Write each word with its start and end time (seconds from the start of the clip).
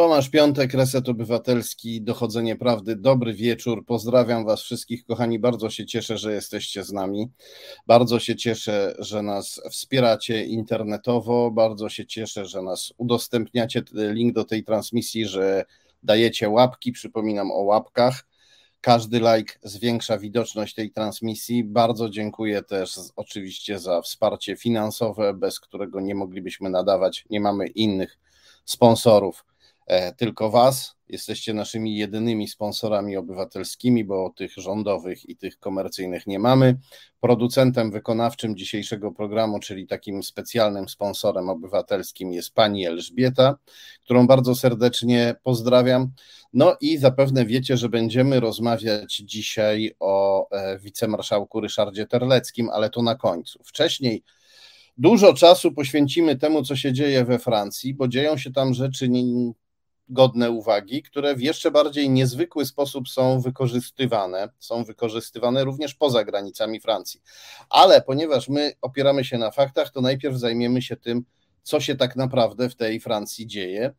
Tomasz 0.00 0.28
Piątek, 0.28 0.74
Reset 0.74 1.08
Obywatelski, 1.08 2.02
Dochodzenie 2.02 2.56
Prawdy. 2.56 2.96
Dobry 2.96 3.34
wieczór. 3.34 3.84
Pozdrawiam 3.86 4.44
Was 4.44 4.62
wszystkich, 4.62 5.04
kochani. 5.04 5.38
Bardzo 5.38 5.70
się 5.70 5.86
cieszę, 5.86 6.18
że 6.18 6.32
jesteście 6.32 6.84
z 6.84 6.92
nami. 6.92 7.30
Bardzo 7.86 8.18
się 8.18 8.36
cieszę, 8.36 8.94
że 8.98 9.22
nas 9.22 9.60
wspieracie 9.70 10.44
internetowo. 10.44 11.50
Bardzo 11.50 11.88
się 11.88 12.06
cieszę, 12.06 12.46
że 12.46 12.62
nas 12.62 12.92
udostępniacie. 12.96 13.82
Link 13.92 14.34
do 14.34 14.44
tej 14.44 14.64
transmisji, 14.64 15.26
że 15.26 15.64
dajecie 16.02 16.48
łapki. 16.48 16.92
Przypominam 16.92 17.50
o 17.50 17.58
łapkach. 17.58 18.26
Każdy 18.80 19.18
like 19.18 19.54
zwiększa 19.62 20.18
widoczność 20.18 20.74
tej 20.74 20.90
transmisji. 20.90 21.64
Bardzo 21.64 22.10
dziękuję 22.10 22.62
też 22.62 22.94
oczywiście 23.16 23.78
za 23.78 24.02
wsparcie 24.02 24.56
finansowe, 24.56 25.34
bez 25.34 25.60
którego 25.60 26.00
nie 26.00 26.14
moglibyśmy 26.14 26.70
nadawać. 26.70 27.24
Nie 27.30 27.40
mamy 27.40 27.66
innych 27.66 28.18
sponsorów. 28.64 29.49
E, 29.90 30.12
tylko 30.12 30.50
Was. 30.50 30.96
Jesteście 31.08 31.54
naszymi 31.54 31.96
jedynymi 31.96 32.48
sponsorami 32.48 33.16
obywatelskimi, 33.16 34.04
bo 34.04 34.30
tych 34.36 34.52
rządowych 34.56 35.28
i 35.28 35.36
tych 35.36 35.58
komercyjnych 35.58 36.26
nie 36.26 36.38
mamy. 36.38 36.78
Producentem 37.20 37.90
wykonawczym 37.90 38.56
dzisiejszego 38.56 39.12
programu, 39.12 39.60
czyli 39.60 39.86
takim 39.86 40.22
specjalnym 40.22 40.88
sponsorem 40.88 41.48
obywatelskim 41.48 42.32
jest 42.32 42.54
pani 42.54 42.86
Elżbieta, 42.86 43.58
którą 44.04 44.26
bardzo 44.26 44.54
serdecznie 44.54 45.34
pozdrawiam. 45.42 46.12
No 46.52 46.76
i 46.80 46.98
zapewne 46.98 47.46
wiecie, 47.46 47.76
że 47.76 47.88
będziemy 47.88 48.40
rozmawiać 48.40 49.16
dzisiaj 49.16 49.94
o 50.00 50.46
e, 50.50 50.78
wicemarszałku 50.78 51.60
Ryszardzie 51.60 52.06
Terleckim, 52.06 52.70
ale 52.70 52.90
to 52.90 53.02
na 53.02 53.14
końcu. 53.14 53.58
Wcześniej 53.64 54.22
Dużo 54.98 55.34
czasu 55.34 55.72
poświęcimy 55.72 56.36
temu, 56.36 56.62
co 56.62 56.76
się 56.76 56.92
dzieje 56.92 57.24
we 57.24 57.38
Francji, 57.38 57.94
bo 57.94 58.08
dzieją 58.08 58.36
się 58.36 58.52
tam 58.52 58.74
rzeczy 58.74 59.08
godne 60.10 60.50
uwagi, 60.50 61.02
które 61.02 61.34
w 61.34 61.42
jeszcze 61.42 61.70
bardziej 61.70 62.10
niezwykły 62.10 62.66
sposób 62.66 63.08
są 63.08 63.40
wykorzystywane, 63.40 64.48
są 64.58 64.84
wykorzystywane 64.84 65.64
również 65.64 65.94
poza 65.94 66.24
granicami 66.24 66.80
Francji. 66.80 67.20
Ale 67.70 68.02
ponieważ 68.02 68.48
my 68.48 68.72
opieramy 68.82 69.24
się 69.24 69.38
na 69.38 69.50
faktach, 69.50 69.90
to 69.90 70.00
najpierw 70.00 70.36
zajmiemy 70.36 70.82
się 70.82 70.96
tym, 70.96 71.24
co 71.62 71.80
się 71.80 71.96
tak 71.96 72.16
naprawdę 72.16 72.68
w 72.68 72.76
tej 72.76 73.00
Francji 73.00 73.46
dzieje. 73.46 73.92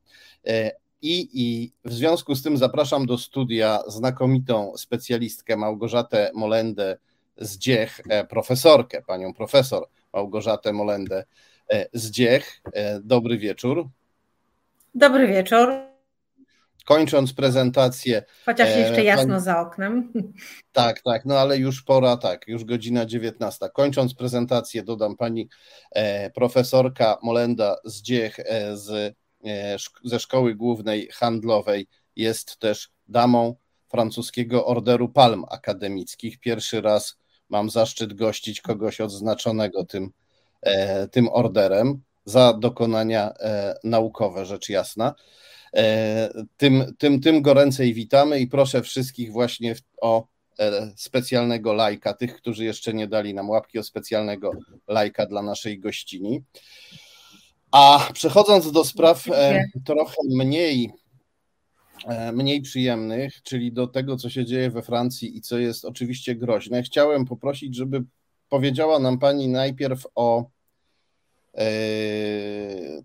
E, 0.47 0.71
I, 1.01 1.29
I 1.33 1.73
w 1.85 1.93
związku 1.93 2.35
z 2.35 2.43
tym 2.43 2.57
zapraszam 2.57 3.05
do 3.05 3.17
studia 3.17 3.79
znakomitą 3.87 4.73
specjalistkę 4.77 5.57
Małgorzatę 5.57 6.31
Molendę 6.33 6.97
z 7.37 7.57
Dziech, 7.57 8.01
e, 8.09 8.25
profesorkę, 8.25 9.01
panią 9.01 9.33
profesor 9.33 9.87
Małgorzatę 10.13 10.73
Molendę 10.73 11.23
e, 11.69 11.85
z 11.93 12.11
Dziech. 12.11 12.61
Dobry 13.03 13.37
wieczór. 13.37 13.87
Dobry 14.95 15.27
wieczór 15.27 15.90
kończąc 16.85 17.33
prezentację. 17.33 18.23
Chociaż 18.45 18.69
e, 18.69 18.79
jeszcze 18.79 19.03
jasno 19.03 19.39
za 19.39 19.61
oknem. 19.61 20.13
Tak, 20.71 21.01
tak, 21.01 21.25
no 21.25 21.39
ale 21.39 21.57
już 21.57 21.83
pora, 21.83 22.17
tak, 22.17 22.47
już 22.47 22.65
godzina 22.65 23.05
19. 23.05 23.69
Kończąc 23.73 24.13
prezentację, 24.13 24.83
dodam 24.83 25.17
pani 25.17 25.49
e, 25.91 26.29
profesorka 26.29 27.17
Molenda 27.23 27.75
z 27.85 28.01
Dziech 28.01 28.39
e, 28.39 28.77
z, 28.77 29.15
ze 30.03 30.19
Szkoły 30.19 30.55
Głównej 30.55 31.09
Handlowej 31.13 31.87
jest 32.15 32.57
też 32.57 32.89
damą 33.07 33.55
francuskiego 33.89 34.65
Orderu 34.65 35.09
Palm 35.09 35.45
Akademickich. 35.49 36.39
Pierwszy 36.39 36.81
raz 36.81 37.17
mam 37.49 37.69
zaszczyt 37.69 38.13
gościć 38.13 38.61
kogoś 38.61 39.01
odznaczonego 39.01 39.85
tym, 39.85 40.11
tym 41.11 41.29
orderem 41.29 42.01
za 42.25 42.53
dokonania 42.53 43.33
naukowe, 43.83 44.45
rzecz 44.45 44.69
jasna. 44.69 45.15
E, 45.75 46.29
tym, 46.57 46.95
tym, 46.97 47.19
tym 47.21 47.41
goręcej 47.41 47.93
witamy 47.93 48.39
i 48.39 48.47
proszę 48.47 48.81
wszystkich 48.81 49.31
właśnie 49.31 49.75
o 50.01 50.27
e, 50.59 50.91
specjalnego 50.95 51.73
lajka, 51.73 52.13
tych, 52.13 52.35
którzy 52.35 52.65
jeszcze 52.65 52.93
nie 52.93 53.07
dali 53.07 53.33
nam 53.33 53.49
łapki 53.49 53.79
o 53.79 53.83
specjalnego 53.83 54.51
lajka 54.87 55.25
dla 55.25 55.41
naszej 55.41 55.79
gościni. 55.79 56.43
A 57.71 58.09
przechodząc 58.13 58.71
do 58.71 58.83
spraw 58.83 59.27
e, 59.27 59.63
trochę 59.85 60.15
mniej, 60.29 60.91
mniej 62.33 62.61
przyjemnych, 62.61 63.43
czyli 63.43 63.71
do 63.71 63.87
tego, 63.87 64.17
co 64.17 64.29
się 64.29 64.45
dzieje 64.45 64.71
we 64.71 64.81
Francji 64.81 65.37
i 65.37 65.41
co 65.41 65.57
jest 65.57 65.85
oczywiście 65.85 66.35
groźne, 66.35 66.83
chciałem 66.83 67.25
poprosić, 67.25 67.75
żeby 67.75 68.03
powiedziała 68.49 68.99
nam 68.99 69.19
Pani 69.19 69.47
najpierw 69.47 70.07
o 70.15 70.49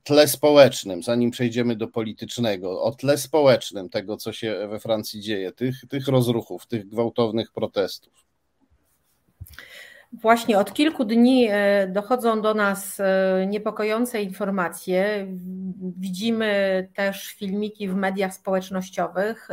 tle 0.05 0.29
społecznym, 0.29 1.03
zanim 1.03 1.31
przejdziemy 1.31 1.77
do 1.77 1.89
politycznego, 1.89 2.83
o 2.83 2.93
tle 2.93 3.19
społecznym 3.19 3.89
tego, 3.89 4.17
co 4.17 4.33
się 4.33 4.69
we 4.69 4.81
Francji 4.81 5.21
dzieje, 5.21 5.53
tych, 5.53 5.75
tych 5.89 6.09
rozruchów, 6.09 6.67
tych 6.67 6.89
gwałtownych 6.89 7.53
protestów. 7.53 8.27
Właśnie 10.13 10.59
od 10.59 10.73
kilku 10.73 11.05
dni 11.05 11.49
e, 11.51 11.89
dochodzą 11.89 12.41
do 12.41 12.55
nas 12.55 13.01
e, 13.01 13.47
niepokojące 13.49 14.23
informacje. 14.23 15.27
Widzimy 15.99 16.89
też 16.95 17.29
filmiki 17.29 17.89
w 17.89 17.95
mediach 17.95 18.35
społecznościowych, 18.35 19.49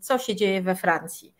co 0.00 0.18
się 0.18 0.36
dzieje 0.36 0.62
we 0.62 0.74
Francji. 0.74 1.34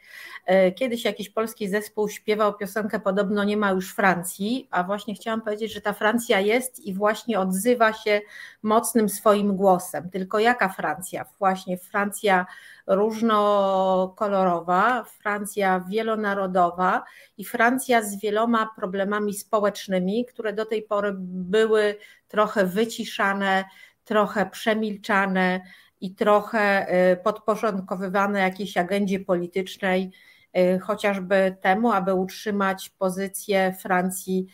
E, 0.47 0.73
kiedyś 0.73 1.05
jakiś 1.05 1.31
polski 1.31 1.69
zespół 1.69 2.09
śpiewał 2.09 2.55
piosenkę 2.55 3.01
Podobno 3.01 3.45
nie 3.45 3.57
ma 3.57 3.71
już 3.71 3.95
Francji, 3.95 4.69
a 4.71 4.84
właśnie 4.84 5.15
chciałam 5.15 5.43
powiedzieć, 5.43 5.73
że 5.73 5.81
ta 5.81 5.93
Francja 5.93 6.41
jest 6.41 6.81
i 6.81 6.95
właśnie 6.95 7.41
odzywa 7.41 7.93
się 7.93 8.21
mocnym 8.62 9.09
swoim 9.09 9.57
głosem. 9.57 10.11
Tylko 10.11 10.39
jaka 10.39 10.69
Francja? 10.69 11.25
Właśnie 11.39 11.79
Francja 11.79 12.47
różnokolorowa, 12.87 15.05
Francja 15.05 15.84
wielonarodowa 15.89 17.05
i 17.39 17.45
Francja 17.45 18.03
z 18.03 18.21
wieloma 18.21 18.71
problemami 18.77 19.34
społecznymi, 19.34 20.25
które 20.25 20.53
do 20.53 20.67
tej 20.67 20.83
pory 20.83 21.15
były 21.19 21.97
trochę 22.28 22.67
wyciszane, 22.67 23.65
trochę 24.05 24.51
przemilczane 24.51 25.61
i 26.01 26.15
trochę 26.15 26.89
e, 26.89 27.17
podporządkowywane 27.17 28.41
jakiejś 28.41 28.77
agendzie 28.77 29.21
politycznej 29.21 30.11
Y, 30.11 30.35
chociażby 30.83 31.56
temu, 31.61 31.93
aby 31.93 32.15
utrzymać 32.15 32.91
pozycję 32.99 33.75
Francji 33.83 34.47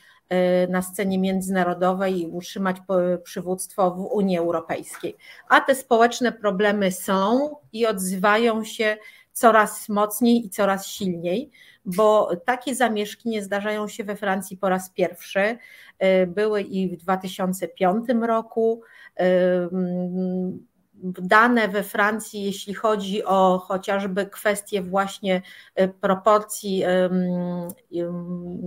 y, 0.65 0.69
na 0.71 0.83
scenie 0.83 1.19
międzynarodowej 1.19 2.21
i 2.21 2.27
utrzymać 2.27 2.77
przywództwo 3.25 3.91
w 3.91 4.01
Unii 4.01 4.39
Europejskiej. 4.39 5.17
A 5.49 5.61
te 5.61 5.75
społeczne 5.75 6.33
problemy 6.33 6.93
są 6.93 7.51
i 7.73 7.87
odzywają 7.87 8.65
się 8.65 8.97
coraz 9.33 9.89
mocniej 9.89 10.47
i 10.47 10.51
coraz 10.51 10.87
silniej, 10.87 11.51
bo 11.85 12.37
takie 12.45 12.75
zamieszki 12.75 13.29
nie 13.29 13.43
zdarzają 13.43 13.89
się 13.89 14.05
we 14.05 14.17
Francji 14.17 14.57
po 14.57 14.69
raz 14.69 14.91
pierwszy. 14.91 15.59
Y, 16.05 16.27
były 16.27 16.62
i 16.62 16.89
w 16.89 16.97
2005 16.97 18.07
roku 18.23 18.83
dane 21.03 21.69
we 21.69 21.83
Francji, 21.83 22.43
jeśli 22.43 22.75
chodzi 22.75 23.25
o 23.25 23.59
chociażby 23.59 24.27
kwestie 24.27 24.83
właśnie 24.83 25.43
y, 25.81 25.89
proporcji, 25.89 26.83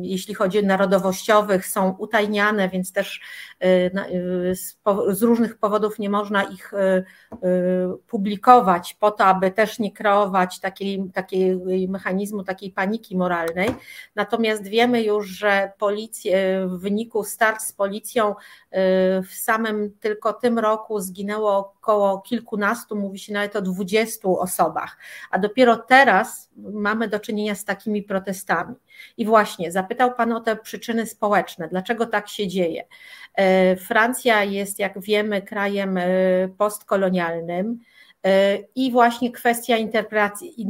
jeśli 0.01 0.33
chodzi 0.33 0.59
o 0.59 0.61
narodowościowych, 0.61 1.67
są 1.67 1.95
utajniane, 1.97 2.69
więc 2.69 2.91
też 2.91 3.21
y, 3.63 3.91
y, 4.11 4.55
z 5.15 5.21
różnych 5.21 5.57
powodów 5.57 5.99
nie 5.99 6.09
można 6.09 6.43
ich 6.43 6.71
publikować 8.07 8.93
po 8.93 9.11
to, 9.11 9.25
aby 9.25 9.51
też 9.51 9.79
nie 9.79 9.91
kreować 9.91 10.59
takiej, 10.59 11.11
takiej 11.13 11.57
mechanizmu, 11.87 12.43
takiej 12.43 12.71
paniki 12.71 13.17
moralnej. 13.17 13.69
Natomiast 14.15 14.67
wiemy 14.67 15.03
już, 15.03 15.27
że 15.27 15.71
policja, 15.77 16.37
w 16.65 16.79
wyniku 16.79 17.23
start 17.23 17.61
z 17.61 17.73
policją 17.73 18.35
w 19.23 19.33
samym 19.33 19.91
tylko 19.99 20.33
tym 20.33 20.59
roku 20.59 20.99
zginęło 20.99 21.57
około 21.57 22.21
kilkunastu, 22.25 22.95
mówi 22.95 23.19
się 23.19 23.33
nawet 23.33 23.55
o 23.55 23.61
dwudziestu 23.61 24.39
osobach, 24.39 24.97
a 25.31 25.39
dopiero 25.39 25.77
teraz 25.77 26.49
mamy 26.57 27.07
do 27.07 27.19
czynienia 27.19 27.55
z 27.55 27.65
takimi 27.65 28.03
protestami. 28.03 28.75
I 29.17 29.25
właśnie 29.25 29.71
zapytał 29.71 30.15
Pan 30.15 30.31
o 30.31 30.39
te 30.39 30.55
przyczyny 30.55 31.05
społeczne, 31.05 31.67
dlaczego 31.67 32.05
tak 32.05 32.29
się 32.29 32.47
dzieje. 32.47 32.83
E, 33.35 33.75
Francja 33.75 34.43
jest, 34.43 34.79
jak 34.79 35.01
wiemy, 35.01 35.41
krajem 35.41 35.97
e, 35.97 36.03
postkolonialnym 36.57 37.79
e, 38.25 38.57
i 38.75 38.91
właśnie 38.91 39.31
kwestia 39.31 39.77
interpretacji, 39.77 40.61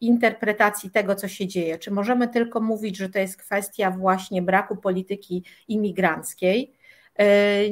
interpretacji 0.00 0.90
tego, 0.90 1.14
co 1.14 1.28
się 1.28 1.46
dzieje. 1.46 1.78
Czy 1.78 1.90
możemy 1.90 2.28
tylko 2.28 2.60
mówić, 2.60 2.96
że 2.96 3.08
to 3.08 3.18
jest 3.18 3.36
kwestia 3.36 3.90
właśnie 3.90 4.42
braku 4.42 4.76
polityki 4.76 5.44
imigranckiej? 5.68 6.72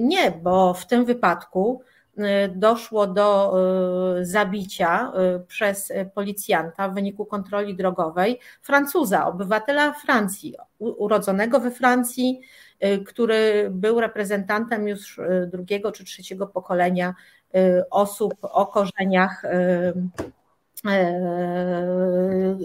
Nie, 0.01 0.31
bo 0.31 0.75
w 0.75 0.87
tym 0.87 1.05
wypadku 1.05 1.83
doszło 2.55 3.07
do 3.07 3.55
y, 4.19 4.27
zabicia 4.27 5.13
y, 5.37 5.47
przez 5.47 5.93
policjanta 6.15 6.89
w 6.89 6.95
wyniku 6.95 7.27
kontroli 7.27 7.77
drogowej 7.77 8.39
Francuza, 8.63 9.27
obywatela 9.27 9.93
Francji, 9.93 10.55
urodzonego 10.79 11.61
we 11.61 11.71
Francji, 11.71 12.41
który 13.07 13.69
był 13.71 14.01
reprezentantem 14.01 14.89
już 14.89 15.21
drugiego 15.47 15.93
czy 15.93 16.05
trzeciego 16.05 16.47
pokolenia 16.47 17.15
osób 17.91 18.35
o 18.43 18.67
korzeniach 18.67 19.43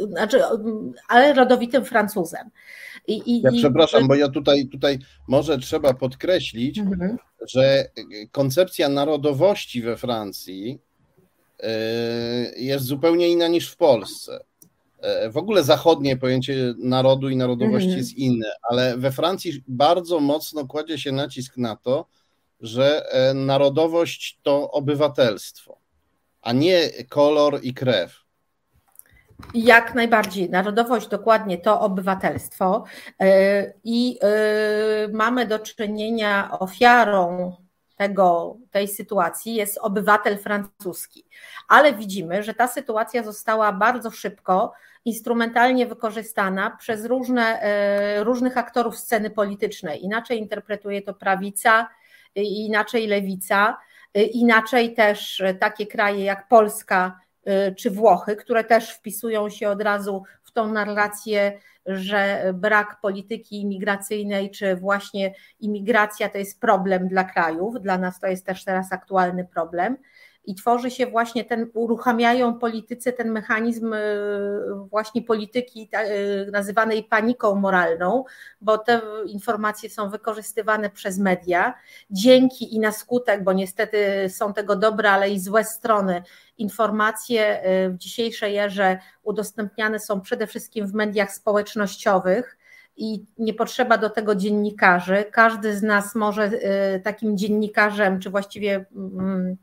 znaczy, 0.10 0.42
ale 1.08 1.34
rodowitym 1.34 1.86
Francuzem. 1.86 2.50
I, 3.08 3.32
i, 3.32 3.42
ja 3.42 3.52
przepraszam, 3.52 4.08
bo 4.08 4.16
ja 4.16 4.30
tutaj, 4.30 4.68
tutaj 4.68 5.00
może 5.28 5.58
trzeba 5.58 5.94
podkreślić, 5.94 6.80
mhm. 6.80 7.18
że 7.48 7.90
koncepcja 8.32 8.90
narodowości 8.90 9.82
we 9.82 9.98
Francji 9.98 10.80
jest 12.58 12.86
zupełnie 12.86 13.30
inna 13.30 13.48
niż 13.48 13.72
w 13.72 13.78
Polsce. 13.78 14.46
E, 15.06 15.30
w 15.30 15.38
ogóle 15.38 15.64
zachodnie 15.64 16.18
pojęcie 16.18 16.74
narodu 16.78 17.30
i 17.30 17.36
narodowości 17.36 17.88
mm. 17.88 17.98
jest 17.98 18.14
inne, 18.14 18.52
ale 18.70 18.98
we 18.98 19.12
Francji 19.12 19.64
bardzo 19.68 20.20
mocno 20.20 20.68
kładzie 20.68 20.98
się 20.98 21.12
nacisk 21.12 21.58
na 21.58 21.76
to, 21.76 22.06
że 22.62 23.10
e, 23.12 23.34
narodowość 23.34 24.40
to 24.44 24.72
obywatelstwo, 24.72 25.78
a 26.46 26.54
nie 26.54 26.90
kolor 27.10 27.60
i 27.64 27.74
krew. 27.74 28.26
Jak 29.54 29.96
najbardziej. 29.96 30.50
Narodowość 30.50 31.08
dokładnie 31.08 31.58
to 31.58 31.82
obywatelstwo 31.82 32.84
e, 33.20 33.74
i 33.84 34.20
mamy 35.14 35.46
do 35.46 35.60
czynienia 35.60 36.60
ofiarą 36.60 37.56
tego, 37.96 38.58
tej 38.72 38.88
sytuacji 38.88 39.56
jest 39.56 39.78
obywatel 39.78 40.38
francuski. 40.38 41.26
Ale 41.68 41.94
widzimy, 41.94 42.44
że 42.44 42.54
ta 42.54 42.68
sytuacja 42.68 43.24
została 43.24 43.72
bardzo 43.72 44.12
szybko 44.12 44.74
instrumentalnie 45.06 45.86
wykorzystana 45.86 46.78
przez 46.80 47.06
różne, 47.06 47.62
e, 47.62 48.24
różnych 48.24 48.58
aktorów 48.58 48.98
sceny 48.98 49.30
politycznej. 49.30 50.04
Inaczej 50.04 50.40
interpretuje 50.40 51.02
to 51.02 51.14
prawica, 51.14 51.90
inaczej 52.36 53.08
lewica, 53.08 53.70
e, 53.70 53.95
inaczej 54.24 54.94
też 54.94 55.44
takie 55.60 55.88
kraje 55.88 56.24
jak 56.24 56.48
Polska 56.48 57.20
e, 57.46 57.72
czy 57.72 57.92
Włochy, 57.92 58.36
które 58.36 58.64
też 58.64 58.92
wpisują 58.92 59.50
się 59.50 59.70
od 59.70 59.82
razu 59.82 60.24
w 60.44 60.52
tą 60.52 60.74
narrację, 60.74 61.60
że 61.86 62.52
brak 62.54 63.02
polityki 63.02 63.62
imigracyjnej, 63.62 64.52
czy 64.52 64.76
właśnie 64.76 65.34
imigracja 65.60 66.30
to 66.30 66.38
jest 66.38 66.62
problem 66.62 67.08
dla 67.08 67.24
krajów. 67.24 67.82
Dla 67.82 67.98
nas 67.98 68.20
to 68.20 68.28
jest 68.28 68.46
też 68.46 68.64
teraz 68.64 68.92
aktualny 68.92 69.48
problem 69.54 69.98
i 70.48 70.56
tworzy 70.56 70.92
się 70.92 71.08
właśnie 71.08 71.46
ten, 71.46 71.70
uruchamiają 71.74 72.60
politycy 72.60 73.14
ten 73.14 73.32
mechanizm 73.32 73.94
y, 73.94 74.00
właśnie 74.90 75.22
polityki 75.22 75.90
y, 76.48 76.52
nazywanej 76.52 77.04
paniką 77.04 77.56
moralną, 77.56 78.24
bo 78.62 78.78
te 78.78 79.02
informacje 79.26 79.90
są 79.90 80.10
wykorzystywane 80.10 80.90
przez 80.90 81.20
media. 81.20 81.74
Dzięki 82.12 82.76
i 82.76 82.80
na 82.80 82.92
skutek, 82.92 83.44
bo 83.44 83.54
niestety 83.54 83.98
są 84.30 84.54
tego 84.54 84.76
dobre, 84.76 85.12
ale 85.12 85.30
i 85.30 85.40
złe 85.40 85.64
strony, 85.64 86.24
informacje 86.58 87.66
y, 87.86 87.90
w 87.90 87.98
dzisiejszej 87.98 88.58
erze 88.58 88.98
udostępniane 89.24 90.00
są 90.00 90.22
przede 90.22 90.48
wszystkim 90.48 90.88
w 90.88 90.94
mediach 90.94 91.32
społecznościowych 91.32 92.58
i 92.98 93.26
nie 93.38 93.54
potrzeba 93.54 93.98
do 93.98 94.10
tego 94.10 94.36
dziennikarzy. 94.36 95.26
Każdy 95.32 95.78
z 95.78 95.84
nas 95.84 96.16
może 96.16 96.52
takim 97.04 97.38
dziennikarzem, 97.38 98.20
czy 98.20 98.30
właściwie 98.30 98.86
mm, 98.96 99.58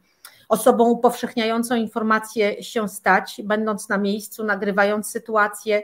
osobą 0.52 0.90
upowszechniającą 0.90 1.74
informacje 1.74 2.62
się 2.62 2.88
stać, 2.88 3.40
będąc 3.44 3.88
na 3.88 3.98
miejscu, 3.98 4.44
nagrywając 4.44 5.10
sytuację, 5.10 5.82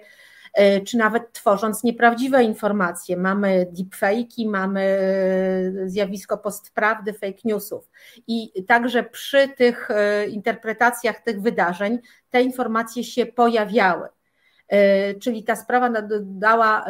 e, 0.54 0.80
czy 0.80 0.96
nawet 0.96 1.32
tworząc 1.32 1.84
nieprawdziwe 1.84 2.44
informacje. 2.44 3.16
Mamy 3.16 3.66
deepfake'i, 3.72 4.50
mamy 4.50 4.80
e, 4.80 5.88
zjawisko 5.88 6.38
postprawdy, 6.38 7.12
fake 7.12 7.38
newsów. 7.44 7.90
I 8.26 8.64
także 8.64 9.02
przy 9.02 9.48
tych 9.48 9.90
e, 9.90 10.26
interpretacjach 10.26 11.20
tych 11.20 11.42
wydarzeń 11.42 11.98
te 12.30 12.42
informacje 12.42 13.04
się 13.04 13.26
pojawiały. 13.26 14.08
Czyli 15.20 15.44
ta 15.44 15.56
sprawa 15.56 15.90
dała, 16.22 16.84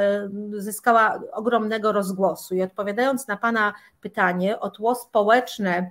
zyskała 0.52 1.20
ogromnego 1.32 1.92
rozgłosu. 1.92 2.54
I 2.54 2.62
odpowiadając 2.62 3.28
na 3.28 3.36
Pana 3.36 3.74
pytanie 4.00 4.60
o 4.60 4.70
tło 4.70 4.94
społeczne 4.94 5.90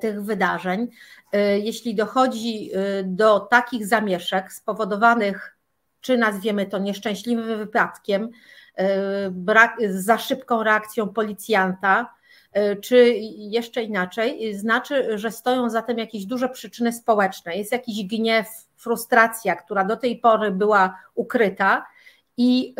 tych 0.00 0.22
wydarzeń, 0.22 0.88
e, 1.32 1.58
jeśli 1.58 1.94
dochodzi 1.94 2.70
e, 2.72 3.02
do 3.04 3.40
takich 3.40 3.86
zamieszek 3.86 4.52
spowodowanych, 4.52 5.56
czy 6.00 6.18
nazwiemy 6.18 6.66
to 6.66 6.78
nieszczęśliwym 6.78 7.58
wypadkiem, 7.58 8.30
brak, 9.30 9.76
za 9.90 10.18
szybką 10.18 10.62
reakcją 10.62 11.08
policjanta, 11.08 12.14
czy 12.80 13.14
jeszcze 13.36 13.82
inaczej, 13.82 14.54
znaczy, 14.54 15.18
że 15.18 15.30
stoją 15.30 15.70
za 15.70 15.82
tym 15.82 15.98
jakieś 15.98 16.26
duże 16.26 16.48
przyczyny 16.48 16.92
społeczne. 16.92 17.56
Jest 17.56 17.72
jakiś 17.72 18.06
gniew, 18.06 18.46
frustracja, 18.76 19.56
która 19.56 19.84
do 19.84 19.96
tej 19.96 20.18
pory 20.18 20.50
była 20.50 20.98
ukryta, 21.14 21.86
i 22.36 22.74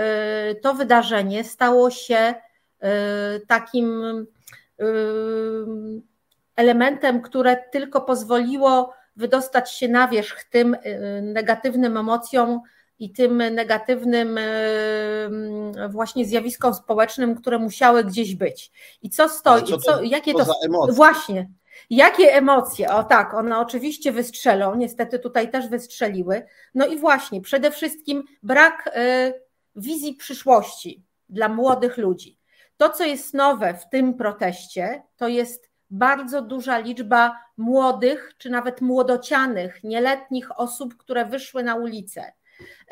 to 0.62 0.74
wydarzenie 0.74 1.44
stało 1.44 1.90
się 1.90 2.34
takim 3.46 4.26
elementem, 6.58 7.22
które 7.22 7.56
tylko 7.56 8.00
pozwoliło 8.00 8.92
wydostać 9.16 9.72
się 9.72 9.88
na 9.88 10.08
wierzch 10.08 10.44
tym 10.44 10.74
y, 10.74 11.22
negatywnym 11.22 11.96
emocjom 11.96 12.60
i 12.98 13.12
tym 13.12 13.36
negatywnym 13.36 14.38
y, 14.38 15.88
właśnie 15.88 16.24
zjawiskom 16.24 16.74
społecznym, 16.74 17.34
które 17.34 17.58
musiały 17.58 18.04
gdzieś 18.04 18.34
być. 18.34 18.72
I 19.02 19.10
co 19.10 19.28
stoi, 19.28 19.62
co 19.62 19.76
to, 19.76 19.78
co, 19.78 20.02
jakie 20.02 20.34
to, 20.34 20.46
emocje? 20.64 20.94
właśnie, 20.94 21.48
jakie 21.90 22.34
emocje? 22.34 22.90
O 22.90 23.04
tak, 23.04 23.34
one 23.34 23.58
oczywiście 23.58 24.12
wystrzelą, 24.12 24.74
niestety 24.74 25.18
tutaj 25.18 25.50
też 25.50 25.68
wystrzeliły. 25.68 26.46
No 26.74 26.86
i 26.86 26.98
właśnie, 26.98 27.40
przede 27.40 27.70
wszystkim 27.70 28.24
brak 28.42 28.90
y, 28.96 29.40
wizji 29.76 30.14
przyszłości 30.14 31.04
dla 31.28 31.48
młodych 31.48 31.96
ludzi. 31.96 32.38
To, 32.76 32.90
co 32.90 33.04
jest 33.04 33.34
nowe 33.34 33.74
w 33.74 33.88
tym 33.88 34.14
proteście, 34.14 35.02
to 35.16 35.28
jest 35.28 35.67
bardzo 35.90 36.42
duża 36.42 36.78
liczba 36.78 37.38
młodych, 37.56 38.32
czy 38.38 38.50
nawet 38.50 38.80
młodocianych, 38.80 39.84
nieletnich 39.84 40.60
osób, 40.60 40.96
które 40.96 41.24
wyszły 41.24 41.62
na 41.62 41.74
ulicę. 41.74 42.32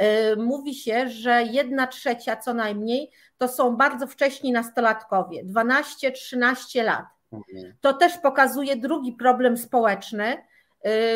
Y, 0.01 0.37
mówi 0.37 0.75
się, 0.75 1.09
że 1.09 1.43
jedna 1.43 1.87
trzecia 1.87 2.37
co 2.37 2.55
najmniej 2.55 3.11
to 3.39 3.49
są 3.49 3.77
bardzo 3.77 4.07
wcześni 4.07 4.53
nastolatkowie, 4.53 5.45
12-13 5.45 6.85
lat. 6.85 7.05
Mhm. 7.33 7.75
To 7.81 7.93
też 7.93 8.19
pokazuje 8.19 8.77
drugi 8.77 9.13
problem 9.13 9.57
społeczny. 9.57 10.37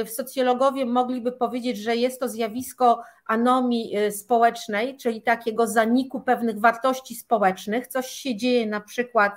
Y, 0.02 0.06
socjologowie 0.06 0.86
mogliby 0.86 1.32
powiedzieć, 1.32 1.78
że 1.78 1.96
jest 1.96 2.20
to 2.20 2.28
zjawisko 2.28 3.02
anomii 3.26 3.98
y, 3.98 4.12
społecznej, 4.12 4.96
czyli 4.96 5.22
takiego 5.22 5.66
zaniku 5.66 6.20
pewnych 6.20 6.60
wartości 6.60 7.14
społecznych. 7.14 7.86
Coś 7.86 8.06
się 8.06 8.36
dzieje 8.36 8.66
na 8.66 8.80
przykład 8.80 9.32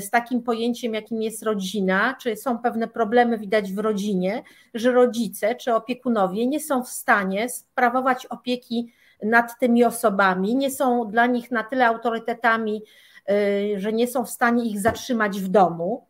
z 0.00 0.10
takim 0.10 0.42
pojęciem, 0.42 0.94
jakim 0.94 1.22
jest 1.22 1.42
rodzina, 1.42 2.16
czy 2.20 2.36
są 2.36 2.58
pewne 2.58 2.88
problemy 2.88 3.38
widać 3.38 3.72
w 3.72 3.78
rodzinie, 3.78 4.42
że 4.74 4.92
rodzice 4.92 5.54
czy 5.54 5.74
opiekunowie 5.74 6.46
nie 6.46 6.60
są 6.60 6.82
w 6.84 6.88
stanie 6.88 7.48
sprawować 7.48 8.26
opieki 8.26 8.92
nad 9.22 9.58
tymi 9.58 9.84
osobami, 9.84 10.56
nie 10.56 10.70
są 10.70 11.10
dla 11.10 11.26
nich 11.26 11.50
na 11.50 11.64
tyle 11.64 11.86
autorytetami, 11.86 12.82
e, 13.28 13.80
że 13.80 13.92
nie 13.92 14.08
są 14.08 14.24
w 14.24 14.30
stanie 14.30 14.64
ich 14.64 14.80
zatrzymać 14.80 15.40
w 15.40 15.48
domu. 15.48 16.06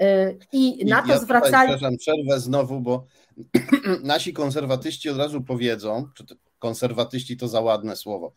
E, 0.00 0.34
I 0.52 0.84
na 0.84 1.02
to 1.02 1.12
ja 1.12 1.18
zwracali. 1.18 1.68
Przepraszam, 1.68 1.96
przerwę 1.96 2.40
znowu, 2.40 2.80
bo 2.80 3.04
nasi 4.02 4.32
konserwatyści 4.32 5.10
od 5.10 5.18
razu 5.18 5.42
powiedzą, 5.42 6.08
czy 6.14 6.24
konserwatyści 6.58 7.36
to 7.36 7.48
za 7.48 7.60
ładne 7.60 7.96
słowo, 7.96 8.32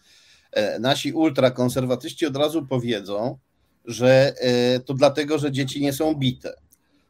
nasi 0.79 1.13
ultrakonserwatyści 1.13 2.25
od 2.25 2.37
razu 2.37 2.65
powiedzą, 2.67 3.37
że 3.85 4.33
e, 4.37 4.79
to 4.79 4.93
dlatego, 4.93 5.37
że 5.37 5.51
dzieci 5.51 5.81
nie 5.81 5.93
są 5.93 6.15
bite. 6.15 6.53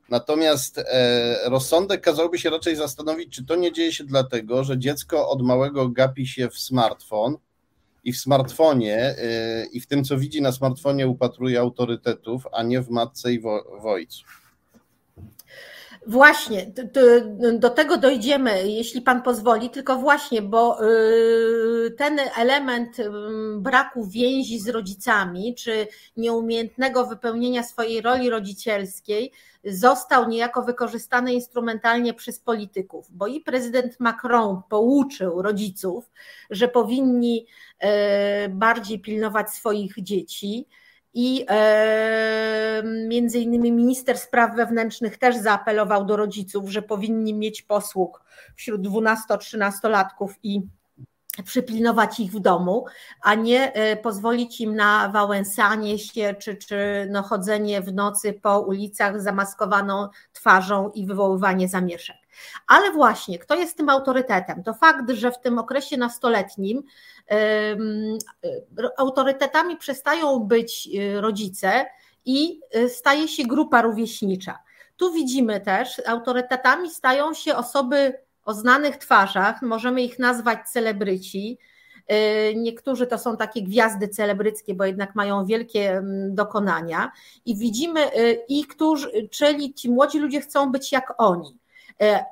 Natomiast 0.10 0.77
e, 0.77 1.50
rozsądek 1.50 2.01
kazałby 2.01 2.39
się 2.39 2.50
raczej 2.50 2.75
zastanowić, 2.75 3.36
czy 3.36 3.46
to 3.46 3.56
nie 3.56 3.72
dzieje 3.72 3.92
się 3.94 4.03
dlatego, 4.03 4.63
że 4.63 4.77
dziecko 4.77 5.30
od 5.30 5.42
małego 5.42 5.89
gapi 5.89 6.27
się 6.27 6.50
w 6.50 6.60
smartfon 6.60 7.38
i 8.03 8.13
w 8.13 8.18
smartfonie 8.18 8.98
e, 8.98 9.65
i 9.65 9.80
w 9.80 9.88
tym, 9.88 10.03
co 10.03 10.18
widzi 10.18 10.42
na 10.42 10.51
smartfonie, 10.51 11.08
upatruje 11.08 11.60
autorytetów, 11.60 12.48
a 12.51 12.63
nie 12.63 12.82
w 12.82 12.89
matce 12.89 13.34
i 13.34 13.39
w, 13.39 13.44
w 13.82 13.86
ojcu. 13.86 14.24
Właśnie, 16.07 16.72
do 17.60 17.69
tego 17.69 17.98
dojdziemy, 17.98 18.67
jeśli 18.67 19.01
Pan 19.01 19.22
pozwoli, 19.22 19.69
tylko 19.69 19.95
właśnie, 19.95 20.41
bo 20.41 20.86
y, 20.86 21.91
ten 21.98 22.19
element 22.38 23.00
y, 23.00 23.10
braku 23.57 24.05
więzi 24.05 24.60
z 24.60 24.69
rodzicami, 24.69 25.55
czy 25.55 25.88
nieumiejętnego 26.17 27.05
wypełnienia 27.05 27.63
swojej 27.63 28.01
roli 28.01 28.29
rodzicielskiej, 28.29 29.31
został 29.63 30.29
niejako 30.29 30.63
wykorzystany 30.63 31.33
instrumentalnie 31.33 32.13
przez 32.13 32.39
polityków, 32.39 33.07
bo 33.10 33.27
i 33.27 33.41
prezydent 33.41 34.00
Macron 34.00 34.62
pouczył 34.69 35.41
rodziców, 35.41 36.12
że 36.50 36.67
powinni 36.67 37.45
y, 37.83 37.88
bardziej 38.50 39.00
pilnować 39.00 39.50
swoich 39.50 40.03
dzieci 40.03 40.67
i 41.13 41.46
e, 41.50 42.84
między 43.08 43.39
innymi 43.39 43.72
minister 43.72 44.17
spraw 44.17 44.55
wewnętrznych 44.55 45.17
też 45.17 45.38
zaapelował 45.38 46.05
do 46.05 46.17
rodziców, 46.17 46.70
że 46.70 46.82
powinni 46.82 47.34
mieć 47.34 47.62
posług 47.62 48.24
wśród 48.55 48.82
12-13-latków 48.82 50.29
i 50.43 50.62
przypilnować 51.46 52.20
ich 52.20 52.32
w 52.32 52.39
domu, 52.39 52.86
a 53.22 53.36
nie 53.36 53.74
e, 53.74 53.98
pozwolić 53.98 54.62
im 54.62 54.75
na 54.75 55.10
wałęsanie 55.10 56.00
się 56.00 56.36
czy, 56.39 56.55
czy 56.55 57.08
no 57.12 57.24
chodzenie 57.24 57.82
w 57.82 57.93
nocy 57.93 58.34
po 58.34 58.60
ulicach 58.60 59.22
zamaskowaną 59.22 60.10
twarzą 60.34 60.89
i 60.89 61.05
wywoływanie 61.05 61.67
zamieszek. 61.67 62.23
Ale 62.68 62.92
właśnie, 62.92 63.40
kto 63.40 63.56
jest 63.56 63.78
tym 63.78 63.90
autorytetem? 63.90 64.63
To 64.63 64.74
fakt, 64.74 65.12
że 65.12 65.32
w 65.32 65.40
tym 65.40 65.60
okresie 65.60 65.98
nastoletnim 65.98 66.84
autorytetami 68.98 69.78
przestają 69.78 70.40
być 70.40 70.90
y, 70.96 71.22
rodzice 71.22 71.86
i 72.25 72.60
y, 72.75 72.90
staje 72.90 73.28
się 73.28 73.44
grupa 73.44 73.82
rówieśnicza. 73.82 74.60
Tu 74.98 75.13
widzimy 75.13 75.62
też, 75.62 76.02
autorytetami 76.06 76.90
stają 76.90 77.34
się 77.34 77.56
osoby 77.56 78.13
o 78.46 78.54
znanych 78.54 78.98
twarzach, 78.98 79.62
możemy 79.62 80.02
ich 80.02 80.20
nazwać 80.20 80.70
celebryci. 80.70 81.58
Y, 82.12 82.56
niektórzy 82.56 83.08
to 83.08 83.18
są 83.18 83.38
takie 83.38 83.63
gwiazdy 83.63 84.08
celebryckie, 84.08 84.74
bo 84.74 84.86
jednak 84.86 85.16
mają 85.16 85.46
wielkie 85.46 85.92
mm, 85.92 86.36
dokonania, 86.36 87.12
i 87.46 87.58
widzimy, 87.58 88.12
i 88.48 88.66
którzy, 88.66 89.30
czyli 89.32 89.74
ci 89.74 89.90
młodzi 89.90 90.20
ludzie 90.20 90.42
chcą 90.42 90.72
być 90.72 90.92
jak 90.92 91.13
oni. 91.18 91.62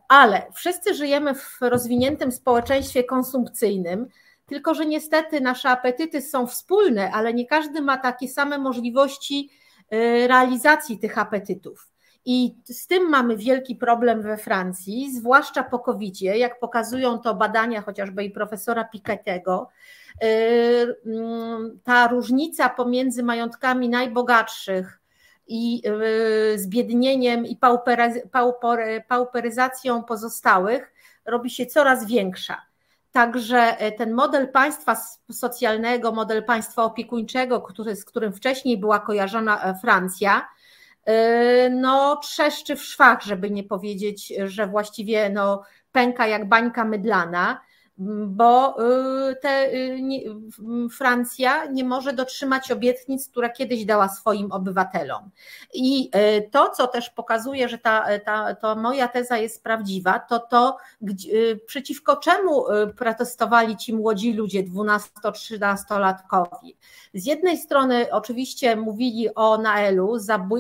Ale 0.08 0.48
wszyscy 0.54 0.94
żyjemy 0.94 1.36
w 1.36 1.58
rozwiniętym 1.62 2.32
społeczeństwie 2.32 3.04
konsumpcyjnym, 3.04 4.08
tylko 4.46 4.74
że 4.74 4.86
niestety 4.86 5.42
nasze 5.42 5.70
apetyty 5.70 6.22
są 6.22 6.48
wspólne, 6.48 7.12
ale 7.12 7.34
nie 7.34 7.46
każdy 7.46 7.82
ma 7.82 7.98
takie 7.98 8.28
same 8.28 8.58
możliwości 8.58 9.50
y, 9.94 10.28
realizacji 10.28 11.00
tych 11.00 11.18
apetytów. 11.18 11.88
I 12.26 12.56
z 12.66 12.88
tym 12.88 13.10
mamy 13.10 13.38
wielki 13.38 13.76
problem 13.76 14.22
we 14.22 14.38
Francji, 14.38 15.16
zwłaszcza 15.16 15.64
po 15.64 15.80
covid 15.80 16.22
jak 16.22 16.60
pokazują 16.60 17.20
to 17.20 17.36
badania 17.36 17.82
chociażby 17.82 18.24
i 18.24 18.32
profesora 18.32 18.90
Piketty'ego. 18.96 19.66
Y, 20.24 20.96
mm, 21.06 21.80
ta 21.84 22.08
różnica 22.08 22.70
pomiędzy 22.70 23.24
majątkami 23.24 23.90
najbogatszych 23.90 25.01
i 25.48 25.82
y, 26.54 26.60
zbiednieniem 26.60 27.46
i 27.46 27.58
pauperyzacją 29.08 30.04
pozostałych 30.04 30.94
robi 31.26 31.50
się 31.50 31.66
coraz 31.66 32.08
większa. 32.08 32.62
Także 33.12 33.58
e, 33.58 33.92
ten 33.92 34.14
model 34.14 34.52
państwa 34.52 34.96
socjalnego, 35.32 36.12
model 36.12 36.44
państwa 36.44 36.84
opiekuńczego, 36.84 37.62
który, 37.62 37.96
z 37.96 38.06
którym 38.06 38.34
wcześniej 38.34 38.78
była 38.78 39.00
kojarzona 39.00 39.64
e, 39.64 39.76
Francja, 39.76 40.48
e, 41.06 41.70
no 41.70 42.16
trzeszczy 42.16 42.76
w 42.76 42.84
szwach, 42.84 43.22
żeby 43.22 43.52
nie 43.52 43.64
powiedzieć, 43.64 44.34
że 44.46 44.68
właściwie 44.68 45.30
no, 45.30 45.64
pęka 45.92 46.28
jak 46.28 46.50
bańka 46.50 46.86
mydlana 46.86 47.62
bo 48.28 48.78
y, 49.30 49.36
te, 49.36 49.74
y, 49.74 50.00
Francja 50.98 51.66
nie 51.66 51.84
może 51.84 52.14
dotrzymać 52.14 52.72
obietnic, 52.72 53.30
które 53.30 53.50
kiedyś 53.50 53.86
dała 53.86 54.10
swoim 54.10 54.52
obywatelom. 54.52 55.30
I 55.74 56.12
y, 56.38 56.50
to, 56.52 56.70
co 56.70 56.88
też 56.88 57.10
pokazuje, 57.10 57.70
że 57.70 57.78
ta, 57.78 58.06
ta, 58.26 58.56
to 58.56 58.76
moja 58.76 59.08
teza 59.08 59.38
jest 59.38 59.64
prawdziwa, 59.64 60.20
to 60.20 60.40
to, 60.40 60.78
przeciwko 61.66 62.18
czemu 62.18 62.66
protestowali 62.98 63.78
ci 63.78 63.94
młodzi 63.94 64.34
ludzie, 64.34 64.64
12-13-latkowi. 64.64 66.76
Z 67.14 67.26
jednej 67.26 67.58
strony 67.58 68.08
oczywiście 68.12 68.76
mówili 68.76 69.36
o 69.36 69.58
Naelu, 69.58 70.18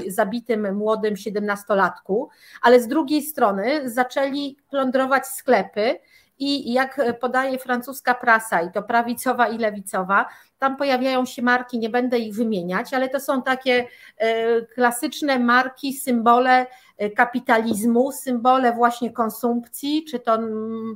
zabitym 0.07 0.75
młodym 0.75 1.13
17-latku, 1.13 2.27
ale 2.61 2.81
z 2.81 2.87
drugiej 2.87 3.21
strony 3.21 3.89
zaczęli 3.89 4.57
plądrować 4.69 5.27
sklepy, 5.27 5.99
i 6.41 6.73
jak 6.73 7.01
podaje 7.19 7.57
francuska 7.57 8.13
prasa, 8.13 8.61
i 8.61 8.71
to 8.71 8.83
prawicowa 8.83 9.47
i 9.47 9.57
lewicowa, 9.57 10.25
tam 10.59 10.77
pojawiają 10.77 11.25
się 11.25 11.41
marki, 11.41 11.79
nie 11.79 11.89
będę 11.89 12.19
ich 12.19 12.35
wymieniać, 12.35 12.93
ale 12.93 13.09
to 13.09 13.19
są 13.19 13.41
takie 13.43 13.87
e, 14.17 14.61
klasyczne 14.61 15.39
marki, 15.39 15.93
symbole 15.93 16.65
e, 16.97 17.09
kapitalizmu, 17.09 18.11
symbole 18.11 18.73
właśnie 18.73 19.11
konsumpcji, 19.11 20.05
czy 20.05 20.19
to 20.19 20.39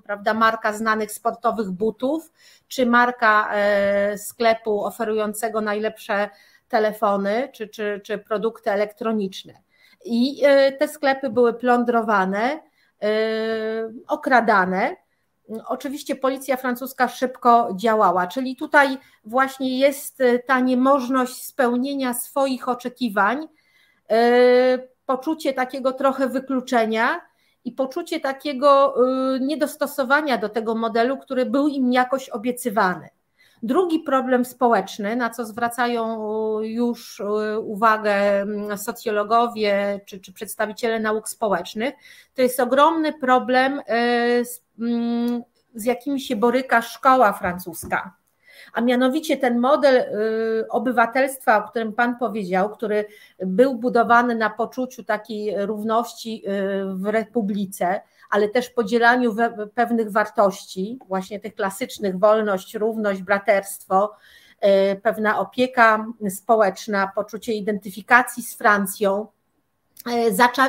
prawda, 0.03 0.33
marka 0.33 0.73
znanych 0.73 1.11
sportowych 1.11 1.71
butów, 1.71 2.31
czy 2.67 2.85
marka 2.85 3.49
e, 3.53 4.17
sklepu 4.17 4.83
oferującego 4.83 5.61
najlepsze 5.61 6.29
telefony, 6.67 7.49
czy, 7.53 7.67
czy, 7.67 8.01
czy 8.03 8.17
produkty 8.17 8.71
elektroniczne. 8.71 9.53
I 10.05 10.41
te 10.79 10.87
sklepy 10.87 11.29
były 11.29 11.53
plądrowane, 11.53 12.59
okradane. 14.07 15.04
Oczywiście 15.67 16.15
policja 16.15 16.57
francuska 16.57 17.07
szybko 17.07 17.69
działała, 17.75 18.27
czyli 18.27 18.55
tutaj 18.55 18.97
właśnie 19.25 19.79
jest 19.79 20.21
e, 20.21 20.39
ta 20.39 20.59
niemożność 20.59 21.45
spełnienia 21.45 22.13
swoich 22.13 22.69
oczekiwań, 22.69 23.47
e, 24.09 24.17
poczucie 25.05 25.53
takiego 25.53 25.91
trochę 25.91 26.29
wykluczenia 26.29 27.21
i 27.65 27.71
poczucie 27.71 28.19
takiego 28.19 28.95
e, 28.95 29.39
niedostosowania 29.39 30.37
do 30.37 30.49
tego 30.49 30.75
modelu, 30.75 31.17
który 31.17 31.45
był 31.45 31.67
im 31.67 31.93
jakoś 31.93 32.29
obiecywany. 32.29 33.09
Drugi 33.63 33.99
problem 33.99 34.45
społeczny, 34.45 35.15
na 35.15 35.29
co 35.29 35.45
zwracają 35.45 36.19
już 36.61 37.21
uwagę 37.61 38.45
socjologowie 38.77 40.01
czy, 40.05 40.19
czy 40.19 40.33
przedstawiciele 40.33 40.99
nauk 40.99 41.29
społecznych, 41.29 41.93
to 42.33 42.41
jest 42.41 42.59
ogromny 42.59 43.13
problem 43.13 43.81
Mm, 43.87 44.45
z 45.75 45.85
jakimi 45.85 46.21
się 46.21 46.35
boryka 46.35 46.81
szkoła 46.81 47.33
francuska. 47.33 48.15
A 48.73 48.81
mianowicie 48.81 49.37
ten 49.37 49.59
model 49.59 49.95
y, 49.95 50.67
obywatelstwa, 50.69 51.65
o 51.65 51.67
którym 51.69 51.93
Pan 51.93 52.17
powiedział, 52.17 52.69
który 52.69 53.05
był 53.39 53.75
budowany 53.75 54.35
na 54.35 54.49
poczuciu 54.49 55.03
takiej 55.03 55.65
równości 55.65 56.43
y, 56.47 56.95
w 56.95 57.05
republice, 57.05 58.01
ale 58.29 58.49
też 58.49 58.69
podzielaniu 58.69 59.35
pewnych 59.75 60.11
wartości, 60.11 60.99
właśnie 61.07 61.39
tych 61.39 61.55
klasycznych 61.55 62.19
wolność, 62.19 62.75
równość, 62.75 63.21
braterstwo, 63.21 64.15
y, 64.91 65.01
pewna 65.01 65.39
opieka 65.39 66.05
społeczna, 66.29 67.11
poczucie 67.15 67.53
identyfikacji 67.53 68.43
z 68.43 68.55
Francją, 68.55 69.27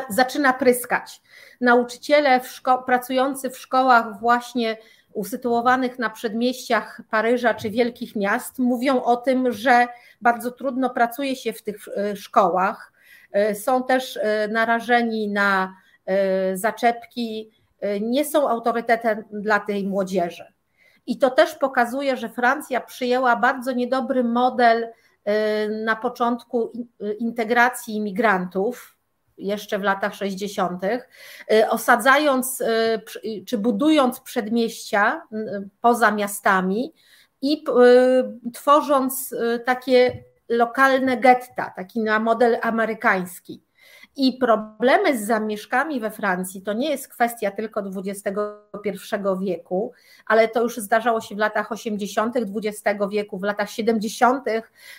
zaczyna 0.09 0.53
pryskać 0.53 1.23
nauczyciele 1.61 2.41
w 2.41 2.63
pracujący 2.87 3.51
w 3.51 3.59
szkołach 3.59 4.21
właśnie 4.21 4.77
usytuowanych 5.17 5.99
na 5.99 6.11
przedmieściach 6.11 7.01
Paryża 7.11 7.55
czy 7.55 7.71
wielkich 7.71 8.17
miast 8.17 8.59
mówią 8.59 9.03
o 9.03 9.17
tym, 9.17 9.53
że 9.53 9.89
bardzo 10.21 10.51
trudno 10.51 10.91
pracuje 10.91 11.37
się 11.37 11.53
w 11.53 11.63
tych 11.63 11.77
e, 11.89 12.17
szkołach. 12.17 12.93
E, 13.33 13.55
są 13.55 13.85
też 13.85 14.17
e, 14.17 14.49
narażeni 14.49 15.29
na 15.29 15.77
zaczepki, 16.55 17.51
nie 18.01 18.25
są 18.25 18.49
autorytetem 18.49 19.25
dla 19.33 19.61
tej 19.61 19.87
młodzieży. 19.87 20.45
I 21.07 21.19
to 21.19 21.31
też 21.31 21.55
pokazuje, 21.55 22.17
że 22.17 22.29
Francja 22.29 22.81
przyjęła 22.81 23.37
bardzo 23.37 23.73
niedobry 23.73 24.25
model 24.25 24.89
na 25.85 25.97
początku 25.97 26.73
integracji 27.19 27.95
imigrantów, 27.95 28.96
jeszcze 29.39 29.79
w 29.79 29.83
latach 29.83 30.15
60., 30.15 30.85
y, 30.85 31.69
osadzając 31.71 32.61
y, 32.61 33.45
czy 33.47 33.59
budując 33.59 34.21
przedmieścia 34.21 35.23
y, 35.33 35.69
poza 35.81 36.11
miastami 36.11 36.95
i 37.43 37.65
tworząc 38.55 39.35
takie 39.65 40.25
lokalne 40.49 41.17
getta, 41.17 41.73
taki 41.77 42.01
na 42.01 42.19
model 42.19 42.59
amerykański. 42.63 43.66
I 44.19 44.33
problemy 44.33 45.19
z 45.19 45.27
zamieszkami 45.27 46.01
we 46.01 46.11
Francji 46.11 46.63
to 46.63 46.73
nie 46.73 46.91
jest 46.91 47.09
kwestia 47.09 47.51
tylko 47.51 47.81
XXI 47.81 49.17
wieku, 49.41 49.93
ale 50.27 50.49
to 50.49 50.63
już 50.63 50.77
zdarzało 50.77 51.21
się 51.21 51.35
w 51.35 51.39
latach 51.39 51.73
80. 51.73 52.37
XX 52.37 52.99
wieku, 53.11 53.39
w 53.39 53.43
latach 53.43 53.71
70. 53.71 54.45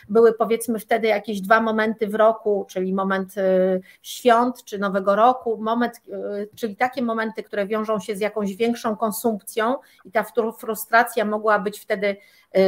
były 0.10 0.34
powiedzmy 0.34 0.80
wtedy 0.80 1.08
jakieś 1.08 1.42
dwa 1.42 1.62
momenty 1.62 2.08
w 2.08 2.16
roku, 2.16 2.66
czyli 2.70 2.94
moment 2.94 3.38
y, 3.38 3.82
świąt 4.02 4.64
czy 4.64 4.80
Nowego 4.80 5.16
Roku, 5.16 5.58
moment, 5.62 6.02
y, 6.08 6.50
czyli 6.56 6.76
takie 6.76 7.02
momenty, 7.02 7.44
które 7.44 7.68
wiążą 7.68 8.00
się 8.00 8.16
z 8.16 8.20
jakąś 8.20 8.56
większą 8.56 8.96
konsumpcją 8.96 9.76
i 10.06 10.12
ta 10.12 10.26
frustracja 10.60 11.26
mogła 11.26 11.60
być 11.60 11.80
wtedy 11.80 12.08
yy, 12.54 12.62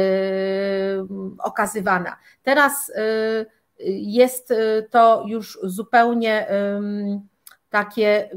okazywana. 1.38 2.16
Teraz 2.42 2.92
jest 3.88 4.50
y, 4.50 4.88
to 4.90 5.24
już 5.26 5.58
zupełnie 5.62 6.46
takie 7.70 8.30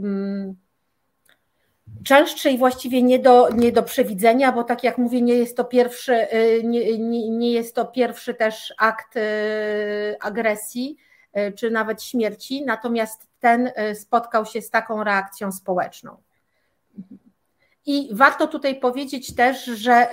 częstsze 2.03 2.51
i 2.51 2.57
właściwie 2.57 3.03
nie 3.03 3.19
do, 3.19 3.50
nie 3.50 3.71
do 3.71 3.83
przewidzenia, 3.83 4.51
bo 4.51 4.63
tak 4.63 4.83
jak 4.83 4.97
mówię, 4.97 5.21
nie 5.21 5.33
jest 5.33 5.57
to 5.57 5.65
pierwszy, 5.65 6.27
nie, 6.63 6.97
nie, 6.97 7.29
nie 7.29 7.51
jest 7.51 7.75
to 7.75 7.85
pierwszy 7.85 8.33
też 8.33 8.73
akt 8.77 9.15
agresji 10.19 10.97
czy 11.55 11.71
nawet 11.71 12.03
śmierci, 12.03 12.65
natomiast 12.65 13.27
ten 13.39 13.71
spotkał 13.93 14.45
się 14.45 14.62
z 14.62 14.69
taką 14.69 15.03
reakcją 15.03 15.51
społeczną. 15.51 16.17
I 17.85 18.09
warto 18.12 18.47
tutaj 18.47 18.79
powiedzieć 18.79 19.35
też, 19.35 19.65
że 19.65 20.07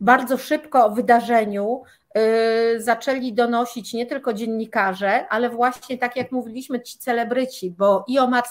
bardzo 0.00 0.38
szybko 0.38 0.86
o 0.86 0.90
wydarzeniu 0.90 1.82
zaczęli 2.78 3.32
donosić 3.32 3.94
nie 3.94 4.06
tylko 4.06 4.32
dziennikarze, 4.32 5.28
ale 5.28 5.50
właśnie 5.50 5.98
tak 5.98 6.16
jak 6.16 6.32
mówiliśmy, 6.32 6.80
ci 6.80 6.98
celebryci, 6.98 7.70
bo 7.70 8.04
i 8.08 8.18
Omar 8.18 8.44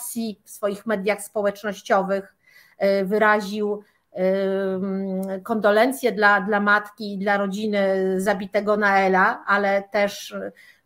w 0.43 0.49
swoich 0.49 0.85
mediach 0.85 1.21
społecznościowych 1.21 2.35
e, 2.77 3.05
wyraził 3.05 3.83
mm, 4.13 5.41
kondolencje 5.43 6.11
dla, 6.11 6.41
dla 6.41 6.59
matki 6.59 7.13
i 7.13 7.17
dla 7.17 7.37
rodziny 7.37 8.13
zabitego 8.17 8.77
Naela, 8.77 9.43
ale 9.47 9.83
też 9.91 10.35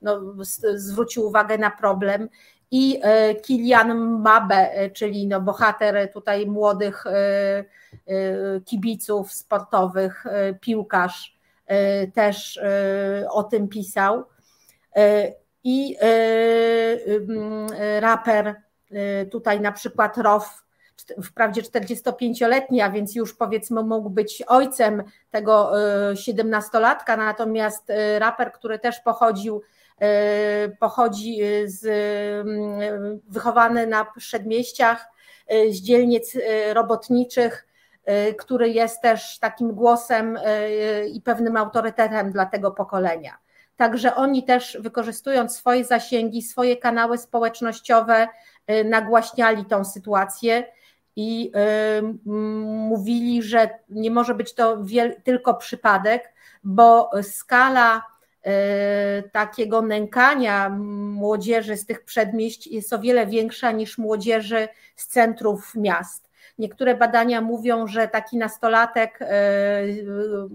no, 0.01 0.21
zwrócił 0.75 1.25
uwagę 1.25 1.57
na 1.57 1.71
problem 1.71 2.29
i 2.71 3.01
Kilian 3.41 4.21
Mabe, 4.21 4.89
czyli 4.93 5.27
no 5.27 5.41
bohater 5.41 6.11
tutaj 6.13 6.45
młodych 6.47 7.03
kibiców 8.65 9.31
sportowych, 9.33 10.23
piłkarz, 10.61 11.40
też 12.13 12.59
o 13.29 13.43
tym 13.43 13.67
pisał. 13.67 14.23
I 15.63 15.97
raper, 17.99 18.55
tutaj 19.31 19.61
na 19.61 19.71
przykład 19.71 20.17
Rof, 20.17 20.63
wprawdzie 21.23 21.61
45-letni, 21.61 22.81
a 22.81 22.89
więc 22.89 23.15
już 23.15 23.33
powiedzmy 23.33 23.83
mógł 23.83 24.09
być 24.09 24.43
ojcem 24.47 25.03
tego 25.31 25.71
17-latka, 26.13 27.17
natomiast 27.17 27.91
raper, 28.19 28.51
który 28.51 28.79
też 28.79 28.99
pochodził 28.99 29.61
E, 30.01 30.69
pochodzi 30.79 31.39
z, 31.65 31.87
wychowany 33.27 33.87
na 33.87 34.05
przedmieściach, 34.17 35.07
e, 35.47 35.71
z 35.71 35.81
dzielnic 35.81 36.35
e, 36.35 36.73
robotniczych, 36.73 37.67
który 38.39 38.69
jest 38.69 39.01
też 39.01 39.39
takim 39.39 39.71
głosem 39.73 40.39
i 41.13 41.21
pewnym 41.21 41.57
autorytetem 41.57 42.31
dla 42.31 42.45
tego 42.45 42.71
pokolenia. 42.71 43.37
Także 43.75 44.15
oni 44.15 44.43
też 44.43 44.77
wykorzystując 44.81 45.55
swoje 45.55 45.85
zasięgi, 45.85 46.41
swoje 46.41 46.77
kanały 46.77 47.17
społecznościowe, 47.17 48.27
nagłaśniali 48.85 49.65
tą 49.65 49.85
sytuację 49.85 50.63
i 51.15 51.51
mówili, 52.89 53.43
że 53.43 53.69
nie 53.89 54.11
może 54.11 54.35
być 54.35 54.53
to 54.53 54.77
tylko 55.23 55.53
przypadek, 55.53 56.33
bo 56.63 57.09
skala 57.21 58.03
takiego 59.31 59.81
nękania 59.81 60.69
młodzieży 60.69 61.77
z 61.77 61.85
tych 61.85 62.03
przedmieść 62.03 62.67
jest 62.67 62.93
o 62.93 62.99
wiele 62.99 63.27
większa 63.27 63.71
niż 63.71 63.97
młodzieży 63.97 64.67
z 64.95 65.07
centrów 65.07 65.75
miast. 65.75 66.30
Niektóre 66.61 66.95
badania 66.95 67.41
mówią, 67.41 67.87
że 67.87 68.07
taki 68.07 68.37
nastolatek, 68.37 69.19
e, 69.21 69.27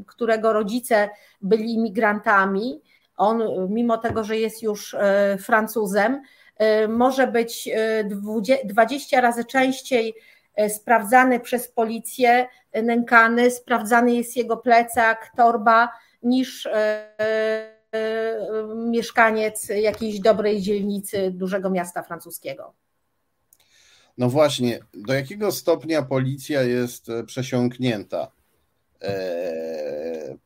którego 0.07 0.53
rodzice 0.53 1.09
byli 1.43 1.75
imigrantami, 1.75 2.83
on, 3.17 3.43
mimo 3.69 3.99
tego, 3.99 4.25
że 4.25 4.37
jest 4.37 4.63
już 4.63 4.95
e, 4.95 5.39
Francuzem, 5.41 6.23
może 6.89 7.27
być 7.27 7.69
20 8.65 9.21
razy 9.21 9.45
częściej 9.45 10.15
sprawdzany 10.69 11.41
przez 11.41 11.69
policję, 11.69 12.47
nękany, 12.83 13.51
sprawdzany 13.51 14.15
jest 14.15 14.37
jego 14.37 14.57
plecak, 14.57 15.33
torba, 15.37 15.89
niż 16.23 16.69
mieszkaniec 18.77 19.69
jakiejś 19.69 20.21
dobrej 20.21 20.61
dzielnicy 20.61 21.31
dużego 21.31 21.71
miasta 21.71 22.03
francuskiego. 22.03 22.75
No 24.19 24.29
właśnie, 24.29 24.81
do 24.95 25.15
jakiego 25.15 25.53
stopnia 25.53 26.03
policja 26.03 26.63
jest 26.63 27.09
e, 27.09 27.25
przesiąknięta 27.25 28.33
e, 29.03 30.37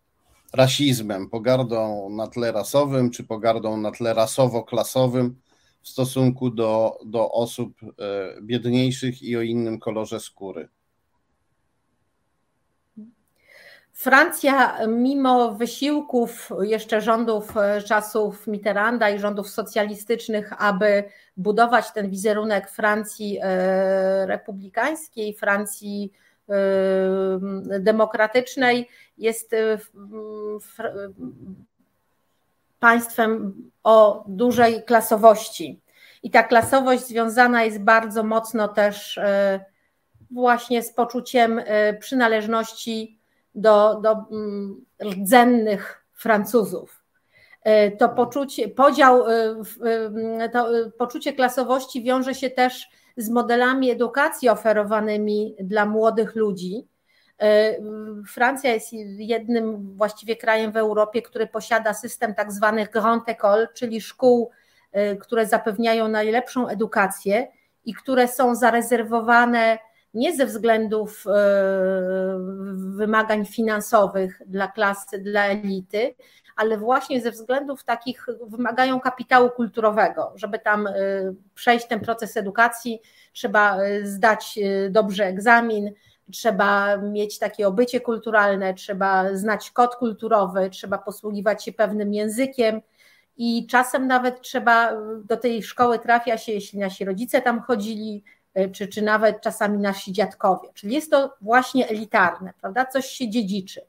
rasizmem, 0.52 1.30
pogardą 1.30 2.10
na 2.10 2.26
tle 2.26 2.52
rasowym, 2.52 3.10
czy 3.10 3.24
pogardą 3.24 3.76
na 3.76 3.90
tle 3.90 4.14
rasowo-klasowym 4.14 5.34
w 5.82 5.88
stosunku 5.88 6.50
do, 6.50 6.98
do 7.04 7.32
osób 7.32 7.72
e, 7.82 8.42
biedniejszych 8.42 9.22
i 9.22 9.36
o 9.36 9.42
innym 9.42 9.78
kolorze 9.78 10.20
skóry? 10.20 10.68
Francja, 14.00 14.86
mimo 14.86 15.52
wysiłków 15.52 16.50
jeszcze 16.60 17.00
rządów 17.00 17.56
e, 17.56 17.82
czasów 17.82 18.46
Mitterranda 18.46 19.10
i 19.10 19.18
rządów 19.18 19.50
socjalistycznych, 19.50 20.62
aby 20.62 21.04
budować 21.36 21.92
ten 21.92 22.10
wizerunek 22.10 22.70
Francji 22.70 23.38
e, 23.42 24.26
republikańskiej, 24.26 25.34
Francji 25.34 26.12
e, 26.48 26.54
demokratycznej, 27.80 28.88
jest 29.18 29.50
państwem 32.78 33.54
o 33.84 34.24
dużej 34.28 34.82
klasowości. 34.82 35.80
I 36.22 36.30
ta 36.30 36.42
klasowość 36.42 37.06
związana 37.06 37.64
jest 37.64 37.80
bardzo 37.80 38.22
mocno 38.22 38.68
też 38.68 39.20
właśnie 40.30 40.82
z 40.82 40.92
poczuciem 40.92 41.62
przynależności 42.00 43.19
do, 43.54 44.00
do 44.02 44.26
mm, 44.30 44.84
rdzennych 45.02 46.04
Francuzów. 46.12 47.00
E, 47.62 47.90
to 47.90 48.08
poczucie, 48.08 48.68
podział, 48.68 49.28
e, 49.28 49.54
e, 50.40 50.48
to 50.48 50.68
poczucie 50.98 51.32
klasowości 51.32 52.02
wiąże 52.02 52.34
się 52.34 52.50
też 52.50 52.88
z 53.16 53.30
modelami 53.30 53.90
edukacji 53.90 54.48
oferowanymi 54.48 55.56
dla 55.60 55.86
młodych 55.86 56.36
ludzi. 56.36 56.86
Francja 58.28 58.74
jest 58.74 58.92
jednym 59.18 59.96
właściwie 59.96 60.36
krajem 60.36 60.72
w 60.72 60.76
Europie, 60.76 61.22
który 61.22 61.46
posiada 61.46 61.94
system 61.94 62.34
tak 62.34 62.52
zwanych 62.52 62.90
grand 62.90 63.28
école, 63.28 63.66
czyli 63.74 64.00
szkół, 64.00 64.50
które 65.20 65.46
zapewniają 65.46 66.08
najlepszą 66.08 66.68
edukację 66.68 67.48
i 67.84 67.94
które 67.94 68.28
są 68.28 68.54
zarezerwowane 68.54 69.78
nie 70.14 70.36
ze 70.36 70.46
względów 70.46 71.24
e, 71.26 71.30
wymagań 72.96 73.46
finansowych 73.46 74.42
dla 74.46 74.68
klasy, 74.68 75.18
dla 75.18 75.46
elity, 75.46 76.14
ale 76.56 76.78
właśnie 76.78 77.20
ze 77.20 77.30
względów 77.30 77.84
takich 77.84 78.26
wymagają 78.46 79.00
kapitału 79.00 79.50
kulturowego. 79.50 80.32
Żeby 80.34 80.58
tam 80.58 80.86
e, 80.86 80.92
przejść 81.54 81.86
ten 81.86 82.00
proces 82.00 82.36
edukacji, 82.36 83.00
trzeba 83.32 83.76
e, 83.76 84.06
zdać 84.06 84.58
dobrze 84.90 85.24
egzamin, 85.24 85.90
trzeba 86.32 86.96
mieć 86.96 87.38
takie 87.38 87.68
obycie 87.68 88.00
kulturalne, 88.00 88.74
trzeba 88.74 89.36
znać 89.36 89.70
kod 89.70 89.96
kulturowy, 89.96 90.70
trzeba 90.70 90.98
posługiwać 90.98 91.64
się 91.64 91.72
pewnym 91.72 92.14
językiem. 92.14 92.80
I 93.36 93.66
czasem 93.66 94.06
nawet 94.06 94.40
trzeba 94.40 94.92
do 95.24 95.36
tej 95.36 95.62
szkoły 95.62 95.98
trafia 95.98 96.38
się, 96.38 96.52
jeśli 96.52 96.78
nasi 96.78 97.04
rodzice 97.04 97.42
tam 97.42 97.60
chodzili, 97.60 98.24
czy, 98.72 98.88
czy 98.88 99.02
nawet 99.02 99.40
czasami 99.40 99.78
nasi 99.78 100.12
dziadkowie. 100.12 100.68
Czyli 100.74 100.94
jest 100.94 101.10
to 101.10 101.34
właśnie 101.40 101.88
elitarne, 101.88 102.52
prawda? 102.60 102.86
Coś 102.86 103.06
się 103.06 103.30
dziedziczy. 103.30 103.80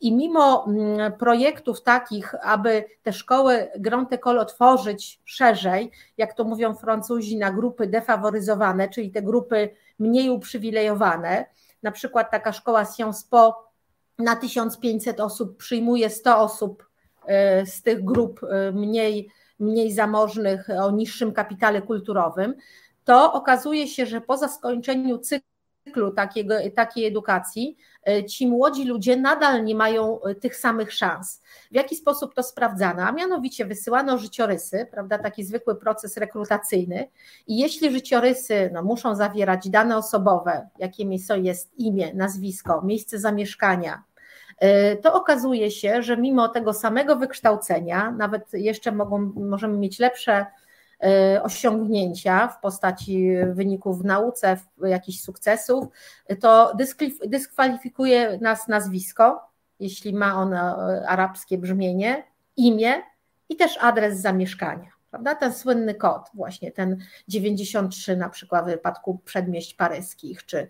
I 0.00 0.12
mimo 0.12 0.66
mm, 0.68 1.12
projektów 1.12 1.82
takich, 1.82 2.34
aby 2.42 2.84
te 3.02 3.12
szkoły 3.12 3.68
Grand 3.78 4.10
École 4.10 4.38
otworzyć 4.38 5.20
szerzej, 5.24 5.90
jak 6.16 6.34
to 6.34 6.44
mówią 6.44 6.74
Francuzi, 6.74 7.36
na 7.36 7.52
grupy 7.52 7.86
defaworyzowane, 7.86 8.88
czyli 8.88 9.10
te 9.10 9.22
grupy 9.22 9.70
mniej 9.98 10.30
uprzywilejowane, 10.30 11.46
na 11.82 11.90
przykład 11.90 12.30
taka 12.30 12.52
szkoła 12.52 12.84
Sciences 12.84 13.24
Po 13.24 13.68
na 14.18 14.36
1500 14.36 15.20
osób 15.20 15.56
przyjmuje 15.56 16.10
100 16.10 16.38
osób 16.38 16.86
e, 17.26 17.66
z 17.66 17.82
tych 17.82 18.04
grup 18.04 18.40
e, 18.44 18.72
mniej, 18.72 19.28
mniej 19.58 19.92
zamożnych, 19.92 20.68
o 20.82 20.90
niższym 20.90 21.32
kapitale 21.32 21.82
kulturowym, 21.82 22.54
to 23.08 23.32
okazuje 23.32 23.88
się, 23.88 24.06
że 24.06 24.20
po 24.20 24.48
skończeniu 24.48 25.18
cyklu 25.18 26.10
takiego, 26.10 26.54
takiej 26.76 27.06
edukacji, 27.06 27.76
e, 28.08 28.24
ci 28.24 28.46
młodzi 28.46 28.84
ludzie 28.84 29.16
nadal 29.16 29.64
nie 29.64 29.74
mają 29.74 30.22
e, 30.22 30.34
tych 30.34 30.56
samych 30.56 30.92
szans. 30.92 31.42
W 31.70 31.74
jaki 31.74 31.96
sposób 31.96 32.34
to 32.34 32.42
sprawdzano? 32.42 33.02
A 33.02 33.12
mianowicie 33.12 33.66
wysyłano 33.66 34.18
życiorysy, 34.18 34.86
prawda, 34.90 35.18
taki 35.18 35.44
zwykły 35.44 35.76
proces 35.76 36.16
rekrutacyjny 36.16 37.08
i 37.46 37.58
jeśli 37.58 37.92
życiorysy 37.92 38.70
no, 38.72 38.82
muszą 38.82 39.14
zawierać 39.14 39.68
dane 39.68 39.96
osobowe, 39.96 40.68
jakie 40.78 41.04
jest 41.42 41.78
imię, 41.78 42.14
nazwisko, 42.14 42.82
miejsce 42.82 43.18
zamieszkania, 43.18 44.02
e, 44.58 44.96
to 44.96 45.14
okazuje 45.14 45.70
się, 45.70 46.02
że 46.02 46.16
mimo 46.16 46.48
tego 46.48 46.72
samego 46.72 47.16
wykształcenia, 47.16 48.10
nawet 48.10 48.52
jeszcze 48.52 48.92
mogą, 48.92 49.32
możemy 49.36 49.78
mieć 49.78 49.98
lepsze 49.98 50.46
osiągnięcia 51.42 52.48
w 52.48 52.60
postaci 52.60 53.30
wyników 53.52 54.02
w 54.02 54.04
nauce, 54.04 54.56
jakichś 54.82 55.20
sukcesów, 55.20 55.84
to 56.40 56.76
dyskwalifikuje 57.26 58.38
nas 58.40 58.68
nazwisko, 58.68 59.50
jeśli 59.80 60.14
ma 60.14 60.34
ono 60.34 60.76
arabskie 61.06 61.58
brzmienie, 61.58 62.24
imię 62.56 63.02
i 63.48 63.56
też 63.56 63.78
adres 63.80 64.20
zamieszkania. 64.20 64.90
Prawda? 65.10 65.34
Ten 65.34 65.54
słynny 65.54 65.94
kod, 65.94 66.28
właśnie 66.34 66.72
ten 66.72 66.96
93 67.28 68.16
na 68.16 68.28
przykład 68.28 68.64
w 68.64 68.68
wypadku 68.68 69.18
przedmieść 69.24 69.74
paryskich, 69.74 70.46
czy 70.46 70.58
y, 70.58 70.68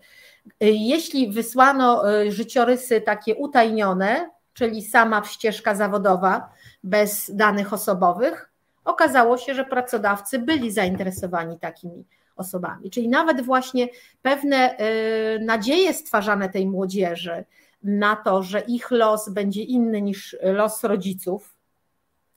jeśli 0.61 1.31
wysłano 1.31 2.03
życiorysy 2.29 3.01
takie 3.01 3.35
utajnione, 3.35 4.29
czyli 4.53 4.83
sama 4.83 5.23
ścieżka 5.23 5.75
zawodowa 5.75 6.49
bez 6.83 7.35
danych 7.35 7.73
osobowych, 7.73 8.48
okazało 8.85 9.37
się, 9.37 9.53
że 9.53 9.65
pracodawcy 9.65 10.39
byli 10.39 10.71
zainteresowani 10.71 11.59
takimi 11.59 12.05
osobami. 12.35 12.89
Czyli 12.89 13.09
nawet 13.09 13.41
właśnie 13.41 13.87
pewne 14.21 14.77
y, 14.79 15.39
nadzieje 15.39 15.93
stwarzane 15.93 16.49
tej 16.49 16.67
młodzieży 16.67 17.45
na 17.83 18.15
to, 18.15 18.43
że 18.43 18.59
ich 18.59 18.91
los 18.91 19.29
będzie 19.29 19.63
inny 19.63 20.01
niż 20.01 20.37
los 20.41 20.83
rodziców, 20.83 21.59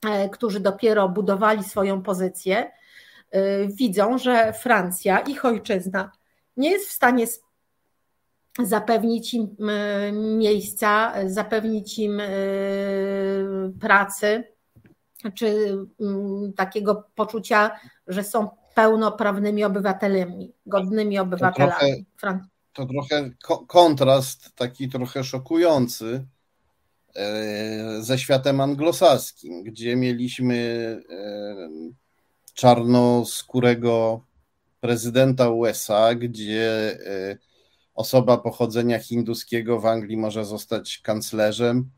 E, 0.03 0.29
którzy 0.29 0.59
dopiero 0.59 1.09
budowali 1.09 1.63
swoją 1.63 2.01
pozycję, 2.01 2.71
e, 3.31 3.67
widzą, 3.67 4.17
że 4.17 4.53
Francja, 4.53 5.19
ich 5.19 5.45
ojczyzna, 5.45 6.11
nie 6.57 6.71
jest 6.71 6.89
w 6.89 6.91
stanie 6.91 7.25
zapewnić 8.63 9.33
im 9.33 9.55
miejsca, 10.37 11.13
zapewnić 11.25 11.99
im 11.99 12.21
pracy, 13.79 14.52
czy 15.31 15.77
takiego 16.55 17.09
poczucia, 17.15 17.79
że 18.07 18.23
są 18.23 18.49
pełnoprawnymi 18.75 19.63
obywatelami, 19.63 20.53
godnymi 20.65 21.19
obywatelami. 21.19 22.05
To 22.13 22.19
trochę, 22.19 22.49
to 22.73 22.85
trochę 22.85 23.31
kontrast 23.67 24.55
taki 24.55 24.89
trochę 24.89 25.23
szokujący, 25.23 26.25
E, 27.15 28.01
ze 28.01 28.19
światem 28.19 28.61
anglosaskim, 28.61 29.63
gdzie 29.63 29.95
mieliśmy 29.95 30.55
e, 31.09 31.69
czarnoskórego 32.53 34.25
prezydenta 34.79 35.49
USA, 35.49 36.15
gdzie 36.15 36.97
e, 37.07 37.37
osoba 37.95 38.37
pochodzenia 38.37 38.99
hinduskiego 38.99 39.79
w 39.79 39.85
Anglii 39.85 40.17
może 40.17 40.45
zostać 40.45 40.97
kanclerzem, 40.97 41.89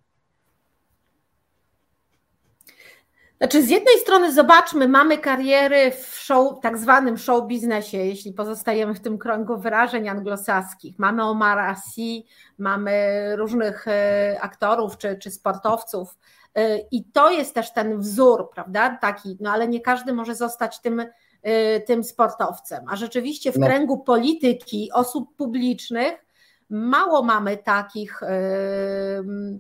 Znaczy, 3.46 3.64
z 3.64 3.70
jednej 3.70 4.00
strony 4.00 4.34
zobaczmy, 4.34 4.88
mamy 4.88 5.18
kariery 5.18 5.92
w 5.92 6.20
show, 6.20 6.60
tak 6.62 6.78
zwanym 6.78 7.18
show 7.18 7.48
biznesie, 7.48 7.98
jeśli 7.98 8.34
pozostajemy 8.34 8.94
w 8.94 9.00
tym 9.00 9.18
kręgu 9.18 9.58
wyrażeń 9.58 10.10
anglosaskich. 10.10 11.00
Mamy 11.00 11.24
Omara 11.24 11.76
Sy, 11.76 12.24
mamy 12.58 13.36
różnych 13.36 13.88
e, 13.88 14.38
aktorów 14.42 14.98
czy, 14.98 15.18
czy 15.18 15.32
sportowców. 15.32 16.18
E, 16.56 16.78
I 16.78 17.04
to 17.04 17.32
jest 17.32 17.56
też 17.56 17.74
ten 17.74 18.00
wzór, 18.00 18.50
prawda? 18.54 18.98
Taki, 19.02 19.38
no 19.40 19.52
ale 19.52 19.68
nie 19.68 19.82
każdy 19.82 20.14
może 20.14 20.36
zostać 20.36 20.82
tym, 20.82 21.06
e, 21.42 21.80
tym 21.80 22.04
sportowcem. 22.04 22.86
A 22.90 22.96
rzeczywiście 22.96 23.52
w 23.52 23.58
no. 23.58 23.68
kręgu 23.68 23.98
polityki, 23.98 24.90
osób 24.94 25.36
publicznych, 25.36 26.26
mało 26.70 27.24
mamy 27.24 27.58
takich, 27.58 28.22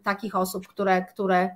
takich 0.03 0.35
osób, 0.35 0.67
które, 0.67 1.05
które 1.05 1.49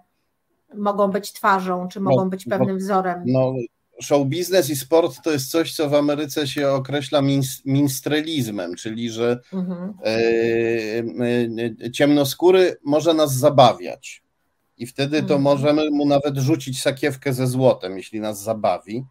mogą 0.76 1.08
być 1.08 1.34
twarzą, 1.34 1.88
czy 1.88 2.00
mogą 2.00 2.24
no, 2.24 2.30
być 2.30 2.46
pewnym 2.46 2.76
no, 2.76 2.78
wzorem. 2.78 3.24
No, 3.26 3.54
show 4.02 4.28
biznes 4.28 4.70
i 4.70 4.76
sport 4.76 5.24
to 5.24 5.32
jest 5.32 5.52
coś, 5.52 5.76
co 5.76 5.90
w 5.90 5.94
Ameryce 5.94 6.48
się 6.48 6.70
określa 6.70 7.22
minstrelizmem, 7.66 8.76
czyli 8.76 9.10
że 9.10 9.40
mhm. 9.54 9.94
e, 10.04 10.18
e, 11.86 11.92
ciemnoskóry 11.92 12.76
może 12.84 13.14
nas 13.14 13.34
zabawiać. 13.34 14.24
I 14.78 14.86
wtedy 14.86 15.18
to 15.18 15.36
mhm. 15.36 15.42
możemy 15.42 15.92
mu 15.92 16.06
nawet 16.06 16.38
rzucić 16.38 16.82
sakiewkę 16.82 17.34
ze 17.34 17.48
złotem, 17.48 17.98
jeśli 17.98 18.20
nas 18.20 18.44
zabawi, 18.44 19.06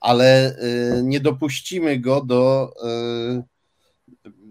ale 0.00 0.56
e, 0.56 1.02
nie 1.02 1.20
dopuścimy 1.20 1.98
go 1.98 2.20
do. 2.24 2.72
E, 2.84 3.42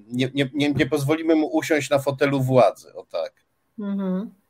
nie, 0.07 0.31
nie, 0.33 0.49
nie, 0.53 0.71
nie 0.73 0.85
pozwolimy 0.85 1.35
mu 1.35 1.47
usiąść 1.47 1.89
na 1.89 1.99
fotelu 1.99 2.41
władzy. 2.41 2.93
O 2.93 3.05
tak. 3.05 3.33
Mhm. 3.79 4.40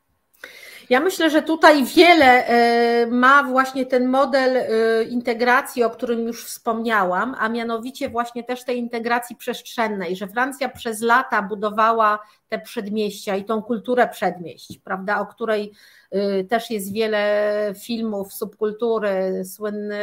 Ja 0.90 1.00
myślę, 1.00 1.30
że 1.30 1.42
tutaj 1.42 1.86
wiele 1.86 2.48
e, 2.48 3.08
ma 3.08 3.44
właśnie 3.44 3.86
ten 3.86 4.08
model 4.08 4.58
e, 4.58 5.04
integracji, 5.04 5.84
o 5.84 5.90
którym 5.90 6.20
już 6.20 6.46
wspomniałam, 6.46 7.36
a 7.40 7.50
mianowicie 7.50 8.10
właśnie 8.10 8.44
też 8.44 8.64
tej 8.64 8.78
integracji 8.78 9.36
przestrzennej, 9.36 10.16
że 10.16 10.28
Francja 10.28 10.70
przez 10.70 11.02
lata 11.02 11.42
budowała 11.42 12.20
te 12.50 12.60
przedmieścia 12.60 13.36
i 13.36 13.44
tą 13.46 13.62
kulturę 13.62 14.08
przedmieść, 14.08 14.80
prawda, 14.84 15.20
o 15.20 15.26
której 15.26 15.72
e, 16.12 16.44
też 16.44 16.70
jest 16.70 16.94
wiele 16.94 17.74
filmów, 17.80 18.34
subkultury, 18.34 19.46
słynny, 19.46 20.00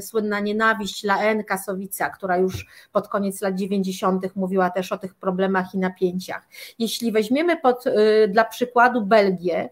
słynna 0.00 0.40
nienawiść 0.40 1.04
Laen 1.04 1.44
Kasowica, 1.44 2.10
która 2.10 2.36
już 2.36 2.66
pod 2.92 3.08
koniec 3.08 3.40
lat 3.40 3.54
90. 3.54 4.36
mówiła 4.36 4.70
też 4.70 4.92
o 4.92 4.98
tych 4.98 5.14
problemach 5.14 5.74
i 5.74 5.78
napięciach. 5.78 6.48
Jeśli 6.78 7.12
weźmiemy 7.12 7.56
pod, 7.56 7.84
dla 8.28 8.44
przykładu 8.44 9.06
Belgię, 9.06 9.68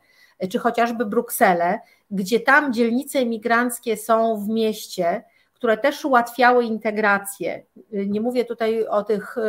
czy 0.51 0.59
chociażby 0.59 1.07
Brukselę, 1.07 1.81
gdzie 2.11 2.41
tam 2.41 2.73
dzielnice 2.73 3.23
imigranckie 3.23 3.97
są 3.97 4.37
w 4.37 4.49
mieście, 4.49 5.25
które 5.59 5.77
też 5.77 6.05
ułatwiały 6.05 6.65
integrację. 6.65 7.65
Nie 7.93 8.21
mówię 8.21 8.45
tutaj 8.45 8.87
o 8.87 9.03
tych 9.03 9.39
y, 9.39 9.43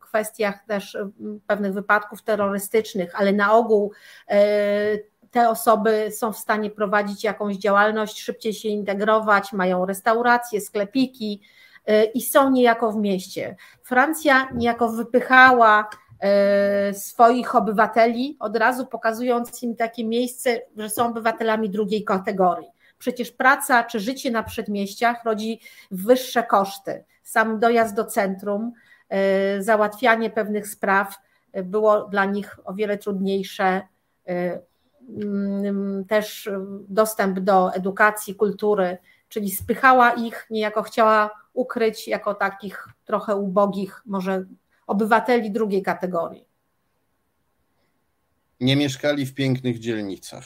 kwestiach 0.00 0.64
też 0.66 0.94
y, 0.94 1.10
pewnych 1.46 1.72
wypadków 1.72 2.22
terrorystycznych, 2.22 3.20
ale 3.20 3.32
na 3.32 3.52
ogół 3.52 3.92
y, 4.30 4.34
te 5.30 5.48
osoby 5.50 6.08
są 6.10 6.32
w 6.32 6.38
stanie 6.38 6.70
prowadzić 6.70 7.24
jakąś 7.24 7.56
działalność, 7.56 8.20
szybciej 8.20 8.52
się 8.52 8.68
integrować, 8.68 9.52
mają 9.52 9.86
restauracje, 9.86 10.60
sklepiki 10.60 11.40
i 12.14 12.22
są 12.22 12.50
niejako 12.50 12.92
w 12.92 12.96
mieście. 12.96 13.56
Francja 13.82 14.48
niejako 14.54 14.88
wypychała 14.88 15.90
swoich 16.92 17.54
obywateli, 17.54 18.36
od 18.40 18.56
razu 18.56 18.86
pokazując 18.86 19.62
im 19.62 19.76
takie 19.76 20.04
miejsce, 20.04 20.60
że 20.76 20.90
są 20.90 21.06
obywatelami 21.06 21.70
drugiej 21.70 22.04
kategorii. 22.04 22.68
Przecież 22.98 23.32
praca 23.32 23.84
czy 23.84 24.00
życie 24.00 24.30
na 24.30 24.42
przedmieściach 24.42 25.24
rodzi 25.24 25.60
wyższe 25.90 26.42
koszty. 26.42 27.04
Sam 27.22 27.58
dojazd 27.58 27.94
do 27.94 28.04
centrum, 28.04 28.72
e, 29.08 29.62
załatwianie 29.62 30.30
pewnych 30.30 30.68
spraw 30.68 31.14
e, 31.52 31.62
było 31.62 32.04
dla 32.04 32.24
nich 32.24 32.58
o 32.64 32.74
wiele 32.74 32.98
trudniejsze. 32.98 33.82
Mm, 35.08 36.04
też 36.04 36.50
dostęp 36.88 37.40
do 37.40 37.74
edukacji, 37.74 38.34
kultury, 38.34 38.98
czyli 39.28 39.50
spychała 39.50 40.12
ich, 40.12 40.46
niejako 40.50 40.82
chciała 40.82 41.30
ukryć 41.52 42.08
jako 42.08 42.34
takich 42.34 42.88
trochę 43.04 43.36
ubogich, 43.36 44.02
może 44.06 44.44
obywateli 44.88 45.50
drugiej 45.50 45.82
kategorii. 45.82 46.44
Nie 48.60 48.76
mieszkali 48.76 49.26
w 49.26 49.34
pięknych 49.34 49.78
dzielnicach. 49.78 50.44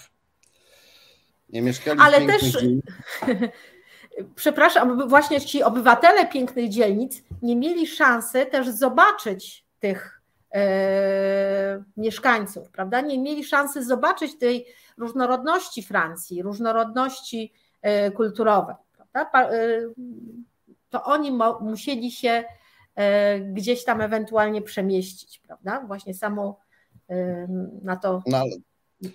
Nie 1.49 1.63
mieszkali 1.63 2.01
Ale 2.01 2.17
w 2.17 2.19
pięknych 2.19 2.41
też, 2.41 2.53
dzielnicach. 2.53 3.01
przepraszam, 4.35 5.09
właśnie 5.09 5.41
ci 5.41 5.63
obywatele 5.63 6.27
pięknych 6.27 6.69
dzielnic 6.69 7.23
nie 7.43 7.57
mieli 7.57 7.87
szansy 7.87 8.47
też 8.47 8.69
zobaczyć 8.69 9.65
tych 9.81 10.21
e, 10.55 11.85
mieszkańców, 11.97 12.71
prawda? 12.71 13.01
Nie 13.01 13.19
mieli 13.19 13.45
szansy 13.45 13.85
zobaczyć 13.85 14.39
tej 14.39 14.67
różnorodności 14.99 15.83
Francji, 15.83 16.43
różnorodności 16.43 17.53
e, 17.83 18.11
kulturowej, 18.11 18.77
prawda? 19.13 19.51
E, 19.51 19.81
to 20.91 21.05
oni 21.05 21.39
musieli 21.61 22.11
się 22.11 22.45
gdzieś 23.53 23.85
tam 23.85 24.01
ewentualnie 24.01 24.63
przemieścić, 24.63 25.39
prawda? 25.39 25.85
Właśnie 25.87 26.15
samo 26.15 26.59
na 27.83 27.97
to. 27.97 28.23
No, 28.27 28.45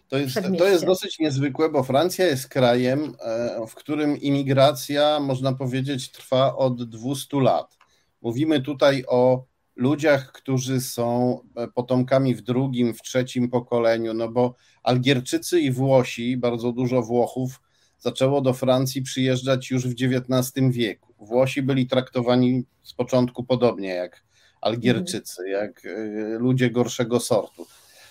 to 0.08 0.18
jest, 0.18 0.40
to 0.58 0.68
jest 0.68 0.86
dosyć 0.86 1.20
niezwykłe, 1.20 1.70
bo 1.70 1.84
Francja 1.84 2.26
jest 2.26 2.48
krajem, 2.48 3.16
e, 3.20 3.66
w 3.68 3.76
którym 3.76 4.18
imigracja, 4.18 5.20
można 5.20 5.54
powiedzieć, 5.54 6.12
trwa 6.12 6.56
od 6.56 6.90
200 6.90 7.42
lat. 7.42 7.78
Mówimy 8.22 8.62
tutaj 8.62 9.04
o 9.08 9.46
ludziach, 9.76 10.32
którzy 10.32 10.82
są 10.82 11.40
e, 11.56 11.68
potomkami 11.68 12.36
w 12.36 12.42
drugim, 12.42 12.94
w 12.94 13.02
trzecim 13.02 13.50
pokoleniu, 13.50 14.14
no 14.14 14.30
bo 14.32 14.56
Algierczycy 14.84 15.60
i 15.60 15.72
Włosi, 15.72 16.38
bardzo 16.38 16.72
dużo 16.72 17.02
Włochów, 17.02 17.62
zaczęło 18.00 18.42
do 18.42 18.54
Francji 18.54 19.02
przyjeżdżać 19.02 19.72
już 19.72 19.88
w 19.88 19.92
XIX 19.92 20.52
wieku. 20.70 21.07
Włosi 21.20 21.62
byli 21.62 21.88
traktowani 21.88 22.64
z 22.84 22.94
początku 22.94 23.44
podobnie 23.44 23.90
jak 23.90 24.24
Algierczycy, 24.62 25.42
mhm. 25.42 25.66
jak 25.66 25.86
y, 25.86 26.38
ludzie 26.40 26.72
gorszego 26.72 27.20
sortu. 27.20 27.68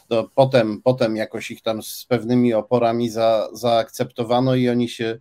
To 0.08 0.30
potem, 0.34 0.82
potem 0.82 1.16
jakoś 1.16 1.50
ich 1.50 1.62
tam 1.62 1.82
z 1.82 2.04
pewnymi 2.04 2.54
oporami 2.54 3.10
za, 3.10 3.48
zaakceptowano 3.52 4.54
i 4.54 4.68
oni 4.68 4.88
się 4.88 5.18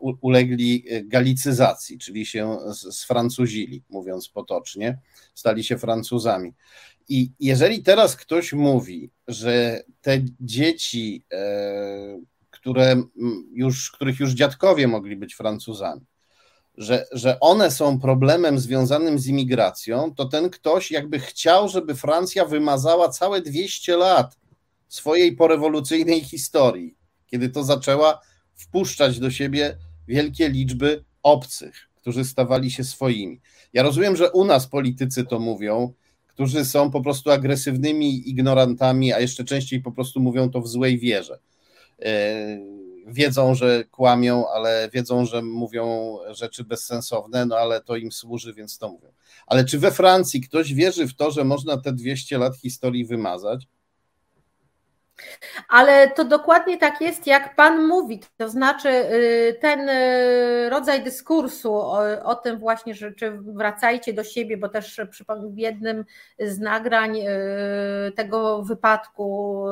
ulegli 0.00 0.84
galicyzacji, 1.04 1.98
czyli 1.98 2.26
się 2.26 2.58
sfrancuzili, 2.72 3.82
mówiąc 3.90 4.28
potocznie, 4.28 4.98
stali 5.34 5.64
się 5.64 5.78
Francuzami. 5.78 6.54
I 7.08 7.32
jeżeli 7.40 7.82
teraz 7.82 8.16
ktoś 8.16 8.52
mówi, 8.52 9.10
że 9.28 9.82
te 10.00 10.18
dzieci, 10.40 11.24
które 12.50 13.02
już, 13.52 13.90
których 13.90 14.20
już 14.20 14.32
dziadkowie 14.32 14.88
mogli 14.88 15.16
być 15.16 15.34
Francuzami, 15.34 16.06
że, 16.80 17.06
że 17.12 17.40
one 17.40 17.70
są 17.70 18.00
problemem 18.00 18.58
związanym 18.58 19.18
z 19.18 19.26
imigracją, 19.26 20.14
to 20.14 20.24
ten 20.24 20.50
ktoś 20.50 20.90
jakby 20.90 21.18
chciał, 21.18 21.68
żeby 21.68 21.94
Francja 21.94 22.44
wymazała 22.44 23.08
całe 23.08 23.40
200 23.40 23.96
lat 23.96 24.38
swojej 24.88 25.36
porewolucyjnej 25.36 26.20
historii, 26.20 26.96
kiedy 27.26 27.48
to 27.48 27.64
zaczęła 27.64 28.20
wpuszczać 28.54 29.18
do 29.18 29.30
siebie 29.30 29.76
wielkie 30.08 30.48
liczby 30.48 31.04
obcych, 31.22 31.88
którzy 31.96 32.24
stawali 32.24 32.70
się 32.70 32.84
swoimi. 32.84 33.40
Ja 33.72 33.82
rozumiem, 33.82 34.16
że 34.16 34.30
u 34.30 34.44
nas 34.44 34.66
politycy 34.66 35.24
to 35.24 35.38
mówią, 35.38 35.92
którzy 36.26 36.64
są 36.64 36.90
po 36.90 37.00
prostu 37.00 37.30
agresywnymi 37.30 38.30
ignorantami, 38.30 39.12
a 39.12 39.20
jeszcze 39.20 39.44
częściej 39.44 39.80
po 39.80 39.92
prostu 39.92 40.20
mówią 40.20 40.50
to 40.50 40.60
w 40.60 40.68
złej 40.68 40.98
wierze. 40.98 41.38
E, 42.02 42.79
wiedzą, 43.10 43.54
że 43.54 43.84
kłamią, 43.84 44.48
ale 44.48 44.90
wiedzą, 44.92 45.26
że 45.26 45.42
mówią 45.42 46.16
rzeczy 46.30 46.64
bezsensowne, 46.64 47.46
no 47.46 47.56
ale 47.56 47.80
to 47.80 47.96
im 47.96 48.12
służy, 48.12 48.54
więc 48.54 48.78
to 48.78 48.88
mówią. 48.88 49.12
Ale 49.46 49.64
czy 49.64 49.78
we 49.78 49.90
Francji 49.90 50.40
ktoś 50.40 50.74
wierzy 50.74 51.06
w 51.06 51.14
to, 51.16 51.30
że 51.30 51.44
można 51.44 51.76
te 51.80 51.92
200 51.92 52.38
lat 52.38 52.56
historii 52.56 53.06
wymazać? 53.06 53.66
Ale 55.68 56.10
to 56.10 56.24
dokładnie 56.24 56.78
tak 56.78 57.00
jest, 57.00 57.26
jak 57.26 57.56
Pan 57.56 57.86
mówi. 57.86 58.20
To 58.36 58.48
znaczy, 58.48 58.88
y, 58.88 59.58
ten 59.60 59.88
y, 59.88 60.70
rodzaj 60.70 61.02
dyskursu 61.02 61.74
o, 61.74 62.02
o, 62.24 62.34
tym 62.34 62.58
właśnie, 62.58 62.94
że 62.94 63.12
czy 63.12 63.30
wracajcie 63.30 64.12
do 64.12 64.24
siebie, 64.24 64.56
bo 64.56 64.68
też 64.68 65.00
w 65.50 65.58
jednym 65.58 66.04
z 66.38 66.58
nagrań 66.58 67.18
y, 67.18 68.12
tego 68.12 68.62
wypadku, 68.62 69.64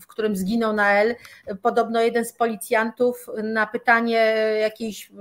w 0.00 0.06
którym 0.06 0.36
zginął 0.36 0.72
Nael, 0.72 1.14
podobno 1.62 2.00
jeden 2.00 2.24
z 2.24 2.32
policjantów 2.32 3.26
na 3.42 3.66
pytanie 3.66 4.16
jakiejś 4.60 5.12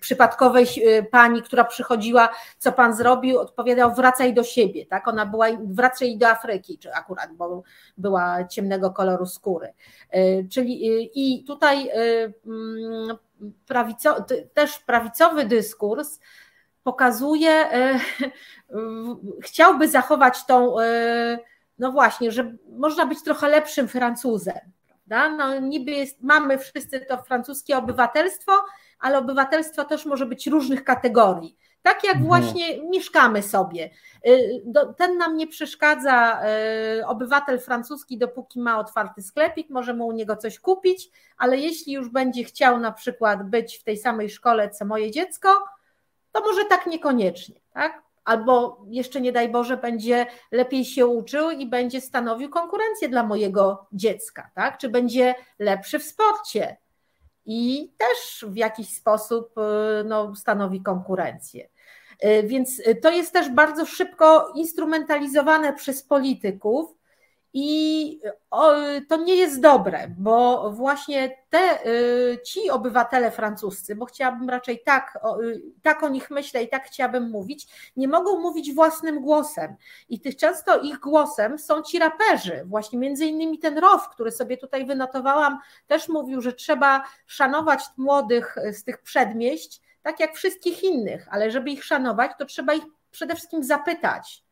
przypadkowej 0.00 0.66
pani, 1.10 1.42
która 1.42 1.64
przychodziła, 1.64 2.28
co 2.58 2.72
Pan 2.72 2.94
zrobił, 2.94 3.38
odpowiadał: 3.38 3.94
wracaj 3.94 4.34
do 4.34 4.44
siebie. 4.44 4.86
Tak? 4.86 5.08
Ona 5.08 5.26
była, 5.26 5.46
wracaj 5.64 6.18
do 6.18 6.28
Afryki, 6.28 6.78
czy 6.78 6.92
akurat, 6.92 7.32
bo 7.32 7.62
była 7.98 8.44
ciemnego 8.44 8.90
koloru 8.90 9.07
koloru 9.08 9.26
skóry. 9.26 9.72
E, 10.10 10.44
czyli 10.44 10.88
e, 10.88 11.02
i 11.02 11.44
tutaj 11.44 11.88
e, 11.88 11.92
mm, 12.46 13.16
prawico, 13.66 14.24
też 14.54 14.78
prawicowy 14.78 15.44
dyskurs 15.44 16.20
pokazuje, 16.82 17.68
chciałby 19.42 19.88
zachować 19.88 20.46
tą, 20.46 20.76
no 21.78 21.92
właśnie, 21.92 22.32
że 22.32 22.54
można 22.70 23.06
być 23.06 23.22
trochę 23.22 23.48
lepszym 23.48 23.88
Francuzem. 23.88 24.58
Prawda? 24.86 25.28
No 25.28 25.60
niby 25.60 25.90
jest, 25.90 26.22
mamy 26.22 26.58
wszyscy 26.58 27.00
to 27.00 27.22
francuskie 27.22 27.78
obywatelstwo, 27.78 28.52
ale 29.00 29.18
obywatelstwo 29.18 29.84
też 29.84 30.06
może 30.06 30.26
być 30.26 30.46
różnych 30.46 30.84
kategorii. 30.84 31.56
Tak 31.88 32.04
jak 32.04 32.16
mhm. 32.16 32.26
właśnie 32.26 32.82
mieszkamy 32.82 33.42
sobie. 33.42 33.90
Y, 34.26 34.62
ten 34.96 35.18
nam 35.18 35.36
nie 35.36 35.46
przeszkadza 35.46 36.40
y, 36.98 37.06
obywatel 37.06 37.60
francuski, 37.60 38.18
dopóki 38.18 38.60
ma 38.60 38.78
otwarty 38.78 39.22
sklepik, 39.22 39.70
możemy 39.70 40.04
u 40.04 40.12
niego 40.12 40.36
coś 40.36 40.58
kupić, 40.58 41.10
ale 41.38 41.56
jeśli 41.56 41.92
już 41.92 42.08
będzie 42.08 42.44
chciał 42.44 42.80
na 42.80 42.92
przykład 42.92 43.50
być 43.50 43.78
w 43.78 43.84
tej 43.84 43.96
samej 43.96 44.30
szkole 44.30 44.70
co 44.70 44.84
moje 44.84 45.10
dziecko, 45.10 45.48
to 46.32 46.40
może 46.40 46.64
tak 46.64 46.86
niekoniecznie, 46.86 47.60
tak? 47.72 48.02
Albo 48.24 48.84
jeszcze 48.88 49.20
nie 49.20 49.32
daj 49.32 49.48
Boże, 49.48 49.76
będzie 49.76 50.26
lepiej 50.52 50.84
się 50.84 51.06
uczył 51.06 51.50
i 51.50 51.66
będzie 51.66 52.00
stanowił 52.00 52.50
konkurencję 52.50 53.08
dla 53.08 53.22
mojego 53.22 53.86
dziecka, 53.92 54.50
tak? 54.54 54.78
Czy 54.78 54.88
będzie 54.88 55.34
lepszy 55.58 55.98
w 55.98 56.02
sporcie 56.04 56.76
i 57.50 57.92
też 57.98 58.44
w 58.48 58.56
jakiś 58.56 58.88
sposób 58.96 59.58
y, 59.58 60.04
no, 60.04 60.36
stanowi 60.36 60.82
konkurencję. 60.82 61.68
E, 62.18 62.42
więc 62.42 62.82
e, 62.84 62.94
to 62.94 63.10
jest 63.10 63.32
też 63.32 63.50
bardzo 63.50 63.86
szybko 63.86 64.52
instrumentalizowane 64.54 65.72
przez 65.72 66.02
polityków. 66.02 66.98
I 67.52 68.20
to 69.08 69.16
nie 69.16 69.36
jest 69.36 69.60
dobre, 69.60 70.14
bo 70.18 70.70
właśnie 70.72 71.36
te, 71.50 71.58
e, 71.58 71.78
ci 72.42 72.70
obywatele 72.70 73.30
francuscy, 73.30 73.96
bo 73.96 74.06
chciałabym 74.06 74.50
raczej 74.50 74.82
tak, 74.82 75.18
tak 75.82 76.02
o 76.02 76.08
nich 76.08 76.30
myślę 76.30 76.62
i 76.62 76.68
tak 76.68 76.84
chciałabym 76.86 77.30
mówić, 77.30 77.66
nie 77.96 78.08
mogą 78.08 78.40
mówić 78.40 78.74
własnym 78.74 79.20
głosem. 79.20 79.74
I 80.08 80.20
tych 80.20 80.36
często 80.36 80.80
ich 80.80 80.98
głosem 80.98 81.58
są 81.58 81.82
ci 81.82 81.98
raperzy. 81.98 82.64
Właśnie 82.66 82.98
między 82.98 83.26
innymi 83.26 83.58
ten 83.58 83.78
Row, 83.78 84.08
który 84.08 84.32
sobie 84.32 84.56
tutaj 84.56 84.86
wynotowałam, 84.86 85.58
też 85.86 86.08
mówił, 86.08 86.40
że 86.40 86.52
trzeba 86.52 87.04
szanować 87.26 87.80
młodych 87.96 88.56
z 88.72 88.84
tych 88.84 88.98
przedmieść, 88.98 89.80
tak 90.08 90.20
jak 90.20 90.34
wszystkich 90.34 90.82
innych, 90.82 91.28
ale 91.30 91.50
żeby 91.50 91.70
ich 91.70 91.84
szanować, 91.84 92.30
to 92.38 92.44
trzeba 92.44 92.74
ich 92.74 92.84
przede 93.10 93.34
wszystkim 93.34 93.64
zapytać, 93.64 94.44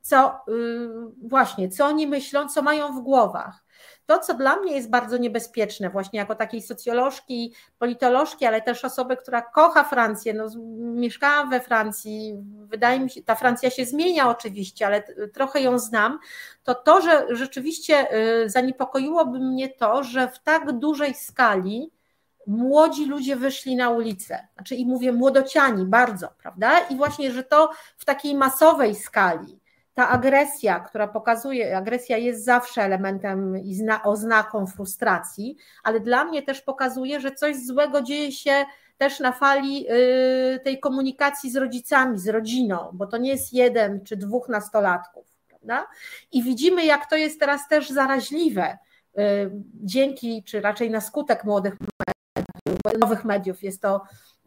co 0.00 0.40
yy, 0.48 0.90
właśnie, 1.22 1.68
co 1.68 1.86
oni 1.86 2.06
myślą, 2.06 2.48
co 2.48 2.62
mają 2.62 2.92
w 2.92 3.00
głowach. 3.00 3.64
To, 4.06 4.18
co 4.18 4.34
dla 4.34 4.56
mnie 4.56 4.76
jest 4.76 4.90
bardzo 4.90 5.16
niebezpieczne, 5.16 5.90
właśnie 5.90 6.18
jako 6.18 6.34
takiej 6.34 6.62
socjolożki, 6.62 7.54
politolożki, 7.78 8.46
ale 8.46 8.62
też 8.62 8.84
osoby, 8.84 9.16
która 9.16 9.42
kocha 9.42 9.84
Francję, 9.84 10.34
no, 10.34 10.46
mieszkałam 10.78 11.50
we 11.50 11.60
Francji, 11.60 12.36
wydaje 12.64 13.00
mi 13.00 13.10
się, 13.10 13.22
ta 13.22 13.34
Francja 13.34 13.70
się 13.70 13.84
zmienia 13.84 14.28
oczywiście, 14.30 14.86
ale 14.86 15.02
trochę 15.32 15.60
ją 15.60 15.78
znam, 15.78 16.18
to 16.62 16.74
to, 16.74 17.00
że 17.00 17.26
rzeczywiście 17.30 18.14
y, 18.44 18.50
zaniepokoiłoby 18.50 19.38
mnie 19.38 19.68
to, 19.68 20.02
że 20.02 20.28
w 20.28 20.38
tak 20.38 20.72
dużej 20.72 21.14
skali 21.14 21.90
młodzi 22.48 23.06
ludzie 23.06 23.36
wyszli 23.36 23.76
na 23.76 23.90
ulicę. 23.90 24.48
Znaczy, 24.54 24.74
i 24.74 24.86
mówię 24.86 25.12
młodociani 25.12 25.84
bardzo, 25.84 26.28
prawda? 26.42 26.80
I 26.90 26.96
właśnie, 26.96 27.32
że 27.32 27.42
to 27.42 27.70
w 27.96 28.04
takiej 28.04 28.34
masowej 28.34 28.94
skali, 28.94 29.60
ta 29.94 30.08
agresja, 30.08 30.80
która 30.80 31.08
pokazuje, 31.08 31.76
agresja 31.76 32.16
jest 32.16 32.44
zawsze 32.44 32.82
elementem 32.82 33.58
i 33.58 33.74
zna, 33.74 34.02
oznaką 34.02 34.66
frustracji, 34.66 35.56
ale 35.82 36.00
dla 36.00 36.24
mnie 36.24 36.42
też 36.42 36.62
pokazuje, 36.62 37.20
że 37.20 37.32
coś 37.32 37.56
złego 37.56 38.02
dzieje 38.02 38.32
się 38.32 38.64
też 38.98 39.20
na 39.20 39.32
fali 39.32 39.86
y, 39.90 40.60
tej 40.64 40.80
komunikacji 40.80 41.50
z 41.50 41.56
rodzicami, 41.56 42.18
z 42.18 42.28
rodziną, 42.28 42.90
bo 42.92 43.06
to 43.06 43.16
nie 43.16 43.30
jest 43.30 43.52
jeden 43.52 44.04
czy 44.04 44.16
dwóch 44.16 44.48
nastolatków, 44.48 45.26
prawda? 45.48 45.86
I 46.32 46.42
widzimy, 46.42 46.84
jak 46.84 47.10
to 47.10 47.16
jest 47.16 47.40
teraz 47.40 47.68
też 47.68 47.90
zaraźliwe 47.90 48.78
y, 49.18 49.20
dzięki, 49.74 50.44
czy 50.44 50.60
raczej 50.60 50.90
na 50.90 51.00
skutek 51.00 51.44
młodych 51.44 51.76
nowych 52.98 53.24
mediów 53.24 53.62
jest 53.62 53.82
to 53.82 54.02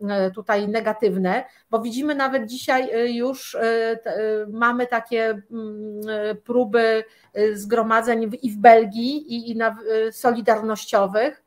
e, 0.10 0.32
tutaj 0.32 0.68
negatywne, 0.68 1.44
bo 1.70 1.82
widzimy 1.82 2.16
nawet 2.16 2.46
dzisiaj 2.46 2.90
e, 2.92 3.12
już 3.12 3.56
e, 3.56 4.00
mamy 4.50 4.88
takie 4.88 5.30
mm, 5.30 6.38
próby 6.44 7.04
zgromadzeń 7.54 8.32
i 8.42 8.52
w 8.52 8.58
Belgii 8.58 9.52
i 9.52 9.56
na 9.56 9.78
solidarnościowych. 10.12 11.44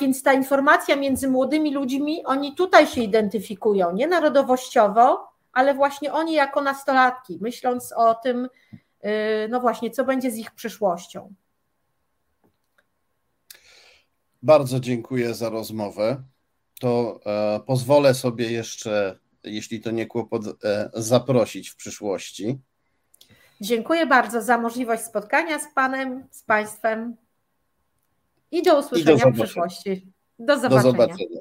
Więc 0.00 0.22
ta 0.22 0.32
informacja 0.32 0.96
między 0.96 1.28
młodymi 1.28 1.74
ludźmi, 1.74 2.24
oni 2.24 2.54
tutaj 2.54 2.86
się 2.86 3.00
identyfikują, 3.00 3.92
nie 3.92 4.06
narodowościowo, 4.06 5.28
ale 5.52 5.74
właśnie 5.74 6.12
oni 6.12 6.32
jako 6.32 6.62
nastolatki, 6.62 7.38
myśląc 7.40 7.92
o 7.96 8.14
tym, 8.14 8.48
no 9.48 9.60
właśnie, 9.60 9.90
co 9.90 10.04
będzie 10.04 10.30
z 10.30 10.36
ich 10.36 10.50
przyszłością. 10.50 11.34
Bardzo 14.42 14.80
dziękuję 14.80 15.34
za 15.34 15.48
rozmowę. 15.48 16.22
To 16.80 17.20
e, 17.26 17.60
pozwolę 17.66 18.14
sobie 18.14 18.52
jeszcze, 18.52 19.18
jeśli 19.44 19.80
to 19.80 19.90
nie 19.90 20.06
kłopot, 20.06 20.64
e, 20.64 20.90
zaprosić 20.94 21.68
w 21.68 21.76
przyszłości. 21.76 22.58
Dziękuję 23.60 24.06
bardzo 24.06 24.42
za 24.42 24.58
możliwość 24.58 25.02
spotkania 25.02 25.58
z 25.58 25.74
Panem, 25.74 26.26
z 26.30 26.42
Państwem 26.42 27.16
i 28.50 28.62
do 28.62 28.78
usłyszenia 28.78 29.16
I 29.16 29.18
do 29.18 29.30
w 29.30 29.34
przyszłości. 29.34 30.06
Do 30.38 30.58
zobaczenia. 30.58 30.82
do 30.82 30.90
zobaczenia. 30.90 31.40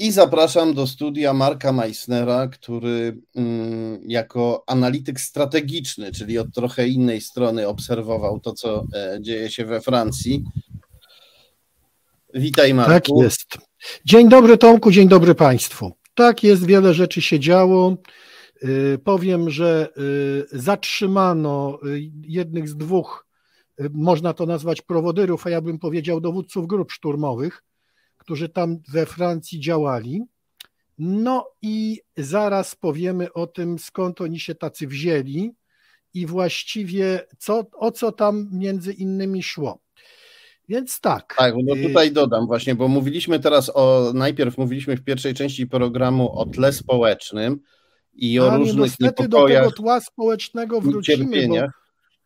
I 0.00 0.12
zapraszam 0.12 0.74
do 0.74 0.86
studia 0.86 1.32
Marka 1.32 1.72
Meissnera, 1.72 2.48
który 2.48 3.18
mm, 3.36 4.00
jako 4.06 4.64
analityk 4.66 5.20
strategiczny, 5.20 6.12
czyli 6.12 6.38
od 6.38 6.54
trochę 6.54 6.88
innej 6.88 7.20
strony 7.20 7.68
obserwował 7.68 8.40
to, 8.40 8.52
co 8.52 8.86
e, 8.94 9.18
dzieje 9.20 9.50
się 9.50 9.64
we 9.64 9.80
Francji, 9.80 10.44
Witaj 12.34 12.74
Marku. 12.74 12.92
Tak 12.92 13.08
jest. 13.08 13.58
Dzień 14.04 14.28
dobry 14.28 14.58
Tomku, 14.58 14.90
dzień 14.90 15.08
dobry 15.08 15.34
Państwu. 15.34 15.92
Tak 16.14 16.42
jest, 16.42 16.66
wiele 16.66 16.94
rzeczy 16.94 17.22
się 17.22 17.40
działo. 17.40 17.96
Y, 18.64 18.98
powiem, 19.04 19.50
że 19.50 19.88
y, 20.52 20.58
zatrzymano 20.60 21.78
y, 21.86 22.10
jednych 22.22 22.68
z 22.68 22.76
dwóch 22.76 23.26
można 23.90 24.32
to 24.34 24.46
nazwać 24.46 24.82
prowodyrów, 24.82 25.46
a 25.46 25.50
ja 25.50 25.60
bym 25.60 25.78
powiedział 25.78 26.20
dowódców 26.20 26.66
grup 26.66 26.92
szturmowych, 26.92 27.64
którzy 28.16 28.48
tam 28.48 28.78
we 28.88 29.06
Francji 29.06 29.60
działali. 29.60 30.22
No 30.98 31.50
i 31.62 32.00
zaraz 32.16 32.74
powiemy 32.74 33.32
o 33.32 33.46
tym, 33.46 33.78
skąd 33.78 34.20
oni 34.20 34.40
się 34.40 34.54
tacy 34.54 34.86
wzięli 34.86 35.52
i 36.14 36.26
właściwie 36.26 37.26
co, 37.38 37.64
o 37.72 37.92
co 37.92 38.12
tam 38.12 38.48
między 38.52 38.92
innymi 38.92 39.42
szło. 39.42 39.78
Więc 40.68 41.00
tak. 41.00 41.34
Tak, 41.38 41.54
no 41.64 41.74
tutaj 41.88 42.12
dodam 42.12 42.46
właśnie, 42.46 42.74
bo 42.74 42.88
mówiliśmy 42.88 43.40
teraz 43.40 43.70
o, 43.74 44.12
najpierw 44.14 44.58
mówiliśmy 44.58 44.96
w 44.96 45.04
pierwszej 45.04 45.34
części 45.34 45.66
programu 45.66 46.38
o 46.38 46.46
tle 46.46 46.72
społecznym 46.72 47.60
i 48.14 48.40
o 48.40 48.52
A, 48.52 48.56
różnych 48.56 49.00
niepokojach. 49.00 49.62
do 49.62 49.70
tego 49.70 49.82
tła 49.82 50.00
społecznego 50.00 50.80
wrócimy, 50.80 51.48
bo, 51.48 51.54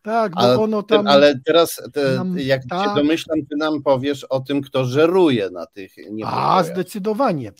tak, 0.01 0.31
bo 0.31 0.39
ale, 0.39 0.59
ono 0.59 0.83
tam... 0.83 1.07
Ale 1.07 1.39
teraz, 1.45 1.81
te, 1.93 2.15
nam, 2.15 2.39
jak 2.39 2.61
tak. 2.69 2.89
się 2.89 2.95
domyślam, 2.95 3.39
ty 3.49 3.55
nam 3.57 3.83
powiesz 3.83 4.23
o 4.23 4.39
tym, 4.39 4.61
kto 4.61 4.85
żeruje 4.85 5.49
na 5.49 5.65
tych 5.65 5.97
niepokojach. 5.97 6.59
A, 6.59 6.63
zdecydowanie. 6.63 7.51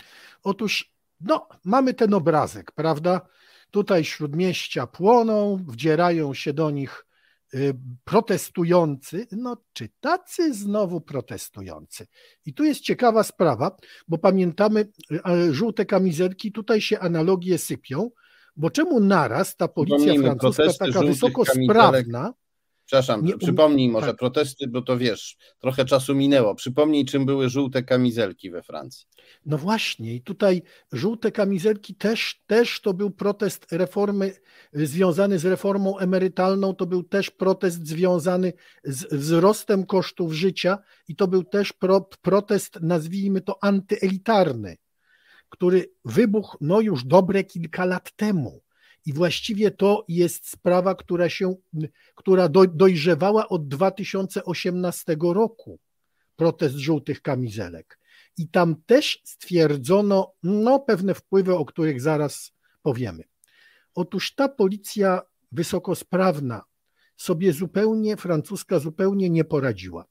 Otóż, 0.44 0.94
no, 1.22 1.48
mamy 1.64 1.94
ten 1.94 2.14
obrazek, 2.14 2.72
prawda? 2.72 3.22
Tutaj 3.72 4.04
śródmieścia 4.04 4.88
płoną, 4.88 5.60
wdzierają 5.68 6.34
się 6.34 6.54
do 6.54 6.72
nich 6.72 7.06
y, 7.10 7.13
protestujący, 8.04 9.28
no 9.32 9.58
czy 9.74 9.90
tacy 10.00 10.54
znowu 10.54 11.02
protestujący? 11.02 12.08
I 12.46 12.54
tu 12.54 12.64
jest 12.64 12.82
ciekawa 12.82 13.24
sprawa, 13.24 13.78
bo 14.08 14.18
pamiętamy 14.18 14.88
y, 15.12 15.54
żółte 15.54 15.86
kamizelki, 15.86 16.52
tutaj 16.52 16.82
się 16.82 17.00
analogie 17.00 17.58
sypią, 17.58 18.10
bo 18.56 18.70
czemu 18.70 19.00
naraz 19.00 19.56
ta 19.56 19.68
policja 19.68 20.14
francuska 20.22 20.74
taka 20.80 21.00
wysoko 21.00 21.44
sprawna, 21.46 22.34
Przepraszam, 22.86 23.26
nie, 23.26 23.38
przypomnij 23.38 23.90
może 23.90 24.08
tak. 24.08 24.16
protesty, 24.16 24.68
bo 24.68 24.82
to 24.82 24.98
wiesz, 24.98 25.38
trochę 25.60 25.86
czasu 25.86 26.16
minęło. 26.16 26.56
Przypomnij, 26.56 27.06
czym 27.06 27.26
były 27.26 27.50
żółte 27.50 27.84
kamizelki 27.84 28.52
we 28.52 28.64
Francji. 28.64 29.06
No 29.46 29.58
właśnie, 29.58 30.16
i 30.16 30.22
tutaj 30.22 30.62
żółte 30.92 31.32
kamizelki 31.32 31.96
też, 31.96 32.44
też 32.48 32.82
to 32.82 32.94
był 32.94 33.12
protest 33.12 33.72
reformy 33.72 34.34
związany 34.74 35.40
z 35.40 35.46
reformą 35.46 35.98
emerytalną, 35.98 36.76
to 36.76 36.86
był 36.86 37.04
też 37.04 37.32
protest 37.32 37.88
związany 37.88 38.54
z 38.84 39.14
wzrostem 39.14 39.86
kosztów 39.86 40.34
życia 40.34 40.78
i 41.08 41.16
to 41.16 41.28
był 41.28 41.44
też 41.44 41.74
pro, 41.74 42.02
protest, 42.02 42.80
nazwijmy 42.82 43.42
to 43.42 43.64
antyelitarny, 43.64 44.78
który 45.50 45.92
wybuchł 46.06 46.58
no 46.62 46.82
już 46.82 47.04
dobre 47.04 47.44
kilka 47.44 47.86
lat 47.86 48.16
temu. 48.16 48.62
I 49.06 49.14
właściwie 49.14 49.72
to 49.72 50.06
jest 50.08 50.50
sprawa, 50.50 50.96
która 50.96 51.30
się, 51.30 51.56
która 52.16 52.50
dojrzewała 52.74 53.50
od 53.50 53.68
2018 53.68 55.18
roku. 55.22 55.80
Protest 56.36 56.76
żółtych 56.76 57.22
kamizelek. 57.22 58.00
I 58.38 58.48
tam 58.48 58.76
też 58.86 59.22
stwierdzono 59.24 60.34
no, 60.44 60.80
pewne 60.80 61.14
wpływy, 61.14 61.56
o 61.56 61.66
których 61.66 62.02
zaraz 62.02 62.52
powiemy. 62.82 63.24
Otóż 63.96 64.36
ta 64.36 64.50
policja 64.50 65.22
wysokosprawna 65.52 66.62
sobie 67.18 67.54
zupełnie, 67.54 68.18
francuska 68.18 68.80
zupełnie 68.80 69.30
nie 69.30 69.44
poradziła. 69.44 70.06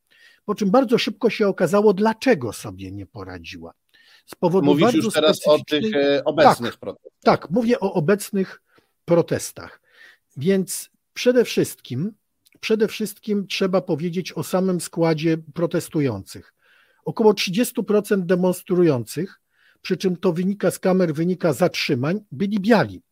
Po 0.45 0.55
czym 0.55 0.71
bardzo 0.71 0.99
szybko 0.99 1.31
się 1.31 1.49
okazało, 1.49 1.95
dlaczego 1.95 2.53
sobie 2.53 2.93
nie 2.93 3.07
poradziła. 3.07 3.75
Z 4.27 4.35
powodu 4.35 4.67
Mówisz 4.67 4.95
już 4.95 5.15
teraz 5.15 5.47
o 5.47 5.59
tych 5.59 5.95
e, 5.95 6.25
obecnych 6.25 6.73
tak, 6.73 6.81
protestach. 6.81 7.13
Tak, 7.25 7.51
mówię 7.51 7.81
o 7.81 7.93
obecnych 7.93 8.63
protestach. 9.05 9.81
Więc 10.37 10.91
przede 11.15 11.45
wszystkim, 11.45 12.13
przede 12.61 12.89
wszystkim 12.89 13.47
trzeba 13.47 13.81
powiedzieć 13.81 14.33
o 14.33 14.43
samym 14.43 14.81
składzie 14.81 15.39
protestujących. 15.55 16.55
Około 17.05 17.33
30% 17.33 18.21
demonstrujących, 18.21 19.41
przy 19.83 19.97
czym 19.97 20.17
to 20.17 20.33
wynika 20.33 20.71
z 20.71 20.79
kamer, 20.79 21.15
wynika 21.15 21.53
zatrzymań, 21.53 22.21
byli 22.33 22.61
biali. 22.61 23.03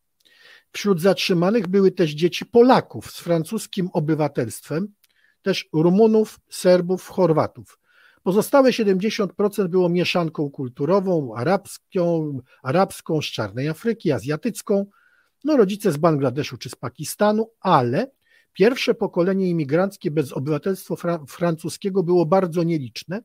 Wśród 0.71 1.01
zatrzymanych 1.01 1.67
były 1.67 1.91
też 1.91 2.11
dzieci 2.11 2.45
Polaków 2.45 3.11
z 3.11 3.19
francuskim 3.19 3.89
obywatelstwem, 3.93 4.87
też 5.41 5.69
Rumunów, 5.73 6.39
Serbów, 6.49 7.07
Chorwatów. 7.07 7.79
Pozostałe 8.23 8.71
70% 8.71 9.67
było 9.67 9.89
mieszanką 9.89 10.49
kulturową, 10.49 11.35
arabską, 11.35 12.39
arabską 12.63 13.21
z 13.21 13.25
czarnej 13.25 13.69
Afryki, 13.69 14.11
azjatycką, 14.11 14.85
no 15.43 15.57
rodzice 15.57 15.91
z 15.91 15.97
Bangladeszu 15.97 16.57
czy 16.57 16.69
z 16.69 16.75
Pakistanu, 16.75 17.51
ale 17.61 18.11
pierwsze 18.53 18.93
pokolenie 18.93 19.49
imigranckie 19.49 20.11
bez 20.11 20.33
obywatelstwa 20.33 20.95
fra 20.95 21.25
francuskiego 21.27 22.03
było 22.03 22.25
bardzo 22.25 22.63
nieliczne. 22.63 23.21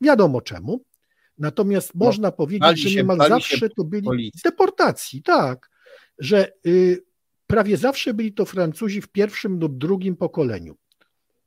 Wiadomo 0.00 0.40
czemu. 0.40 0.84
Natomiast 1.38 1.94
no, 1.94 2.06
można 2.06 2.32
powiedzieć, 2.32 2.80
że 2.80 2.96
niemal 2.96 3.18
zawsze 3.28 3.68
to 3.68 3.84
byli 3.84 4.02
policji. 4.02 4.40
z 4.40 4.42
deportacji, 4.42 5.22
tak, 5.22 5.70
że 6.18 6.52
y, 6.66 7.04
prawie 7.46 7.76
zawsze 7.76 8.14
byli 8.14 8.32
to 8.32 8.44
Francuzi 8.44 9.00
w 9.00 9.08
pierwszym 9.08 9.60
lub 9.60 9.78
drugim 9.78 10.16
pokoleniu. 10.16 10.76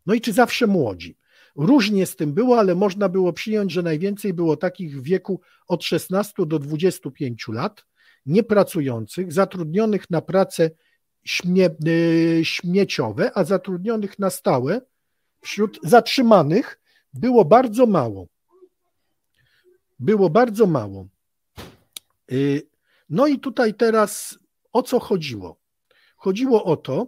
No 0.06 0.14
i 0.14 0.22
czy 0.22 0.34
zawsze 0.34 0.68
młodzi? 0.68 1.18
Różnie 1.56 2.06
z 2.06 2.16
tym 2.16 2.34
było, 2.34 2.60
ale 2.60 2.76
można 2.76 3.10
było 3.10 3.34
przyjąć, 3.34 3.72
że 3.72 3.84
najwięcej 3.84 4.34
było 4.34 4.58
takich 4.58 5.02
w 5.02 5.04
wieku 5.04 5.42
od 5.68 5.84
16 5.84 6.34
do 6.46 6.60
25 6.60 7.48
lat, 7.48 7.86
niepracujących, 8.26 9.34
zatrudnionych 9.34 10.10
na 10.10 10.22
prace 10.22 10.72
śmie, 11.24 11.70
y, 11.88 12.40
śmieciowe, 12.44 13.32
a 13.38 13.44
zatrudnionych 13.44 14.20
na 14.20 14.30
stałe 14.30 14.82
wśród 15.42 15.80
zatrzymanych 15.84 16.80
było 17.14 17.46
bardzo 17.46 17.86
mało. 17.86 18.28
Było 20.00 20.30
bardzo 20.30 20.68
mało. 20.68 21.08
Y, 22.32 22.68
no 23.10 23.28
i 23.28 23.40
tutaj 23.40 23.74
teraz 23.74 24.40
o 24.74 24.84
co 24.84 25.00
chodziło? 25.00 25.60
Chodziło 26.18 26.64
o 26.64 26.78
to, 26.78 27.08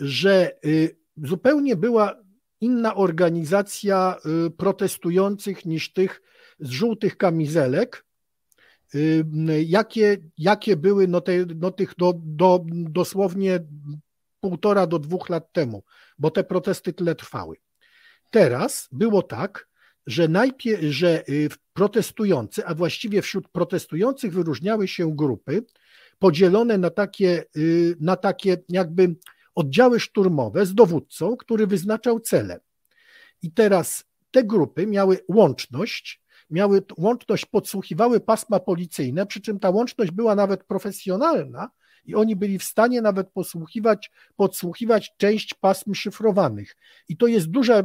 że 0.00 0.56
y, 0.64 0.96
zupełnie 1.16 1.76
była 1.76 2.14
inna 2.60 2.94
organizacja 2.94 4.16
protestujących 4.56 5.64
niż 5.64 5.92
tych 5.92 6.22
z 6.60 6.70
żółtych 6.70 7.16
kamizelek, 7.16 8.05
jakie, 9.66 10.16
jakie 10.38 10.76
były 10.76 11.08
no, 11.08 11.20
te, 11.20 11.32
no 11.56 11.70
tych 11.70 11.94
do, 11.98 12.12
do, 12.16 12.64
dosłownie 12.70 13.60
półtora 14.40 14.86
do 14.86 14.98
dwóch 14.98 15.28
lat 15.28 15.52
temu, 15.52 15.84
bo 16.18 16.30
te 16.30 16.44
protesty 16.44 16.92
tyle 16.92 17.14
trwały. 17.14 17.56
Teraz 18.30 18.88
było 18.92 19.22
tak, 19.22 19.68
że 20.06 20.28
najpierw, 20.28 20.82
że 20.82 21.28
y, 21.28 21.48
protestujący, 21.72 22.66
a 22.66 22.74
właściwie 22.74 23.22
wśród 23.22 23.48
protestujących 23.48 24.32
wyróżniały 24.32 24.88
się 24.88 25.16
grupy 25.16 25.62
podzielone 26.18 26.78
na 26.78 26.90
takie, 26.90 27.44
y, 27.56 27.96
na 28.00 28.16
takie 28.16 28.56
jakby 28.68 29.16
oddziały 29.54 30.00
szturmowe 30.00 30.66
z 30.66 30.74
dowódcą, 30.74 31.36
który 31.36 31.66
wyznaczał 31.66 32.20
cele. 32.20 32.60
I 33.42 33.52
teraz 33.52 34.04
te 34.30 34.44
grupy 34.44 34.86
miały 34.86 35.18
łączność 35.28 36.22
miały 36.50 36.82
łączność, 36.98 37.46
podsłuchiwały 37.46 38.20
pasma 38.20 38.60
policyjne, 38.60 39.26
przy 39.26 39.40
czym 39.40 39.58
ta 39.58 39.70
łączność 39.70 40.10
była 40.10 40.34
nawet 40.34 40.64
profesjonalna 40.64 41.70
i 42.04 42.14
oni 42.14 42.36
byli 42.36 42.58
w 42.58 42.64
stanie 42.64 43.02
nawet 43.02 43.30
podsłuchiwać, 43.30 44.10
podsłuchiwać 44.36 45.14
część 45.16 45.54
pasm 45.54 45.94
szyfrowanych. 45.94 46.76
I 47.08 47.16
to 47.16 47.26
jest 47.26 47.46
duża 47.46 47.82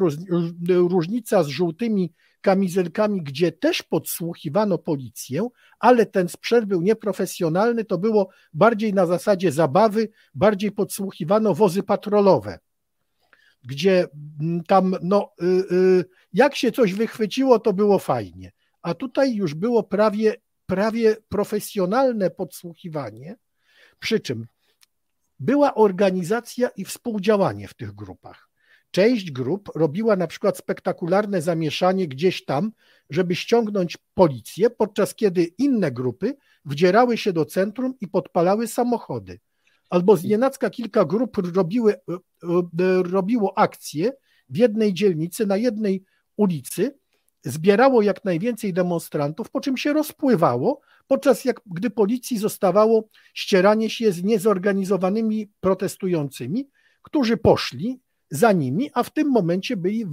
różnica 0.69 1.43
z 1.43 1.47
żółtymi 1.47 2.13
kamizelkami, 2.41 3.23
gdzie 3.23 3.51
też 3.51 3.83
podsłuchiwano 3.83 4.77
policję, 4.77 5.47
ale 5.79 6.05
ten 6.05 6.29
sprzęt 6.29 6.65
był 6.65 6.81
nieprofesjonalny, 6.81 7.85
to 7.85 7.97
było 7.97 8.29
bardziej 8.53 8.93
na 8.93 9.05
zasadzie 9.05 9.51
zabawy, 9.51 10.09
bardziej 10.35 10.71
podsłuchiwano 10.71 11.55
wozy 11.55 11.83
patrolowe 11.83 12.59
gdzie 13.63 14.07
mm, 14.39 14.63
tam, 14.63 14.95
no, 15.01 15.31
y, 15.41 15.45
y, 15.75 16.05
jak 16.33 16.55
się 16.55 16.71
coś 16.71 16.93
wychwyciło, 16.93 17.59
to 17.59 17.73
było 17.73 17.99
fajnie. 17.99 18.51
A 18.81 18.93
tutaj 18.93 19.35
już 19.35 19.53
było 19.53 19.83
prawie, 19.83 20.35
prawie 20.65 21.17
profesjonalne 21.29 22.29
podsłuchiwanie, 22.29 23.35
przy 23.99 24.19
czym 24.19 24.47
była 25.39 25.75
organizacja 25.75 26.69
i 26.69 26.85
współdziałanie 26.85 27.67
w 27.67 27.73
tych 27.73 27.91
grupach. 27.91 28.49
Część 28.91 29.31
grup 29.31 29.71
robiła 29.75 30.15
na 30.15 30.27
przykład 30.27 30.57
spektakularne 30.57 31.41
zamieszanie 31.41 32.07
gdzieś 32.07 32.45
tam, 32.45 32.71
żeby 33.09 33.35
ściągnąć 33.35 33.97
policję, 34.13 34.69
podczas 34.69 35.15
kiedy 35.15 35.43
inne 35.43 35.91
grupy 35.91 36.35
wdzierały 36.65 37.17
się 37.17 37.33
do 37.33 37.45
centrum 37.45 37.93
i 38.01 38.07
podpalały 38.07 38.67
samochody 38.67 39.39
albo 39.91 40.17
znienacka 40.17 40.69
kilka 40.69 41.05
grup 41.05 41.37
robiły, 41.37 41.93
e, 41.93 41.97
e, 42.13 43.03
robiło 43.03 43.57
akcje 43.57 44.11
w 44.49 44.57
jednej 44.57 44.93
dzielnicy, 44.93 45.45
na 45.45 45.57
jednej 45.57 46.03
ulicy, 46.37 46.97
zbierało 47.43 48.01
jak 48.01 48.25
najwięcej 48.25 48.73
demonstrantów, 48.73 49.49
po 49.49 49.61
czym 49.61 49.77
się 49.77 49.93
rozpływało, 49.93 50.81
podczas 51.07 51.45
jak 51.45 51.61
gdy 51.65 51.89
policji 51.89 52.37
zostawało 52.37 53.07
ścieranie 53.33 53.89
się 53.89 54.11
z 54.11 54.23
niezorganizowanymi 54.23 55.51
protestującymi, 55.59 56.69
którzy 57.01 57.37
poszli, 57.37 57.99
za 58.29 58.51
nimi, 58.51 58.89
a 58.93 59.03
w 59.03 59.13
tym 59.13 59.27
momencie 59.27 59.77
byli 59.77 60.05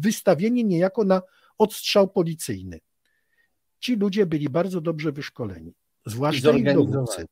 wystawieni 0.00 0.64
niejako 0.64 1.04
na 1.04 1.22
odstrzał 1.58 2.08
policyjny. 2.08 2.80
Ci 3.80 3.96
ludzie 3.96 4.26
byli 4.26 4.48
bardzo 4.48 4.80
dobrze 4.80 5.12
wyszkoleni, 5.12 5.74
zwłaszcza 6.06 6.52
ich 6.52 6.74
dowódcy. 6.74 7.26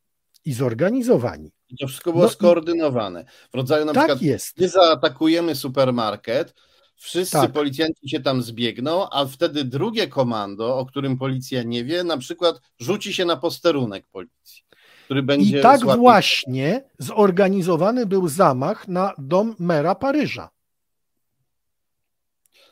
I 0.45 0.53
zorganizowani. 0.53 1.54
I 1.69 1.77
to 1.77 1.87
wszystko 1.87 2.13
było 2.13 2.25
no 2.25 2.31
skoordynowane. 2.31 3.25
W 3.53 3.55
rodzaju 3.55 3.85
na 3.85 3.93
tak 3.93 4.05
przykład, 4.05 4.23
jest. 4.23 4.59
my 4.59 4.69
zaatakujemy 4.69 5.55
supermarket, 5.55 6.55
wszyscy 6.97 7.33
tak. 7.33 7.53
policjanci 7.53 8.09
się 8.09 8.21
tam 8.21 8.43
zbiegną, 8.43 9.11
a 9.11 9.27
wtedy 9.27 9.65
drugie 9.65 10.09
komando, 10.09 10.79
o 10.79 10.87
którym 10.87 11.19
policja 11.19 11.63
nie 11.63 11.85
wie, 11.85 12.05
na 12.05 12.19
przykład 12.19 12.61
rzuci 12.79 13.15
się 13.15 13.25
na 13.25 13.37
posterunek 13.37 14.07
policji. 14.07 14.65
Który 15.05 15.23
będzie 15.23 15.59
I 15.59 15.63
tak 15.63 15.81
właśnie 15.81 16.85
zorganizowany 16.99 18.07
był 18.07 18.29
zamach 18.29 18.89
na 18.89 19.13
dom 19.19 19.55
mera 19.59 19.95
Paryża. 19.95 20.54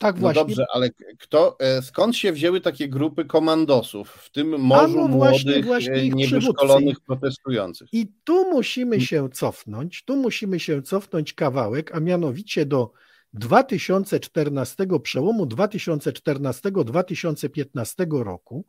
Tak 0.02 0.16
no 0.16 0.20
właśnie. 0.20 0.42
No 0.42 0.48
dobrze, 0.48 0.66
ale 0.72 0.90
kto, 1.18 1.56
e, 1.58 1.82
skąd 1.82 2.16
się 2.16 2.32
wzięły 2.32 2.60
takie 2.60 2.88
grupy 2.88 3.24
komandosów 3.24 4.10
w 4.10 4.30
tym 4.30 4.60
morzu 4.60 4.96
no 4.96 5.08
właśnie, 5.08 5.50
młodych, 5.50 5.66
właśnie 5.66 5.92
e, 5.92 6.08
niewyszkolonych 6.08 7.00
protestujących? 7.00 7.88
I 7.92 8.12
tu 8.24 8.50
musimy 8.50 9.00
się 9.00 9.28
cofnąć, 9.30 10.04
tu 10.04 10.16
musimy 10.16 10.60
się 10.60 10.82
cofnąć 10.82 11.32
kawałek, 11.32 11.94
a 11.94 12.00
mianowicie 12.00 12.66
do 12.66 12.92
2014, 13.34 14.86
przełomu 15.02 15.46
2014-2015 15.46 18.22
roku, 18.22 18.64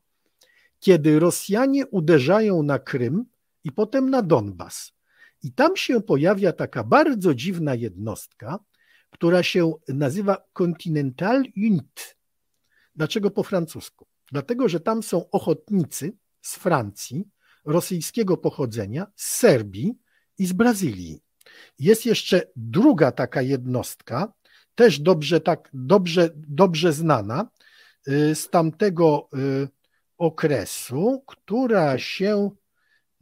kiedy 0.80 1.20
Rosjanie 1.20 1.88
uderzają 1.88 2.64
na 2.64 2.80
Krym 2.80 3.26
i 3.64 3.72
potem 3.72 4.10
na 4.10 4.22
Donbas. 4.22 4.94
I 5.44 5.52
tam 5.52 5.76
się 5.76 6.02
pojawia 6.02 6.52
taka 6.52 6.84
bardzo 6.84 7.36
dziwna 7.36 7.76
jednostka, 7.76 8.60
która 9.14 9.44
się 9.44 9.74
nazywa 9.88 10.38
Continental 10.54 11.44
Unit. 11.58 12.18
Dlaczego 12.96 13.32
po 13.32 13.44
francusku? 13.44 14.08
Dlatego, 14.32 14.70
że 14.70 14.80
tam 14.80 15.04
są 15.04 15.30
ochotnicy 15.30 16.14
z 16.42 16.56
Francji, 16.56 17.28
rosyjskiego 17.66 18.38
pochodzenia, 18.38 19.08
z 19.16 19.28
Serbii 19.28 19.94
i 20.38 20.46
z 20.46 20.54
Brazylii. 20.54 21.22
Jest 21.80 22.06
jeszcze 22.06 22.42
druga 22.56 23.12
taka 23.12 23.42
jednostka, 23.42 24.34
też 24.76 25.00
dobrze, 25.00 25.42
tak, 25.42 25.70
dobrze, 25.74 26.30
dobrze 26.36 26.94
znana 26.94 27.50
y, 28.08 28.36
z 28.36 28.50
tamtego 28.50 29.30
y, 29.34 29.68
okresu, 30.18 31.24
która 31.28 31.98
się 31.98 32.52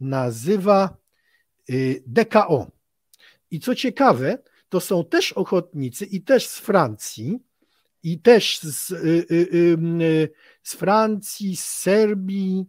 nazywa 0.00 0.96
y, 1.70 2.02
DKO. 2.06 2.70
I 3.50 3.60
co 3.60 3.74
ciekawe, 3.74 4.38
to 4.72 4.80
są 4.80 5.04
też 5.04 5.32
ochotnicy 5.32 6.04
i 6.04 6.22
też 6.22 6.46
z 6.46 6.58
Francji, 6.58 7.38
i 8.02 8.20
też 8.20 8.58
z, 8.58 8.86
z 10.62 10.74
Francji, 10.74 11.56
z 11.56 11.64
Serbii, 11.64 12.64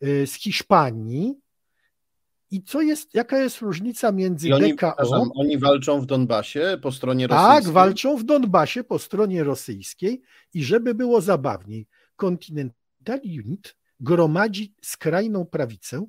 z 0.00 0.32
Hiszpanii, 0.32 1.34
i 2.50 2.62
co 2.62 2.82
jest, 2.82 3.14
jaka 3.14 3.38
jest 3.38 3.60
różnica 3.60 4.12
między 4.12 4.48
I 4.48 4.52
oni, 4.52 4.74
DKO? 4.74 5.30
Oni 5.34 5.58
walczą 5.58 6.00
w 6.00 6.06
Donbasie 6.06 6.78
po 6.82 6.92
stronie 6.92 7.28
tak, 7.28 7.38
rosyjskiej? 7.38 7.64
Tak, 7.64 7.72
walczą 7.72 8.16
w 8.16 8.24
Donbasie 8.24 8.84
po 8.84 8.98
stronie 8.98 9.44
rosyjskiej 9.44 10.22
i 10.54 10.64
żeby 10.64 10.94
było 10.94 11.20
zabawniej, 11.20 11.86
Continental 12.16 13.20
Unit 13.24 13.76
gromadzi 14.00 14.74
skrajną 14.82 15.46
prawicę, 15.46 16.06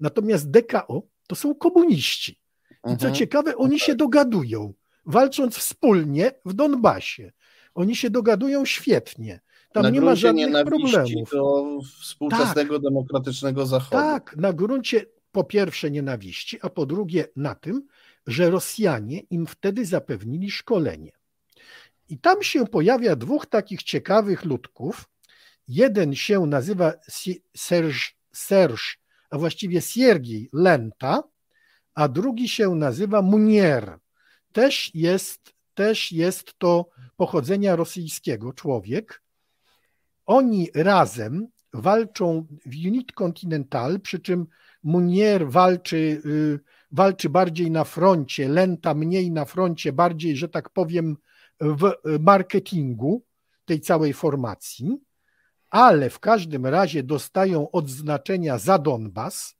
natomiast 0.00 0.50
DKO 0.50 1.02
to 1.26 1.36
są 1.36 1.54
komuniści. 1.54 2.40
I 2.84 2.88
co 2.88 2.92
mhm. 2.92 3.14
ciekawe, 3.14 3.56
oni 3.56 3.80
się 3.80 3.94
dogadują, 3.94 4.74
walcząc 5.06 5.56
wspólnie 5.56 6.32
w 6.44 6.52
Donbasie. 6.52 7.32
Oni 7.74 7.96
się 7.96 8.10
dogadują 8.10 8.64
świetnie. 8.64 9.40
Tam 9.72 9.82
na 9.82 9.90
nie 9.90 10.00
ma 10.00 10.14
żadnych 10.14 10.64
problemów. 10.66 11.30
do 11.30 11.64
współczesnego 12.00 12.74
tak, 12.74 12.82
demokratycznego 12.82 13.66
Zachodu. 13.66 14.02
Tak, 14.02 14.36
na 14.36 14.52
gruncie 14.52 15.06
po 15.32 15.44
pierwsze 15.44 15.90
nienawiści, 15.90 16.58
a 16.62 16.68
po 16.68 16.86
drugie 16.86 17.28
na 17.36 17.54
tym, 17.54 17.86
że 18.26 18.50
Rosjanie 18.50 19.20
im 19.20 19.46
wtedy 19.46 19.86
zapewnili 19.86 20.50
szkolenie. 20.50 21.12
I 22.08 22.18
tam 22.18 22.42
się 22.42 22.66
pojawia 22.66 23.16
dwóch 23.16 23.46
takich 23.46 23.82
ciekawych 23.82 24.44
ludków. 24.44 25.08
Jeden 25.68 26.14
się 26.14 26.46
nazywa 26.46 26.92
Serge, 27.56 28.00
Serge 28.32 28.82
a 29.30 29.38
właściwie 29.38 29.80
Siergiej 29.80 30.48
Lenta, 30.52 31.22
a 31.98 32.08
drugi 32.08 32.48
się 32.48 32.74
nazywa 32.74 33.22
Munier. 33.22 33.98
Też 34.52 34.94
jest, 34.94 35.54
też 35.74 36.12
jest 36.12 36.58
to 36.58 36.88
pochodzenia 37.16 37.76
rosyjskiego 37.76 38.52
człowiek. 38.52 39.22
Oni 40.26 40.68
razem 40.74 41.48
walczą 41.72 42.46
w 42.66 42.86
Unit 42.86 43.12
Continental, 43.12 44.00
przy 44.00 44.18
czym 44.18 44.46
Munier 44.82 45.50
walczy, 45.50 45.96
y, 46.26 46.60
walczy 46.90 47.28
bardziej 47.28 47.70
na 47.70 47.84
froncie, 47.84 48.48
Lenta 48.48 48.94
mniej 48.94 49.30
na 49.30 49.44
froncie, 49.44 49.92
bardziej, 49.92 50.36
że 50.36 50.48
tak 50.48 50.70
powiem, 50.70 51.16
w 51.60 51.92
marketingu 52.20 53.22
tej 53.64 53.80
całej 53.80 54.12
formacji, 54.12 54.98
ale 55.70 56.10
w 56.10 56.20
każdym 56.20 56.66
razie 56.66 57.02
dostają 57.02 57.70
odznaczenia 57.70 58.58
za 58.58 58.78
Donbas, 58.78 59.57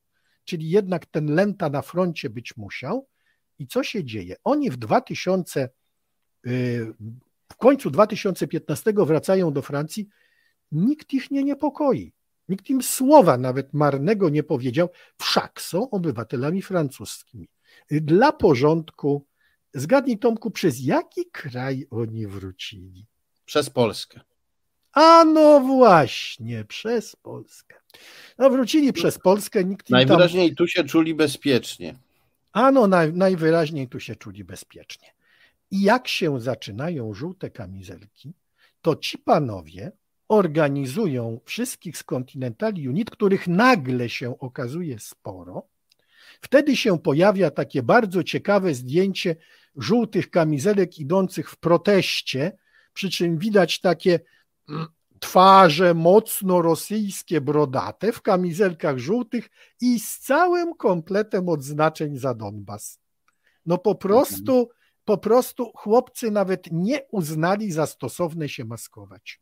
czyli 0.48 0.70
jednak 0.70 1.06
ten 1.06 1.34
Lenta 1.34 1.68
na 1.68 1.82
froncie 1.82 2.30
być 2.30 2.56
musiał. 2.56 3.08
I 3.58 3.66
co 3.66 3.82
się 3.82 4.04
dzieje? 4.04 4.36
Oni 4.44 4.70
w 4.70 4.76
2000, 4.76 5.68
y, 6.46 6.92
w 7.52 7.56
końcu 7.56 7.90
2015 7.90 8.92
wracają 8.96 9.52
do 9.52 9.62
Francji, 9.62 10.08
nikt 10.72 11.12
ich 11.14 11.30
nie 11.30 11.44
niepokoi. 11.44 12.12
Nikt 12.48 12.70
im 12.70 12.82
słowa 12.82 13.38
nawet 13.38 13.74
marnego 13.74 14.28
nie 14.28 14.42
powiedział, 14.42 14.88
wszak 15.18 15.60
są 15.60 15.90
obywatelami 15.90 16.62
francuskimi. 16.62 17.48
Dla 17.90 18.32
porządku, 18.32 19.26
zgadnij 19.74 20.18
Tomku, 20.18 20.50
przez 20.50 20.80
jaki 20.80 21.30
kraj 21.32 21.86
oni 21.90 22.26
wrócili? 22.26 23.06
Przez 23.44 23.70
Polskę. 23.70 24.20
A 24.92 25.24
no 25.24 25.60
właśnie, 25.60 26.64
przez 26.64 27.16
Polskę. 27.16 27.77
No 28.38 28.50
wrócili 28.50 28.92
przez 28.92 29.18
Polskę, 29.18 29.64
nikt 29.64 29.90
Najwyraźniej 29.90 30.48
tam... 30.48 30.56
tu 30.56 30.68
się 30.68 30.84
czuli 30.84 31.14
bezpiecznie. 31.14 31.94
Ano, 32.52 32.86
naj, 32.86 33.12
najwyraźniej 33.12 33.88
tu 33.88 34.00
się 34.00 34.16
czuli 34.16 34.44
bezpiecznie. 34.44 35.08
I 35.70 35.82
jak 35.82 36.08
się 36.08 36.40
zaczynają 36.40 37.14
żółte 37.14 37.50
kamizelki, 37.50 38.32
to 38.82 38.96
ci 38.96 39.18
panowie 39.18 39.92
organizują 40.28 41.40
wszystkich 41.44 41.98
z 41.98 42.04
Continental 42.04 42.72
Unit, 42.74 43.10
których 43.10 43.46
nagle 43.46 44.08
się 44.08 44.38
okazuje 44.38 44.98
sporo. 44.98 45.62
Wtedy 46.40 46.76
się 46.76 46.98
pojawia 46.98 47.50
takie 47.50 47.82
bardzo 47.82 48.22
ciekawe 48.22 48.74
zdjęcie 48.74 49.36
żółtych 49.76 50.30
kamizelek 50.30 50.98
idących 50.98 51.50
w 51.50 51.56
proteście, 51.56 52.52
przy 52.92 53.10
czym 53.10 53.38
widać 53.38 53.80
takie 53.80 54.20
mm, 54.68 54.86
twarze 55.20 55.94
mocno 55.94 56.62
rosyjskie, 56.62 57.40
brodate, 57.40 58.12
w 58.12 58.22
kamizelkach 58.22 58.98
żółtych 58.98 59.50
i 59.80 60.00
z 60.00 60.18
całym 60.18 60.74
kompletem 60.74 61.48
odznaczeń 61.48 62.16
za 62.16 62.34
Donbas. 62.34 63.00
No 63.66 63.78
po 63.78 63.94
prostu, 63.94 64.68
po 65.04 65.18
prostu 65.18 65.72
chłopcy 65.74 66.30
nawet 66.30 66.68
nie 66.72 67.00
uznali 67.10 67.72
za 67.72 67.86
stosowne 67.86 68.48
się 68.48 68.64
maskować. 68.64 69.40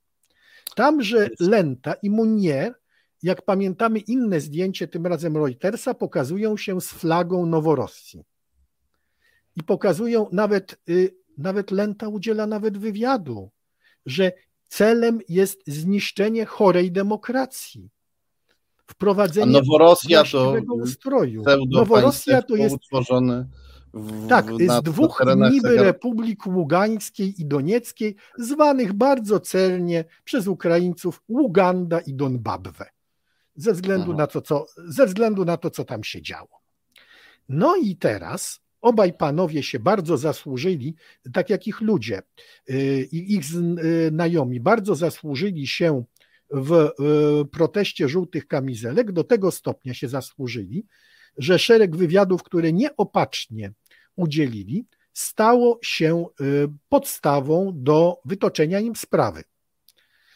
Tamże 0.75 1.29
Lenta 1.41 1.95
i 2.03 2.11
Munier, 2.11 2.75
jak 3.23 3.43
pamiętamy 3.43 3.99
inne 3.99 4.41
zdjęcie, 4.41 4.89
tym 4.89 5.07
razem 5.07 5.37
Reutersa, 5.37 5.95
pokazują 5.95 6.57
się 6.57 6.81
z 6.81 6.89
flagą 6.89 7.47
Noworosji. 7.47 8.25
I 9.57 9.63
pokazują 9.63 10.29
nawet, 10.33 10.81
y, 10.89 11.17
nawet 11.39 11.71
Lenta 11.71 12.09
udziela 12.09 12.47
nawet 12.47 12.79
wywiadu, 12.79 13.51
że 14.07 14.33
celem 14.69 15.21
jest 15.29 15.61
zniszczenie 15.67 16.47
chorej 16.47 16.93
demokracji. 16.93 17.91
Wprowadzenie 18.87 19.53
Noworosja 19.53 20.25
to 20.25 20.57
ustroju. 20.69 21.43
Noworosja 21.71 22.43
to 22.43 22.57
jest 22.57 22.75
utworzony 22.75 23.49
w, 23.95 24.29
tak, 24.29 24.47
z 24.47 24.83
dwóch 24.83 25.23
niby 25.51 25.77
republik 25.77 26.47
ługańskiej 26.47 27.41
i 27.41 27.47
donieckiej, 27.47 28.17
zwanych 28.39 28.93
bardzo 28.93 29.41
celnie 29.41 30.05
przez 30.25 30.47
Ukraińców 30.47 31.23
Ługanda 31.29 32.01
i 32.01 32.15
Donbabwę, 32.15 32.87
ze 33.55 33.73
względu, 33.73 34.15
na 34.15 34.27
to, 34.27 34.43
co, 34.43 34.67
ze 34.77 35.07
względu 35.07 35.45
na 35.45 35.57
to, 35.57 35.71
co 35.71 35.85
tam 35.85 36.05
się 36.05 36.23
działo. 36.23 36.61
No 37.49 37.77
i 37.77 37.97
teraz 37.97 38.61
obaj 38.87 39.13
panowie 39.13 39.63
się 39.63 39.79
bardzo 39.79 40.17
zasłużyli, 40.17 40.95
tak 41.33 41.51
jak 41.51 41.67
ich 41.67 41.81
ludzie, 41.81 42.23
y, 42.71 43.09
ich 43.13 43.43
y, 43.55 44.09
znajomi, 44.13 44.61
bardzo 44.61 44.95
zasłużyli 44.95 45.67
się 45.67 46.05
w 46.51 46.73
y, 46.73 47.49
proteście 47.49 48.09
żółtych 48.09 48.47
kamizelek, 48.47 49.13
do 49.13 49.25
tego 49.25 49.51
stopnia 49.51 49.95
się 49.95 50.09
zasłużyli, 50.09 50.87
że 51.39 51.59
szereg 51.59 51.97
wywiadów, 51.97 52.43
które 52.43 52.73
nieopatrznie 52.73 53.73
udzielili, 54.17 54.87
stało 55.13 55.79
się 55.83 56.27
podstawą 56.89 57.73
do 57.75 58.21
wytoczenia 58.25 58.81
im 58.81 58.97
sprawy, 58.97 59.45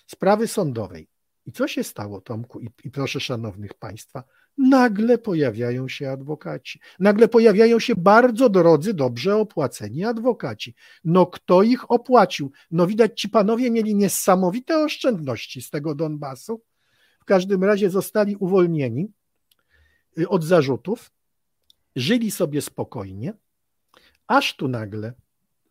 sprawy 0.06 0.46
sądowej. 0.46 1.08
I 1.46 1.52
co 1.52 1.68
się 1.68 1.84
stało, 1.84 2.20
Tomku 2.20 2.60
i, 2.60 2.68
i 2.84 2.90
proszę 2.90 3.20
szanownych 3.20 3.74
Państwa? 3.74 4.24
Nagle 4.58 5.18
pojawiają 5.18 5.88
się 5.88 6.10
adwokaci. 6.10 6.80
Nagle 6.98 7.28
pojawiają 7.28 7.78
się 7.78 7.94
bardzo 7.96 8.48
drodzy, 8.48 8.94
dobrze 8.94 9.36
opłaceni 9.36 10.04
adwokaci. 10.04 10.74
No 11.04 11.26
kto 11.26 11.62
ich 11.62 11.90
opłacił? 11.90 12.52
No 12.70 12.86
widać, 12.86 13.20
ci 13.20 13.28
panowie 13.28 13.70
mieli 13.70 13.94
niesamowite 13.94 14.78
oszczędności 14.78 15.62
z 15.62 15.70
tego 15.70 15.94
Donbasu. 15.94 16.62
W 17.20 17.24
każdym 17.24 17.64
razie 17.64 17.90
zostali 17.90 18.36
uwolnieni 18.36 19.12
y, 20.18 20.28
od 20.28 20.44
zarzutów, 20.44 21.10
żyli 21.96 22.30
sobie 22.30 22.62
spokojnie, 22.62 23.32
aż 24.26 24.56
tu 24.56 24.68
nagle 24.68 25.12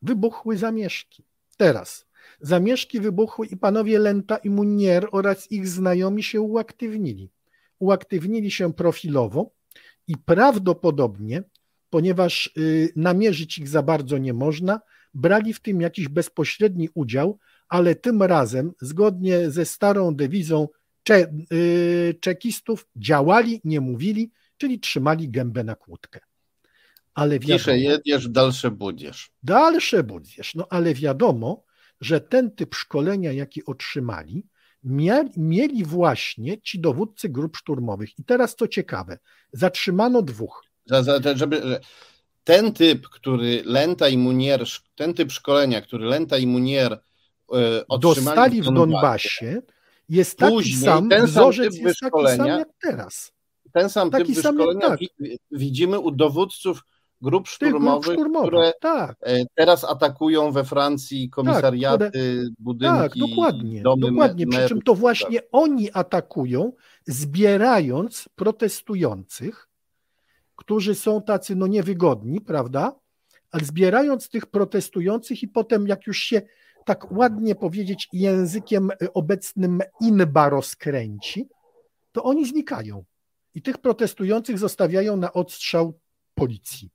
wybuchły 0.02 0.58
zamieszki. 0.58 1.24
Teraz 1.58 2.06
zamieszki 2.42 3.00
wybuchły 3.00 3.48
i 3.48 3.58
panowie 3.58 4.00
Lenta 4.00 4.38
i 4.38 4.50
Munier 4.50 5.08
oraz 5.12 5.52
ich 5.52 5.68
znajomi 5.68 6.24
się 6.24 6.42
uaktywnili. 6.42 7.30
Uaktywnili 7.80 8.52
się 8.52 8.74
profilowo 8.74 9.52
i 10.08 10.18
prawdopodobnie, 10.18 11.44
ponieważ 11.90 12.54
y, 12.58 12.94
namierzyć 12.96 13.58
ich 13.58 13.68
za 13.68 13.84
bardzo 13.84 14.18
nie 14.18 14.34
można, 14.34 14.80
brali 15.14 15.54
w 15.54 15.60
tym 15.60 15.82
jakiś 15.82 16.08
bezpośredni 16.08 16.90
udział, 16.94 17.40
ale 17.70 17.96
tym 17.96 18.24
razem, 18.24 18.72
zgodnie 18.82 19.52
ze 19.52 19.66
starą 19.66 20.16
dewizą 20.16 20.68
cze, 21.04 21.34
y, 21.54 22.16
czekistów, 22.22 22.88
działali, 22.96 23.62
nie 23.64 23.82
mówili, 23.82 24.32
czyli 24.58 24.80
trzymali 24.80 25.30
gębę 25.30 25.64
na 25.64 25.76
kłódkę 25.76 26.20
ale 27.20 27.40
wiadomo... 27.40 27.60
Cisze 27.60 27.78
jedziesz, 27.78 28.30
dalsze 28.30 28.72
budziesz. 28.72 29.32
Dalsze 29.44 30.04
budziesz, 30.04 30.56
no 30.56 30.68
ale 30.70 30.94
wiadomo, 30.94 31.64
że 32.02 32.22
ten 32.22 32.52
typ 32.52 32.76
szkolenia, 32.76 33.32
jaki 33.32 33.66
otrzymali, 33.66 34.46
mieli, 34.84 35.30
mieli 35.38 35.84
właśnie 35.84 36.62
ci 36.62 36.80
dowódcy 36.80 37.30
grup 37.30 37.58
szturmowych. 37.58 38.20
I 38.20 38.24
teraz 38.24 38.56
co 38.56 38.68
ciekawe, 38.68 39.20
zatrzymano 39.54 40.22
dwóch. 40.22 40.64
Za, 40.86 41.04
za, 41.04 41.20
żeby, 41.36 41.80
ten 42.44 42.74
typ, 42.74 43.10
który 43.10 43.62
Lenta 43.66 44.08
i 44.08 44.18
Munier, 44.18 44.66
ten 44.96 45.14
typ 45.14 45.32
szkolenia, 45.32 45.82
który 45.82 46.06
Lenta 46.06 46.38
i 46.38 46.48
Munier 46.48 47.00
e, 47.54 48.00
dostali 48.00 48.62
w 48.62 48.66
Donbasie, 48.66 49.62
jest 50.10 50.38
taki 50.38 50.74
sam, 50.74 51.10
ten 51.10 51.26
wzorzec 51.26 51.76
sam 51.76 51.88
jest 51.88 52.00
taki 52.00 52.38
sam 52.38 52.48
jak 52.48 52.70
teraz. 52.82 53.32
Ten 53.72 53.90
sam 53.90 54.12
taki 54.12 54.26
typ 54.26 54.36
wyszkolenia 54.36 54.88
tak. 54.88 55.00
widzimy 55.52 56.00
u 56.00 56.12
dowódców 56.12 56.84
grup 57.22 57.48
szturmowych, 57.48 58.18
grup 58.18 58.38
które 58.48 58.74
tak. 58.82 59.18
E, 59.22 59.46
teraz 59.56 59.84
atakują 59.84 60.52
we 60.52 60.64
Francji 60.64 61.30
komisariaty, 61.30 62.04
tak, 62.04 62.10
które, 62.10 62.50
budynki, 62.60 63.20
tak, 63.20 63.30
dokładnie, 63.30 63.82
domy 63.82 64.12
dokładnie. 64.12 64.48
Przy 64.48 64.68
czym 64.68 64.82
to 64.82 64.96
właśnie 64.96 65.40
tak. 65.40 65.50
oni 65.52 65.92
atakują, 65.94 66.72
zbierając 67.08 68.30
protestujących, 68.36 69.70
którzy 70.56 70.96
są 70.96 71.22
tacy 71.22 71.56
no 71.56 71.68
niewygodni, 71.68 72.42
prawda? 72.42 72.96
Ale 73.52 73.66
zbierając 73.66 74.30
tych 74.30 74.46
protestujących 74.46 75.44
i 75.44 75.48
potem 75.48 75.88
jak 75.88 76.08
już 76.08 76.20
się 76.20 76.42
tak 76.86 77.12
ładnie 77.12 77.56
powiedzieć 77.56 78.08
językiem 78.14 78.90
obecnym 79.14 79.80
inba 80.02 80.50
rozkręci, 80.50 81.50
to 82.12 82.24
oni 82.24 82.46
znikają. 82.46 83.04
I 83.54 83.62
tych 83.62 83.78
protestujących 83.78 84.60
zostawiają 84.60 85.18
na 85.18 85.34
odstrzał 85.34 86.00
policji. 86.36 86.90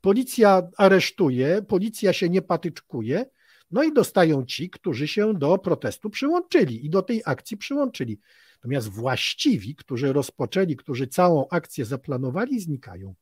Policja 0.00 0.68
aresztuje, 0.76 1.62
policja 1.62 2.12
się 2.12 2.28
nie 2.28 2.42
patyczkuje, 2.42 3.24
no 3.70 3.82
i 3.82 3.92
dostają 3.92 4.44
ci, 4.44 4.70
którzy 4.70 5.08
się 5.08 5.34
do 5.34 5.58
protestu 5.58 6.10
przyłączyli 6.10 6.86
i 6.86 6.90
do 6.90 7.02
tej 7.02 7.22
akcji 7.24 7.56
przyłączyli. 7.56 8.18
Natomiast 8.54 8.88
właściwi, 8.88 9.74
którzy 9.74 10.12
rozpoczęli, 10.12 10.76
którzy 10.76 11.06
całą 11.06 11.48
akcję 11.48 11.84
zaplanowali, 11.84 12.60
znikają. 12.60 13.14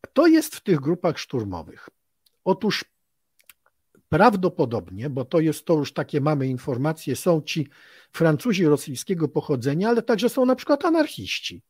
Kto 0.00 0.26
jest 0.26 0.56
w 0.56 0.60
tych 0.60 0.80
grupach 0.80 1.18
szturmowych? 1.18 1.88
Otóż 2.44 2.84
prawdopodobnie, 4.08 5.10
bo 5.10 5.24
to 5.24 5.40
jest 5.40 5.64
to 5.64 5.74
już 5.74 5.92
takie 5.92 6.20
mamy 6.20 6.46
informacje, 6.46 7.16
są 7.16 7.42
ci 7.42 7.68
Francuzi 8.12 8.64
rosyjskiego 8.64 9.28
pochodzenia, 9.28 9.88
ale 9.88 10.02
także 10.02 10.28
są 10.28 10.44
na 10.46 10.56
przykład 10.56 10.84
anarchiści 10.84 11.62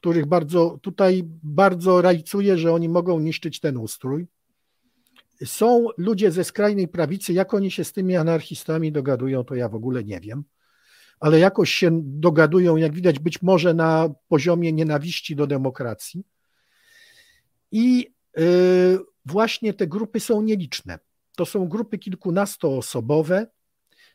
których 0.00 0.26
bardzo 0.26 0.78
tutaj 0.82 1.22
bardzo 1.42 2.02
rajcuje, 2.02 2.58
że 2.58 2.72
oni 2.72 2.88
mogą 2.88 3.20
niszczyć 3.20 3.60
ten 3.60 3.76
ustrój. 3.76 4.26
Są 5.44 5.86
ludzie 5.96 6.30
ze 6.30 6.44
skrajnej 6.44 6.88
prawicy, 6.88 7.32
jak 7.32 7.54
oni 7.54 7.70
się 7.70 7.84
z 7.84 7.92
tymi 7.92 8.16
anarchistami 8.16 8.92
dogadują, 8.92 9.44
to 9.44 9.54
ja 9.54 9.68
w 9.68 9.74
ogóle 9.74 10.04
nie 10.04 10.20
wiem, 10.20 10.44
ale 11.20 11.38
jakoś 11.38 11.70
się 11.70 12.00
dogadują, 12.02 12.76
jak 12.76 12.92
widać, 12.92 13.18
być 13.18 13.42
może 13.42 13.74
na 13.74 14.08
poziomie 14.28 14.72
nienawiści 14.72 15.36
do 15.36 15.46
demokracji. 15.46 16.24
I 17.72 18.14
y, 18.38 18.98
właśnie 19.26 19.74
te 19.74 19.86
grupy 19.86 20.20
są 20.20 20.42
nieliczne. 20.42 20.98
To 21.36 21.46
są 21.46 21.68
grupy 21.68 21.98
kilkunastoosobowe, 21.98 23.46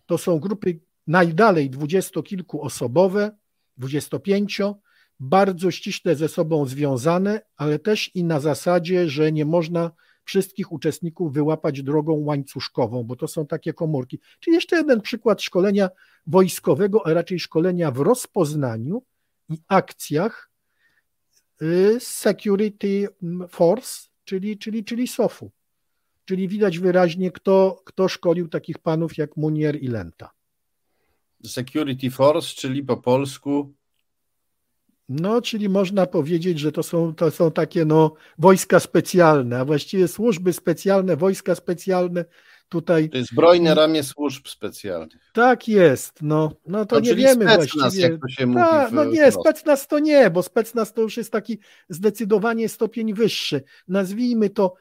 to 0.06 0.18
są 0.18 0.40
grupy 0.40 0.80
najdalej 1.08 1.70
dwudziestokilkuosobowe, 1.70 3.38
dwudziestopięcio, 3.78 4.76
bardzo 5.20 5.72
ściśle 5.72 6.16
ze 6.16 6.28
sobą 6.28 6.66
związane, 6.66 7.42
ale 7.58 7.80
też 7.80 8.16
i 8.16 8.24
na 8.24 8.40
zasadzie, 8.40 9.10
że 9.10 9.32
nie 9.32 9.46
można 9.46 9.92
wszystkich 10.26 10.72
uczestników 10.72 11.34
wyłapać 11.34 11.84
drogą 11.84 12.14
łańcuszkową, 12.14 13.04
bo 13.04 13.16
to 13.16 13.28
są 13.28 13.48
takie 13.48 13.74
komórki. 13.74 14.20
Czyli 14.40 14.56
jeszcze 14.56 14.76
jeden 14.76 15.02
przykład 15.02 15.42
szkolenia 15.42 15.90
wojskowego, 16.28 17.08
a 17.08 17.14
raczej 17.14 17.40
szkolenia 17.40 17.92
w 17.92 18.00
rozpoznaniu 18.00 19.04
i 19.50 19.58
akcjach 19.68 20.50
y, 21.62 21.98
Security 22.00 23.08
Force, 23.50 24.10
czyli, 24.24 24.58
czyli, 24.58 24.84
czyli 24.84 25.08
SOF-u. 25.08 25.52
Czyli 26.26 26.48
widać 26.48 26.80
wyraźnie, 26.80 27.32
kto, 27.32 27.82
kto 27.86 28.08
szkolił 28.08 28.48
takich 28.48 28.78
panów 28.78 29.18
jak 29.18 29.38
Munier 29.38 29.84
i 29.84 29.88
Lenta. 29.88 30.32
Security 31.46 32.12
Force, 32.12 32.56
czyli 32.56 32.84
po 32.84 32.98
polsku 32.98 33.74
no, 35.10 35.42
czyli 35.42 35.70
można 35.70 36.06
powiedzieć, 36.06 36.60
że 36.60 36.72
to 36.72 36.84
są, 36.84 37.16
to 37.16 37.32
są 37.32 37.52
takie 37.52 37.86
no, 37.86 38.14
wojska 38.38 38.80
specjalne, 38.80 39.60
a 39.60 39.66
właściwie 39.66 40.08
służby 40.08 40.54
specjalne, 40.54 41.16
wojska 41.16 41.56
specjalne 41.56 42.26
tutaj. 42.70 43.10
To 43.10 43.18
jest 43.18 43.32
zbrojne 43.32 43.76
ramię 43.76 44.04
służb 44.04 44.48
specjalnych. 44.48 45.32
Tak 45.34 45.68
jest, 45.68 46.22
no, 46.22 46.52
no 46.68 46.86
to, 46.86 47.00
nie 47.00 47.16
wiemy 47.16 47.46
właściwie. 47.46 48.02
Jak 48.02 48.22
to 48.22 48.30
się 48.30 48.46
mówi 48.46 48.60
Ta, 48.60 48.90
no 48.92 49.06
nie, 49.06 49.32
specnaz 49.32 49.88
to 49.88 50.00
nie, 50.00 50.30
bo 50.30 50.44
specnaz 50.44 50.94
to 50.94 51.02
już 51.02 51.18
jest 51.18 51.32
taki 51.32 51.60
zdecydowanie 51.90 52.70
stopień 52.70 53.14
wyższy. 53.14 53.64
Nazwijmy 53.88 54.50
to 54.50 54.74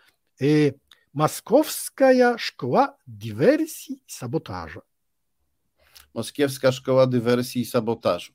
y, 0.42 0.74
Maskowska 1.14 2.38
Szkoła 2.38 2.96
Dywersji 3.06 3.94
i 4.08 4.12
Sabotażu. 4.12 4.80
Moskiewska 6.14 6.72
Szkoła 6.72 7.06
Dywersji 7.06 7.62
i 7.62 7.66
Sabotażu. 7.66 8.32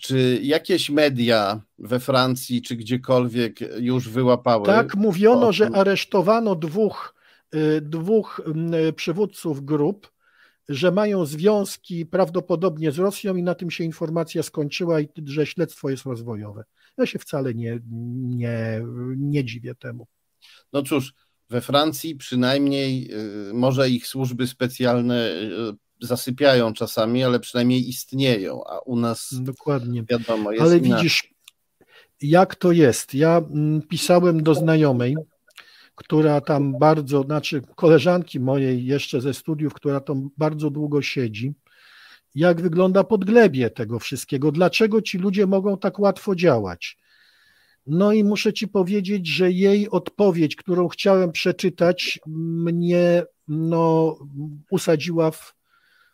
Czy 0.00 0.40
jakieś 0.42 0.90
media 0.90 1.60
we 1.78 2.00
Francji 2.00 2.62
czy 2.62 2.76
gdziekolwiek 2.76 3.60
już 3.78 4.08
wyłapały? 4.08 4.66
Tak, 4.66 4.94
mówiono, 4.94 5.52
że 5.52 5.70
aresztowano 5.74 6.54
dwóch, 6.54 7.14
y, 7.54 7.80
dwóch 7.80 8.40
y, 8.88 8.92
przywódców 8.92 9.64
grup, 9.64 10.12
że 10.68 10.92
mają 10.92 11.26
związki 11.26 12.06
prawdopodobnie 12.06 12.92
z 12.92 12.98
Rosją 12.98 13.36
i 13.36 13.42
na 13.42 13.54
tym 13.54 13.70
się 13.70 13.84
informacja 13.84 14.42
skończyła 14.42 15.00
i 15.00 15.08
że 15.24 15.46
śledztwo 15.46 15.90
jest 15.90 16.04
rozwojowe. 16.04 16.64
Ja 16.98 17.06
się 17.06 17.18
wcale 17.18 17.54
nie, 17.54 17.78
nie, 18.20 18.82
nie 19.16 19.44
dziwię 19.44 19.74
temu. 19.74 20.06
No 20.72 20.82
cóż, 20.82 21.14
we 21.50 21.60
Francji 21.60 22.16
przynajmniej 22.16 23.10
y, 23.50 23.54
może 23.54 23.90
ich 23.90 24.06
służby 24.06 24.46
specjalne 24.46 25.30
zasypiają 26.00 26.72
czasami, 26.72 27.24
ale 27.24 27.40
przynajmniej 27.40 27.88
istnieją, 27.88 28.64
a 28.64 28.78
u 28.78 28.96
nas 28.96 29.28
Dokładnie. 29.40 30.04
wiadomo 30.10 30.52
jest 30.52 30.64
Ale 30.64 30.78
inaczej. 30.78 30.96
widzisz, 30.96 31.34
jak 32.22 32.54
to 32.54 32.72
jest. 32.72 33.14
Ja 33.14 33.36
mm, 33.36 33.82
pisałem 33.82 34.42
do 34.42 34.54
znajomej, 34.54 35.16
która 35.94 36.40
tam 36.40 36.78
bardzo, 36.78 37.22
znaczy 37.22 37.62
koleżanki 37.76 38.40
mojej 38.40 38.86
jeszcze 38.86 39.20
ze 39.20 39.34
studiów, 39.34 39.74
która 39.74 40.00
tam 40.00 40.30
bardzo 40.36 40.70
długo 40.70 41.02
siedzi, 41.02 41.54
jak 42.34 42.60
wygląda 42.60 43.04
podglebie 43.04 43.70
tego 43.70 43.98
wszystkiego, 43.98 44.52
dlaczego 44.52 45.02
ci 45.02 45.18
ludzie 45.18 45.46
mogą 45.46 45.78
tak 45.78 45.98
łatwo 45.98 46.34
działać. 46.34 46.98
No 47.86 48.12
i 48.12 48.24
muszę 48.24 48.52
ci 48.52 48.68
powiedzieć, 48.68 49.26
że 49.26 49.52
jej 49.52 49.90
odpowiedź, 49.90 50.56
którą 50.56 50.88
chciałem 50.88 51.32
przeczytać, 51.32 52.20
mnie 52.26 53.24
no, 53.48 54.16
usadziła 54.70 55.30
w 55.30 55.57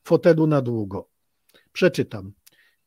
fotelu 0.05 0.47
na 0.47 0.63
długo. 0.63 1.09
Przeczytam. 1.73 2.33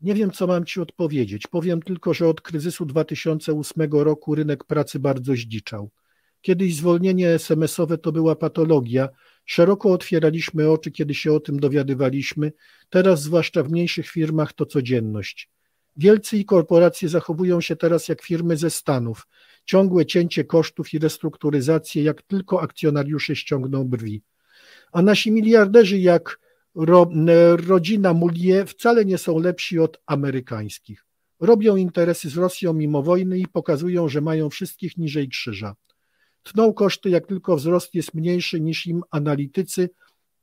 Nie 0.02 0.14
wiem, 0.14 0.32
co 0.32 0.48
mam 0.48 0.66
Ci 0.66 0.82
odpowiedzieć. 0.82 1.48
Powiem 1.48 1.82
tylko, 1.82 2.14
że 2.14 2.28
od 2.28 2.42
kryzysu 2.42 2.86
2008 2.86 3.92
roku 3.92 4.36
rynek 4.36 4.64
pracy 4.64 5.00
bardzo 5.00 5.34
zdziczał. 5.34 5.90
Kiedyś 6.42 6.76
zwolnienie 6.76 7.30
SMS-owe 7.30 7.98
to 7.98 8.12
była 8.12 8.36
patologia. 8.36 9.10
Szeroko 9.46 9.92
otwieraliśmy 9.92 10.70
oczy, 10.70 10.92
kiedy 10.92 11.14
się 11.14 11.34
o 11.34 11.40
tym 11.40 11.60
dowiadywaliśmy. 11.60 12.52
Teraz, 12.90 13.22
zwłaszcza 13.22 13.64
w 13.64 13.72
mniejszych 13.72 14.08
firmach, 14.10 14.54
to 14.54 14.66
codzienność. 14.66 15.50
Wielcy 15.98 16.38
i 16.38 16.46
korporacje 16.46 17.10
zachowują 17.10 17.62
się 17.62 17.76
teraz 17.76 18.08
jak 18.08 18.22
firmy 18.22 18.58
ze 18.58 18.70
Stanów. 18.70 19.28
Ciągłe 19.66 20.06
cięcie 20.06 20.44
kosztów 20.44 20.94
i 20.94 21.00
restrukturyzację, 21.00 22.04
jak 22.04 22.22
tylko 22.22 22.62
akcjonariusze 22.62 23.36
ściągną 23.36 23.84
brwi. 23.84 24.22
A 24.92 25.02
nasi 25.02 25.32
miliarderzy, 25.32 25.98
jak 25.98 26.40
ro, 26.78 27.10
rodzina 27.68 28.14
Mulier, 28.14 28.68
wcale 28.68 29.06
nie 29.06 29.18
są 29.18 29.40
lepsi 29.40 29.80
od 29.80 30.02
amerykańskich. 30.06 31.06
Robią 31.40 31.76
interesy 31.76 32.30
z 32.30 32.38
Rosją 32.38 32.74
mimo 32.74 33.04
wojny 33.04 33.40
i 33.40 33.48
pokazują, 33.48 34.10
że 34.10 34.22
mają 34.22 34.50
wszystkich 34.50 34.98
niżej 34.98 35.30
krzyża. 35.30 35.76
Tną 36.44 36.74
koszty, 36.74 37.10
jak 37.10 37.28
tylko 37.28 37.56
wzrost 37.56 37.96
jest 37.96 38.14
mniejszy 38.14 38.62
niż 38.62 38.86
im 38.88 39.02
analitycy 39.12 39.90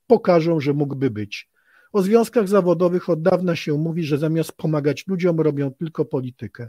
pokażą, 0.07 0.61
że 0.61 0.73
mógłby 0.73 1.11
być. 1.11 1.49
O 1.93 2.03
związkach 2.03 2.49
zawodowych 2.49 3.09
od 3.09 3.23
dawna 3.23 3.57
się 3.57 3.79
mówi, 3.79 4.05
że 4.05 4.19
zamiast 4.19 4.53
pomagać 4.53 5.07
ludziom, 5.07 5.41
robią 5.41 5.71
tylko 5.71 6.05
politykę. 6.05 6.69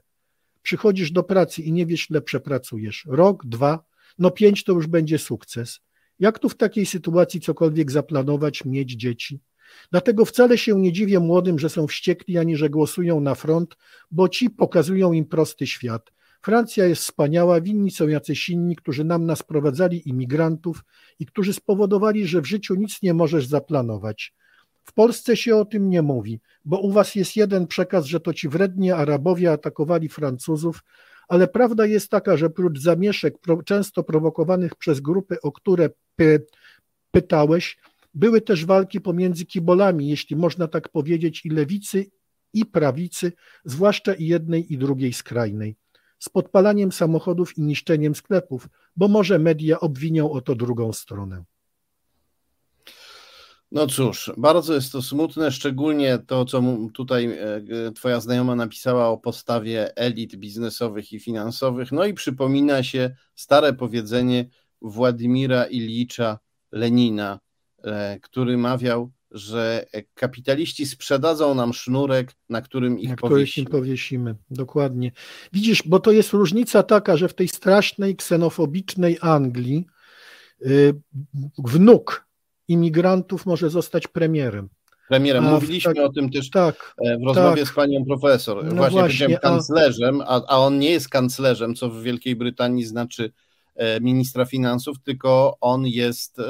Przychodzisz 0.61 1.11
do 1.11 1.23
pracy 1.23 1.61
i 1.61 1.71
nie 1.71 1.85
wiesz, 1.85 2.09
ile 2.09 2.21
przepracujesz. 2.21 3.05
Rok, 3.07 3.45
dwa, 3.45 3.85
no 4.17 4.31
pięć 4.31 4.63
to 4.63 4.73
już 4.73 4.87
będzie 4.87 5.17
sukces. 5.17 5.79
Jak 6.19 6.39
tu 6.39 6.49
w 6.49 6.57
takiej 6.57 6.85
sytuacji 6.85 7.41
cokolwiek 7.41 7.91
zaplanować, 7.91 8.65
mieć 8.65 8.91
dzieci? 8.91 9.39
Dlatego 9.91 10.25
wcale 10.25 10.57
się 10.57 10.79
nie 10.79 10.93
dziwię 10.93 11.19
młodym, 11.19 11.59
że 11.59 11.69
są 11.69 11.87
wściekli, 11.87 12.37
ani 12.37 12.55
że 12.55 12.69
głosują 12.69 13.19
na 13.19 13.35
front, 13.35 13.77
bo 14.11 14.29
ci 14.29 14.49
pokazują 14.49 15.13
im 15.13 15.25
prosty 15.25 15.67
świat. 15.67 16.11
Francja 16.41 16.85
jest 16.85 17.01
wspaniała, 17.01 17.61
winni 17.61 17.91
są 17.91 18.07
jacyś 18.07 18.49
inni, 18.49 18.75
którzy 18.75 19.03
nam 19.03 19.25
nas 19.25 19.39
sprowadzali 19.39 20.09
imigrantów 20.09 20.83
i 21.19 21.25
którzy 21.25 21.53
spowodowali, 21.53 22.27
że 22.27 22.41
w 22.41 22.45
życiu 22.45 22.75
nic 22.75 23.01
nie 23.01 23.13
możesz 23.13 23.47
zaplanować. 23.47 24.33
W 24.83 24.93
Polsce 24.93 25.37
się 25.37 25.55
o 25.55 25.65
tym 25.65 25.89
nie 25.89 26.01
mówi, 26.01 26.39
bo 26.65 26.79
u 26.79 26.91
was 26.91 27.15
jest 27.15 27.35
jeden 27.35 27.67
przekaz, 27.67 28.05
że 28.05 28.19
to 28.19 28.33
ci 28.33 28.49
wredni 28.49 28.91
Arabowie 28.91 29.51
atakowali 29.51 30.09
Francuzów, 30.09 30.83
ale 31.27 31.47
prawda 31.47 31.85
jest 31.85 32.09
taka, 32.09 32.37
że 32.37 32.49
prócz 32.49 32.79
zamieszek 32.79 33.33
często 33.65 34.03
prowokowanych 34.03 34.75
przez 34.75 34.99
grupy, 34.99 35.41
o 35.41 35.51
które 35.51 35.89
py 36.15 36.45
pytałeś, 37.11 37.77
były 38.15 38.41
też 38.41 38.65
walki 38.65 39.01
pomiędzy 39.01 39.45
kibolami, 39.45 40.09
jeśli 40.09 40.35
można 40.35 40.67
tak 40.67 40.89
powiedzieć, 40.89 41.45
i 41.45 41.49
lewicy, 41.49 42.11
i 42.53 42.65
prawicy, 42.65 43.31
zwłaszcza 43.65 44.13
i 44.13 44.25
jednej, 44.25 44.73
i 44.73 44.77
drugiej 44.77 45.13
skrajnej, 45.13 45.75
z 46.19 46.29
podpalaniem 46.29 46.91
samochodów 46.91 47.57
i 47.57 47.61
niszczeniem 47.61 48.15
sklepów, 48.15 48.69
bo 48.95 49.07
może 49.07 49.39
media 49.39 49.79
obwinią 49.79 50.31
o 50.31 50.41
to 50.41 50.55
drugą 50.55 50.93
stronę. 50.93 51.43
No 53.71 53.87
cóż, 53.87 54.31
bardzo 54.37 54.73
jest 54.73 54.91
to 54.91 55.01
smutne, 55.01 55.51
szczególnie 55.51 56.19
to, 56.27 56.45
co 56.45 56.63
tutaj 56.93 57.25
e, 57.25 57.91
Twoja 57.95 58.19
znajoma 58.19 58.55
napisała 58.55 59.07
o 59.07 59.17
postawie 59.17 59.97
elit 59.97 60.35
biznesowych 60.35 61.13
i 61.13 61.19
finansowych. 61.19 61.91
No 61.91 62.05
i 62.05 62.13
przypomina 62.13 62.83
się 62.83 63.15
stare 63.35 63.73
powiedzenie 63.73 64.49
Władimira 64.81 65.65
Ilicza 65.65 66.39
Lenina, 66.71 67.39
który 68.21 68.57
mawiał, 68.57 69.11
że 69.31 69.85
kapitaliści 70.13 70.85
sprzedadzą 70.85 71.55
nam 71.55 71.73
sznurek, 71.73 72.31
na 72.49 72.61
którym 72.61 72.99
ich 72.99 73.09
na 73.09 73.15
powiesimy. 73.15 73.69
powiesimy. 73.69 74.35
Dokładnie. 74.51 75.11
Widzisz, 75.53 75.83
bo 75.85 75.99
to 75.99 76.11
jest 76.11 76.33
różnica 76.33 76.83
taka, 76.83 77.17
że 77.17 77.27
w 77.27 77.33
tej 77.33 77.47
strasznej, 77.47 78.15
ksenofobicznej 78.15 79.17
Anglii 79.21 79.85
y, 80.65 80.93
wnuk 81.57 82.27
imigrantów 82.67 83.45
może 83.45 83.69
zostać 83.69 84.07
premierem. 84.07 84.69
Premierem. 85.09 85.43
Mówiliśmy 85.43 85.93
tak, 85.93 86.05
o 86.05 86.13
tym 86.13 86.29
też 86.29 86.49
tak, 86.49 86.95
e, 87.05 87.17
w 87.17 87.23
rozmowie 87.23 87.61
tak. 87.61 87.71
z 87.71 87.75
panią 87.75 88.05
profesor. 88.05 88.65
No 88.65 88.75
właśnie, 88.75 88.99
właśnie 88.99 89.27
powiedziałem 89.27 89.37
kanclerzem, 89.41 90.21
a, 90.21 90.41
a 90.47 90.57
on 90.57 90.79
nie 90.79 90.91
jest 90.91 91.09
kanclerzem, 91.09 91.75
co 91.75 91.89
w 91.89 92.01
Wielkiej 92.01 92.35
Brytanii 92.35 92.85
znaczy 92.85 93.23
e, 93.25 93.29
ministra 94.01 94.45
finansów, 94.45 94.97
tylko 95.03 95.57
on 95.61 95.87
jest 95.87 96.39
e, 96.39 96.43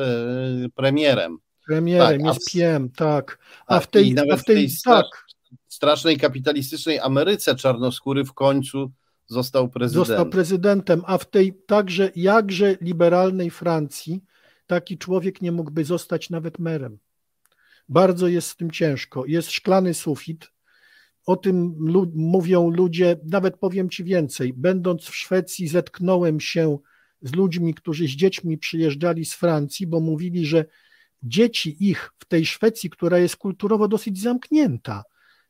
premierem. 0.75 1.37
Premierem, 1.65 2.21
tak, 2.21 2.35
jest 2.35 2.51
PM, 2.53 2.89
tak. 2.89 3.39
A, 3.67 3.79
w 3.79 3.87
tej, 3.87 4.15
a 4.31 4.37
w 4.37 4.43
tej, 4.43 4.55
tej 4.55 4.69
tak. 4.85 5.05
strasznej 5.67 6.17
kapitalistycznej 6.17 6.99
Ameryce 6.99 7.55
czarnoskóry 7.55 8.25
w 8.25 8.33
końcu 8.33 8.91
został 9.27 9.69
prezydentem. 9.69 10.07
Został 10.07 10.29
prezydentem, 10.29 11.01
a 11.05 11.17
w 11.17 11.29
tej 11.29 11.53
także 11.67 12.11
jakże 12.15 12.77
liberalnej 12.81 13.49
Francji 13.51 14.23
taki 14.67 14.97
człowiek 14.97 15.41
nie 15.41 15.51
mógłby 15.51 15.85
zostać 15.85 16.29
nawet 16.29 16.59
merem. 16.59 16.99
Bardzo 17.89 18.27
jest 18.27 18.47
z 18.47 18.55
tym 18.55 18.71
ciężko. 18.71 19.25
Jest 19.25 19.51
szklany 19.51 19.93
sufit. 19.93 20.51
O 21.25 21.35
tym 21.35 21.75
lu 21.79 22.11
mówią 22.15 22.69
ludzie, 22.69 23.19
nawet 23.23 23.57
powiem 23.57 23.89
Ci 23.89 24.03
więcej. 24.03 24.53
Będąc 24.53 25.03
w 25.03 25.15
Szwecji, 25.15 25.67
zetknąłem 25.67 26.39
się 26.39 26.77
z 27.21 27.35
ludźmi, 27.35 27.73
którzy 27.73 28.07
z 28.07 28.11
dziećmi 28.11 28.57
przyjeżdżali 28.57 29.25
z 29.25 29.33
Francji, 29.33 29.87
bo 29.87 29.99
mówili, 29.99 30.45
że 30.45 30.65
dzieci 31.23 31.89
ich 31.89 32.11
w 32.19 32.25
tej 32.25 32.45
Szwecji, 32.45 32.89
która 32.89 33.17
jest 33.17 33.35
kulturowo 33.35 33.87
dosyć 33.87 34.21
zamknięta, 34.21 35.03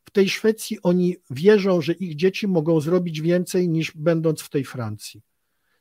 w 0.05 0.11
tej 0.11 0.29
Szwecji 0.29 0.77
oni 0.83 1.15
wierzą, 1.29 1.81
że 1.81 1.93
ich 1.93 2.15
dzieci 2.15 2.47
mogą 2.47 2.81
zrobić 2.81 3.21
więcej 3.21 3.69
niż 3.69 3.91
będąc 3.95 4.41
w 4.41 4.49
tej 4.49 4.65
Francji. 4.65 5.21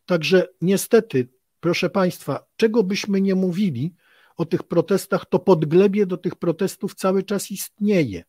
Także 0.07 0.49
niestety 0.61 1.29
proszę 1.61 1.91
Państwa, 1.91 2.47
czego 2.57 2.83
byśmy 2.83 3.21
nie 3.21 3.35
mówili 3.35 3.95
o 4.37 4.45
tych 4.45 4.63
protestach, 4.63 5.27
to 5.27 5.39
podglebie 5.39 6.07
do 6.07 6.17
tych 6.17 6.35
protestów 6.35 6.95
cały 6.95 7.23
czas 7.23 7.51
istnieje. 7.51 8.25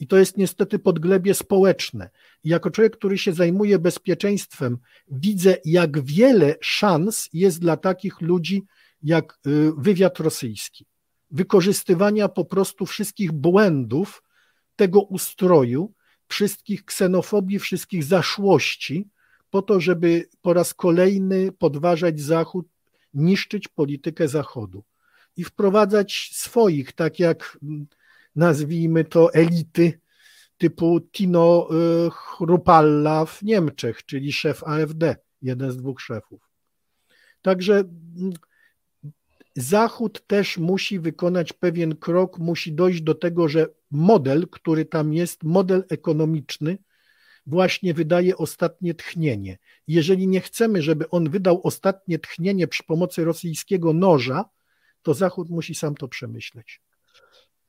I 0.00 0.06
to 0.06 0.16
jest 0.16 0.36
niestety 0.36 0.78
podglebie 0.78 1.34
społeczne. 1.34 2.10
I 2.44 2.48
jako 2.48 2.70
człowiek, 2.70 2.96
który 2.96 3.18
się 3.18 3.32
zajmuje 3.32 3.78
bezpieczeństwem, 3.78 4.78
widzę, 5.10 5.56
jak 5.64 6.04
wiele 6.04 6.54
szans 6.60 7.28
jest 7.32 7.60
dla 7.60 7.76
takich 7.76 8.20
ludzi 8.20 8.64
jak 9.02 9.38
y, 9.46 9.72
wywiad 9.76 10.18
rosyjski. 10.18 10.86
Wykorzystywania 11.30 12.28
po 12.28 12.44
prostu 12.44 12.86
wszystkich 12.86 13.32
błędów 13.32 14.22
tego 14.76 15.00
ustroju, 15.00 15.92
wszystkich 16.28 16.84
ksenofobii, 16.84 17.58
wszystkich 17.58 18.04
zaszłości, 18.04 19.08
po 19.50 19.62
to, 19.62 19.80
żeby 19.80 20.28
po 20.42 20.52
raz 20.52 20.74
kolejny 20.74 21.52
podważać 21.52 22.20
Zachód, 22.20 22.68
niszczyć 23.14 23.68
politykę 23.68 24.28
Zachodu 24.28 24.84
i 25.36 25.44
wprowadzać 25.44 26.30
swoich, 26.32 26.92
tak 26.92 27.18
jak 27.18 27.58
mm, 27.62 27.86
nazwijmy 28.36 29.04
to 29.04 29.34
elity 29.34 30.00
typu 30.58 31.00
Tino 31.00 31.68
y, 32.06 32.10
Chrupalla 32.10 33.24
w 33.24 33.42
Niemczech, 33.42 34.04
czyli 34.04 34.32
szef 34.32 34.64
AfD, 34.64 35.16
jeden 35.42 35.70
z 35.70 35.76
dwóch 35.76 36.00
szefów. 36.00 36.50
Także 37.42 37.74
mm, 37.78 38.32
Zachód 39.56 40.26
też 40.26 40.58
musi 40.58 40.98
wykonać 40.98 41.52
pewien 41.52 41.96
krok, 41.96 42.38
musi 42.38 42.72
dojść 42.72 43.02
do 43.02 43.14
tego, 43.14 43.48
że 43.48 43.66
model, 43.90 44.48
który 44.48 44.84
tam 44.84 45.12
jest, 45.12 45.42
model 45.42 45.84
ekonomiczny, 45.88 46.78
właśnie 47.46 47.94
wydaje 47.94 48.36
ostatnie 48.36 48.94
tchnienie. 48.94 49.58
Jeżeli 49.86 50.28
nie 50.28 50.40
chcemy, 50.40 50.82
żeby 50.82 51.10
on 51.10 51.30
wydał 51.30 51.60
ostatnie 51.64 52.18
tchnienie 52.18 52.68
przy 52.68 52.84
pomocy 52.84 53.24
rosyjskiego 53.24 53.92
noża, 53.92 54.44
to 55.02 55.14
Zachód 55.14 55.50
musi 55.50 55.74
sam 55.74 55.94
to 55.94 56.08
przemyśleć. 56.08 56.80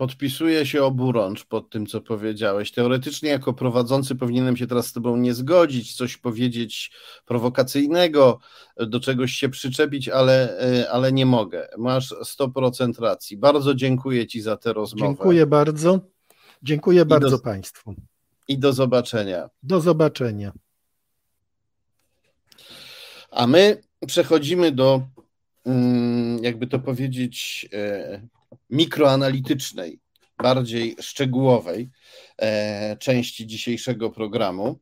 Podpisuję 0.01 0.65
się 0.65 0.83
oburącz 0.83 1.45
pod 1.45 1.69
tym, 1.69 1.85
co 1.87 2.01
powiedziałeś. 2.01 2.71
Teoretycznie, 2.71 3.29
jako 3.29 3.53
prowadzący, 3.53 4.15
powinienem 4.15 4.57
się 4.57 4.67
teraz 4.67 4.87
z 4.87 4.93
Tobą 4.93 5.17
nie 5.17 5.33
zgodzić, 5.33 5.95
coś 5.95 6.17
powiedzieć 6.17 6.91
prowokacyjnego, 7.25 8.39
do 8.77 8.99
czegoś 8.99 9.31
się 9.31 9.49
przyczepić, 9.49 10.09
ale, 10.09 10.57
ale 10.91 11.11
nie 11.11 11.25
mogę. 11.25 11.67
Masz 11.77 12.11
100% 12.11 12.99
racji. 12.99 13.37
Bardzo 13.37 13.75
dziękuję 13.75 14.27
Ci 14.27 14.41
za 14.41 14.57
tę 14.57 14.73
rozmowę. 14.73 15.07
Dziękuję 15.07 15.45
bardzo. 15.45 15.99
Dziękuję 16.63 17.01
I 17.01 17.05
bardzo 17.05 17.29
do, 17.29 17.39
Państwu. 17.39 17.95
I 18.47 18.57
do 18.57 18.73
zobaczenia. 18.73 19.49
Do 19.63 19.81
zobaczenia. 19.81 20.51
A 23.31 23.47
my 23.47 23.81
przechodzimy 24.07 24.71
do, 24.71 25.01
mm, 25.65 26.43
jakby 26.43 26.67
to 26.67 26.79
powiedzieć, 26.79 27.67
e, 27.73 28.21
mikroanalitycznej, 28.69 29.99
bardziej 30.37 30.95
szczegółowej 30.99 31.89
e, 32.37 32.97
części 32.97 33.47
dzisiejszego 33.47 34.09
programu. 34.09 34.79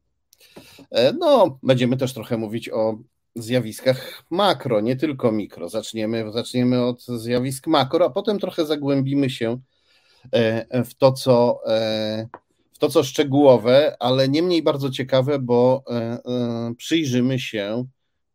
E, 0.91 1.13
no, 1.13 1.59
będziemy 1.63 1.97
też 1.97 2.13
trochę 2.13 2.37
mówić 2.37 2.69
o 2.69 2.97
zjawiskach 3.35 4.23
makro, 4.29 4.81
nie 4.81 4.95
tylko 4.95 5.31
mikro. 5.31 5.69
Zaczniemy, 5.69 6.31
zaczniemy 6.31 6.85
od 6.85 7.03
zjawisk 7.03 7.67
makro, 7.67 8.05
a 8.05 8.09
potem 8.09 8.39
trochę 8.39 8.65
zagłębimy 8.65 9.29
się 9.29 9.59
w 10.85 10.95
to, 10.97 11.11
co, 11.11 11.61
w 12.73 12.77
to, 12.79 12.89
co 12.89 13.03
szczegółowe, 13.03 13.95
ale 13.99 14.29
nie 14.29 14.43
mniej 14.43 14.63
bardzo 14.63 14.89
ciekawe, 14.89 15.39
bo 15.39 15.83
przyjrzymy 16.77 17.39
się 17.39 17.85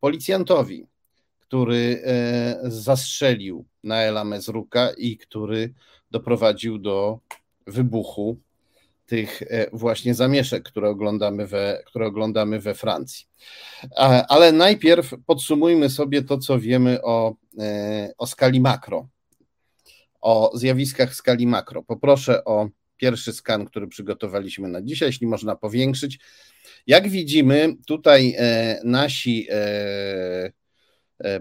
policjantowi, 0.01 0.87
który 1.55 2.03
zastrzelił 2.63 3.65
Naela 3.85 4.25
Mezruka 4.25 4.91
i 4.97 5.17
który 5.17 5.75
doprowadził 6.11 6.79
do 6.79 7.19
wybuchu 7.67 8.37
tych 9.07 9.43
właśnie 9.73 10.15
zamieszek, 10.15 10.63
które 10.63 10.89
oglądamy 10.89 11.47
we, 11.47 11.83
które 11.87 12.07
oglądamy 12.07 12.61
we 12.61 12.75
Francji. 12.75 13.27
Ale 14.29 14.53
najpierw 14.53 15.15
podsumujmy 15.27 15.91
sobie 15.91 16.23
to, 16.23 16.39
co 16.39 16.59
wiemy 16.59 17.03
o, 17.03 17.35
o 18.19 18.27
skali 18.27 18.61
makro, 18.61 19.09
o 20.21 20.51
zjawiskach 20.55 21.15
skali 21.15 21.47
makro. 21.47 21.83
Poproszę 21.83 22.45
o 22.45 22.69
pierwszy 22.97 23.33
skan, 23.33 23.65
który 23.65 23.87
przygotowaliśmy 23.89 24.69
na 24.69 24.83
dzisiaj, 24.83 25.09
jeśli 25.09 25.27
można 25.27 25.57
powiększyć. 25.57 26.19
Jak 26.87 27.09
widzimy, 27.09 27.77
tutaj 27.87 28.35
e, 28.39 28.81
nasi 28.85 29.47
e, 29.51 29.55
e, 29.55 30.64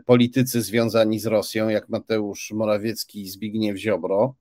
politycy 0.06 0.62
związani 0.62 1.20
z 1.20 1.26
Rosją, 1.26 1.70
jak 1.70 1.90
Mateusz 1.90 2.52
Morawiecki 2.52 3.22
i 3.22 3.30
Zbigniew 3.30 3.78
Ziobro, 3.78 4.36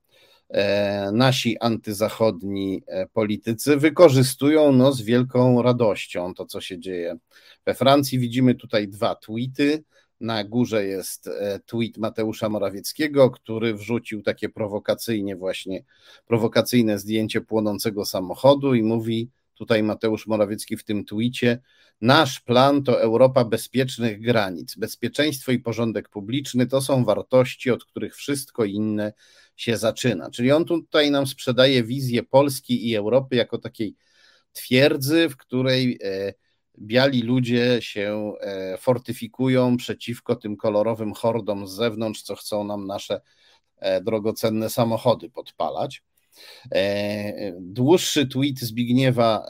nasi 1.11 1.57
antyzachodni 1.59 2.83
politycy 3.13 3.77
wykorzystują 3.77 4.71
no, 4.71 4.91
z 4.91 5.01
wielką 5.01 5.61
radością 5.61 6.33
to, 6.33 6.45
co 6.45 6.61
się 6.61 6.79
dzieje 6.79 7.17
we 7.65 7.73
Francji. 7.73 8.19
Widzimy 8.19 8.55
tutaj 8.55 8.87
dwa 8.87 9.15
tweety. 9.15 9.83
Na 10.19 10.43
górze 10.43 10.85
jest 10.85 11.27
e, 11.27 11.59
tweet 11.65 11.97
Mateusza 11.97 12.49
Morawieckiego, 12.49 13.29
który 13.29 13.73
wrzucił 13.73 14.21
takie 14.21 14.49
prowokacyjnie 14.49 15.35
właśnie 15.35 15.83
prowokacyjne 16.25 16.99
zdjęcie 16.99 17.41
płonącego 17.41 18.05
samochodu 18.05 18.73
i 18.73 18.83
mówi 18.83 19.29
tutaj 19.63 19.83
Mateusz 19.83 20.27
Morawiecki 20.27 20.77
w 20.77 20.83
tym 20.83 21.05
tweetie 21.05 21.59
nasz 22.01 22.39
plan 22.39 22.83
to 22.83 23.01
Europa 23.01 23.45
bezpiecznych 23.45 24.21
granic. 24.21 24.75
Bezpieczeństwo 24.75 25.51
i 25.51 25.59
porządek 25.59 26.09
publiczny 26.09 26.67
to 26.67 26.81
są 26.81 27.05
wartości, 27.05 27.71
od 27.71 27.85
których 27.85 28.15
wszystko 28.15 28.65
inne 28.65 29.13
się 29.55 29.77
zaczyna. 29.77 30.31
Czyli 30.31 30.51
on 30.51 30.65
tutaj 30.65 31.11
nam 31.11 31.27
sprzedaje 31.27 31.83
wizję 31.83 32.23
Polski 32.23 32.89
i 32.89 32.95
Europy 32.95 33.35
jako 33.35 33.57
takiej 33.57 33.95
twierdzy, 34.53 35.29
w 35.29 35.37
której 35.37 35.99
e, 36.03 36.33
biali 36.79 37.21
ludzie 37.21 37.77
się 37.81 38.33
e, 38.41 38.77
fortyfikują 38.77 39.77
przeciwko 39.77 40.35
tym 40.35 40.57
kolorowym 40.57 41.13
hordom 41.13 41.67
z 41.67 41.71
zewnątrz, 41.71 42.21
co 42.21 42.35
chcą 42.35 42.63
nam 42.63 42.87
nasze 42.87 43.21
e, 43.77 44.01
drogocenne 44.01 44.69
samochody 44.69 45.29
podpalać. 45.29 46.03
E, 46.71 47.53
dłuższy 47.59 48.27
tweet 48.27 48.59
Zbigniewa 48.59 49.45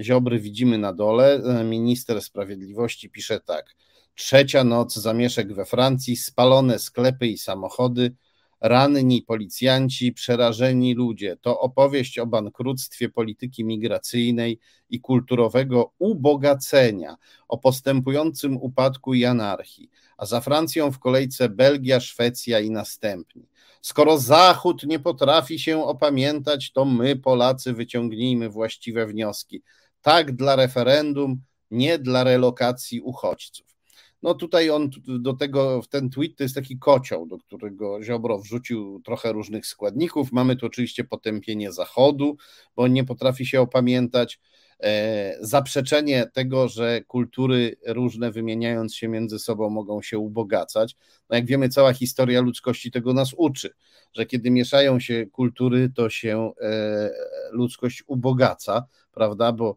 Ziobry 0.00 0.40
widzimy 0.40 0.78
na 0.78 0.92
dole. 0.92 1.42
Minister 1.64 2.22
Sprawiedliwości 2.22 3.10
pisze 3.10 3.40
tak. 3.40 3.74
Trzecia 4.14 4.64
noc 4.64 4.94
zamieszek 4.94 5.54
we 5.54 5.64
Francji, 5.64 6.16
spalone 6.16 6.78
sklepy 6.78 7.26
i 7.26 7.38
samochody, 7.38 8.12
ranni 8.60 9.22
policjanci, 9.22 10.12
przerażeni 10.12 10.94
ludzie. 10.94 11.36
To 11.40 11.60
opowieść 11.60 12.18
o 12.18 12.26
bankructwie 12.26 13.08
polityki 13.08 13.64
migracyjnej 13.64 14.58
i 14.90 15.00
kulturowego 15.00 15.92
ubogacenia, 15.98 17.16
o 17.48 17.58
postępującym 17.58 18.56
upadku 18.56 19.14
i 19.14 19.24
anarchii, 19.24 19.90
a 20.16 20.26
za 20.26 20.40
Francją 20.40 20.90
w 20.90 20.98
kolejce 20.98 21.48
Belgia, 21.48 22.00
Szwecja 22.00 22.60
i 22.60 22.70
następni. 22.70 23.48
Skoro 23.82 24.18
Zachód 24.18 24.82
nie 24.84 24.98
potrafi 24.98 25.58
się 25.58 25.84
opamiętać, 25.84 26.72
to 26.72 26.84
my, 26.84 27.16
Polacy, 27.16 27.72
wyciągnijmy 27.72 28.50
właściwe 28.50 29.06
wnioski. 29.06 29.62
Tak 30.02 30.32
dla 30.32 30.56
referendum, 30.56 31.40
nie 31.70 31.98
dla 31.98 32.24
relokacji 32.24 33.00
uchodźców. 33.00 33.79
No 34.22 34.34
tutaj 34.34 34.70
on 34.70 34.90
do 35.06 35.34
tego, 35.34 35.82
w 35.82 35.88
ten 35.88 36.10
tweet 36.10 36.36
to 36.36 36.42
jest 36.42 36.54
taki 36.54 36.78
kocioł, 36.78 37.26
do 37.26 37.38
którego 37.38 38.02
Ziobro 38.02 38.38
wrzucił 38.38 39.00
trochę 39.04 39.32
różnych 39.32 39.66
składników. 39.66 40.32
Mamy 40.32 40.56
tu 40.56 40.66
oczywiście 40.66 41.04
potępienie 41.04 41.72
Zachodu, 41.72 42.36
bo 42.76 42.82
on 42.82 42.92
nie 42.92 43.04
potrafi 43.04 43.46
się 43.46 43.60
opamiętać. 43.60 44.40
E, 44.82 45.36
zaprzeczenie 45.40 46.26
tego, 46.32 46.68
że 46.68 47.00
kultury 47.00 47.76
różne 47.86 48.30
wymieniając 48.32 48.94
się 48.94 49.08
między 49.08 49.38
sobą 49.38 49.70
mogą 49.70 50.02
się 50.02 50.18
ubogacać. 50.18 50.96
No 51.30 51.36
jak 51.36 51.46
wiemy, 51.46 51.68
cała 51.68 51.92
historia 51.92 52.40
ludzkości 52.40 52.90
tego 52.90 53.12
nas 53.12 53.34
uczy, 53.36 53.70
że 54.12 54.26
kiedy 54.26 54.50
mieszają 54.50 55.00
się 55.00 55.26
kultury, 55.26 55.90
to 55.94 56.10
się 56.10 56.52
e, 56.60 57.10
ludzkość 57.50 58.04
ubogaca, 58.06 58.84
prawda? 59.12 59.52
Bo 59.52 59.76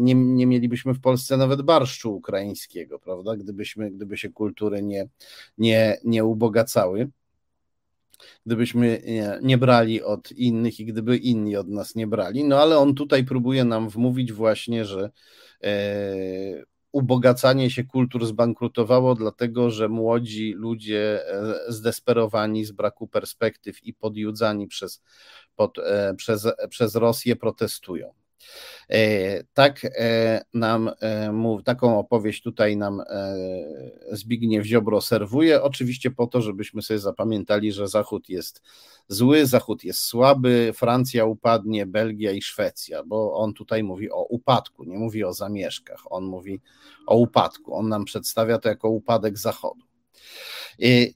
nie, 0.00 0.14
nie 0.14 0.46
mielibyśmy 0.46 0.94
w 0.94 1.00
Polsce 1.00 1.36
nawet 1.36 1.62
barszczu 1.62 2.14
ukraińskiego, 2.14 2.98
prawda, 2.98 3.36
gdybyśmy, 3.36 3.90
gdyby 3.90 4.16
się 4.16 4.30
kultury 4.30 4.82
nie, 4.82 5.08
nie, 5.58 5.98
nie 6.04 6.24
ubogacały 6.24 7.10
gdybyśmy 8.46 9.02
nie, 9.06 9.38
nie, 9.42 9.58
brali 9.58 10.02
od 10.02 10.32
innych 10.32 10.80
i 10.80 10.84
gdyby 10.84 11.16
inni 11.16 11.56
od 11.56 11.68
nas 11.68 11.94
nie 11.94 12.06
brali. 12.06 12.44
No 12.44 12.60
ale 12.60 12.78
on 12.78 12.94
tutaj 12.94 13.24
próbuje 13.24 13.64
nam 13.64 13.88
wmówić 13.88 14.32
właśnie, 14.32 14.84
że 14.84 15.10
e, 15.62 16.64
ubogacanie 16.92 17.70
się 17.70 17.84
kultur 17.84 18.26
zbankrutowało, 18.26 19.14
dlatego 19.14 19.70
że 19.70 19.88
młodzi 19.88 20.52
ludzie 20.56 21.28
e, 21.28 21.54
zdesperowani 21.68 22.64
z 22.64 22.72
braku 22.72 23.08
perspektyw 23.08 23.84
i 23.84 23.94
podjudzani 23.94 24.66
przez, 24.68 25.02
pod, 25.56 25.78
e, 25.78 26.14
przez, 26.14 26.48
przez 26.68 26.94
Rosję 26.94 27.36
protestują. 27.36 28.21
E, 28.90 29.44
tak 29.54 29.84
e, 29.84 30.44
nam, 30.54 30.90
e, 31.02 31.62
taką 31.64 31.98
opowieść 31.98 32.42
tutaj 32.42 32.76
nam 32.76 33.02
Zbigniew 34.12 34.66
Ziobro 34.66 35.00
serwuje, 35.00 35.62
oczywiście 35.62 36.10
po 36.10 36.26
to, 36.26 36.42
żebyśmy 36.42 36.82
sobie 36.82 36.98
zapamiętali, 36.98 37.72
że 37.72 37.88
Zachód 37.88 38.28
jest 38.28 38.62
zły, 39.08 39.46
Zachód 39.46 39.84
jest 39.84 40.00
słaby, 40.00 40.72
Francja 40.74 41.24
upadnie, 41.24 41.86
Belgia 41.86 42.32
i 42.32 42.42
Szwecja, 42.42 43.02
bo 43.04 43.34
on 43.34 43.54
tutaj 43.54 43.82
mówi 43.82 44.10
o 44.10 44.24
upadku, 44.24 44.84
nie 44.84 44.98
mówi 44.98 45.24
o 45.24 45.32
zamieszkach, 45.32 46.00
on 46.10 46.24
mówi 46.24 46.60
o 47.06 47.16
upadku, 47.16 47.74
on 47.74 47.88
nam 47.88 48.04
przedstawia 48.04 48.58
to 48.58 48.68
jako 48.68 48.88
upadek 48.88 49.38
Zachodu. 49.38 49.91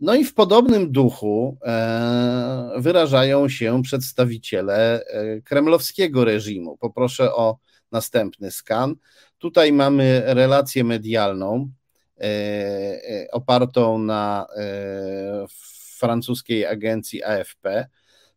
No 0.00 0.14
i 0.14 0.24
w 0.24 0.34
podobnym 0.34 0.92
duchu 0.92 1.58
e, 1.62 2.70
wyrażają 2.76 3.48
się 3.48 3.82
przedstawiciele 3.82 5.04
e, 5.04 5.40
kremlowskiego 5.40 6.24
reżimu. 6.24 6.76
Poproszę 6.76 7.34
o 7.34 7.58
następny 7.92 8.50
skan. 8.50 8.94
Tutaj 9.38 9.72
mamy 9.72 10.22
relację 10.26 10.84
medialną 10.84 11.70
e, 12.20 13.26
opartą 13.32 13.98
na 13.98 14.46
francuskiej 15.98 16.66
agencji 16.66 17.22
AFP. 17.24 17.86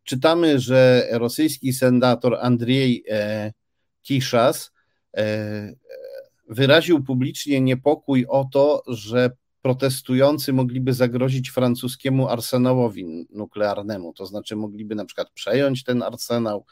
Czytamy, 0.04 0.60
że 0.60 1.08
rosyjski 1.10 1.72
senator 1.72 2.38
Andrzej 2.40 3.04
Kiszas 4.02 4.72
wyraził 6.48 7.04
publicznie 7.04 7.60
niepokój 7.60 8.26
o 8.28 8.48
to, 8.52 8.82
że 8.86 9.30
protestujący 9.62 10.52
mogliby 10.52 10.94
zagrozić 10.94 11.50
francuskiemu 11.50 12.28
arsenałowi 12.28 13.26
nuklearnemu, 13.30 14.12
to 14.12 14.26
znaczy 14.26 14.56
mogliby 14.56 14.94
na 14.94 15.04
przykład 15.04 15.30
przejąć 15.30 15.84
ten 15.84 16.02
arsenał. 16.02 16.64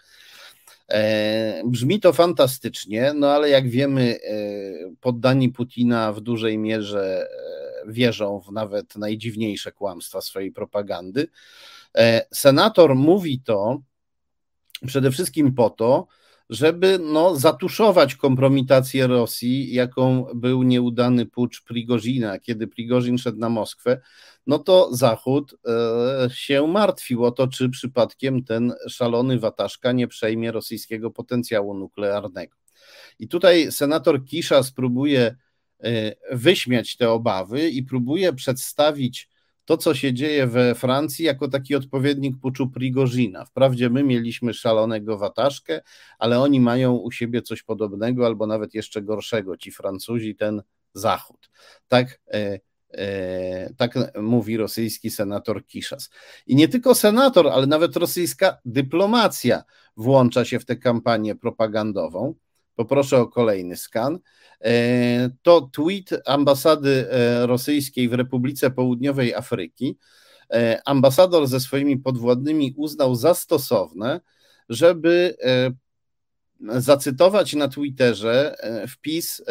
E, 0.89 1.62
brzmi 1.66 2.01
to 2.01 2.12
fantastycznie, 2.12 3.12
no 3.16 3.32
ale 3.32 3.51
jak 3.51 3.68
wiemy, 3.68 4.18
e, 4.22 4.32
poddani 5.01 5.49
Putina 5.49 6.12
w 6.12 6.20
dużej 6.20 6.59
mierze 6.59 7.28
e, 7.86 7.93
wierzą 7.93 8.41
w 8.41 8.53
nawet 8.53 8.97
najdziwniejsze 8.97 9.72
kłamstwa 9.72 10.20
swojej 10.20 10.53
propagandy. 10.53 11.28
Senator 12.34 12.95
mówi 12.95 13.41
to 13.41 13.80
przede 14.86 15.11
wszystkim 15.11 15.55
po 15.55 15.70
to, 15.70 16.07
żeby 16.51 16.99
no, 16.99 17.36
zatuszować 17.36 18.14
kompromitację 18.14 19.07
Rosji, 19.07 19.74
jaką 19.74 20.26
był 20.34 20.62
nieudany 20.62 21.26
pucz 21.26 21.62
Prigozina, 21.62 22.38
kiedy 22.38 22.66
Prigorzin 22.66 23.18
szedł 23.18 23.38
na 23.38 23.49
Moskwę, 23.49 24.01
no 24.46 24.59
to 24.59 24.94
Zachód 24.94 25.55
e, 25.66 26.30
się 26.30 26.66
martwił 26.66 27.24
o 27.24 27.30
to, 27.30 27.49
czy 27.49 27.68
przypadkiem 27.68 28.44
ten 28.44 28.72
szalony 28.88 29.38
Wataszka 29.38 29.92
nie 29.92 30.09
przejmie 30.09 30.53
rosyjskiego 30.53 31.11
potencjału 31.11 31.74
nuklearnego. 31.74 32.57
I 33.18 33.28
tutaj 33.28 33.72
senator 33.72 34.24
Kisza 34.24 34.62
spróbuje 34.62 35.36
e, 35.82 36.14
wyśmiać 36.36 36.96
te 36.96 37.11
obawy 37.11 37.68
i 37.68 37.82
próbuje 37.82 38.32
przedstawić 38.32 39.28
to, 39.68 39.76
co 39.76 39.94
się 39.94 40.14
dzieje 40.14 40.46
we 40.46 40.74
Francji, 40.74 41.24
jako 41.24 41.48
taki 41.48 41.74
odpowiednik 41.74 42.36
puczu 42.40 42.68
Prigozina. 42.70 43.44
Wprawdzie 43.44 43.90
my 43.90 44.04
mieliśmy 44.04 44.54
szalonego 44.54 45.18
wataszkę, 45.18 45.80
ale 46.18 46.40
oni 46.40 46.60
mają 46.60 46.94
u 46.94 47.10
siebie 47.10 47.42
coś 47.42 47.62
podobnego, 47.62 48.26
albo 48.26 48.46
nawet 48.46 48.74
jeszcze 48.74 49.02
gorszego, 49.02 49.56
ci 49.56 49.70
Francuzi, 49.70 50.36
ten 50.36 50.62
Zachód. 50.94 51.50
Tak, 51.88 52.20
e, 52.32 52.60
e, 52.90 53.74
tak 53.74 53.94
mówi 54.22 54.56
rosyjski 54.56 55.10
senator 55.10 55.66
Kiszas. 55.66 56.10
I 56.46 56.56
nie 56.56 56.68
tylko 56.68 56.94
senator, 56.94 57.48
ale 57.48 57.66
nawet 57.66 57.96
rosyjska 57.96 58.58
dyplomacja 58.64 59.62
włącza 59.96 60.44
się 60.44 60.58
w 60.58 60.64
tę 60.64 60.76
kampanię 60.76 61.34
propagandową 61.34 62.34
Poproszę 62.79 63.18
o 63.18 63.26
kolejny 63.26 63.76
skan. 63.76 64.18
To 65.43 65.61
tweet 65.72 66.11
ambasady 66.26 67.07
rosyjskiej 67.43 68.09
w 68.09 68.12
Republice 68.12 68.70
Południowej 68.70 69.35
Afryki. 69.35 69.99
Ambasador 70.85 71.47
ze 71.47 71.61
swoimi 71.61 71.97
podwładnymi 71.97 72.74
uznał 72.76 73.14
za 73.14 73.35
stosowne, 73.35 74.20
żeby 74.68 75.37
zacytować 76.61 77.55
na 77.55 77.68
Twitterze 77.68 78.57
wpis 78.89 79.43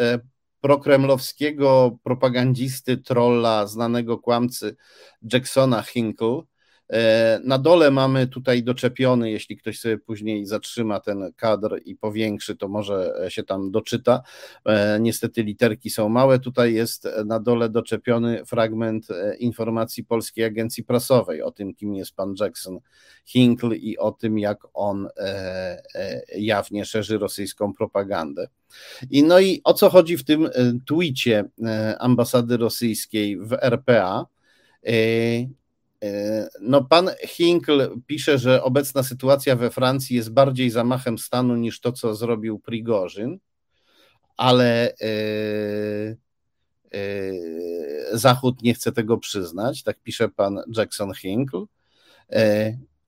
prokremlowskiego 0.60 1.98
propagandzisty, 2.02 2.96
trolla, 2.96 3.66
znanego 3.66 4.18
kłamcy 4.18 4.76
Jacksona 5.32 5.82
Hinkle. 5.82 6.42
E, 6.92 7.40
na 7.44 7.58
dole 7.58 7.90
mamy 7.90 8.26
tutaj 8.26 8.62
doczepiony, 8.62 9.30
jeśli 9.30 9.56
ktoś 9.56 9.80
sobie 9.80 9.98
później 9.98 10.46
zatrzyma 10.46 11.00
ten 11.00 11.32
kadr 11.36 11.80
i 11.84 11.96
powiększy, 11.96 12.56
to 12.56 12.68
może 12.68 13.14
się 13.28 13.42
tam 13.42 13.70
doczyta. 13.70 14.22
E, 14.66 14.98
niestety 15.00 15.42
literki 15.42 15.90
są 15.90 16.08
małe. 16.08 16.38
Tutaj 16.38 16.74
jest 16.74 17.08
na 17.26 17.40
dole 17.40 17.68
doczepiony 17.68 18.44
fragment 18.46 19.10
e, 19.10 19.36
informacji 19.36 20.04
Polskiej 20.04 20.44
Agencji 20.44 20.84
Prasowej 20.84 21.42
o 21.42 21.50
tym, 21.50 21.74
kim 21.74 21.94
jest 21.94 22.16
pan 22.16 22.34
Jackson 22.40 22.78
Hinkle 23.24 23.76
i 23.76 23.98
o 23.98 24.12
tym, 24.12 24.38
jak 24.38 24.58
on 24.74 25.08
jawnie 26.36 26.84
szerzy 26.84 27.18
rosyjską 27.18 27.74
propagandę. 27.74 28.48
I 29.10 29.22
no 29.22 29.40
i 29.40 29.60
o 29.64 29.74
co 29.74 29.90
chodzi 29.90 30.16
w 30.16 30.24
tym 30.24 30.48
twicie 30.86 31.44
ambasady 31.98 32.56
rosyjskiej 32.56 33.38
w 33.38 33.52
RPA? 33.52 34.26
E, 36.04 36.48
no, 36.60 36.84
pan 36.84 37.10
Hinkl 37.26 38.00
pisze, 38.06 38.38
że 38.38 38.62
obecna 38.62 39.02
sytuacja 39.02 39.56
we 39.56 39.70
Francji 39.70 40.16
jest 40.16 40.32
bardziej 40.32 40.70
zamachem 40.70 41.18
stanu 41.18 41.56
niż 41.56 41.80
to, 41.80 41.92
co 41.92 42.14
zrobił 42.14 42.58
Prigorzyn, 42.58 43.38
ale 44.36 44.94
Zachód 48.12 48.62
nie 48.62 48.74
chce 48.74 48.92
tego 48.92 49.18
przyznać, 49.18 49.82
tak 49.82 50.02
pisze 50.02 50.28
pan 50.28 50.62
Jackson 50.76 51.14
Hinkl. 51.14 51.64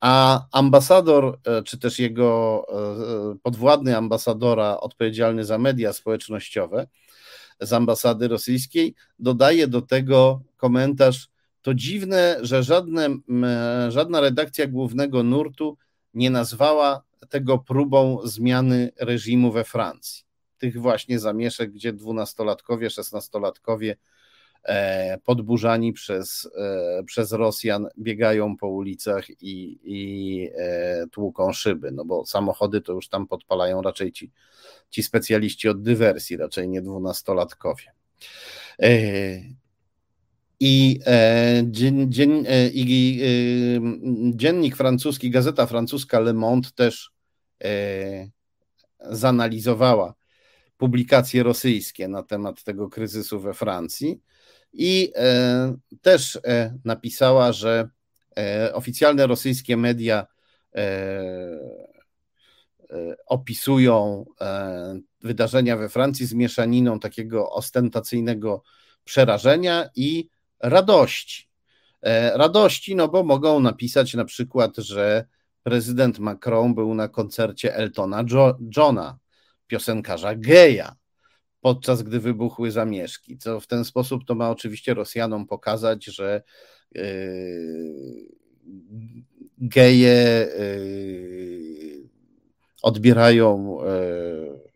A 0.01 0.45
ambasador, 0.53 1.39
e, 1.45 1.63
czy 1.63 1.79
też 1.79 1.99
jego 1.99 2.63
e, 3.33 3.39
podwładny 3.43 3.97
ambasadora 3.97 4.81
odpowiedzialny 4.81 5.45
za 5.45 5.59
media 5.59 5.93
społecznościowe 5.93 6.87
z 7.61 7.73
ambasady 7.73 8.29
rosyjskiej 8.29 8.95
dodaje 9.19 9.69
do 9.69 9.83
tego 9.83 10.43
komentarz: 10.57 11.29
To 11.63 11.75
dziwne, 11.75 12.39
że 12.43 12.63
żadne, 12.63 13.09
żadna 13.89 14.21
redakcja 14.21 14.67
głównego 14.67 15.23
nurtu 15.23 15.77
nie 16.15 16.31
nazwała 16.31 17.03
tego 17.29 17.59
próbą 17.59 18.19
zmiany 18.25 18.93
reżimu 19.01 19.53
we 19.53 19.65
Francji. 19.65 20.25
Tych 20.59 20.81
właśnie 20.81 21.19
zamieszek, 21.19 21.73
gdzie 21.73 21.93
dwunastolatkowie, 21.93 22.91
szesnastolatkowie 22.91 23.97
E, 24.63 25.19
podburzani 25.25 25.93
przez, 25.93 26.49
e, 26.57 27.03
przez 27.05 27.33
Rosjan 27.33 27.89
biegają 27.99 28.57
po 28.57 28.69
ulicach 28.69 29.31
i, 29.31 29.79
i 29.85 30.51
e, 30.57 31.07
tłuką 31.07 31.53
szyby, 31.53 31.93
no 31.93 32.05
bo 32.05 32.27
samochody 32.27 32.81
to 32.81 32.93
już 32.93 33.09
tam 33.09 33.27
podpalają 33.27 33.83
raczej 33.83 34.13
ci, 34.13 34.31
ci 34.91 35.03
specjaliści 35.03 35.69
od 35.69 35.83
dywersji, 35.83 36.37
raczej 36.37 36.69
nie 36.69 36.83
dwunastolatkowie. 36.83 37.93
I, 40.61 41.01
dzien, 41.65 42.13
dzien, 42.13 42.47
i 42.73 43.21
dziennik 44.35 44.77
francuski, 44.77 45.31
gazeta 45.31 45.67
francuska 45.67 46.21
Le 46.21 46.35
Monde 46.35 46.69
też 46.75 47.11
zanalizowała 49.01 50.15
publikacje 50.81 51.43
rosyjskie 51.43 52.09
na 52.09 52.23
temat 52.23 52.65
tego 52.65 52.89
kryzysu 52.89 53.41
we 53.41 53.55
Francji. 53.55 54.21
I 54.73 55.13
e, 55.17 55.77
też 56.03 56.39
e, 56.45 56.79
napisała, 56.85 57.53
że 57.53 57.89
e, 58.39 58.75
oficjalne 58.75 59.27
rosyjskie 59.27 59.77
media 59.77 60.27
opisują 63.27 64.25
wydarzenia 65.23 65.77
we 65.77 65.89
Francji 65.89 66.27
z 66.27 66.35
mieszaniną 66.35 67.01
takiego 67.01 67.51
ostentacyjnego 67.51 68.63
przerażenia 69.05 69.91
i 69.95 70.29
radości. 70.61 71.49
Radości, 72.35 72.97
no 72.97 73.09
bo 73.09 73.23
mogą 73.23 73.61
napisać 73.61 74.15
na 74.15 74.25
przykład, 74.25 74.77
że 74.77 75.25
prezydent 75.63 76.19
Macron 76.19 76.75
był 76.75 76.95
na 76.95 77.09
koncercie 77.09 77.75
Eltona 77.75 78.25
Johna, 78.77 79.19
piosenkarza 79.67 80.35
geja, 80.35 80.97
podczas 81.61 82.03
gdy 82.03 82.21
wybuchły 82.21 82.71
zamieszki. 82.71 83.39
Co 83.39 83.61
w 83.61 83.67
ten 83.67 83.85
sposób 83.85 84.25
to 84.27 84.35
ma 84.35 84.51
oczywiście 84.51 84.95
Rosjanom 84.95 85.47
pokazać, 85.47 86.05
że 86.05 86.43
yy, 86.93 87.03
geje 89.59 90.49
yy, 90.59 92.09
odbierają 92.83 93.79
yy, 93.85 94.70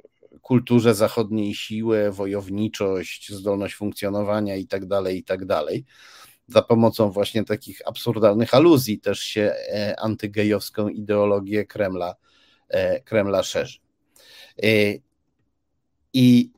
kulturze 0.45 0.95
zachodniej 0.95 1.55
siłę, 1.55 2.13
wojowniczość, 2.13 3.33
zdolność 3.33 3.75
funkcjonowania 3.75 4.57
itd., 4.57 4.89
tak 4.89 5.15
itd. 5.15 5.47
Tak 5.47 5.67
Za 6.49 6.63
pomocą 6.63 7.11
właśnie 7.11 7.45
takich 7.45 7.89
absurdalnych 7.89 8.55
aluzji 8.55 9.01
też 9.01 9.21
się 9.21 9.55
e, 9.73 10.01
antygejowską 10.01 10.89
ideologię 10.89 11.65
Kremla, 11.65 12.15
e, 12.69 13.01
Kremla 13.01 13.43
szerzy. 13.43 13.79
E, 14.63 14.67
I 16.13 16.51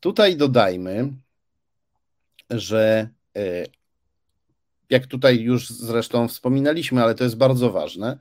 tutaj 0.00 0.36
dodajmy, 0.36 1.12
że 2.50 3.08
jak 4.90 5.06
tutaj 5.06 5.40
już 5.40 5.70
zresztą 5.70 6.28
wspominaliśmy, 6.28 7.02
ale 7.02 7.14
to 7.14 7.24
jest 7.24 7.36
bardzo 7.36 7.70
ważne, 7.70 8.18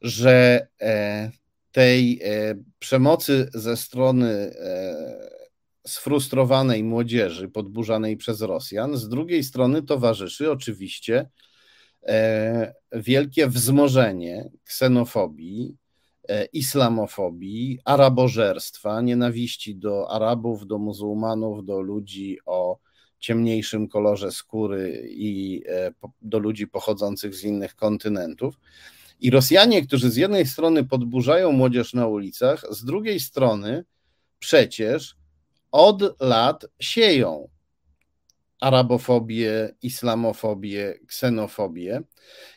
że 0.00 0.66
tej 1.72 2.20
przemocy 2.78 3.48
ze 3.54 3.76
strony 3.76 4.54
sfrustrowanej 5.86 6.84
młodzieży 6.84 7.48
podburzanej 7.48 8.16
przez 8.16 8.40
Rosjan, 8.40 8.96
z 8.96 9.08
drugiej 9.08 9.44
strony 9.44 9.82
towarzyszy 9.82 10.50
oczywiście 10.50 11.28
wielkie 12.92 13.46
wzmożenie 13.46 14.50
ksenofobii, 14.64 15.76
E, 16.30 16.44
islamofobii, 16.44 17.78
arabożerstwa, 17.84 19.00
nienawiści 19.00 19.76
do 19.76 20.10
Arabów, 20.10 20.66
do 20.66 20.78
muzułmanów, 20.78 21.64
do 21.64 21.80
ludzi 21.80 22.38
o 22.46 22.78
ciemniejszym 23.18 23.88
kolorze 23.88 24.32
skóry 24.32 25.08
i 25.10 25.62
e, 25.68 25.92
do 26.22 26.38
ludzi 26.38 26.66
pochodzących 26.66 27.34
z 27.34 27.44
innych 27.44 27.74
kontynentów. 27.74 28.54
I 29.20 29.30
Rosjanie, 29.30 29.86
którzy 29.86 30.10
z 30.10 30.16
jednej 30.16 30.46
strony 30.46 30.84
podburzają 30.84 31.52
młodzież 31.52 31.94
na 31.94 32.06
ulicach, 32.06 32.64
z 32.70 32.84
drugiej 32.84 33.20
strony 33.20 33.84
przecież 34.38 35.16
od 35.72 36.20
lat 36.20 36.66
sieją 36.80 37.48
arabofobię, 38.60 39.74
islamofobię, 39.82 40.94
ksenofobię. 41.06 42.02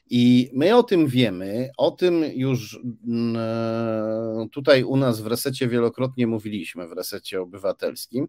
I 0.09 0.49
my 0.53 0.75
o 0.75 0.83
tym 0.83 1.07
wiemy, 1.07 1.69
o 1.77 1.91
tym 1.91 2.23
już 2.33 2.79
mm, 3.07 3.35
e, 3.37 4.47
tutaj 4.51 4.83
u 4.83 4.97
nas 4.97 5.21
w 5.21 5.27
resecie 5.27 5.67
wielokrotnie 5.67 6.27
mówiliśmy, 6.27 6.87
w 6.87 6.91
resecie 6.91 7.41
obywatelskim. 7.41 8.27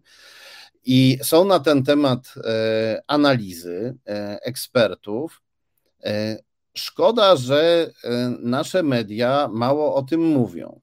I 0.85 1.17
są 1.23 1.45
na 1.45 1.59
ten 1.59 1.83
temat 1.83 2.33
e, 2.43 3.01
analizy 3.07 3.97
e, 4.07 4.39
ekspertów. 4.41 5.41
Szkoda, 6.77 7.35
że 7.35 7.91
nasze 8.39 8.83
media 8.83 9.49
mało 9.51 9.95
o 9.95 10.03
tym 10.03 10.21
mówią. 10.21 10.79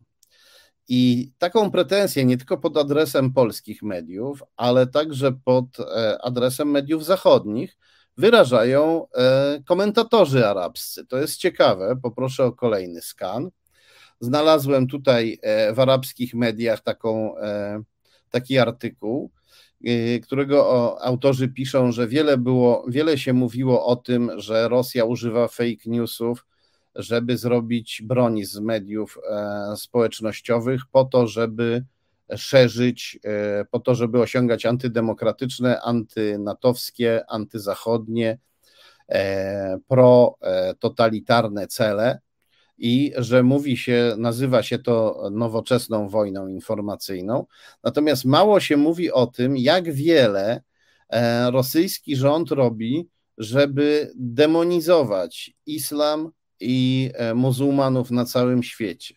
I 0.88 1.32
taką 1.38 1.70
pretensję 1.70 2.24
nie 2.24 2.36
tylko 2.36 2.58
pod 2.58 2.76
adresem 2.76 3.32
polskich 3.32 3.82
mediów, 3.82 4.42
ale 4.56 4.86
także 4.86 5.32
pod 5.44 5.66
adresem 6.22 6.70
mediów 6.70 7.04
zachodnich 7.04 7.76
wyrażają 8.16 9.06
e, 9.14 9.62
komentatorzy 9.66 10.46
arabscy. 10.46 11.06
To 11.06 11.18
jest 11.18 11.36
ciekawe, 11.36 11.96
poproszę 12.02 12.44
o 12.44 12.52
kolejny 12.52 13.02
skan. 13.02 13.50
Znalazłem 14.20 14.86
tutaj 14.86 15.38
e, 15.42 15.72
w 15.72 15.80
arabskich 15.80 16.34
mediach 16.34 16.80
taką, 16.80 17.38
e, 17.38 17.82
taki 18.30 18.58
artykuł, 18.58 19.30
którego 20.22 20.96
autorzy 21.02 21.48
piszą, 21.48 21.92
że 21.92 22.08
wiele 22.08 22.38
było, 22.38 22.84
wiele 22.88 23.18
się 23.18 23.32
mówiło 23.32 23.86
o 23.86 23.96
tym, 23.96 24.30
że 24.36 24.68
Rosja 24.68 25.04
używa 25.04 25.48
fake 25.48 25.82
newsów, 25.86 26.46
żeby 26.94 27.36
zrobić 27.36 28.02
broń 28.04 28.44
z 28.44 28.58
mediów 28.58 29.18
społecznościowych 29.76 30.82
po 30.92 31.04
to, 31.04 31.26
żeby 31.26 31.84
szerzyć 32.36 33.18
e, 33.24 33.64
po 33.64 33.80
to, 33.80 33.94
żeby 33.94 34.20
osiągać 34.20 34.66
antydemokratyczne, 34.66 35.80
antynatowskie, 35.80 37.24
antyzachodnie, 37.28 38.38
e, 39.08 39.78
prototalitarne 39.88 41.66
cele. 41.66 42.20
I 42.78 43.12
że 43.16 43.42
mówi 43.42 43.76
się, 43.76 44.14
nazywa 44.18 44.62
się 44.62 44.78
to 44.78 45.28
nowoczesną 45.32 46.08
wojną 46.08 46.46
informacyjną. 46.46 47.46
Natomiast 47.84 48.24
mało 48.24 48.60
się 48.60 48.76
mówi 48.76 49.12
o 49.12 49.26
tym, 49.26 49.56
jak 49.56 49.92
wiele 49.92 50.62
e, 51.08 51.50
rosyjski 51.50 52.16
rząd 52.16 52.50
robi, 52.50 53.08
żeby 53.38 54.12
demonizować 54.14 55.52
islam 55.66 56.30
i 56.60 57.10
e, 57.14 57.34
muzułmanów 57.34 58.10
na 58.10 58.24
całym 58.24 58.62
świecie. 58.62 59.14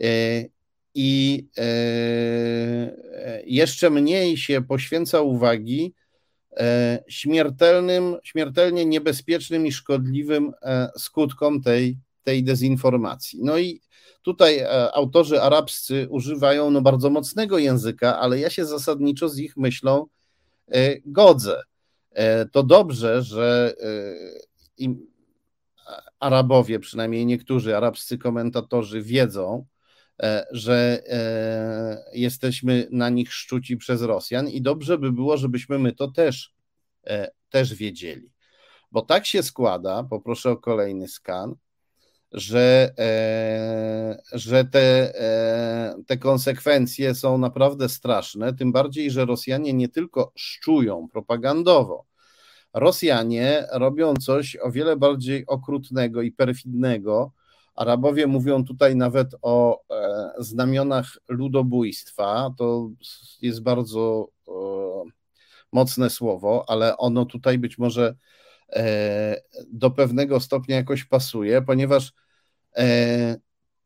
E, 0.00 0.06
I 0.94 1.48
jeszcze 3.44 3.90
mniej 3.90 4.36
się 4.36 4.62
poświęca 4.62 5.20
uwagi 5.20 5.94
śmiertelnym, 7.08 8.16
śmiertelnie 8.24 8.86
niebezpiecznym 8.86 9.66
i 9.66 9.72
szkodliwym 9.72 10.52
skutkom 10.96 11.62
tej 11.62 11.98
tej 12.22 12.44
dezinformacji. 12.44 13.38
No 13.42 13.58
i 13.58 13.80
tutaj 14.22 14.58
e, 14.58 14.92
autorzy 14.94 15.42
arabscy 15.42 16.06
używają 16.10 16.70
no 16.70 16.82
bardzo 16.82 17.10
mocnego 17.10 17.58
języka, 17.58 18.20
ale 18.20 18.38
ja 18.38 18.50
się 18.50 18.64
zasadniczo 18.64 19.28
z 19.28 19.38
ich 19.38 19.56
myślą 19.56 20.06
e, 20.72 20.96
godzę. 21.06 21.62
E, 22.10 22.46
to 22.46 22.62
dobrze, 22.62 23.22
że 23.22 23.74
Arabowie, 26.20 26.80
przynajmniej 26.80 27.26
niektórzy 27.26 27.76
arabscy 27.76 28.18
komentatorzy 28.18 29.02
wiedzą, 29.02 29.66
że 30.50 31.02
jesteśmy 32.12 32.88
na 32.90 33.08
nich 33.08 33.32
szczuci 33.32 33.76
przez 33.76 34.02
Rosjan 34.02 34.48
i 34.48 34.62
dobrze 34.62 34.98
by 34.98 35.12
było, 35.12 35.36
żebyśmy 35.36 35.78
my 35.78 35.92
to 35.92 36.10
też, 36.10 36.54
też 37.50 37.74
wiedzieli. 37.74 38.30
Bo 38.92 39.02
tak 39.02 39.26
się 39.26 39.42
składa, 39.42 40.04
poproszę 40.04 40.50
o 40.50 40.56
kolejny 40.56 41.08
skan, 41.08 41.54
że, 42.32 42.94
e, 42.98 44.22
że 44.32 44.64
te, 44.64 45.14
e, 45.20 45.94
te 46.06 46.16
konsekwencje 46.16 47.14
są 47.14 47.38
naprawdę 47.38 47.88
straszne, 47.88 48.54
tym 48.54 48.72
bardziej, 48.72 49.10
że 49.10 49.24
Rosjanie 49.24 49.72
nie 49.72 49.88
tylko 49.88 50.32
szczują 50.36 51.08
propagandowo, 51.08 52.06
Rosjanie 52.74 53.66
robią 53.72 54.14
coś 54.14 54.56
o 54.62 54.70
wiele 54.70 54.96
bardziej 54.96 55.46
okrutnego 55.46 56.22
i 56.22 56.32
perfidnego. 56.32 57.32
Arabowie 57.74 58.26
mówią 58.26 58.64
tutaj 58.64 58.96
nawet 58.96 59.28
o 59.42 59.80
e, 59.90 60.32
znamionach 60.38 61.18
ludobójstwa. 61.28 62.54
To 62.58 62.90
jest 63.42 63.62
bardzo 63.62 64.28
mocne 65.72 66.10
słowo, 66.10 66.64
ale 66.68 66.96
ono 66.96 67.26
tutaj 67.26 67.58
być 67.58 67.78
może 67.78 68.14
do 69.68 69.90
pewnego 69.90 70.40
stopnia 70.40 70.76
jakoś 70.76 71.04
pasuje, 71.04 71.62
ponieważ 71.62 72.12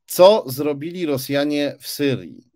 co 0.06 0.44
zrobili 0.46 1.06
Rosjanie 1.06 1.76
w 1.80 1.86
Syrii 1.86 2.50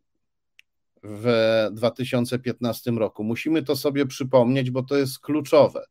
w 1.03 1.67
2015 1.73 2.91
roku? 2.91 3.25
Musimy 3.25 3.63
to 3.63 3.77
sobie 3.77 4.07
przypomnieć, 4.07 4.71
bo 4.71 4.83
to 4.83 4.97
jest 4.97 5.19
kluczowe 5.19 5.85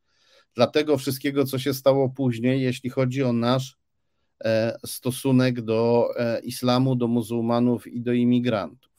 dla 0.56 0.68
tego 0.68 0.98
wszystkiego, 0.98 1.46
co 1.46 1.60
się 1.60 1.74
stało 1.74 2.10
później, 2.10 2.62
jeśli 2.62 2.90
chodzi 2.90 3.24
o 3.24 3.34
nasz 3.34 3.78
e, 4.44 4.78
stosunek 4.86 5.62
do 5.62 6.10
e, 6.18 6.40
islamu, 6.40 6.96
do 6.96 7.08
muzułmanów 7.08 7.88
i 7.88 8.02
do 8.02 8.14
imigrantów. 8.14 8.92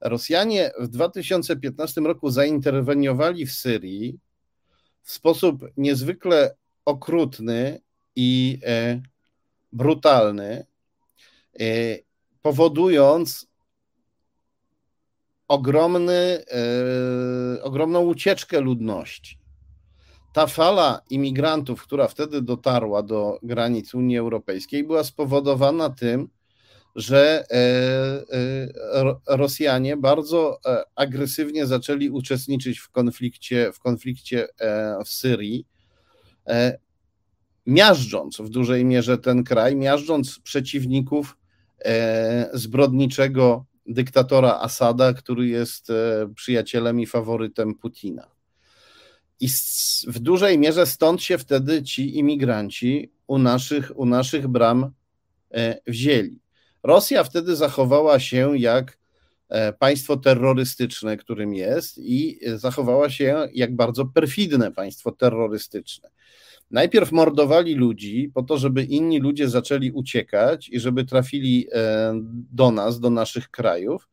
Rosjanie 0.00 0.70
w 0.80 0.88
2015 0.88 2.00
roku 2.00 2.30
zainterweniowali 2.30 3.46
w 3.46 3.52
Syrii 3.52 4.18
w 5.02 5.12
sposób 5.12 5.62
niezwykle 5.76 6.56
okrutny 6.84 7.80
i 8.16 8.58
brutalny, 9.72 10.66
y, 11.60 12.04
powodując 12.42 13.46
ogromny, 15.48 16.44
y, 17.56 17.62
ogromną 17.62 18.00
ucieczkę 18.00 18.60
ludności. 18.60 19.38
Ta 20.32 20.46
fala 20.46 21.00
imigrantów, 21.10 21.82
która 21.82 22.08
wtedy 22.08 22.42
dotarła 22.42 23.02
do 23.02 23.38
granic 23.42 23.94
Unii 23.94 24.18
Europejskiej, 24.18 24.84
była 24.84 25.04
spowodowana 25.04 25.90
tym, 25.90 26.28
że 26.96 27.44
y, 27.52 28.50
Rosjanie 29.26 29.96
bardzo 29.96 30.60
e, 30.66 30.84
agresywnie 30.94 31.66
zaczęli 31.66 32.10
uczestniczyć 32.10 32.78
w 32.78 32.90
konflikcie, 32.90 33.72
w 33.72 33.80
konflikcie 33.80 34.48
e, 34.60 34.98
w 35.04 35.08
Syrii, 35.08 35.66
e, 36.46 36.78
miażdżąc 37.66 38.36
w 38.36 38.48
dużej 38.48 38.84
mierze 38.84 39.18
ten 39.18 39.44
kraj, 39.44 39.76
miażdżąc 39.76 40.38
przeciwników 40.38 41.36
e, 41.84 42.50
zbrodniczego 42.52 43.64
dyktatora 43.86 44.58
Asada, 44.60 45.12
który 45.12 45.46
jest 45.46 45.90
e, 45.90 45.94
przyjacielem 46.34 47.00
i 47.00 47.06
faworytem 47.06 47.74
Putina. 47.74 48.30
I 49.40 49.48
w 50.06 50.18
dużej 50.18 50.58
mierze 50.58 50.86
stąd 50.86 51.22
się 51.22 51.38
wtedy 51.38 51.82
ci 51.82 52.18
imigranci 52.18 53.12
u 53.26 53.38
naszych, 53.38 53.98
u 53.98 54.06
naszych 54.06 54.48
bram 54.48 54.90
e, 55.54 55.80
wzięli. 55.86 56.40
Rosja 56.82 57.24
wtedy 57.24 57.56
zachowała 57.56 58.20
się 58.20 58.58
jak 58.58 59.00
państwo 59.78 60.16
terrorystyczne, 60.16 61.16
którym 61.16 61.54
jest, 61.54 61.98
i 61.98 62.40
zachowała 62.56 63.10
się 63.10 63.48
jak 63.52 63.76
bardzo 63.76 64.06
perfidne 64.06 64.72
państwo 64.72 65.12
terrorystyczne. 65.12 66.10
Najpierw 66.70 67.12
mordowali 67.12 67.74
ludzi 67.74 68.30
po 68.34 68.42
to, 68.42 68.58
żeby 68.58 68.84
inni 68.84 69.18
ludzie 69.18 69.48
zaczęli 69.48 69.90
uciekać 69.90 70.68
i 70.68 70.80
żeby 70.80 71.04
trafili 71.04 71.66
e, 71.72 72.12
do 72.52 72.70
nas, 72.70 73.00
do 73.00 73.10
naszych 73.10 73.50
krajów, 73.50 74.08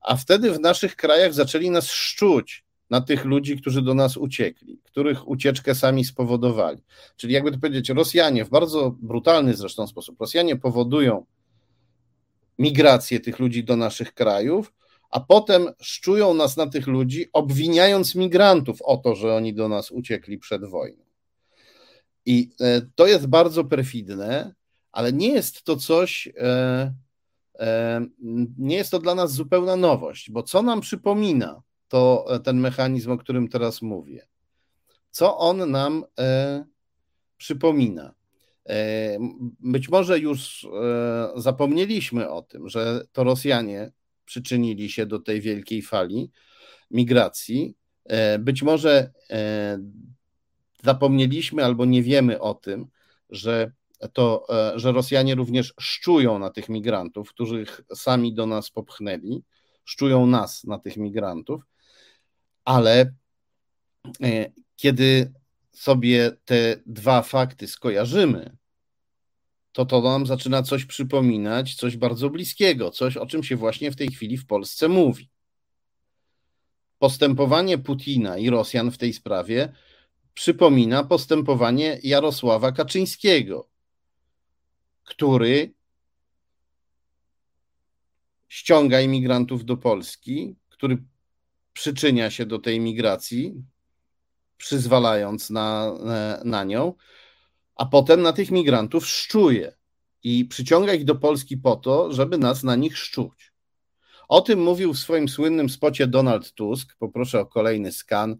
a 0.00 0.16
wtedy 0.16 0.52
w 0.52 0.60
naszych 0.60 0.96
krajach 0.96 1.34
zaczęli 1.34 1.70
nas 1.70 1.90
szczuć 1.90 2.64
na 2.90 3.00
tych 3.00 3.24
ludzi, 3.24 3.56
którzy 3.56 3.82
do 3.82 3.94
nas 3.94 4.16
uciekli, 4.16 4.80
których 4.84 5.28
ucieczkę 5.28 5.74
sami 5.74 6.04
spowodowali. 6.04 6.82
Czyli 7.16 7.34
jakby 7.34 7.52
to 7.52 7.58
powiedzieć, 7.58 7.88
Rosjanie 7.88 8.44
w 8.44 8.50
bardzo 8.50 8.90
brutalny 8.90 9.54
zresztą 9.54 9.86
sposób, 9.86 10.20
Rosjanie 10.20 10.56
powodują 10.56 11.26
migrację 12.58 13.20
tych 13.20 13.38
ludzi 13.38 13.64
do 13.64 13.76
naszych 13.76 14.14
krajów, 14.14 14.72
a 15.10 15.20
potem 15.20 15.68
szczują 15.82 16.34
nas 16.34 16.56
na 16.56 16.66
tych 16.66 16.86
ludzi, 16.86 17.26
obwiniając 17.32 18.14
migrantów 18.14 18.82
o 18.82 18.96
to, 18.96 19.14
że 19.14 19.34
oni 19.34 19.54
do 19.54 19.68
nas 19.68 19.90
uciekli 19.90 20.38
przed 20.38 20.64
wojną. 20.64 21.03
I 22.26 22.50
e, 22.60 22.82
to 22.94 23.06
jest 23.06 23.26
bardzo 23.26 23.64
perfidne, 23.64 24.54
ale 24.92 25.12
nie 25.12 25.28
jest 25.28 25.62
to 25.62 25.76
coś, 25.76 26.28
e, 26.36 26.94
e, 27.58 28.06
nie 28.58 28.76
jest 28.76 28.90
to 28.90 28.98
dla 28.98 29.14
nas 29.14 29.32
zupełna 29.32 29.76
nowość, 29.76 30.30
bo 30.30 30.42
co 30.42 30.62
nam 30.62 30.80
przypomina 30.80 31.62
to 31.88 32.26
ten 32.44 32.60
mechanizm, 32.60 33.10
o 33.10 33.18
którym 33.18 33.48
teraz 33.48 33.82
mówię? 33.82 34.26
Co 35.10 35.38
on 35.38 35.70
nam 35.70 36.04
przypomina? 37.36 38.14
Być 39.60 39.88
może 39.88 40.18
już 40.18 40.66
zapomnieliśmy 41.36 42.30
o 42.30 42.42
tym, 42.42 42.68
że 42.68 43.06
to 43.12 43.24
Rosjanie 43.24 43.92
przyczynili 44.24 44.90
się 44.90 45.06
do 45.06 45.18
tej 45.18 45.40
wielkiej 45.40 45.82
fali 45.82 46.30
migracji. 46.90 47.76
Być 48.38 48.62
może 48.62 49.12
zapomnieliśmy 50.84 51.64
albo 51.64 51.84
nie 51.84 52.02
wiemy 52.02 52.40
o 52.40 52.54
tym, 52.54 52.86
że 53.30 53.72
to, 54.12 54.46
e, 54.74 54.78
że 54.78 54.92
Rosjanie 54.92 55.34
również 55.34 55.74
szczują 55.80 56.38
na 56.38 56.50
tych 56.50 56.68
migrantów, 56.68 57.28
których 57.28 57.80
sami 57.94 58.34
do 58.34 58.46
nas 58.46 58.70
popchnęli, 58.70 59.42
szczują 59.84 60.26
nas 60.26 60.64
na 60.64 60.78
tych 60.78 60.96
migrantów, 60.96 61.62
ale 62.64 63.14
e, 64.22 64.52
kiedy 64.76 65.32
sobie 65.72 66.36
te 66.44 66.76
dwa 66.86 67.22
fakty 67.22 67.68
skojarzymy, 67.68 68.56
to 69.72 69.86
to 69.86 70.00
nam 70.00 70.26
zaczyna 70.26 70.62
coś 70.62 70.84
przypominać, 70.84 71.74
coś 71.74 71.96
bardzo 71.96 72.30
bliskiego, 72.30 72.90
coś 72.90 73.16
o 73.16 73.26
czym 73.26 73.42
się 73.42 73.56
właśnie 73.56 73.90
w 73.90 73.96
tej 73.96 74.08
chwili 74.08 74.36
w 74.36 74.46
Polsce 74.46 74.88
mówi. 74.88 75.30
Postępowanie 76.98 77.78
Putina 77.78 78.38
i 78.38 78.50
Rosjan 78.50 78.90
w 78.90 78.98
tej 78.98 79.12
sprawie 79.12 79.72
przypomina 80.34 81.04
postępowanie 81.04 82.00
Jarosława 82.02 82.72
Kaczyńskiego, 82.72 83.68
który 85.04 85.74
ściąga 88.48 89.00
imigrantów 89.00 89.64
do 89.64 89.76
Polski, 89.76 90.56
który 90.68 91.02
przyczynia 91.72 92.30
się 92.30 92.46
do 92.46 92.58
tej 92.58 92.80
migracji, 92.80 93.54
przyzwalając 94.56 95.50
na, 95.50 95.92
na 96.44 96.64
nią, 96.64 96.94
a 97.76 97.86
potem 97.86 98.22
na 98.22 98.32
tych 98.32 98.50
migrantów 98.50 99.06
szczuje 99.06 99.76
i 100.22 100.44
przyciąga 100.44 100.94
ich 100.94 101.04
do 101.04 101.14
Polski 101.14 101.56
po 101.56 101.76
to, 101.76 102.12
żeby 102.12 102.38
nas 102.38 102.62
na 102.62 102.76
nich 102.76 102.98
szczuć. 102.98 103.52
O 104.28 104.40
tym 104.40 104.62
mówił 104.62 104.94
w 104.94 104.98
swoim 104.98 105.28
słynnym 105.28 105.68
spocie 105.68 106.06
Donald 106.06 106.52
Tusk. 106.52 106.96
Poproszę 106.98 107.40
o 107.40 107.46
kolejny 107.46 107.92
skan. 107.92 108.36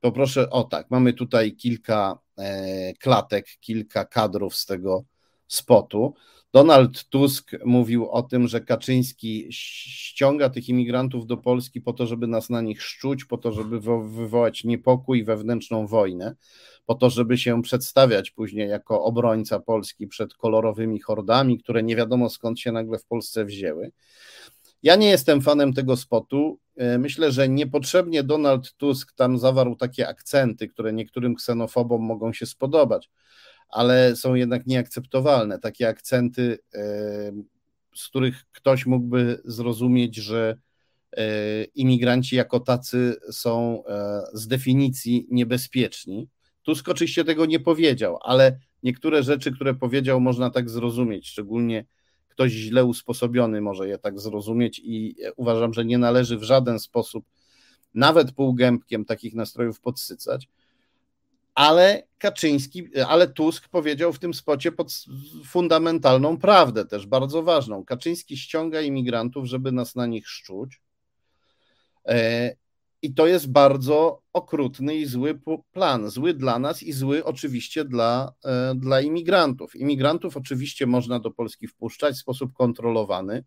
Poproszę, 0.00 0.50
o 0.50 0.64
tak, 0.64 0.90
mamy 0.90 1.12
tutaj 1.12 1.56
kilka 1.56 2.18
e, 2.38 2.92
klatek, 2.94 3.46
kilka 3.60 4.04
kadrów 4.04 4.56
z 4.56 4.66
tego 4.66 5.04
spotu. 5.46 6.14
Donald 6.52 7.04
Tusk 7.04 7.50
mówił 7.64 8.10
o 8.10 8.22
tym, 8.22 8.48
że 8.48 8.60
Kaczyński 8.60 9.46
ściąga 9.50 10.50
tych 10.50 10.68
imigrantów 10.68 11.26
do 11.26 11.36
Polski 11.36 11.80
po 11.80 11.92
to, 11.92 12.06
żeby 12.06 12.26
nas 12.26 12.50
na 12.50 12.60
nich 12.60 12.82
szczuć, 12.82 13.24
po 13.24 13.38
to, 13.38 13.52
żeby 13.52 13.80
wywołać 13.80 14.64
niepokój, 14.64 15.24
wewnętrzną 15.24 15.86
wojnę, 15.86 16.34
po 16.86 16.94
to, 16.94 17.10
żeby 17.10 17.38
się 17.38 17.62
przedstawiać 17.62 18.30
później 18.30 18.68
jako 18.68 19.04
obrońca 19.04 19.60
Polski 19.60 20.06
przed 20.06 20.34
kolorowymi 20.34 21.00
hordami, 21.00 21.58
które 21.58 21.82
nie 21.82 21.96
wiadomo 21.96 22.30
skąd 22.30 22.60
się 22.60 22.72
nagle 22.72 22.98
w 22.98 23.04
Polsce 23.04 23.44
wzięły. 23.44 23.92
Ja 24.82 24.96
nie 24.96 25.08
jestem 25.10 25.40
fanem 25.40 25.72
tego 25.72 25.96
spotu. 25.96 26.58
E, 26.76 26.98
myślę, 26.98 27.32
że 27.32 27.48
niepotrzebnie 27.48 28.22
Donald 28.22 28.72
Tusk 28.76 29.12
tam 29.12 29.38
zawarł 29.38 29.76
takie 29.76 30.08
akcenty, 30.08 30.68
które 30.68 30.92
niektórym 30.92 31.34
ksenofobom 31.34 32.02
mogą 32.02 32.32
się 32.32 32.46
spodobać 32.46 33.10
ale 33.70 34.16
są 34.16 34.34
jednak 34.34 34.66
nieakceptowalne. 34.66 35.58
Takie 35.58 35.88
akcenty, 35.88 36.58
e, 36.74 36.80
z 37.94 38.08
których 38.08 38.44
ktoś 38.52 38.86
mógłby 38.86 39.40
zrozumieć, 39.44 40.16
że 40.16 40.56
e, 41.16 41.64
imigranci 41.64 42.36
jako 42.36 42.60
tacy 42.60 43.16
są 43.32 43.82
z 44.32 44.46
definicji 44.46 45.26
niebezpieczni. 45.30 46.28
Tusk 46.62 46.88
oczywiście 46.88 47.24
tego 47.24 47.46
nie 47.46 47.60
powiedział, 47.60 48.18
ale 48.22 48.58
niektóre 48.82 49.22
rzeczy, 49.22 49.52
które 49.52 49.74
powiedział, 49.74 50.20
można 50.20 50.50
tak 50.50 50.70
zrozumieć, 50.70 51.28
szczególnie 51.28 51.84
ktoś 52.30 52.52
źle 52.52 52.84
usposobiony 52.84 53.60
może 53.60 53.88
je 53.88 53.98
tak 53.98 54.20
zrozumieć 54.20 54.80
i 54.84 55.16
uważam, 55.36 55.74
że 55.74 55.84
nie 55.84 55.98
należy 55.98 56.38
w 56.38 56.42
żaden 56.42 56.78
sposób 56.78 57.24
nawet 57.94 58.32
półgębkiem 58.32 59.04
takich 59.04 59.34
nastrojów 59.34 59.80
podsycać 59.80 60.48
ale 61.54 62.02
Kaczyński, 62.18 62.88
ale 63.08 63.28
Tusk 63.28 63.68
powiedział 63.68 64.12
w 64.12 64.18
tym 64.18 64.34
spocie 64.34 64.72
fundamentalną 65.44 66.38
prawdę, 66.38 66.84
też 66.86 67.06
bardzo 67.06 67.42
ważną. 67.42 67.84
Kaczyński 67.84 68.36
ściąga 68.36 68.80
imigrantów, 68.80 69.46
żeby 69.46 69.72
nas 69.72 69.96
na 69.96 70.06
nich 70.06 70.28
szczuć. 70.28 70.80
I 73.02 73.14
to 73.14 73.26
jest 73.26 73.50
bardzo 73.50 74.22
okrutny 74.32 74.96
i 74.96 75.06
zły 75.06 75.40
plan. 75.72 76.10
Zły 76.10 76.34
dla 76.34 76.58
nas 76.58 76.82
i 76.82 76.92
zły 76.92 77.24
oczywiście 77.24 77.84
dla, 77.84 78.32
e, 78.44 78.74
dla 78.74 79.00
imigrantów. 79.00 79.76
Imigrantów 79.76 80.36
oczywiście 80.36 80.86
można 80.86 81.20
do 81.20 81.30
Polski 81.30 81.66
wpuszczać 81.66 82.14
w 82.14 82.18
sposób 82.18 82.52
kontrolowany. 82.52 83.44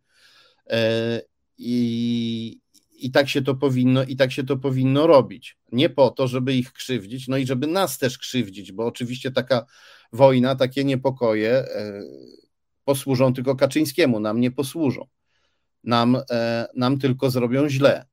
E, 0.70 1.22
I, 1.58 2.60
i 2.92 3.12
tak 3.12 3.30
się 3.30 3.42
to 3.42 3.56
powinno, 3.56 4.04
i 4.04 4.16
tak 4.16 4.32
się 4.32 4.44
to 4.44 4.58
powinno 4.58 5.08
robić. 5.08 5.58
Nie 5.72 5.90
po 5.90 6.10
to, 6.10 6.28
żeby 6.28 6.54
ich 6.54 6.74
krzywdzić, 6.74 7.28
no 7.28 7.38
i 7.38 7.46
żeby 7.46 7.68
nas 7.68 7.98
też 7.98 8.18
krzywdzić, 8.18 8.72
bo 8.72 8.86
oczywiście 8.86 9.32
taka 9.32 9.66
wojna, 10.14 10.56
takie 10.56 10.84
niepokoje 10.84 11.52
e, 11.52 12.02
posłużą 12.86 13.34
tylko 13.34 13.56
Kaczyńskiemu, 13.56 14.20
nam 14.20 14.40
nie 14.40 14.52
posłużą. 14.52 15.08
Nam, 15.84 16.18
nam 16.76 17.00
tylko 17.00 17.30
zrobią 17.30 17.70
źle. 17.70 18.06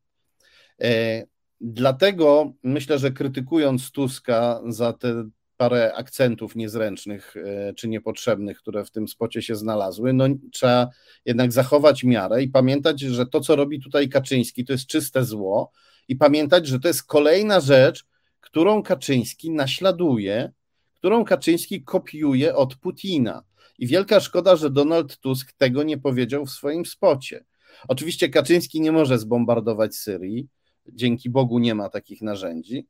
E, 0.82 1.24
dlatego 1.60 2.52
myślę, 2.62 2.98
że 2.98 3.10
krytykując 3.10 3.90
Tuska 3.90 4.60
za 4.68 4.92
te 4.92 5.24
parę 5.56 5.94
akcentów 5.94 6.56
niezręcznych 6.56 7.36
e, 7.36 7.74
czy 7.74 7.88
niepotrzebnych, 7.88 8.58
które 8.58 8.84
w 8.84 8.90
tym 8.90 9.08
spocie 9.08 9.42
się 9.42 9.56
znalazły, 9.56 10.12
no 10.12 10.24
trzeba 10.52 10.88
jednak 11.24 11.52
zachować 11.52 12.04
miarę 12.04 12.42
i 12.42 12.48
pamiętać, 12.48 13.00
że 13.00 13.26
to, 13.26 13.40
co 13.40 13.56
robi 13.56 13.80
tutaj 13.80 14.08
Kaczyński, 14.08 14.64
to 14.64 14.72
jest 14.72 14.86
czyste 14.86 15.24
zło 15.24 15.72
i 16.08 16.16
pamiętać, 16.16 16.66
że 16.66 16.80
to 16.80 16.88
jest 16.88 17.02
kolejna 17.02 17.60
rzecz, 17.60 18.04
którą 18.40 18.82
Kaczyński 18.82 19.50
naśladuje, 19.50 20.52
którą 20.94 21.24
Kaczyński 21.24 21.82
kopiuje 21.84 22.56
od 22.56 22.76
Putina. 22.76 23.42
I 23.78 23.86
wielka 23.86 24.20
szkoda, 24.20 24.56
że 24.56 24.70
Donald 24.70 25.18
Tusk 25.18 25.52
tego 25.52 25.82
nie 25.82 25.98
powiedział 25.98 26.46
w 26.46 26.50
swoim 26.50 26.86
spocie. 26.86 27.44
Oczywiście 27.88 28.28
Kaczyński 28.28 28.80
nie 28.80 28.92
może 28.92 29.18
zbombardować 29.18 29.94
Syrii, 29.94 30.48
dzięki 30.88 31.30
Bogu 31.30 31.58
nie 31.58 31.74
ma 31.74 31.88
takich 31.88 32.22
narzędzi. 32.22 32.86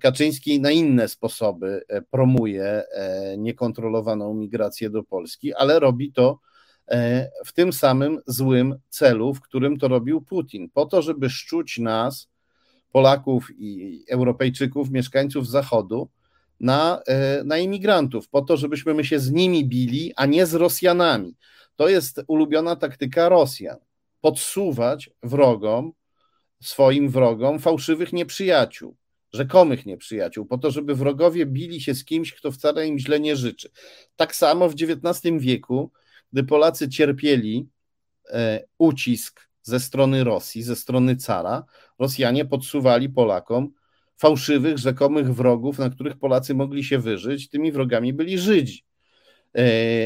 Kaczyński 0.00 0.60
na 0.60 0.70
inne 0.70 1.08
sposoby 1.08 1.82
e, 1.88 2.02
promuje 2.02 2.64
e, 2.64 3.36
niekontrolowaną 3.38 4.34
migrację 4.34 4.90
do 4.90 5.02
Polski, 5.02 5.54
ale 5.54 5.80
robi 5.80 6.12
to 6.12 6.38
e, 6.88 7.30
w 7.44 7.52
tym 7.52 7.72
samym 7.72 8.20
złym 8.26 8.74
celu, 8.88 9.34
w 9.34 9.40
którym 9.40 9.78
to 9.78 9.88
robił 9.88 10.20
Putin, 10.20 10.70
po 10.74 10.86
to, 10.86 11.02
żeby 11.02 11.30
szczuć 11.30 11.78
nas, 11.78 12.28
Polaków 12.92 13.48
i 13.58 14.04
Europejczyków, 14.08 14.90
mieszkańców 14.90 15.48
Zachodu, 15.48 16.08
na, 16.60 17.02
na 17.44 17.58
imigrantów, 17.58 18.28
po 18.28 18.42
to, 18.42 18.56
żebyśmy 18.56 18.94
my 18.94 19.04
się 19.04 19.18
z 19.18 19.30
nimi 19.30 19.64
bili, 19.64 20.12
a 20.16 20.26
nie 20.26 20.46
z 20.46 20.54
Rosjanami. 20.54 21.36
To 21.76 21.88
jest 21.88 22.20
ulubiona 22.26 22.76
taktyka 22.76 23.28
Rosjan. 23.28 23.76
Podsuwać 24.20 25.10
wrogom 25.22 25.92
swoim 26.62 27.08
wrogom 27.08 27.58
fałszywych 27.58 28.12
nieprzyjaciół, 28.12 28.96
rzekomych 29.32 29.86
nieprzyjaciół, 29.86 30.46
po 30.46 30.58
to, 30.58 30.70
żeby 30.70 30.94
wrogowie 30.94 31.46
bili 31.46 31.80
się 31.80 31.94
z 31.94 32.04
kimś, 32.04 32.32
kto 32.34 32.52
wcale 32.52 32.86
im 32.86 32.98
źle 32.98 33.20
nie 33.20 33.36
życzy. 33.36 33.70
Tak 34.16 34.36
samo 34.36 34.68
w 34.68 34.74
XIX 34.74 35.34
wieku, 35.38 35.90
gdy 36.32 36.44
Polacy 36.44 36.88
cierpieli 36.88 37.68
e, 38.28 38.64
ucisk 38.78 39.50
ze 39.62 39.80
strony 39.80 40.24
Rosji, 40.24 40.62
ze 40.62 40.76
strony 40.76 41.16
cara, 41.16 41.64
Rosjanie 41.98 42.44
podsuwali 42.44 43.08
Polakom 43.08 43.72
fałszywych, 44.18 44.78
rzekomych 44.78 45.34
wrogów, 45.34 45.78
na 45.78 45.90
których 45.90 46.16
Polacy 46.16 46.54
mogli 46.54 46.84
się 46.84 46.98
wyżyć. 46.98 47.48
Tymi 47.48 47.72
wrogami 47.72 48.12
byli 48.12 48.38
Żydzi. 48.38 48.84
E, 49.58 49.62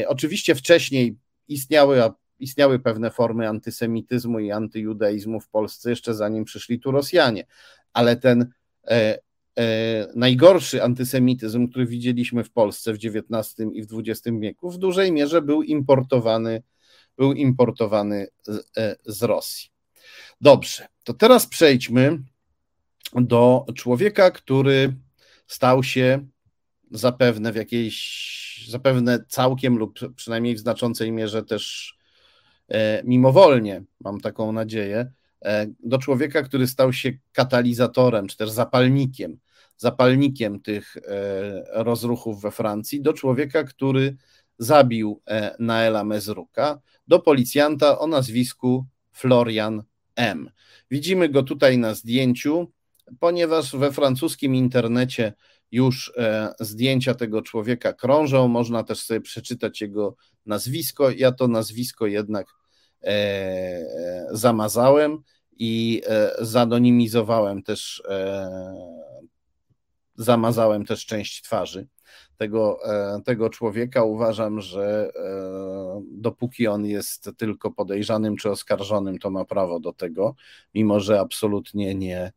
oczywiście 0.07 0.55
wcześniej 0.55 1.17
istniały 1.47 2.03
istniały 2.39 2.79
pewne 2.79 3.11
formy 3.11 3.47
antysemityzmu 3.47 4.39
i 4.39 4.51
antyjudaizmu 4.51 5.39
w 5.39 5.49
Polsce 5.49 5.89
jeszcze 5.89 6.13
zanim 6.13 6.45
przyszli 6.45 6.79
tu 6.79 6.91
Rosjanie, 6.91 7.45
ale 7.93 8.15
ten 8.15 8.51
e, 8.87 9.19
e, 9.57 10.07
najgorszy 10.15 10.83
antysemityzm, 10.83 11.67
który 11.67 11.85
widzieliśmy 11.85 12.43
w 12.43 12.51
Polsce 12.51 12.93
w 12.93 12.95
XIX 12.95 13.67
i 13.73 13.83
w 13.83 13.87
XX 13.99 14.37
wieku, 14.39 14.71
w 14.71 14.77
dużej 14.77 15.11
mierze 15.11 15.41
był 15.41 15.63
importowany, 15.63 16.63
był 17.17 17.33
importowany 17.33 18.27
z, 18.43 18.77
e, 18.77 18.95
z 19.05 19.23
Rosji. 19.23 19.69
Dobrze, 20.41 20.87
to 21.03 21.13
teraz 21.13 21.47
przejdźmy 21.47 22.19
do 23.13 23.65
człowieka, 23.75 24.31
który 24.31 24.93
stał 25.47 25.83
się 25.83 26.27
zapewne 26.91 27.51
w 27.51 27.55
jakiejś, 27.55 28.65
zapewne 28.69 29.19
całkiem 29.29 29.77
lub 29.77 29.99
przynajmniej 30.15 30.55
w 30.55 30.59
znaczącej 30.59 31.11
mierze 31.11 31.43
też 31.43 31.94
mimowolnie, 33.03 33.83
mam 33.99 34.21
taką 34.21 34.51
nadzieję, 34.51 35.11
e, 35.45 35.67
do 35.79 35.97
człowieka, 35.97 36.41
który 36.41 36.67
stał 36.67 36.93
się 36.93 37.13
katalizatorem, 37.31 38.27
czy 38.27 38.37
też 38.37 38.49
zapalnikiem, 38.49 39.37
zapalnikiem 39.77 40.59
tych 40.59 40.97
e, 40.97 41.03
rozruchów 41.83 42.41
we 42.41 42.51
Francji, 42.51 43.01
do 43.01 43.13
człowieka, 43.13 43.63
który 43.63 44.15
zabił 44.57 45.21
Naela 45.59 46.03
Mezruka, 46.03 46.79
do 47.07 47.19
policjanta 47.19 47.99
o 47.99 48.07
nazwisku 48.07 48.85
Florian 49.11 49.83
M. 50.15 50.49
Widzimy 50.91 51.29
go 51.29 51.43
tutaj 51.43 51.77
na 51.77 51.93
zdjęciu, 51.93 52.71
ponieważ 53.19 53.75
we 53.75 53.91
francuskim 53.91 54.55
internecie 54.55 55.33
już 55.75 56.13
zdjęcia 56.59 57.13
tego 57.13 57.41
człowieka 57.41 57.93
krążą, 57.93 58.47
można 58.47 58.83
też 58.83 58.99
sobie 58.99 59.21
przeczytać 59.21 59.81
jego 59.81 60.15
nazwisko. 60.45 61.09
Ja 61.09 61.31
to 61.31 61.47
nazwisko 61.47 62.07
jednak 62.07 62.47
e, 63.03 63.85
zamazałem 64.31 65.17
i 65.57 66.01
e, 66.07 66.31
zanonimizowałem 66.39 67.63
też, 67.63 68.03
e, 68.09 68.49
zamazałem 70.15 70.85
też 70.85 71.05
część 71.05 71.41
twarzy 71.41 71.87
tego, 72.37 72.79
tego 73.25 73.49
człowieka. 73.49 74.03
Uważam, 74.03 74.61
że 74.61 75.11
dopóki 76.11 76.67
on 76.67 76.85
jest 76.85 77.29
tylko 77.37 77.71
podejrzanym 77.71 78.37
czy 78.37 78.51
oskarżonym, 78.51 79.19
to 79.19 79.29
ma 79.29 79.45
prawo 79.45 79.79
do 79.79 79.93
tego, 79.93 80.35
mimo 80.73 80.99
że 80.99 81.19
absolutnie 81.19 81.95
nie 81.95 82.31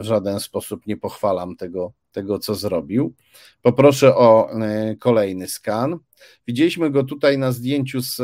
w 0.00 0.02
żaden 0.02 0.40
sposób 0.40 0.86
nie 0.86 0.96
pochwalam 0.96 1.56
tego, 1.56 1.92
tego, 2.12 2.38
co 2.38 2.54
zrobił. 2.54 3.14
Poproszę 3.62 4.16
o 4.16 4.50
e, 4.52 4.96
kolejny 4.96 5.48
skan. 5.48 5.98
Widzieliśmy 6.46 6.90
go 6.90 7.04
tutaj 7.04 7.38
na 7.38 7.52
zdjęciu 7.52 8.02
z, 8.02 8.20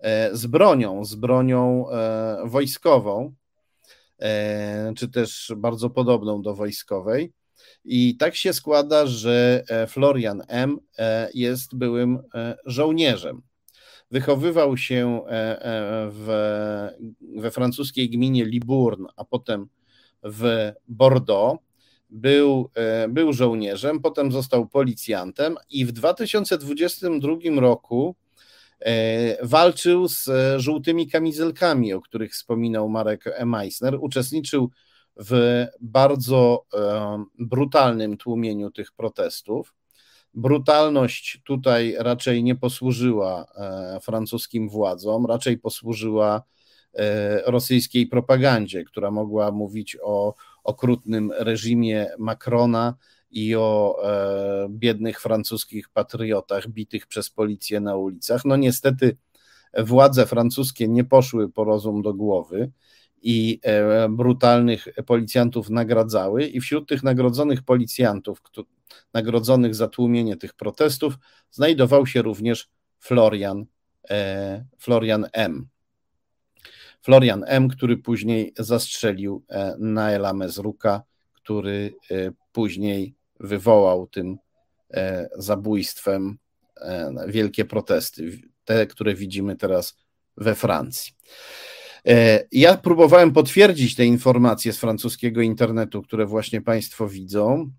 e, 0.00 0.36
z 0.36 0.46
bronią, 0.46 1.04
z 1.04 1.14
bronią 1.14 1.90
e, 1.90 2.42
wojskową, 2.44 3.34
czy 4.96 5.08
też 5.08 5.52
bardzo 5.56 5.90
podobną 5.90 6.42
do 6.42 6.54
wojskowej. 6.54 7.32
I 7.84 8.16
tak 8.16 8.36
się 8.36 8.52
składa, 8.52 9.06
że 9.06 9.64
Florian 9.88 10.42
M. 10.48 10.78
jest 11.34 11.76
byłym 11.76 12.18
żołnierzem. 12.66 13.42
Wychowywał 14.10 14.76
się 14.76 15.20
w, 16.10 16.28
we 17.36 17.50
francuskiej 17.50 18.10
gminie 18.10 18.44
Libourne, 18.44 19.08
a 19.16 19.24
potem 19.24 19.68
w 20.22 20.72
Bordeaux 20.88 21.60
był, 22.10 22.70
był 23.08 23.32
żołnierzem, 23.32 24.00
potem 24.00 24.32
został 24.32 24.68
policjantem 24.68 25.56
i 25.70 25.84
w 25.84 25.92
2022 25.92 27.36
roku 27.60 28.16
walczył 29.42 30.08
z 30.08 30.28
żółtymi 30.56 31.08
kamizelkami, 31.08 31.92
o 31.92 32.00
których 32.00 32.32
wspominał 32.32 32.88
Marek 32.88 33.24
Meissner. 33.46 33.96
Uczestniczył 34.00 34.70
w 35.16 35.66
bardzo 35.80 36.66
brutalnym 37.38 38.16
tłumieniu 38.16 38.70
tych 38.70 38.92
protestów. 38.92 39.74
Brutalność 40.34 41.40
tutaj 41.44 41.96
raczej 41.98 42.42
nie 42.42 42.56
posłużyła 42.56 43.46
e, 43.56 44.00
francuskim 44.00 44.68
władzom, 44.68 45.26
raczej 45.26 45.58
posłużyła 45.58 46.42
e, 46.94 47.42
rosyjskiej 47.50 48.06
propagandzie, 48.06 48.84
która 48.84 49.10
mogła 49.10 49.50
mówić 49.50 49.96
o 50.02 50.34
okrutnym 50.64 51.32
reżimie 51.38 52.06
Macrona 52.18 52.94
i 53.30 53.56
o 53.56 53.96
e, 54.04 54.68
biednych 54.70 55.20
francuskich 55.20 55.88
patriotach 55.88 56.68
bitych 56.68 57.06
przez 57.06 57.30
policję 57.30 57.80
na 57.80 57.96
ulicach. 57.96 58.44
No 58.44 58.56
niestety 58.56 59.16
władze 59.78 60.26
francuskie 60.26 60.88
nie 60.88 61.04
poszły 61.04 61.52
po 61.52 61.64
rozum 61.64 62.02
do 62.02 62.14
głowy 62.14 62.70
i 63.22 63.60
e, 63.62 64.08
brutalnych 64.08 64.88
policjantów 65.06 65.70
nagradzały, 65.70 66.44
i 66.44 66.60
wśród 66.60 66.88
tych 66.88 67.02
nagrodzonych 67.02 67.62
policjantów, 67.62 68.42
nagrodzonych 69.14 69.74
za 69.74 69.88
tłumienie 69.88 70.36
tych 70.36 70.54
protestów, 70.54 71.14
znajdował 71.50 72.06
się 72.06 72.22
również 72.22 72.68
Florian, 72.98 73.66
e, 74.10 74.64
Florian 74.78 75.26
M. 75.32 75.68
Florian 77.02 77.44
M., 77.46 77.68
który 77.68 77.96
później 77.96 78.52
zastrzelił 78.58 79.44
e, 79.48 79.76
Naela 79.78 80.32
Mezruka, 80.32 81.02
który 81.32 81.94
później 82.52 83.14
wywołał 83.40 84.06
tym 84.06 84.38
zabójstwem 85.36 86.38
wielkie 87.26 87.64
protesty, 87.64 88.40
te, 88.64 88.86
które 88.86 89.14
widzimy 89.14 89.56
teraz 89.56 89.96
we 90.36 90.54
Francji. 90.54 91.12
E, 92.06 92.44
ja 92.52 92.76
próbowałem 92.76 93.32
potwierdzić 93.32 93.94
te 93.94 94.06
informacje 94.06 94.72
z 94.72 94.78
francuskiego 94.78 95.40
internetu, 95.40 96.02
które 96.02 96.26
właśnie 96.26 96.62
Państwo 96.62 97.08
widzą. 97.08 97.70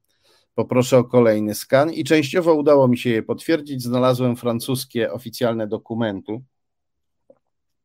Poproszę 0.56 0.98
o 0.98 1.04
kolejny 1.04 1.56
skan 1.56 1.94
i 1.94 2.04
częściowo 2.04 2.54
udało 2.54 2.88
mi 2.88 2.98
się 2.98 3.10
je 3.10 3.24
potwierdzić. 3.24 3.84
Znalazłem 3.84 4.36
francuskie 4.36 5.12
oficjalne 5.12 5.68
dokumenty 5.68 6.42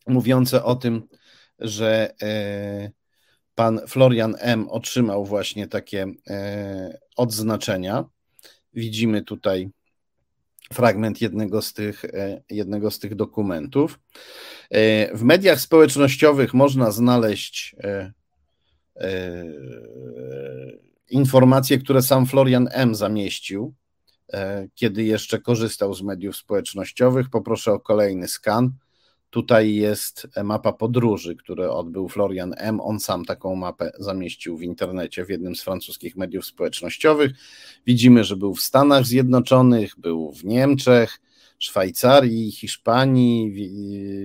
mówiące 0.06 0.64
o 0.64 0.74
tym, 0.74 1.08
że 1.58 2.14
e, 2.22 2.90
pan 3.54 3.80
Florian 3.88 4.36
M. 4.38 4.68
otrzymał 4.68 5.24
właśnie 5.24 5.68
takie 5.68 6.06
e, 6.30 6.98
odznaczenia. 7.16 8.04
Widzimy 8.74 9.22
tutaj 9.22 9.70
fragment 10.72 11.20
jednego 11.20 11.62
z 11.62 11.72
tych, 11.72 12.04
e, 12.04 12.42
jednego 12.50 12.90
z 12.90 12.98
tych 12.98 13.14
dokumentów. 13.14 13.98
W 15.14 15.22
mediach 15.22 15.60
społecznościowych 15.60 16.54
można 16.54 16.90
znaleźć 16.90 17.76
informacje, 21.10 21.78
które 21.78 22.02
sam 22.02 22.26
Florian 22.26 22.68
M. 22.72 22.94
zamieścił, 22.94 23.74
kiedy 24.74 25.04
jeszcze 25.04 25.38
korzystał 25.38 25.94
z 25.94 26.02
mediów 26.02 26.36
społecznościowych. 26.36 27.30
Poproszę 27.30 27.72
o 27.72 27.80
kolejny 27.80 28.28
skan. 28.28 28.72
Tutaj 29.36 29.74
jest 29.74 30.26
mapa 30.44 30.72
podróży, 30.72 31.36
które 31.36 31.70
odbył 31.70 32.08
Florian 32.08 32.54
M. 32.56 32.80
On 32.80 33.00
sam 33.00 33.24
taką 33.24 33.54
mapę 33.54 33.92
zamieścił 33.98 34.56
w 34.56 34.62
internecie 34.62 35.24
w 35.24 35.28
jednym 35.28 35.56
z 35.56 35.62
francuskich 35.62 36.16
mediów 36.16 36.46
społecznościowych. 36.46 37.32
Widzimy, 37.86 38.24
że 38.24 38.36
był 38.36 38.54
w 38.54 38.60
Stanach 38.60 39.06
Zjednoczonych, 39.06 39.92
był 39.98 40.32
w 40.32 40.44
Niemczech, 40.44 41.20
Szwajcarii, 41.58 42.52
Hiszpanii, 42.52 43.52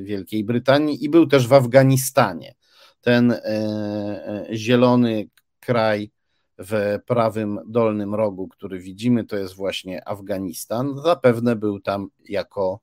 Wielkiej 0.03 0.43
Brytanii 0.43 1.05
i 1.05 1.09
był 1.09 1.27
też 1.27 1.47
w 1.47 1.53
Afganistanie. 1.53 2.55
Ten 3.01 3.31
e, 3.31 3.37
e, 3.43 4.47
zielony 4.53 5.29
kraj 5.59 6.11
w 6.57 6.99
prawym 7.05 7.59
dolnym 7.67 8.15
rogu, 8.15 8.47
który 8.47 8.79
widzimy, 8.79 9.23
to 9.23 9.37
jest 9.37 9.55
właśnie 9.55 10.07
Afganistan. 10.07 11.01
Zapewne 11.03 11.55
był 11.55 11.79
tam 11.79 12.07
jako, 12.29 12.79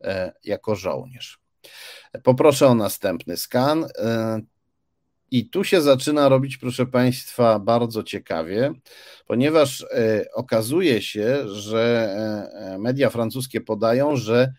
e, 0.00 0.32
jako 0.44 0.76
żołnierz. 0.76 1.39
Poproszę 2.22 2.66
o 2.66 2.74
następny 2.74 3.36
skan. 3.36 3.84
E, 3.84 4.40
I 5.30 5.48
tu 5.48 5.64
się 5.64 5.82
zaczyna 5.82 6.28
robić, 6.28 6.56
proszę 6.56 6.86
Państwa, 6.86 7.58
bardzo 7.58 8.02
ciekawie, 8.02 8.72
ponieważ 9.26 9.82
e, 9.82 10.24
okazuje 10.34 11.02
się, 11.02 11.48
że 11.48 12.14
e, 12.54 12.78
media 12.78 13.10
francuskie 13.10 13.60
podają, 13.60 14.16
że 14.16 14.52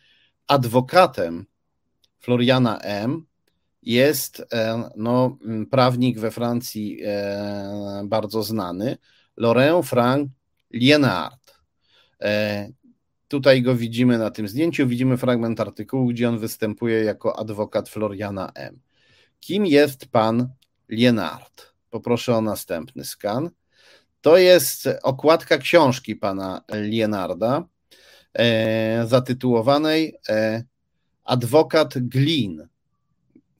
adwokatem 0.47 1.45
Floriana 2.19 2.79
M. 2.79 3.25
jest 3.81 4.45
no, 4.95 5.37
prawnik 5.71 6.19
we 6.19 6.31
Francji 6.31 7.01
bardzo 8.03 8.43
znany, 8.43 8.97
Laurent 9.37 9.85
Frank 9.85 10.29
Lienard. 10.71 11.55
Tutaj 13.31 13.61
go 13.61 13.75
widzimy 13.75 14.17
na 14.17 14.31
tym 14.31 14.47
zdjęciu, 14.47 14.87
widzimy 14.87 15.17
fragment 15.17 15.59
artykułu, 15.59 16.07
gdzie 16.07 16.29
on 16.29 16.39
występuje 16.39 17.03
jako 17.03 17.39
adwokat 17.39 17.89
Floriana 17.89 18.51
M. 18.55 18.79
Kim 19.39 19.65
jest 19.65 20.05
pan 20.05 20.49
Lienard? 20.89 21.73
Poproszę 21.89 22.35
o 22.35 22.41
następny 22.41 23.05
skan. 23.05 23.49
To 24.21 24.37
jest 24.37 24.89
okładka 25.03 25.57
książki 25.57 26.15
pana 26.15 26.61
Lienarda, 26.73 27.67
e, 28.33 29.07
zatytułowanej 29.07 30.15
e, 30.29 30.63
Adwokat 31.23 31.93
Glin. 31.97 32.67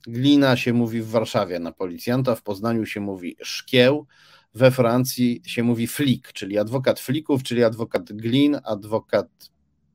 Glina 0.06 0.56
się 0.56 0.72
mówi 0.72 1.02
w 1.02 1.10
Warszawie 1.10 1.58
na 1.58 1.72
policjanta, 1.72 2.34
w 2.34 2.42
Poznaniu 2.42 2.86
się 2.86 3.00
mówi 3.00 3.36
szkieł, 3.42 4.06
we 4.54 4.70
Francji 4.70 5.42
się 5.46 5.62
mówi 5.62 5.86
flik, 5.86 6.32
czyli 6.32 6.58
adwokat 6.58 7.00
flików, 7.00 7.42
czyli 7.42 7.64
adwokat 7.64 8.12
glin, 8.12 8.58
adwokat 8.64 9.51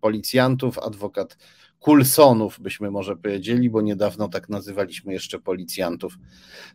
policjantów, 0.08 0.80
adwokat 0.80 1.38
Kulsonów, 1.80 2.60
byśmy 2.60 2.92
może 2.92 3.16
powiedzieli, 3.16 3.70
bo 3.70 3.82
niedawno 3.82 4.28
tak 4.28 4.50
nazywaliśmy 4.50 5.14
jeszcze 5.14 5.40
policjantów 5.40 6.18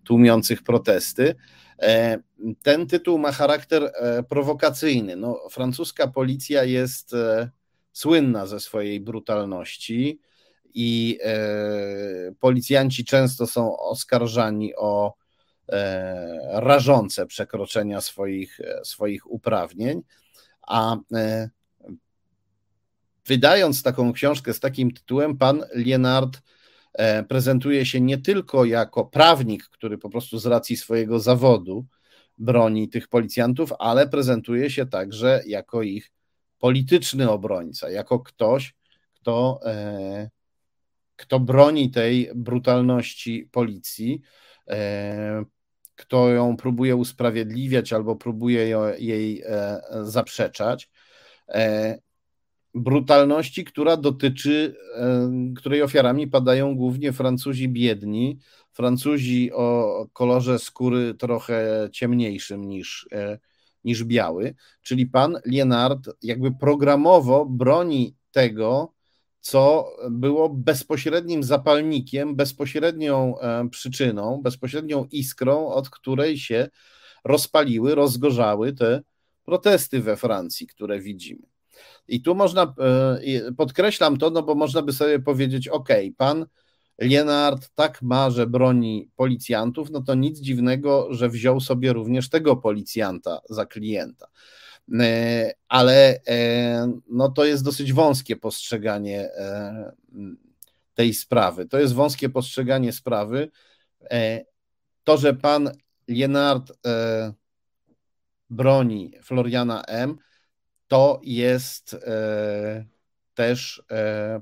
tłumiących 0.05 0.63
protesty. 0.63 1.35
E, 1.79 2.19
ten 2.63 2.87
tytuł 2.87 3.19
ma 3.19 3.33
charakter 3.33 3.83
e, 3.95 4.23
prowokacyjny. 4.23 5.17
No, 5.17 5.49
francuska 5.51 6.09
policja 6.09 6.65
jest 6.65 7.15
e, 7.15 7.51
słynna 7.93 8.47
ze 8.47 8.61
swojej 8.61 9.01
brutalności 9.01 10.21
i 10.75 11.19
policjanci 12.41 13.05
często 13.05 13.47
są 13.47 13.79
oskarżani 13.79 14.77
o 14.77 15.15
rażące 16.53 17.27
przekroczenia 17.27 18.01
swoich, 18.01 18.61
swoich 18.85 19.31
uprawnień, 19.31 20.03
a 20.63 20.97
wydając 23.27 23.83
taką 23.83 24.13
książkę 24.13 24.55
z 24.55 24.61
takim 24.61 24.91
tytułem, 24.91 25.39
pan 25.39 25.65
Lienard 25.75 26.43
e, 26.93 27.23
prezentuje 27.23 27.87
się 27.87 28.01
nie 28.01 28.19
tylko 28.19 28.65
jako 28.65 29.05
prawnik, 29.05 29.65
który 29.65 29.99
po 29.99 30.11
prostu 30.11 30.39
z 30.39 30.47
racji 30.47 30.77
swojego 30.77 31.21
zawodu 31.21 31.87
broni 32.39 32.89
tych 32.89 33.09
policjantów, 33.09 33.73
ale 33.79 34.09
prezentuje 34.09 34.71
się 34.71 34.87
także 34.87 35.43
jako 35.47 35.83
ich 35.83 36.13
polityczny 36.59 37.31
obrońca, 37.31 37.91
jako 37.91 38.21
ktoś, 38.21 38.75
kto, 39.15 39.61
e, 39.67 40.31
kto 41.17 41.41
broni 41.41 41.91
tej 41.91 42.31
brutalności 42.35 43.49
policji, 43.53 44.21
e, 44.69 45.45
kto 45.95 46.29
ją 46.29 46.57
próbuje 46.57 46.97
usprawiedliwiać 46.97 47.93
albo 47.93 48.17
próbuje 48.17 48.77
jej 48.99 49.43
zaprzeczać 50.03 50.91
brutalności, 52.75 53.65
która 53.65 53.97
dotyczy, 53.97 54.77
której 55.57 55.83
ofiarami 55.83 56.29
padają 56.29 56.77
głównie 56.77 57.13
Francuzi 57.13 57.69
biedni, 57.69 58.39
Francuzi 58.73 59.53
o 59.53 60.07
kolorze 60.13 60.59
skóry 60.59 61.15
trochę 61.15 61.89
ciemniejszym 61.93 62.69
niż, 62.69 63.09
e, 63.13 63.39
niż 63.85 64.05
biały, 64.05 64.55
czyli 64.83 65.07
pan 65.07 65.39
Lienard 65.47 66.09
jakby 66.23 66.53
programowo 66.53 67.47
broni 67.47 68.17
tego, 68.31 68.93
co 69.41 69.93
było 70.11 70.49
bezpośrednim 70.49 71.43
zapalnikiem, 71.43 72.37
bezpośrednią 72.37 73.39
e, 73.39 73.69
przyczyną, 73.69 74.41
bezpośrednią 74.43 75.05
iskrą, 75.11 75.67
od 75.67 75.91
której 75.91 76.39
się 76.39 76.69
rozpaliły, 77.25 77.95
rozgorzały 77.95 78.73
te 78.73 79.03
protesty 79.45 80.01
we 80.01 80.17
Francji, 80.17 80.67
które 80.67 81.01
widzimy. 81.01 81.52
I 82.09 82.23
tu 82.23 82.35
można, 82.35 82.75
e, 83.47 83.53
podkreślam 83.53 84.19
to, 84.19 84.31
no 84.31 84.43
bo 84.43 84.55
można 84.55 84.83
by 84.83 84.93
sobie 84.93 85.19
powiedzieć, 85.19 85.69
ok, 85.69 85.89
pan 86.17 86.47
Lienard 87.01 87.69
tak 87.75 88.03
ma, 88.03 88.31
że 88.31 88.47
broni 88.47 89.11
policjantów, 89.17 89.91
no 89.91 90.03
to 90.03 90.15
nic 90.15 90.41
dziwnego, 90.41 91.09
że 91.11 91.29
wziął 91.29 91.61
sobie 91.61 91.93
również 91.93 92.29
tego 92.29 92.57
policjanta 92.57 93.41
za 93.51 93.67
klienta. 93.67 94.27
E, 95.01 95.53
ale 95.69 96.21
e, 96.29 96.93
no 97.09 97.29
to 97.29 97.45
jest 97.45 97.65
dosyć 97.65 97.93
wąskie 97.93 98.37
postrzeganie 98.37 99.31
tej 100.95 101.15
sprawy. 101.15 101.67
To 101.67 101.79
jest 101.79 101.95
wąskie 101.95 102.29
postrzeganie 102.29 102.93
sprawy. 102.93 103.51
To, 105.05 105.17
że 105.19 105.35
pan 105.35 105.71
Lienard 106.09 106.73
broni 108.51 109.13
Floriana 109.23 109.83
M., 109.83 110.19
to 110.93 111.21
jest 111.23 111.97
też 113.35 113.83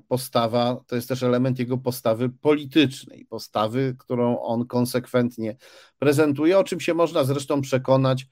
postawa, 0.08 0.84
to 0.86 0.96
jest 0.96 1.08
też 1.08 1.22
element 1.22 1.58
jego 1.58 1.78
postawy 1.78 2.28
politycznej, 2.28 3.26
postawy, 3.26 3.96
którą 3.98 4.40
on 4.40 4.66
konsekwentnie 4.66 5.56
prezentuje, 5.98 6.58
o 6.58 6.64
czym 6.64 6.80
się 6.80 6.94
można 6.94 7.24
zresztą 7.24 7.60
przekonać 7.60 8.26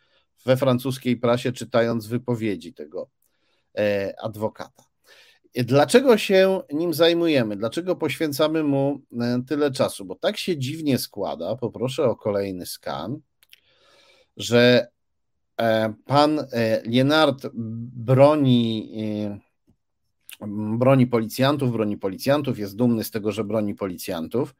we 0.44 0.56
francuskiej 0.56 1.16
prasie, 1.16 1.52
czytając 1.52 2.06
wypowiedzi 2.06 2.74
tego 2.74 3.10
e, 3.78 4.14
adwokata. 4.22 4.84
Dlaczego 5.54 6.18
się 6.18 6.60
nim 6.72 6.94
zajmujemy? 6.94 7.56
Dlaczego 7.56 7.96
poświęcamy 7.96 8.62
mu 8.62 9.00
e, 9.20 9.42
tyle 9.48 9.70
czasu? 9.70 10.04
Bo 10.04 10.14
tak 10.14 10.36
się 10.36 10.58
dziwnie 10.58 10.98
składa, 10.98 11.56
poproszę 11.56 12.04
o 12.04 12.16
kolejny 12.16 12.66
skan, 12.66 13.20
że 14.36 14.86
e, 14.86 14.97
pan 16.04 16.46
Lienard 16.84 17.46
broni, 17.54 18.92
broni 20.78 21.06
policjantów, 21.06 21.72
broni 21.72 21.96
policjantów, 21.96 22.58
jest 22.58 22.76
dumny 22.76 23.04
z 23.04 23.10
tego, 23.10 23.32
że 23.32 23.44
broni 23.44 23.74
policjantów 23.74 24.54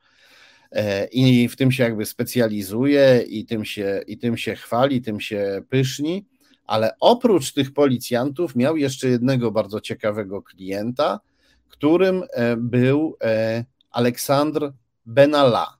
E, 0.73 1.07
i 1.07 1.49
w 1.49 1.57
tym 1.57 1.73
się 1.73 1.83
jakby 1.83 2.07
specjalizuje 2.07 3.25
i 3.29 3.45
tym 3.47 3.65
się, 3.65 4.03
i 4.07 4.19
tym 4.19 4.37
się 4.37 4.55
chwali, 4.55 5.03
tym 5.03 5.20
się 5.20 5.62
pyszni, 5.69 6.27
ale 6.65 6.91
oprócz 7.01 7.53
tych 7.53 7.73
policjantów 7.73 8.57
miał 8.57 8.77
jeszcze 8.77 9.09
jednego 9.09 9.51
bardzo 9.51 9.81
ciekawego 9.81 10.43
klienta, 10.43 11.20
którym 11.69 12.23
e, 12.31 12.57
był 12.57 13.16
e, 13.23 13.65
Aleksandr 13.91 14.73
Benalla. 15.07 15.79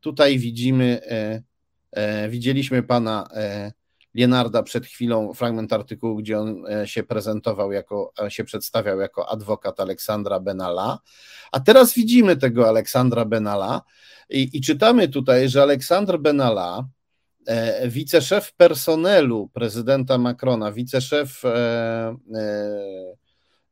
Tutaj 0.00 0.38
widzimy, 0.38 1.00
widzieliśmy 2.28 2.82
pana 2.82 3.28
Lienarda 4.14 4.62
przed 4.62 4.86
chwilą, 4.86 5.34
fragment 5.34 5.72
artykułu, 5.72 6.16
gdzie 6.16 6.38
on 6.38 6.64
się 6.84 7.02
prezentował 7.02 7.72
jako, 7.72 8.12
się 8.28 8.44
przedstawiał 8.44 9.00
jako 9.00 9.28
adwokat 9.28 9.80
Aleksandra 9.80 10.40
Benalla, 10.40 10.98
a 11.52 11.60
teraz 11.60 11.94
widzimy 11.94 12.36
tego 12.36 12.68
Aleksandra 12.68 13.24
Benalla, 13.24 13.82
i, 14.30 14.50
i 14.52 14.60
czytamy 14.60 15.08
tutaj, 15.08 15.48
że 15.48 15.62
Aleksander 15.62 16.18
Benalla, 16.18 16.88
e, 17.46 17.88
wiceszef 17.88 18.54
personelu 18.54 19.48
prezydenta 19.52 20.18
Macrona, 20.18 20.72
wiceszef 20.72 21.44
e, 21.44 21.48
e, 22.34 23.16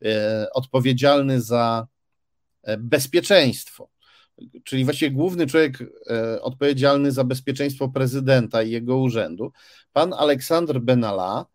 e, 0.04 0.46
odpowiedzialny 0.52 1.40
za 1.40 1.86
e, 2.62 2.76
bezpieczeństwo, 2.76 3.88
czyli 4.64 4.84
właściwie 4.84 5.10
główny 5.10 5.46
człowiek 5.46 5.78
e, 6.10 6.42
odpowiedzialny 6.42 7.12
za 7.12 7.24
bezpieczeństwo 7.24 7.88
prezydenta 7.88 8.62
i 8.62 8.70
jego 8.70 8.96
urzędu, 8.96 9.52
pan 9.92 10.12
Aleksander 10.12 10.80
Benalla, 10.80 11.46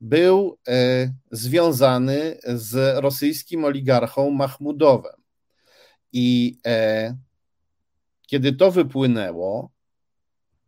był 0.00 0.58
związany 1.30 2.38
z 2.44 3.02
rosyjskim 3.02 3.64
oligarchą 3.64 4.30
Mahmudowem. 4.30 5.16
I 6.12 6.58
e, 6.66 7.16
kiedy 8.26 8.52
to 8.52 8.70
wypłynęło, 8.70 9.70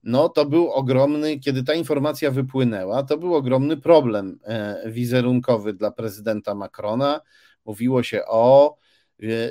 no 0.02 0.28
to 0.28 0.46
był 0.46 0.70
ogromny, 0.70 1.38
kiedy 1.38 1.64
ta 1.64 1.74
informacja 1.74 2.30
wypłynęła, 2.30 3.02
to 3.02 3.18
był 3.18 3.34
ogromny 3.34 3.76
problem 3.76 4.38
e, 4.44 4.82
wizerunkowy 4.90 5.72
dla 5.72 5.90
prezydenta 5.90 6.54
Macrona. 6.54 7.20
Mówiło 7.64 8.02
się 8.02 8.22
o, 8.26 8.76
e, 8.76 8.87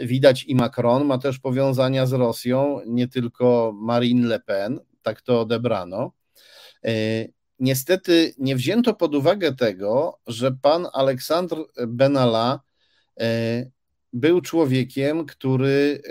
widać 0.04 0.44
i 0.44 0.56
Macron 0.56 1.06
ma 1.06 1.18
też 1.18 1.40
powiązania 1.40 2.06
z 2.06 2.14
Rosją, 2.14 2.80
nie 2.86 3.08
tylko 3.08 3.74
Marine 3.76 4.28
Le 4.28 4.40
Pen, 4.40 4.80
tak 5.02 5.22
to 5.22 5.42
odebrano. 5.42 6.12
E, 6.86 6.92
niestety 7.60 8.34
nie 8.38 8.56
wzięto 8.56 8.94
pod 8.94 9.16
uwagę 9.16 9.56
tego, 9.56 10.20
że 10.28 10.52
pan 10.52 10.88
Aleksandr 10.94 11.58
Benalla 11.88 12.60
był 14.14 14.42
człowiekiem, 14.42 15.26
który 15.26 16.02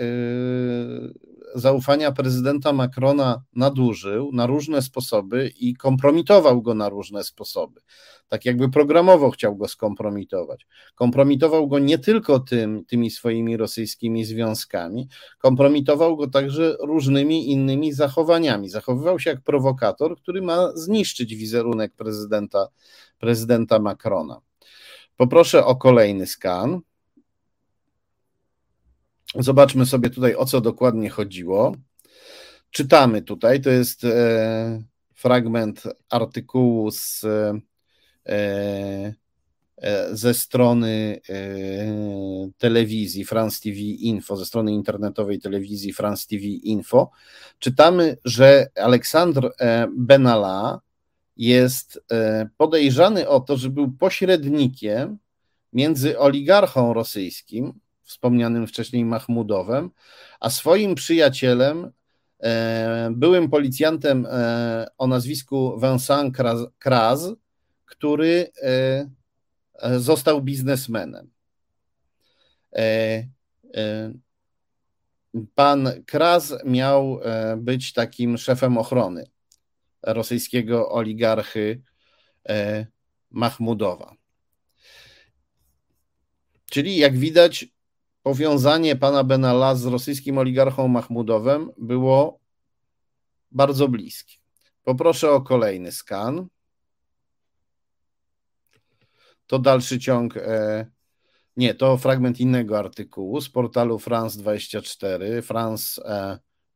y, 1.55 1.59
zaufania 1.59 2.11
prezydenta 2.11 2.73
Macrona 2.73 3.43
nadużył 3.55 4.31
na 4.33 4.45
różne 4.45 4.81
sposoby 4.81 5.51
i 5.59 5.75
kompromitował 5.75 6.61
go 6.61 6.73
na 6.73 6.89
różne 6.89 7.23
sposoby. 7.23 7.81
Tak 8.27 8.45
jakby 8.45 8.69
programowo 8.69 9.31
chciał 9.31 9.55
go 9.55 9.67
skompromitować. 9.67 10.67
Kompromitował 10.95 11.67
go 11.67 11.79
nie 11.79 11.97
tylko 11.97 12.39
tym, 12.39 12.85
tymi 12.85 13.11
swoimi 13.11 13.57
rosyjskimi 13.57 14.25
związkami, 14.25 15.07
kompromitował 15.39 16.17
go 16.17 16.27
także 16.27 16.75
różnymi 16.79 17.51
innymi 17.51 17.93
zachowaniami. 17.93 18.69
Zachowywał 18.69 19.19
się 19.19 19.29
jak 19.29 19.41
prowokator, 19.41 20.17
który 20.17 20.41
ma 20.41 20.71
zniszczyć 20.75 21.35
wizerunek 21.35 21.93
prezydenta, 21.93 22.67
prezydenta 23.19 23.79
Macrona. 23.79 24.41
Poproszę 25.17 25.65
o 25.65 25.75
kolejny 25.75 26.27
skan. 26.27 26.81
Zobaczmy 29.35 29.85
sobie 29.85 30.09
tutaj, 30.09 30.35
o 30.35 30.45
co 30.45 30.61
dokładnie 30.61 31.09
chodziło. 31.09 31.75
Czytamy 32.71 33.21
tutaj, 33.21 33.61
to 33.61 33.69
jest 33.69 34.03
e, 34.03 34.83
fragment 35.13 35.83
artykułu 36.09 36.91
z, 36.91 37.23
e, 37.23 39.13
e, 39.77 40.15
ze 40.15 40.33
strony 40.33 41.21
telewizji 42.57 43.25
France 43.25 43.61
TV 43.61 43.79
Info, 43.79 44.37
ze 44.37 44.45
strony 44.45 44.71
internetowej 44.71 45.39
telewizji 45.39 45.93
France 45.93 46.27
TV 46.27 46.43
Info. 46.43 47.11
Czytamy, 47.59 48.17
że 48.25 48.67
Aleksandr 48.75 49.51
Benalla 49.97 50.81
jest 51.37 52.03
podejrzany 52.57 53.27
o 53.27 53.39
to, 53.39 53.57
że 53.57 53.69
był 53.69 53.91
pośrednikiem 53.91 55.17
między 55.73 56.19
oligarchą 56.19 56.93
rosyjskim, 56.93 57.79
wspomnianym 58.07 58.67
wcześniej 58.67 59.05
Mahmudowem, 59.05 59.91
a 60.39 60.49
swoim 60.49 60.95
przyjacielem, 60.95 61.91
e, 62.43 63.09
byłym 63.11 63.49
policjantem 63.49 64.25
e, 64.25 64.87
o 64.97 65.07
nazwisku 65.07 65.79
Vincent 65.81 66.37
Kraz, 66.79 67.21
który 67.85 68.51
e, 68.61 69.09
został 69.99 70.41
biznesmenem. 70.41 71.31
Pan 75.55 75.89
Kraz 76.05 76.53
miał 76.65 77.19
być 77.57 77.93
takim 77.93 78.37
szefem 78.37 78.77
ochrony 78.77 79.29
rosyjskiego 80.03 80.91
oligarchy 80.91 81.81
Mahmudowa. 83.31 84.15
Czyli 86.69 86.97
jak 86.97 87.17
widać, 87.17 87.65
powiązanie 88.27 88.95
pana 88.95 89.23
Benalla 89.23 89.75
z 89.75 89.85
rosyjskim 89.85 90.37
oligarchą 90.37 90.87
Mahmudowem 90.87 91.71
było 91.77 92.39
bardzo 93.51 93.87
bliskie. 93.87 94.35
Poproszę 94.83 95.31
o 95.31 95.41
kolejny 95.41 95.91
skan. 95.91 96.47
To 99.47 99.59
dalszy 99.59 99.99
ciąg. 99.99 100.37
E, 100.37 100.85
nie, 101.57 101.73
to 101.73 101.97
fragment 101.97 102.39
innego 102.39 102.79
artykułu 102.79 103.41
z 103.41 103.49
portalu 103.49 103.99
France 103.99 104.39
24, 104.39 105.41
France 105.41 106.01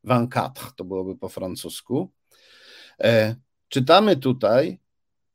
24, 0.04 0.68
e, 0.68 0.74
to 0.76 0.84
byłoby 0.84 1.18
po 1.18 1.30
francusku. 1.30 2.12
E, 3.00 3.36
czytamy 3.70 4.18
tutaj, 4.18 4.80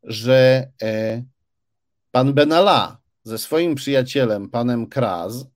że 0.02 0.70
pan 2.10 2.34
Benalla 2.34 3.00
ze 3.22 3.38
swoim 3.38 3.74
przyjacielem, 3.74 4.48
panem 4.50 4.86
Kraz, 4.86 5.55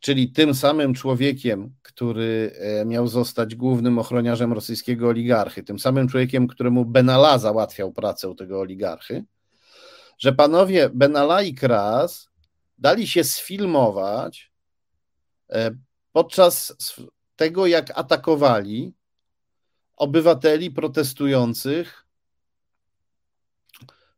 czyli 0.00 0.32
tym 0.32 0.54
samym 0.54 0.94
człowiekiem, 0.94 1.74
który 1.82 2.52
e, 2.58 2.84
miał 2.84 3.06
zostać 3.08 3.54
głównym 3.54 3.98
ochroniarzem 3.98 4.52
rosyjskiego 4.52 5.08
oligarchy, 5.08 5.62
tym 5.62 5.78
samym 5.78 6.08
człowiekiem, 6.08 6.46
któremu 6.46 6.84
Benalla 6.84 7.38
załatwiał 7.38 7.92
pracę 7.92 8.28
u 8.28 8.34
tego 8.34 8.60
oligarchy, 8.60 9.24
że 10.18 10.32
panowie 10.32 10.90
Benalla 10.94 11.42
i 11.42 11.54
Kras 11.54 12.28
dali 12.78 13.08
się 13.08 13.24
sfilmować 13.24 14.52
e, 15.50 15.70
podczas 16.12 16.76
tego, 17.36 17.66
jak 17.66 17.98
atakowali 17.98 18.94
obywateli 19.96 20.70
protestujących 20.70 22.06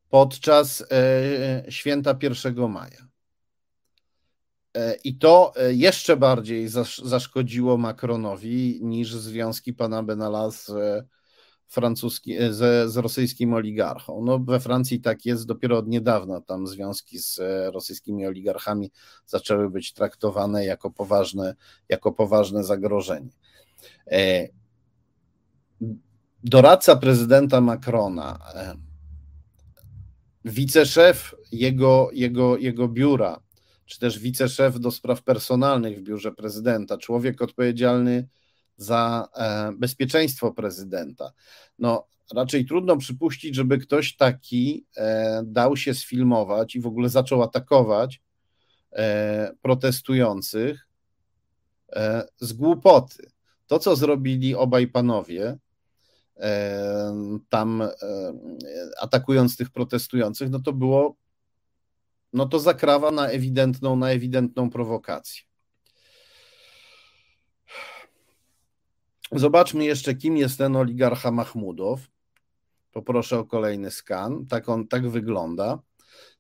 podczas 0.09 0.85
święta 1.69 2.19
1 2.23 2.71
maja. 2.71 3.06
I 5.05 5.19
to 5.19 5.53
jeszcze 5.69 6.17
bardziej 6.17 6.69
zaszkodziło 7.05 7.77
Macronowi 7.77 8.81
niż 8.83 9.15
związki 9.15 9.75
pana 9.75 10.03
Benala 10.03 10.51
z, 10.51 10.73
francuski, 11.69 12.37
z, 12.51 12.91
z 12.93 12.97
rosyjskim 12.97 13.55
oligarchą. 13.55 14.25
No, 14.25 14.39
we 14.39 14.61
Francji 14.61 15.01
tak 15.01 15.27
jest 15.27 15.47
dopiero 15.47 15.79
od 15.79 15.89
niedawna. 15.89 16.41
Tam 16.41 16.67
związki 16.67 17.19
z 17.19 17.41
rosyjskimi 17.75 18.27
oligarchami 18.27 18.91
zaczęły 19.27 19.71
być 19.71 19.93
traktowane 19.93 20.65
jako 20.65 20.91
poważne, 20.91 21.55
jako 21.89 22.13
poważne 22.13 22.65
zagrożenie. 22.65 23.31
Doradca 26.45 26.97
prezydenta 26.97 27.61
Macrona, 27.61 28.39
wiceszef 30.45 31.35
jego, 31.53 32.11
jego, 32.13 32.57
jego 32.57 32.89
biura, 32.89 33.46
czy 33.87 33.99
też 33.99 34.19
wiceszef 34.19 34.81
do 34.81 34.91
spraw 34.91 35.23
personalnych 35.23 35.99
w 35.99 36.03
biurze 36.03 36.33
prezydenta, 36.33 36.99
człowiek 36.99 37.43
odpowiedzialny 37.43 38.29
za 38.77 39.29
e, 39.37 39.73
bezpieczeństwo 39.79 40.53
prezydenta. 40.53 41.33
No, 41.79 42.07
raczej 42.35 42.67
trudno 42.67 42.97
przypuścić, 42.97 43.55
żeby 43.55 43.79
ktoś 43.79 44.17
taki 44.17 44.87
e, 44.97 45.43
dał 45.47 45.77
się 45.77 45.95
sfilmować 45.95 46.77
i 46.77 46.81
w 46.81 46.87
ogóle 46.87 47.09
zaczął 47.09 47.43
atakować 47.43 48.23
e, 48.93 49.53
protestujących 49.63 50.87
z 52.41 52.53
głupoty. 52.53 53.31
To, 53.67 53.79
co 53.79 53.97
zrobili 53.97 54.55
obaj 54.55 54.87
panowie, 54.87 55.59
tam 57.49 57.83
atakując 59.01 59.57
tych 59.57 59.71
protestujących, 59.71 60.51
no 60.51 60.61
to 60.61 60.73
było, 60.73 61.17
no 62.33 62.47
to 62.47 62.59
zakrawa 62.59 63.11
na 63.11 63.29
ewidentną, 63.29 63.97
na 63.97 64.11
ewidentną 64.11 64.71
prowokację. 64.71 65.43
Zobaczmy 69.33 69.85
jeszcze, 69.85 70.15
kim 70.15 70.37
jest 70.37 70.59
ten 70.59 70.77
oligarcha 70.77 71.31
Mahmudow. 71.31 72.01
Poproszę 72.93 73.39
o 73.39 73.45
kolejny 73.45 73.91
skan. 73.91 74.47
Tak 74.47 74.69
on 74.69 74.89
tak 74.89 75.09
wygląda. 75.09 75.79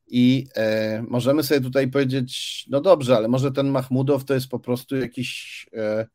I 0.08 0.46
e, 0.54 1.02
możemy 1.08 1.42
sobie 1.42 1.60
tutaj 1.60 1.90
powiedzieć, 1.90 2.64
no 2.70 2.80
dobrze, 2.80 3.16
ale 3.16 3.28
może 3.28 3.52
ten 3.52 3.68
Mahmudow 3.68 4.24
to 4.24 4.34
jest 4.34 4.48
po 4.48 4.58
prostu 4.58 4.96
jakiś 4.96 5.66
e, 5.72 6.06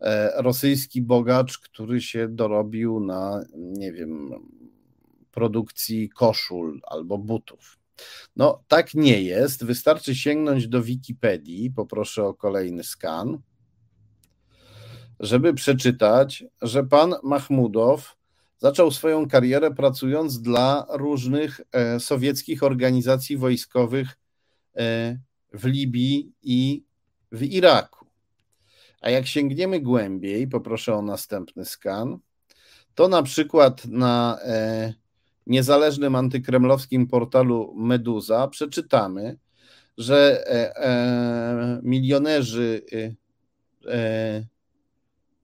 E, 0.00 0.42
rosyjski 0.42 1.02
bogacz, 1.02 1.58
który 1.58 2.00
się 2.00 2.28
dorobił 2.28 3.00
na, 3.00 3.44
nie 3.56 3.92
wiem, 3.92 4.30
produkcji 5.30 6.08
koszul 6.08 6.80
albo 6.86 7.18
butów. 7.18 7.78
No, 8.36 8.64
tak 8.68 8.94
nie 8.94 9.22
jest. 9.22 9.64
Wystarczy 9.64 10.14
sięgnąć 10.14 10.68
do 10.68 10.82
Wikipedii. 10.82 11.70
Poproszę 11.70 12.24
o 12.24 12.34
kolejny 12.34 12.84
skan, 12.84 13.38
żeby 15.20 15.54
przeczytać, 15.54 16.44
że 16.62 16.84
pan 16.84 17.14
Mahmudow 17.22 18.16
zaczął 18.58 18.90
swoją 18.90 19.28
karierę 19.28 19.70
pracując 19.70 20.40
dla 20.40 20.86
różnych 20.90 21.60
e, 21.72 22.00
sowieckich 22.00 22.62
organizacji 22.62 23.36
wojskowych 23.36 24.18
e, 24.76 25.18
w 25.52 25.64
Libii 25.64 26.32
i 26.42 26.84
w 27.32 27.42
Iraku. 27.42 28.06
A 29.00 29.10
jak 29.10 29.26
sięgniemy 29.26 29.80
głębiej, 29.80 30.48
poproszę 30.48 30.94
o 30.94 31.02
następny 31.02 31.64
skan, 31.64 32.18
to 32.94 33.08
na 33.08 33.22
przykład 33.22 33.84
na 33.86 34.38
e, 34.42 34.94
niezależnym 35.46 36.14
antykremlowskim 36.14 37.06
portalu 37.06 37.74
Meduza 37.76 38.48
przeczytamy, 38.48 39.36
że 39.98 40.44
e, 40.46 40.76
e, 40.76 41.80
milionerzy 41.82 42.82
e, 42.92 43.94
e, 43.94 44.46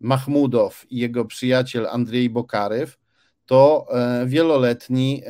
Mahmudow 0.01 0.87
i 0.91 0.99
jego 0.99 1.25
przyjaciel 1.25 1.87
Andrzej 1.87 2.31
Bokarew 2.31 2.99
to 3.47 3.87
wieloletni 4.27 5.23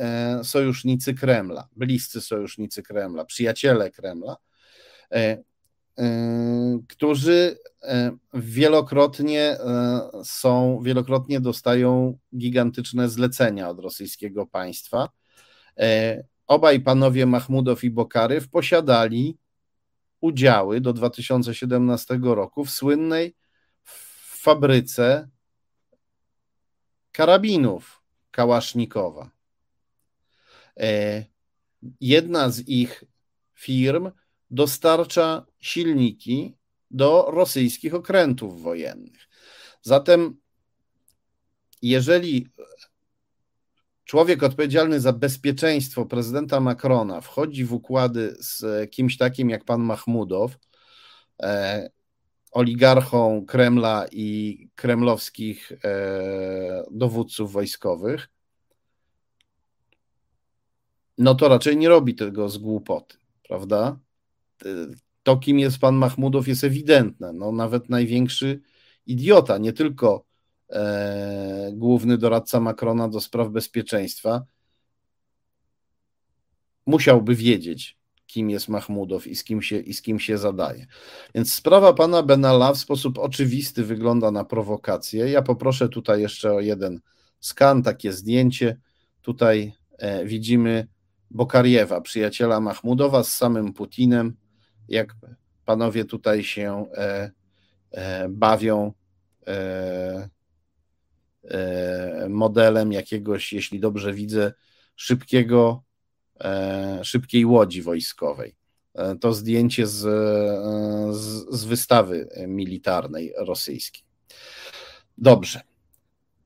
sojusznicy 0.43 1.13
Kremla, 1.13 1.67
bliscy 1.75 2.21
sojusznicy 2.21 2.83
Kremla, 2.83 3.25
przyjaciele 3.25 3.91
Kremla. 3.91 4.37
Y, 5.99 6.83
którzy 6.87 7.57
y, 7.83 7.87
wielokrotnie 8.33 9.57
y, 10.21 10.25
są, 10.25 10.81
wielokrotnie 10.83 11.41
dostają 11.41 12.17
gigantyczne 12.37 13.09
zlecenia 13.09 13.69
od 13.69 13.79
rosyjskiego 13.79 14.47
państwa. 14.47 15.09
Obaj 16.47 16.79
panowie 16.79 17.25
Mahmudow 17.25 17.83
i 17.83 17.89
Bokaryw 17.89 18.49
posiadali 18.49 19.37
udziały 20.21 20.81
do 20.81 20.93
2017 20.93 22.19
roku 22.23 22.65
w 22.65 22.71
słynnej 22.71 23.35
fabryce 24.23 25.29
karabinów 27.11 28.01
Kałasznikowa. 28.31 29.29
Jedna 32.01 32.49
z 32.49 32.67
ich 32.67 33.03
firm 33.53 34.11
dostarcza 34.51 35.45
silniki 35.59 36.55
do 36.91 37.25
rosyjskich 37.31 37.95
okrętów 37.95 38.61
wojennych. 38.61 39.29
Zatem, 39.81 40.37
jeżeli 41.81 42.47
człowiek 44.05 44.43
odpowiedzialny 44.43 44.99
za 44.99 45.13
bezpieczeństwo 45.13 46.05
prezydenta 46.05 46.59
Macrona 46.59 47.21
wchodzi 47.21 47.65
w 47.65 47.73
układy 47.73 48.35
z 48.39 48.91
kimś 48.91 49.17
takim 49.17 49.49
jak 49.49 49.65
pan 49.65 49.81
Mahmudow, 49.81 50.57
e, 51.43 51.89
oligarchą 52.51 53.45
Kremla 53.45 54.05
i 54.11 54.69
kremlowskich 54.75 55.71
e, 55.71 56.83
dowódców 56.91 57.51
wojskowych, 57.51 58.29
no 61.17 61.35
to 61.35 61.49
raczej 61.49 61.77
nie 61.77 61.89
robi 61.89 62.15
tego 62.15 62.49
z 62.49 62.57
głupoty, 62.57 63.17
prawda? 63.47 63.99
To, 65.23 65.37
kim 65.37 65.59
jest 65.59 65.77
pan 65.77 65.95
Mahmudow, 65.95 66.47
jest 66.47 66.63
ewidentne. 66.63 67.33
No, 67.33 67.51
nawet 67.51 67.89
największy 67.89 68.61
idiota, 69.05 69.57
nie 69.57 69.73
tylko 69.73 70.25
e, 70.69 71.71
główny 71.73 72.17
doradca 72.17 72.59
Macrona 72.59 73.09
do 73.09 73.21
spraw 73.21 73.49
bezpieczeństwa, 73.49 74.45
musiałby 76.85 77.35
wiedzieć, 77.35 77.97
kim 78.27 78.49
jest 78.49 78.69
Mahmudow 78.69 79.27
i 79.27 79.35
z 79.35 79.43
kim 79.43 79.61
się, 79.61 79.79
i 79.79 79.93
z 79.93 80.01
kim 80.01 80.19
się 80.19 80.37
zadaje. 80.37 80.85
Więc 81.35 81.53
sprawa 81.53 81.93
pana 81.93 82.23
Benalla 82.23 82.73
w 82.73 82.77
sposób 82.77 83.19
oczywisty 83.19 83.83
wygląda 83.83 84.31
na 84.31 84.45
prowokację. 84.45 85.29
Ja 85.29 85.41
poproszę 85.41 85.89
tutaj 85.89 86.21
jeszcze 86.21 86.53
o 86.53 86.59
jeden 86.59 86.99
skan, 87.39 87.83
takie 87.83 88.13
zdjęcie. 88.13 88.77
Tutaj 89.21 89.73
e, 89.97 90.25
widzimy 90.25 90.87
Bokariewa, 91.31 92.01
przyjaciela 92.01 92.59
Mahmudowa 92.59 93.23
z 93.23 93.33
samym 93.33 93.73
Putinem 93.73 94.35
jak 94.87 95.15
panowie 95.65 96.05
tutaj 96.05 96.43
się 96.43 96.85
e, 96.93 97.31
e, 97.91 98.29
bawią 98.29 98.93
e, 99.47 100.29
modelem 102.29 102.91
jakiegoś, 102.91 103.53
jeśli 103.53 103.79
dobrze 103.79 104.13
widzę, 104.13 104.53
szybkiego, 104.95 105.83
szybkiej 107.03 107.45
łodzi 107.45 107.81
wojskowej. 107.81 108.55
To 109.21 109.33
zdjęcie 109.33 109.87
z, 109.87 109.99
z, 111.15 111.45
z 111.49 111.65
wystawy 111.65 112.29
militarnej 112.47 113.33
rosyjskiej. 113.37 114.03
Dobrze. 115.17 115.61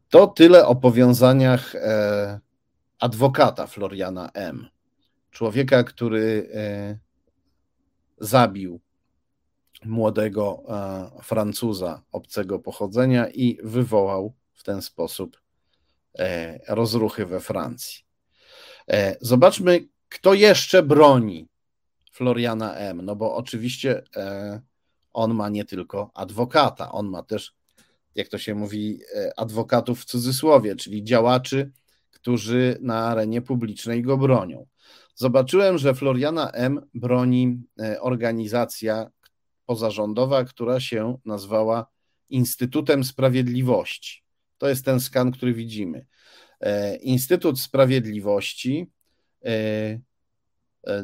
To 0.10 0.28
tyle 0.28 0.68
o 0.68 0.76
powiązaniach 0.76 1.74
adwokata 3.00 3.68
Floriana 3.68 4.30
M. 4.34 4.68
Człowieka, 5.32 5.84
który 5.84 6.50
zabił 8.18 8.80
młodego 9.86 10.64
e, 10.68 11.24
Francuza 11.24 12.02
obcego 12.12 12.60
pochodzenia 12.60 13.30
i 13.30 13.58
wywołał 13.64 14.34
w 14.54 14.64
ten 14.64 14.82
sposób 14.82 15.42
e, 16.20 16.60
rozruchy 16.68 17.26
we 17.26 17.40
Francji. 17.40 18.06
E, 18.88 19.18
zobaczmy, 19.22 19.88
kto 20.10 20.34
jeszcze 20.34 20.84
broni 20.84 21.48
Floriana 22.12 22.76
M. 22.76 23.02
No 23.02 23.16
bo 23.16 23.36
oczywiście 23.36 24.04
on 25.14 25.34
ma 25.34 25.50
nie 25.50 25.66
tylko 25.66 26.12
adwokata, 26.14 26.92
on 26.92 27.10
ma 27.10 27.24
też, 27.24 27.56
jak 28.16 28.28
to 28.28 28.38
się 28.38 28.56
mówi, 28.56 29.00
adwokatów 29.38 30.02
w 30.02 30.06
cudzysłowie, 30.06 30.76
czyli 30.76 31.04
działaczy, 31.04 31.72
którzy 32.12 32.78
na 32.82 33.08
arenie 33.08 33.42
publicznej 33.42 34.02
go 34.02 34.18
bronią. 34.18 34.66
Zobaczyłem, 35.16 35.78
że 35.78 35.94
Floriana 35.94 36.52
M. 36.52 36.82
broni 36.94 37.62
e, 37.80 38.02
organizacja 38.02 39.12
pozarządowa, 39.66 40.44
która 40.44 40.80
się 40.80 41.18
nazwała 41.26 41.88
Instytutem 42.30 43.04
Sprawiedliwości. 43.04 44.24
To 44.58 44.70
jest 44.70 44.86
ten 44.86 45.00
skan, 45.00 45.32
który 45.32 45.54
widzimy. 45.54 46.06
E, 46.60 46.96
Instytut 46.96 47.60
Sprawiedliwości 47.60 48.92
e, 49.46 50.00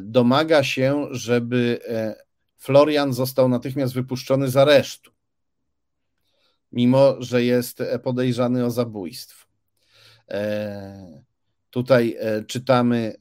domaga 0.00 0.64
się, 0.64 1.08
żeby 1.10 1.80
Florian 2.58 3.12
został 3.12 3.48
natychmiast 3.48 3.94
wypuszczony 3.94 4.48
z 4.48 4.56
aresztu, 4.56 5.10
mimo 6.72 7.16
że 7.18 7.44
jest 7.44 7.82
podejrzany 8.02 8.64
o 8.64 8.70
zabójstwo. 8.70 9.46
Tutaj 11.70 12.16
czytamy 12.46 13.14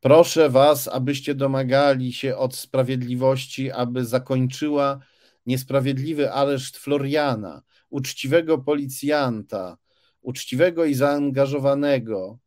Proszę 0.00 0.50
Was, 0.50 0.88
abyście 0.88 1.34
domagali 1.34 2.12
się 2.12 2.36
od 2.36 2.56
sprawiedliwości, 2.56 3.70
aby 3.70 4.04
zakończyła 4.04 5.00
niesprawiedliwy 5.46 6.32
areszt 6.32 6.76
Floriana, 6.76 7.62
uczciwego 7.90 8.58
policjanta, 8.58 9.76
uczciwego 10.20 10.84
i 10.84 10.94
zaangażowanego, 10.94 12.38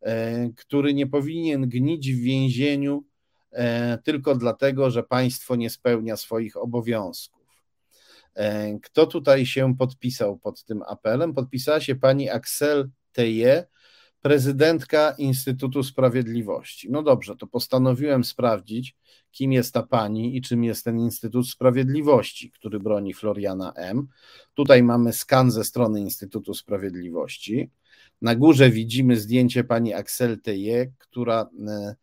e, 0.00 0.50
który 0.56 0.94
nie 0.94 1.06
powinien 1.06 1.68
gnić 1.68 2.12
w 2.12 2.20
więzieniu 2.20 3.04
e, 3.52 3.98
tylko 3.98 4.34
dlatego, 4.34 4.90
że 4.90 5.02
państwo 5.02 5.56
nie 5.56 5.70
spełnia 5.70 6.16
swoich 6.16 6.56
obowiązków. 6.56 7.64
E, 8.34 8.78
kto 8.82 9.06
tutaj 9.06 9.46
się 9.46 9.76
podpisał 9.76 10.38
pod 10.38 10.64
tym 10.64 10.82
apelem? 10.86 11.34
Podpisała 11.34 11.80
się 11.80 11.94
pani 11.94 12.30
Axel 12.30 12.90
Teje, 13.12 13.66
prezydentka 14.24 15.14
Instytutu 15.18 15.82
Sprawiedliwości. 15.82 16.90
No 16.90 17.02
dobrze, 17.02 17.36
to 17.36 17.46
postanowiłem 17.46 18.24
sprawdzić, 18.24 18.96
kim 19.32 19.52
jest 19.52 19.74
ta 19.74 19.82
pani 19.82 20.36
i 20.36 20.42
czym 20.42 20.64
jest 20.64 20.84
ten 20.84 20.98
Instytut 20.98 21.48
Sprawiedliwości, 21.48 22.50
który 22.50 22.80
broni 22.80 23.14
Floriana 23.14 23.72
M. 23.76 24.06
Tutaj 24.54 24.82
mamy 24.82 25.12
skan 25.12 25.50
ze 25.50 25.64
strony 25.64 26.00
Instytutu 26.00 26.54
Sprawiedliwości. 26.54 27.70
Na 28.22 28.34
górze 28.34 28.70
widzimy 28.70 29.16
zdjęcie 29.16 29.64
pani 29.64 29.94
Axel 29.94 30.40
Teje, 30.40 30.92
która, 30.98 31.50
e, 31.68 31.94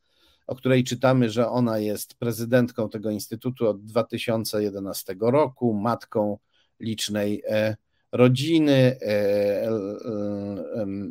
o 0.47 0.55
której 0.55 0.83
czytamy, 0.83 1.29
że 1.29 1.49
ona 1.49 1.79
jest 1.79 2.13
prezydentką 2.15 2.89
tego 2.89 3.09
instytutu 3.09 3.67
od 3.67 3.85
2011 3.85 5.15
roku, 5.21 5.73
matką 5.73 6.37
licznej 6.79 7.43
e, 7.47 7.75
rodziny, 8.11 8.97
e, 9.01 9.07
e, 9.07 9.71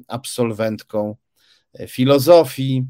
absolwentką 0.08 1.16
filozofii. 1.88 2.84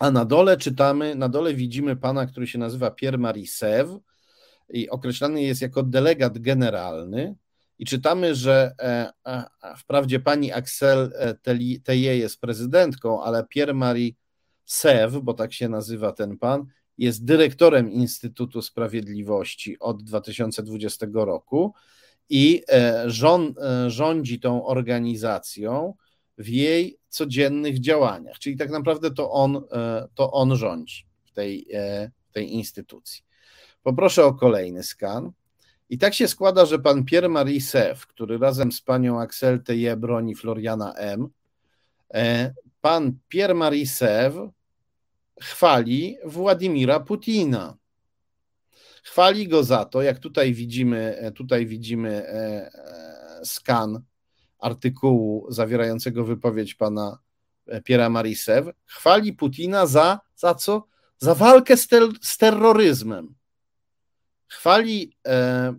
A 0.00 0.10
na 0.10 0.24
dole 0.24 0.56
czytamy, 0.56 1.14
na 1.14 1.28
dole 1.28 1.54
widzimy 1.54 1.96
pana, 1.96 2.26
który 2.26 2.46
się 2.46 2.58
nazywa 2.58 2.90
Pierre-Marie 2.90 3.46
Sèvres 3.46 3.98
i 4.70 4.90
określany 4.90 5.42
jest 5.42 5.62
jako 5.62 5.82
delegat 5.82 6.38
generalny. 6.38 7.34
I 7.78 7.86
czytamy, 7.86 8.34
że 8.34 8.72
e, 8.80 9.12
wprawdzie 9.76 10.20
pani 10.20 10.52
Axel 10.52 11.12
Teje 11.84 12.18
jest 12.18 12.40
prezydentką, 12.40 13.22
ale 13.22 13.44
Pierre-Marie 13.44 14.12
Sèvres, 14.68 15.20
bo 15.22 15.34
tak 15.34 15.52
się 15.52 15.68
nazywa 15.68 16.12
ten 16.12 16.38
pan, 16.38 16.66
jest 16.98 17.24
dyrektorem 17.24 17.92
Instytutu 17.92 18.62
Sprawiedliwości 18.62 19.78
od 19.78 20.02
2020 20.02 21.06
roku 21.12 21.74
i 22.28 22.62
e, 22.68 22.72
e, 22.74 23.90
rządzi 23.90 24.40
tą 24.40 24.66
organizacją 24.66 25.94
w 26.38 26.48
jej 26.48 26.98
codziennych 27.08 27.80
działaniach. 27.80 28.38
Czyli 28.38 28.56
tak 28.56 28.70
naprawdę 28.70 29.10
to 29.10 29.30
on, 29.30 29.56
e, 29.72 30.08
to 30.14 30.32
on 30.32 30.56
rządzi 30.56 31.06
w 31.24 31.32
tej, 31.32 31.66
tej 32.32 32.52
instytucji. 32.52 33.22
Poproszę 33.82 34.24
o 34.24 34.34
kolejny 34.34 34.82
skan. 34.82 35.32
I 35.90 35.98
tak 35.98 36.14
się 36.14 36.28
składa, 36.28 36.66
że 36.66 36.78
pan 36.78 37.04
Pierre-Marie 37.04 37.60
Seff, 37.60 38.06
który 38.06 38.38
razem 38.38 38.72
z 38.72 38.80
panią 38.80 39.20
Axel 39.20 39.62
Teje 39.62 39.96
broni 39.96 40.34
Floriana 40.34 40.94
M., 40.94 41.28
pan 42.80 43.12
Pierre-Marie 43.28 43.86
Seff 43.86 44.34
chwali 45.40 46.16
Władimira 46.24 47.00
Putina. 47.00 47.77
Chwali 49.10 49.48
go 49.48 49.64
za 49.64 49.84
to, 49.84 50.02
jak 50.02 50.18
tutaj 50.18 50.54
widzimy, 50.54 51.16
e, 51.18 51.32
tutaj 51.32 51.66
widzimy 51.66 52.10
e, 52.10 52.70
e, 52.74 53.40
skan 53.44 54.02
artykułu 54.58 55.46
zawierającego 55.48 56.24
wypowiedź 56.24 56.74
pana 56.74 57.18
Piera 57.84 58.10
Marisew, 58.10 58.66
chwali 58.84 59.32
Putina 59.32 59.86
za, 59.86 60.20
za 60.36 60.54
co? 60.54 60.86
Za 61.18 61.34
walkę 61.34 61.76
z, 61.76 61.88
ter 61.88 62.02
z 62.20 62.36
terroryzmem. 62.38 63.34
Chwali 64.46 65.16
e, 65.26 65.74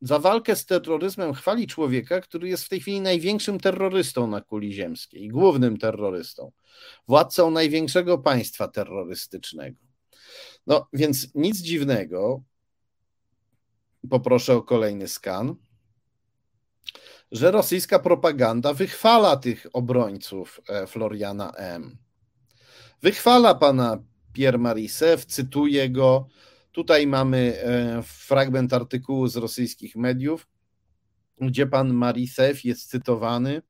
za 0.00 0.18
walkę 0.18 0.56
z 0.56 0.66
terroryzmem 0.66 1.34
chwali 1.34 1.66
człowieka, 1.66 2.20
który 2.20 2.48
jest 2.48 2.64
w 2.64 2.68
tej 2.68 2.80
chwili 2.80 3.00
największym 3.00 3.60
terrorystą 3.60 4.26
na 4.26 4.40
kuli 4.40 4.72
ziemskiej, 4.72 5.28
głównym 5.28 5.78
terrorystą, 5.78 6.52
władcą 7.08 7.50
największego 7.50 8.18
państwa 8.18 8.68
terrorystycznego. 8.68 9.91
No 10.66 10.88
więc 10.92 11.34
nic 11.34 11.58
dziwnego, 11.58 12.42
poproszę 14.10 14.54
o 14.54 14.62
kolejny 14.62 15.08
skan, 15.08 15.54
że 17.32 17.50
rosyjska 17.50 17.98
propaganda 17.98 18.74
wychwala 18.74 19.36
tych 19.36 19.66
obrońców 19.72 20.60
e, 20.68 20.86
Floriana 20.86 21.52
M. 21.56 21.96
Wychwala 23.02 23.54
pana 23.54 24.02
Pierre 24.32 24.58
Marisew, 24.58 25.24
cytuje 25.24 25.90
go. 25.90 26.26
Tutaj 26.72 27.06
mamy 27.06 27.62
e, 27.62 28.02
fragment 28.02 28.72
artykułu 28.72 29.28
z 29.28 29.36
rosyjskich 29.36 29.96
mediów, 29.96 30.48
gdzie 31.40 31.66
pan 31.66 31.94
Marisew 31.94 32.64
jest 32.64 32.90
cytowany 32.90 33.62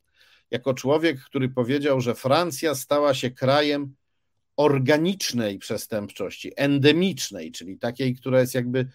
jako 0.51 0.75
człowiek, 0.75 1.21
który 1.21 1.49
powiedział, 1.49 2.01
że 2.01 2.15
Francja 2.15 2.75
stała 2.75 3.15
się 3.15 3.31
krajem 3.31 3.95
organicznej 4.57 5.59
przestępczości, 5.59 6.53
endemicznej, 6.57 7.53
czyli 7.53 7.79
takiej, 7.79 8.15
która 8.15 8.41
jest 8.41 8.55
jakby 8.55 8.87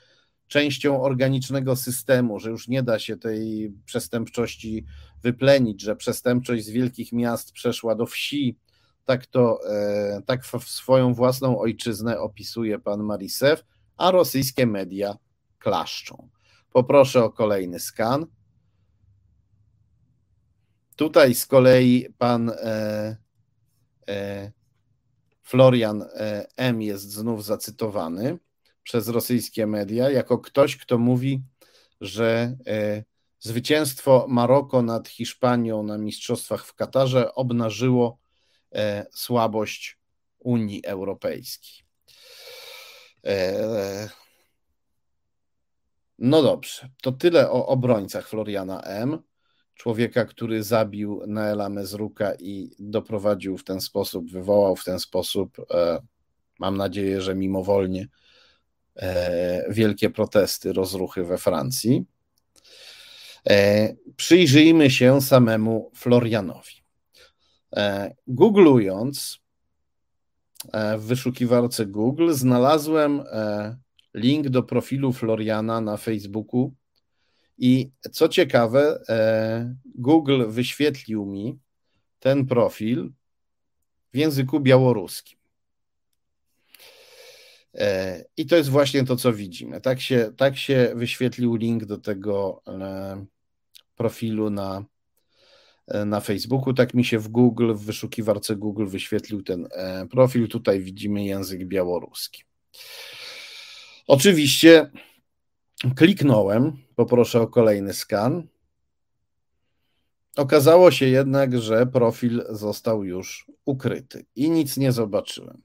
częścią 0.48 1.02
organicznego 1.02 1.76
systemu, 1.76 2.40
że 2.40 2.50
już 2.50 2.68
nie 2.68 2.84
da 2.84 3.00
się 3.00 3.18
tej 3.18 3.74
przestępczości 3.86 4.86
wyplenić, 5.24 5.82
że 5.82 5.96
przestępczość 5.96 6.66
z 6.66 6.70
wielkich 6.70 7.12
miast 7.12 7.52
przeszła 7.52 7.96
do 7.96 8.06
wsi. 8.06 8.58
Tak 9.06 9.26
to, 9.26 9.60
e, 9.70 10.22
tak 10.26 10.46
swoją 10.66 11.14
własną 11.14 11.60
ojczyznę 11.60 12.20
opisuje 12.20 12.80
pan 12.80 13.04
Marisew, 13.04 13.64
a 13.98 14.12
rosyjskie 14.12 14.68
media 14.68 15.18
klaszczą. 15.60 16.30
Poproszę 16.74 17.24
o 17.24 17.30
kolejny 17.30 17.80
skan. 17.80 18.26
Tutaj 20.96 21.36
z 21.36 21.46
kolei 21.46 22.08
pan 22.18 22.50
e, 22.50 23.18
e, 24.08 24.52
Florian 25.48 26.02
e, 26.02 26.48
M. 26.58 26.82
jest 26.82 27.12
znów 27.12 27.46
zacytowany 27.46 28.38
przez 28.84 29.08
rosyjskie 29.08 29.68
media 29.68 30.10
jako 30.10 30.38
ktoś, 30.38 30.78
kto 30.78 30.98
mówi, 30.98 31.42
że 32.02 32.58
e, 32.68 33.04
zwycięstwo 33.40 34.26
Maroko 34.30 34.82
nad 34.82 35.08
Hiszpanią 35.08 35.84
na 35.84 35.98
Mistrzostwach 35.98 36.66
w 36.66 36.74
Katarze 36.74 37.36
obnażyło 37.36 38.20
e, 38.76 39.06
słabość 39.14 40.00
Unii 40.40 40.86
Europejskiej. 40.86 41.88
No 46.20 46.42
dobrze, 46.42 46.90
to 47.02 47.12
tyle 47.12 47.52
o 47.52 47.68
obrońcach 47.68 48.28
Floriana 48.28 48.82
M 48.82 49.24
człowieka, 49.78 50.26
który 50.26 50.64
zabił 50.64 51.22
Naela 51.28 51.70
Mezruka 51.70 52.34
i 52.40 52.72
doprowadził 52.80 53.58
w 53.58 53.64
ten 53.64 53.82
sposób, 53.82 54.32
wywołał 54.32 54.76
w 54.76 54.84
ten 54.84 55.00
sposób, 55.00 55.58
e, 55.74 56.00
mam 56.60 56.78
nadzieję, 56.78 57.22
że 57.22 57.36
mimowolnie, 57.36 58.08
e, 58.96 59.74
wielkie 59.74 60.10
protesty, 60.10 60.74
rozruchy 60.74 61.24
we 61.24 61.38
Francji. 61.38 62.06
E, 63.50 63.94
przyjrzyjmy 64.16 64.90
się 64.90 65.22
samemu 65.22 65.92
Florianowi. 65.96 66.78
Googlując 68.28 69.40
w 70.98 71.02
wyszukiwarce 71.02 71.86
Google, 71.86 72.34
znalazłem 72.34 73.24
link 74.14 74.50
do 74.50 74.64
profilu 74.64 75.14
Floriana 75.14 75.82
na 75.82 75.98
Facebooku 75.98 76.74
i 77.58 77.92
co 78.12 78.30
ciekawe, 78.30 79.04
e, 79.10 79.76
Google 79.96 80.44
wyświetlił 80.48 81.26
mi 81.26 81.60
ten 82.20 82.46
profil 82.46 83.12
w 84.14 84.18
języku 84.18 84.60
białoruskim. 84.60 85.40
E, 87.74 88.26
I 88.38 88.46
to 88.46 88.56
jest 88.56 88.70
właśnie 88.70 89.04
to, 89.04 89.16
co 89.16 89.34
widzimy. 89.34 89.82
Tak 89.82 90.02
się, 90.02 90.32
tak 90.38 90.58
się 90.58 90.92
wyświetlił 90.96 91.56
link 91.56 91.86
do 91.86 91.98
tego 91.98 92.62
e, 92.68 93.26
profilu 93.96 94.50
na, 94.50 94.86
na 96.06 96.20
Facebooku. 96.20 96.74
Tak 96.74 96.94
mi 96.94 97.06
się 97.06 97.20
w 97.20 97.28
Google, 97.28 97.74
w 97.74 97.86
wyszukiwarce 97.86 98.56
Google 98.56 98.86
wyświetlił 98.86 99.44
ten 99.44 99.68
profil. 100.12 100.48
Tutaj 100.48 100.80
widzimy 100.80 101.26
język 101.26 101.66
białoruski. 101.66 102.44
Oczywiście 104.08 104.92
Kliknąłem, 105.96 106.78
poproszę 106.96 107.42
o 107.42 107.48
kolejny 107.48 107.94
skan. 107.94 108.48
Okazało 110.38 110.92
się 110.92 111.06
jednak, 111.06 111.60
że 111.60 111.86
profil 111.86 112.46
został 112.50 113.04
już 113.04 113.48
ukryty 113.66 114.26
i 114.36 114.50
nic 114.50 114.78
nie 114.78 114.92
zobaczyłem. 114.92 115.62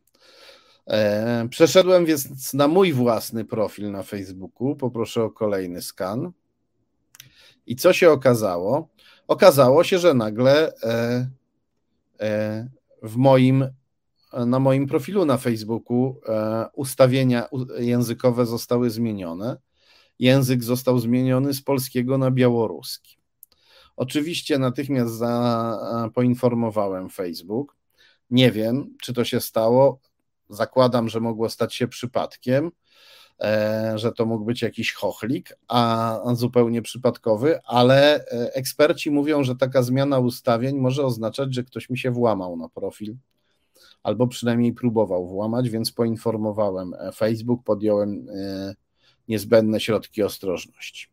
E, 0.86 1.48
przeszedłem 1.50 2.06
więc 2.06 2.54
na 2.54 2.68
mój 2.68 2.92
własny 2.92 3.44
profil 3.44 3.90
na 3.90 4.02
Facebooku. 4.02 4.76
Poproszę 4.76 5.24
o 5.24 5.30
kolejny 5.30 5.82
skan. 5.82 6.32
I 7.66 7.76
co 7.76 7.92
się 7.92 8.10
okazało? 8.10 8.88
Okazało 9.28 9.84
się, 9.84 9.98
że 9.98 10.14
nagle 10.14 10.72
e, 10.82 11.28
e, 12.20 12.68
w 13.02 13.16
moim, 13.16 13.68
na 14.46 14.58
moim 14.58 14.86
profilu 14.86 15.24
na 15.24 15.36
Facebooku 15.36 16.20
ustawienia 16.74 17.48
językowe 17.78 18.46
zostały 18.46 18.90
zmienione. 18.90 19.56
Język 20.22 20.64
został 20.64 20.98
zmieniony 20.98 21.54
z 21.54 21.62
polskiego 21.62 22.18
na 22.18 22.30
białoruski. 22.30 23.16
Oczywiście 23.96 24.58
natychmiast 24.58 25.14
za, 25.14 26.10
poinformowałem 26.14 27.10
Facebook. 27.10 27.76
Nie 28.30 28.52
wiem, 28.52 28.96
czy 29.02 29.12
to 29.12 29.24
się 29.24 29.40
stało. 29.40 29.98
Zakładam, 30.48 31.08
że 31.08 31.20
mogło 31.20 31.48
stać 31.48 31.74
się 31.74 31.88
przypadkiem, 31.88 32.70
e, 33.40 33.92
że 33.96 34.12
to 34.12 34.26
mógł 34.26 34.44
być 34.44 34.62
jakiś 34.62 34.92
chochlik, 34.92 35.56
a 35.68 36.18
zupełnie 36.32 36.82
przypadkowy, 36.82 37.60
ale 37.64 38.26
e, 38.26 38.54
eksperci 38.54 39.10
mówią, 39.10 39.44
że 39.44 39.56
taka 39.56 39.82
zmiana 39.82 40.18
ustawień 40.18 40.78
może 40.78 41.04
oznaczać, 41.04 41.54
że 41.54 41.64
ktoś 41.64 41.90
mi 41.90 41.98
się 41.98 42.10
włamał 42.10 42.56
na 42.56 42.68
profil 42.68 43.16
albo 44.02 44.26
przynajmniej 44.26 44.72
próbował 44.72 45.28
włamać, 45.28 45.70
więc 45.70 45.92
poinformowałem 45.92 46.94
e, 46.94 47.12
Facebook, 47.12 47.64
podjąłem 47.64 48.26
niezbędne 49.28 49.80
środki 49.80 50.22
ostrożności. 50.22 51.06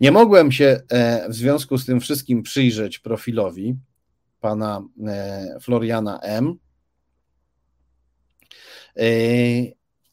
Nie 0.00 0.12
mogłem 0.12 0.52
się 0.52 0.80
w 1.28 1.34
związku 1.34 1.78
z 1.78 1.86
tym 1.86 2.00
wszystkim 2.00 2.42
przyjrzeć 2.42 2.98
profilowi 2.98 3.76
pana 4.40 4.82
Floriana 5.60 6.20
M 6.20 6.54
E, 8.96 9.04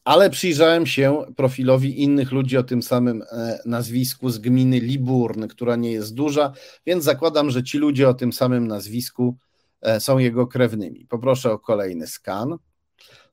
ale 0.04 0.30
przyjrzałem 0.30 0.86
się 0.86 1.24
profilowi 1.36 2.02
innych 2.02 2.32
ludzi 2.32 2.56
o 2.56 2.62
tym 2.62 2.82
samym 2.82 3.22
e, 3.22 3.58
nazwisku 3.66 4.30
z 4.30 4.38
gminy 4.38 4.80
Liburn, 4.80 5.46
która 5.46 5.76
nie 5.76 5.92
jest 5.92 6.14
duża, 6.14 6.52
więc 6.86 7.04
zakładam, 7.04 7.50
że 7.50 7.62
ci 7.62 7.78
ludzie 7.78 8.08
o 8.08 8.14
tym 8.14 8.32
samym 8.32 8.66
nazwisku 8.66 9.36
e, 9.80 10.00
są 10.00 10.18
jego 10.18 10.46
krewnymi. 10.46 11.06
Poproszę 11.06 11.52
o 11.52 11.58
kolejny 11.58 12.06
skan. 12.06 12.56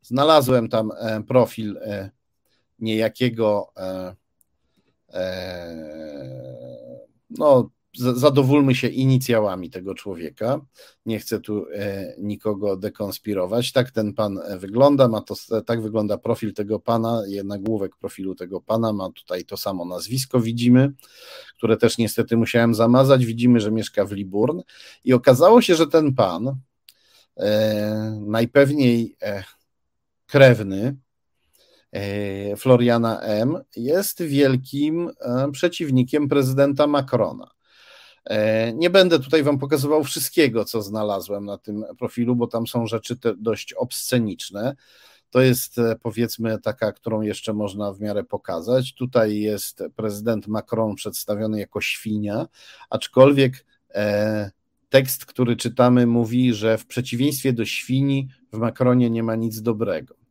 Znalazłem 0.02 0.70
tam 0.70 0.92
profil 1.28 1.80
niejakiego 2.80 3.73
no, 7.30 7.69
zadowólmy 7.99 8.76
się 8.76 8.88
inicjałami 8.88 9.69
tego 9.69 9.95
człowieka. 9.95 10.61
Nie 11.06 11.19
chcę 11.19 11.39
tu 11.39 11.65
e, 11.73 12.15
nikogo 12.18 12.77
dekonspirować. 12.77 13.72
Tak 13.72 13.91
ten 13.91 14.14
pan 14.14 14.39
e, 14.45 14.57
wygląda, 14.57 15.07
ma 15.07 15.22
to, 15.22 15.35
tak 15.65 15.81
wygląda 15.81 16.18
profil 16.18 16.53
tego 16.53 16.80
pana, 16.80 17.22
nagłówek 17.43 17.95
profilu 17.95 18.35
tego 18.35 18.61
pana, 18.61 18.93
ma 18.93 19.11
tutaj 19.11 19.45
to 19.45 19.57
samo 19.57 19.85
nazwisko, 19.85 20.39
widzimy, 20.39 20.93
które 21.57 21.77
też 21.77 21.97
niestety 21.97 22.38
musiałem 22.38 22.76
zamazać. 22.76 23.26
Widzimy, 23.26 23.60
że 23.60 23.72
mieszka 23.72 24.06
w 24.06 24.11
Liburn 24.11 24.61
i 25.03 25.14
okazało 25.14 25.61
się, 25.61 25.76
że 25.76 25.88
ten 25.88 26.14
pan 26.14 26.56
e, 27.38 28.22
najpewniej 28.27 29.18
e, 29.22 29.43
krewny 30.26 30.81
e, 30.81 31.05
Floriana 32.58 33.22
M. 33.22 33.58
jest 33.76 34.24
wielkim 34.24 35.12
e, 35.22 35.52
przeciwnikiem 35.52 36.28
prezydenta 36.28 36.88
Macrona. 36.88 37.52
E, 38.26 38.74
nie 38.74 38.90
będę 38.90 39.20
tutaj 39.20 39.44
Wam 39.44 39.60
pokazywał 39.60 40.04
wszystkiego, 40.04 40.66
co 40.66 40.82
znalazłem 40.82 41.46
na 41.46 41.58
tym 41.58 41.86
profilu, 41.98 42.36
bo 42.36 42.48
tam 42.48 42.68
są 42.68 42.88
rzeczy 42.88 43.16
dość 43.38 43.74
obsceniczne. 43.74 44.76
To 45.30 45.42
jest 45.42 45.78
e, 45.78 45.96
powiedzmy 46.02 46.62
taka, 46.62 46.92
którą 46.92 47.22
jeszcze 47.22 47.54
można 47.54 47.94
w 47.94 48.00
miarę 48.00 48.24
pokazać. 48.24 48.94
Tutaj 48.94 49.40
jest 49.40 49.84
prezydent 49.96 50.48
Macron 50.48 50.96
przedstawiony 50.96 51.60
jako 51.60 51.82
świnia, 51.82 52.48
aczkolwiek 52.90 53.66
e, 53.94 54.52
tekst, 54.90 55.26
który 55.26 55.56
czytamy, 55.56 56.08
mówi, 56.08 56.54
że 56.54 56.78
w 56.78 56.86
przeciwieństwie 56.86 57.54
do 57.54 57.66
świni 57.66 58.28
w 58.54 58.58
Macronie 58.58 59.10
nie 59.10 59.24
ma 59.24 59.36
nic 59.36 59.62
dobrego. 59.62 60.24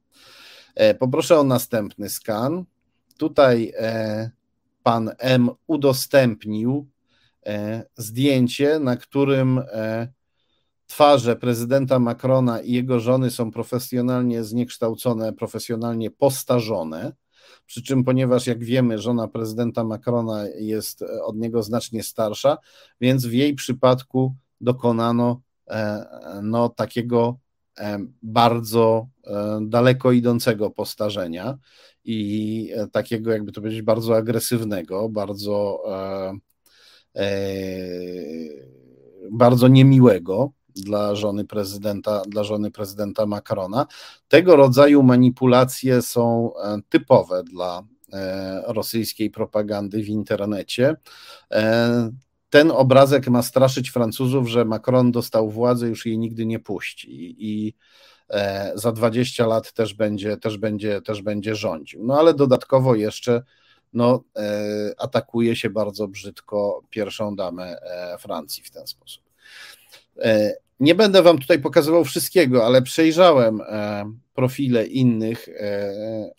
Poproszę 0.99 1.39
o 1.39 1.45
następny 1.45 2.09
skan. 2.09 2.65
Tutaj 3.19 3.73
pan 4.83 5.11
M 5.19 5.51
udostępnił 5.67 6.87
E, 7.47 7.85
zdjęcie, 7.97 8.79
na 8.79 8.97
którym 8.97 9.59
e, 9.59 10.09
twarze 10.87 11.37
prezydenta 11.37 11.99
Macrona 11.99 12.61
i 12.61 12.73
jego 12.73 13.01
żony 13.01 13.31
są 13.31 13.51
profesjonalnie 13.51 14.45
zniekształcone, 14.45 15.33
profesjonalnie 15.33 16.11
postarzone. 16.11 17.13
Przy 17.67 17.83
czym, 17.83 18.05
ponieważ 18.05 18.47
jak 18.47 18.65
wiemy, 18.65 18.99
żona 18.99 19.29
prezydenta 19.29 19.85
Macrona 19.85 20.45
jest 20.49 21.05
od 21.23 21.37
niego 21.37 21.63
znacznie 21.63 22.03
starsza, 22.03 22.59
więc 23.01 23.27
w 23.27 23.33
jej 23.33 23.55
przypadku 23.55 24.35
dokonano 24.61 25.41
e, 25.71 26.05
no, 26.43 26.69
takiego 26.69 27.39
bardzo 28.23 29.09
daleko 29.63 30.13
idącego 30.13 30.71
postarzenia 30.71 31.59
i 32.05 32.71
takiego, 32.93 33.33
jakby 33.33 33.53
to 33.53 33.61
powiedzieć, 33.61 33.83
bardzo 33.83 34.17
agresywnego, 34.17 35.09
bardzo 35.09 35.83
E, 37.17 37.27
bardzo 39.31 39.69
niemiłego 39.69 40.53
dla 40.69 41.15
żony 41.15 41.45
prezydenta, 41.45 42.23
dla 42.29 42.45
żony 42.45 42.71
prezydenta 42.71 43.27
Macrona. 43.27 43.87
Tego 44.29 44.57
rodzaju 44.57 45.03
manipulacje 45.03 46.03
są 46.03 46.53
e, 46.57 46.79
typowe 46.89 47.43
dla 47.43 47.83
e, 48.13 48.63
rosyjskiej 48.67 49.31
propagandy 49.31 50.03
w 50.03 50.09
internecie. 50.09 50.97
Ten 52.55 52.71
obrazek 52.71 53.29
ma 53.29 53.43
straszyć 53.43 53.91
Francuzów, 53.91 54.49
że 54.49 54.65
Macron 54.65 55.13
dostał 55.13 55.51
władzę, 55.51 55.89
już 55.89 56.07
jej 56.07 56.19
nigdy 56.19 56.47
nie 56.47 56.59
puści 56.59 57.37
i 57.39 57.75
za 58.75 58.93
20 58.93 59.47
lat 59.47 59.73
też 59.73 59.95
będzie, 59.95 60.37
też 60.37 60.59
będzie, 60.59 61.03
też 61.03 61.23
będzie 61.23 61.55
rządził. 61.55 62.05
No 62.05 62.19
ale 62.19 62.35
dodatkowo 62.35 62.95
jeszcze 62.95 63.43
no, 63.93 64.25
e, 64.37 64.95
atakuje 64.99 65.57
się 65.57 65.71
bardzo 65.71 66.09
brzydko 66.09 66.83
pierwszą 66.91 67.37
damę 67.37 67.77
e, 67.83 68.19
Francji 68.19 68.63
w 68.63 68.71
ten 68.71 68.87
sposób. 68.87 69.23
E, 70.19 70.53
nie 70.81 70.95
będę 70.95 71.23
Wam 71.23 71.39
tutaj 71.39 71.59
pokazywał 71.59 72.05
wszystkiego, 72.05 72.67
ale 72.67 72.83
przejrzałem 72.83 73.61
profile 74.35 74.87
innych 74.87 75.47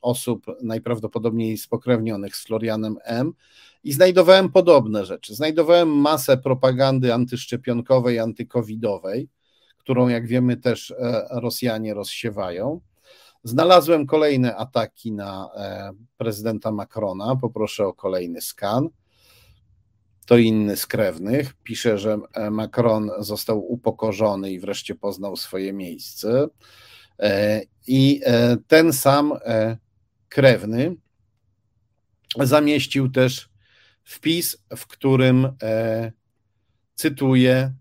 osób, 0.02 0.46
najprawdopodobniej 0.62 1.58
spokrewnionych 1.58 2.36
z 2.36 2.46
Florianem 2.46 2.98
M. 3.04 3.34
I 3.86 3.94
znajdowałem 3.94 4.52
podobne 4.52 5.06
rzeczy. 5.06 5.36
Znajdowałem 5.36 5.90
masę 5.90 6.38
propagandy 6.38 7.14
antyszczepionkowej, 7.14 8.20
antykowidowej, 8.20 9.30
którą, 9.78 10.08
jak 10.08 10.28
wiemy, 10.28 10.58
też 10.58 10.94
Rosjanie 11.32 11.94
rozsiewają. 11.94 12.82
Znalazłem 13.44 14.06
kolejne 14.06 14.56
ataki 14.56 15.12
na 15.12 15.50
e, 15.56 15.92
prezydenta 16.18 16.72
Macrona. 16.72 17.36
Poproszę 17.36 17.88
o 17.88 17.94
kolejny 17.94 18.42
skan. 18.42 18.90
To 20.26 20.38
inny 20.38 20.78
z 20.78 20.88
krewnych. 20.88 21.54
Pisze, 21.64 21.98
że 21.98 22.18
e, 22.34 22.50
Macron 22.50 23.12
został 23.20 23.72
upokorzony 23.72 24.52
i 24.52 24.60
wreszcie 24.60 24.96
poznał 24.96 25.36
swoje 25.36 25.74
miejsce. 25.74 26.48
E, 27.20 27.62
I 27.88 28.22
ten 28.68 28.94
sam 28.94 29.34
krewny 30.30 30.96
zamieścił 32.40 33.12
też 33.12 33.55
wpis, 34.06 34.58
w 34.76 34.88
którym 34.88 35.48
cytuje 36.96 37.74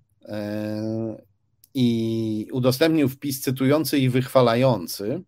i 1.75 2.49
udostępnił 2.53 3.09
wpis 3.09 3.41
cytujący 3.41 3.99
i 3.99 4.09
wychwalający 4.11 5.25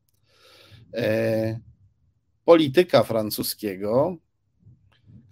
E, 0.96 1.60
polityka 2.44 3.02
francuskiego, 3.02 4.16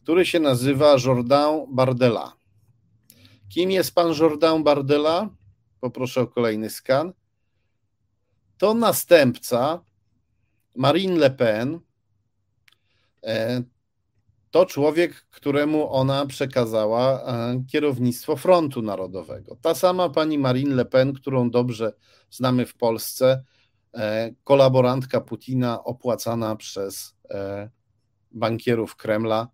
który 0.03 0.27
się 0.27 0.41
nazywa 0.41 0.97
Jourdain 1.05 1.67
Bardella. 1.69 2.37
Kim 3.49 3.71
jest 3.71 3.95
pan 3.95 4.13
Jourdain 4.21 4.65
Bardella? 4.65 5.29
Poproszę 5.81 6.21
o 6.21 6.27
kolejny 6.27 6.71
skan. 6.71 7.13
To 8.59 8.75
następca 8.75 9.85
Marine 10.77 11.17
Le 11.17 11.31
Pen. 11.31 11.81
To 14.55 14.67
człowiek, 14.67 15.27
któremu 15.31 15.93
ona 15.93 16.27
przekazała 16.27 17.23
e, 17.23 17.65
kierownictwo 17.73 18.37
Frontu 18.37 18.83
Narodowego. 18.83 19.57
Ta 19.63 19.75
sama 19.75 20.09
pani 20.09 20.39
Marine 20.39 20.75
Le 20.75 20.85
Pen, 20.85 21.13
którą 21.13 21.51
dobrze 21.51 21.93
znamy 22.31 22.67
w 22.67 22.75
Polsce, 22.75 23.45
E, 23.95 24.31
kolaborantka 24.45 25.21
Putina 25.21 25.85
opłacana 25.85 26.57
przez 26.57 27.15
e, 27.31 27.71
bankierów 28.31 28.97
Kremla, 28.97 29.49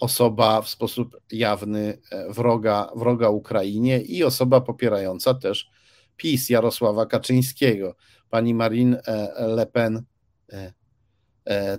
osoba 0.00 0.62
w 0.62 0.68
sposób 0.68 1.16
jawny 1.32 1.98
wroga, 2.28 2.90
wroga 2.96 3.28
Ukrainie 3.28 4.00
i 4.00 4.24
osoba 4.24 4.60
popierająca 4.60 5.34
też 5.34 5.70
PiS 6.16 6.50
Jarosława 6.50 7.06
Kaczyńskiego. 7.06 7.96
Pani 8.30 8.54
Marine 8.54 9.02
Le 9.38 9.66
Pen 9.66 10.02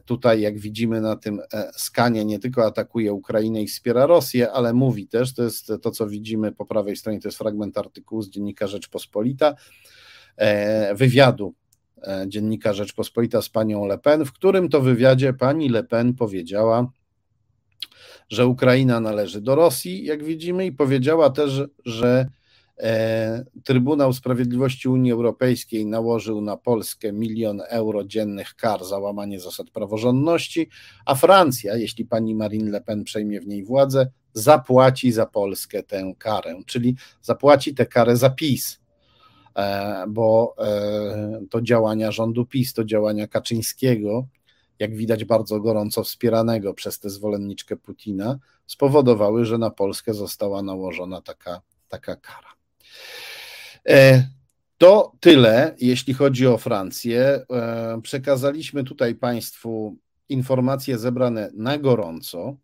tutaj, 0.06 0.42
jak 0.42 0.60
widzimy 0.60 1.02
na 1.02 1.16
tym 1.16 1.42
skanie, 1.74 2.26
nie 2.26 2.40
tylko 2.40 2.66
atakuje 2.66 3.14
Ukrainę 3.14 3.62
i 3.62 3.68
wspiera 3.68 4.06
Rosję, 4.06 4.52
ale 4.52 4.74
mówi 4.74 5.08
też, 5.08 5.34
to 5.34 5.44
jest 5.44 5.72
to, 5.82 5.92
co 5.92 6.08
widzimy 6.08 6.52
po 6.52 6.66
prawej 6.66 6.96
stronie, 6.96 7.20
to 7.20 7.28
jest 7.28 7.38
fragment 7.38 7.78
artykułu 7.78 8.22
z 8.22 8.30
dziennika 8.30 8.68
Rzeczpospolita, 8.68 9.56
wywiadu 10.96 11.54
dziennika 12.28 12.74
Rzeczpospolita 12.74 13.42
z 13.42 13.50
panią 13.50 13.86
Le 13.86 13.98
Pen, 13.98 14.26
w 14.26 14.34
którym 14.34 14.70
to 14.70 14.82
wywiadzie 14.82 15.34
pani 15.34 15.70
Le 15.70 15.84
Pen 15.84 16.14
powiedziała, 16.14 16.92
że 18.30 18.48
Ukraina 18.48 19.00
należy 19.00 19.42
do 19.42 19.56
Rosji, 19.56 20.06
jak 20.06 20.24
widzimy, 20.24 20.66
i 20.66 20.72
powiedziała 20.72 21.30
też, 21.30 21.62
że 21.86 22.10
e, 22.10 22.30
Trybunał 23.64 24.14
Sprawiedliwości 24.14 24.90
Unii 24.90 25.12
Europejskiej 25.12 25.86
nałożył 25.86 26.42
na 26.42 26.58
Polskę 26.58 27.14
milion 27.14 27.62
euro 27.68 28.04
dziennych 28.04 28.56
kar 28.56 28.86
za 28.86 29.00
łamanie 29.00 29.40
zasad 29.40 29.70
praworządności, 29.70 30.70
a 31.06 31.16
Francja, 31.16 31.76
jeśli 31.76 32.06
pani 32.06 32.36
Marine 32.36 32.72
Le 32.72 32.82
Pen 32.82 33.04
przejmie 33.04 33.42
w 33.42 33.48
niej 33.48 33.64
władzę, 33.64 34.08
zapłaci 34.34 35.12
za 35.12 35.26
Polskę 35.26 35.84
tę 35.84 36.14
karę, 36.18 36.56
czyli 36.66 36.96
zapłaci 37.22 37.76
tę 37.76 37.86
karę 37.86 38.18
za 38.18 38.30
PiS, 38.30 38.80
e, 39.56 40.06
bo 40.08 40.56
e, 40.58 41.42
to 41.50 41.62
działania 41.62 42.12
rządu 42.12 42.46
PiS, 42.46 42.74
to 42.74 42.84
działania 42.84 43.28
Kaczyńskiego, 43.28 44.28
jak 44.80 44.96
widać 44.96 45.26
bardzo 45.26 45.60
gorąco 45.60 46.04
wspieranego 46.04 46.74
przez 46.74 47.00
tę 47.00 47.10
zwolenniczkę 47.10 47.76
Putina, 47.76 48.40
spowodowały, 48.66 49.46
że 49.46 49.58
na 49.58 49.70
Polskę 49.70 50.14
została 50.14 50.62
nałożona 50.62 51.22
taka, 51.22 51.62
taka 51.90 52.16
kara. 52.16 52.59
E, 53.90 54.24
to 54.78 55.12
tyle, 55.20 55.76
jeśli 55.80 56.14
chodzi 56.14 56.48
o 56.48 56.58
Francję. 56.58 57.46
E, 57.52 58.00
przekazaliśmy 58.04 58.84
tutaj 58.84 59.16
Państwu 59.16 59.98
informacje 60.30 60.98
zebrane 60.98 61.50
na 61.54 61.78
gorąco. 61.78 62.58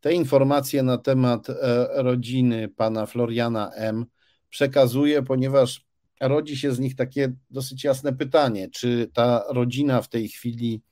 Te 0.00 0.12
informacje 0.12 0.82
na 0.82 0.98
temat 0.98 1.50
e, 1.50 1.54
rodziny 2.02 2.68
pana 2.68 3.06
Floriana 3.06 3.70
M. 3.74 4.06
przekazuję, 4.48 5.22
ponieważ 5.22 5.86
rodzi 6.20 6.56
się 6.56 6.72
z 6.72 6.78
nich 6.78 6.96
takie 6.96 7.32
dosyć 7.50 7.84
jasne 7.84 8.12
pytanie, 8.12 8.68
czy 8.70 9.10
ta 9.14 9.44
rodzina 9.48 10.02
w 10.02 10.08
tej 10.08 10.28
chwili 10.28 10.82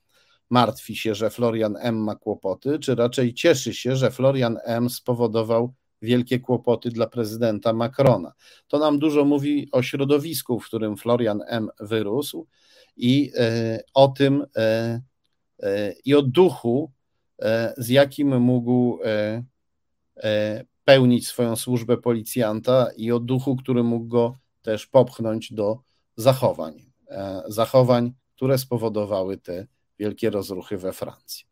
martwi 0.49 0.95
się, 0.95 1.15
że 1.15 1.29
Florian 1.29 1.75
M. 1.79 2.03
ma 2.03 2.15
kłopoty, 2.15 2.79
czy 2.79 2.95
raczej 2.95 3.33
cieszy 3.33 3.73
się, 3.73 3.95
że 3.95 4.11
Florian 4.11 4.57
M. 4.63 4.89
spowodował 4.89 5.73
wielkie 6.01 6.39
kłopoty 6.39 6.89
dla 6.89 7.07
prezydenta 7.07 7.73
Macrona. 7.73 8.33
To 8.67 8.79
nam 8.79 8.99
dużo 8.99 9.25
mówi 9.25 9.69
o 9.71 9.81
środowisku, 9.81 10.59
w 10.59 10.65
którym 10.65 10.97
Florian 10.97 11.41
M. 11.47 11.69
wyrósł 11.79 12.47
i 12.97 13.31
e, 13.35 13.79
o 13.93 14.07
tym 14.07 14.45
e, 14.55 15.01
e, 15.59 15.93
i 16.05 16.15
o 16.15 16.21
duchu, 16.21 16.91
z 17.77 17.89
jakim 17.89 18.41
mógł 18.41 18.99
pełnić 20.85 21.27
swoją 21.27 21.55
służbę 21.55 21.97
policjanta 21.97 22.87
i 22.97 23.11
o 23.11 23.19
duchu, 23.19 23.55
który 23.55 23.83
mógł 23.83 24.07
go 24.07 24.37
też 24.61 24.87
popchnąć 24.87 25.53
do 25.53 25.79
zachowań. 26.15 26.85
Zachowań, 27.47 28.13
które 28.35 28.57
spowodowały 28.57 29.37
te 29.37 29.67
wielkie 29.99 30.29
rozruchy 30.29 30.77
we 30.77 30.93
Francji. 30.93 31.48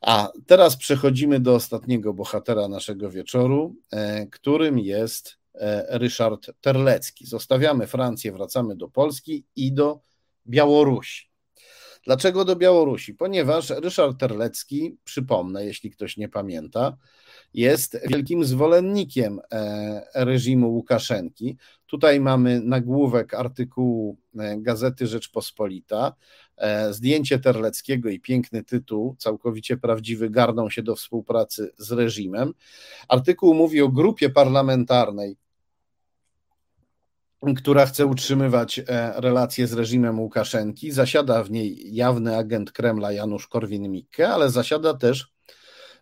A 0.00 0.32
teraz 0.46 0.76
przechodzimy 0.76 1.40
do 1.40 1.54
ostatniego 1.54 2.14
bohatera 2.14 2.68
naszego 2.68 3.10
wieczoru, 3.10 3.76
e, 3.90 4.26
którym 4.26 4.78
jest 4.78 5.38
e, 5.54 5.98
Ryszard 5.98 6.50
Terlecki. 6.60 7.26
Zostawiamy 7.26 7.86
Francję, 7.86 8.32
wracamy 8.32 8.76
do 8.76 8.88
Polski 8.88 9.44
i 9.56 9.72
do 9.72 10.00
Białorusi. 10.46 11.35
Dlaczego 12.06 12.44
do 12.44 12.56
Białorusi? 12.56 13.14
Ponieważ 13.14 13.70
Ryszard 13.70 14.20
Terlecki, 14.20 14.96
przypomnę, 15.04 15.64
jeśli 15.64 15.90
ktoś 15.90 16.16
nie 16.16 16.28
pamięta, 16.28 16.96
jest 17.54 17.98
wielkim 18.08 18.44
zwolennikiem 18.44 19.40
e, 19.52 20.06
reżimu 20.14 20.70
Łukaszenki. 20.70 21.56
Tutaj 21.86 22.20
mamy 22.20 22.60
nagłówek 22.60 23.34
artykułu 23.34 24.16
Gazety 24.58 25.06
Rzeczpospolita. 25.06 26.12
E, 26.56 26.92
zdjęcie 26.92 27.38
Terleckiego 27.38 28.08
i 28.08 28.20
piękny 28.20 28.64
tytuł, 28.64 29.16
całkowicie 29.18 29.76
prawdziwy, 29.76 30.30
garną 30.30 30.70
się 30.70 30.82
do 30.82 30.96
współpracy 30.96 31.72
z 31.78 31.92
reżimem. 31.92 32.52
Artykuł 33.08 33.54
mówi 33.54 33.82
o 33.82 33.88
grupie 33.88 34.30
parlamentarnej, 34.30 35.36
która 37.56 37.86
chce 37.86 38.06
utrzymywać 38.06 38.78
e, 38.78 38.84
relacje 39.16 39.66
z 39.66 39.72
reżimem 39.72 40.20
Łukaszenki. 40.20 40.92
Zasiada 40.92 41.42
w 41.42 41.50
niej 41.50 41.94
jawny 41.94 42.36
agent 42.36 42.72
Kremla 42.72 43.12
Janusz 43.12 43.48
Korwin-Mikke, 43.48 44.28
ale 44.28 44.50
zasiada 44.50 44.94
też 44.94 45.32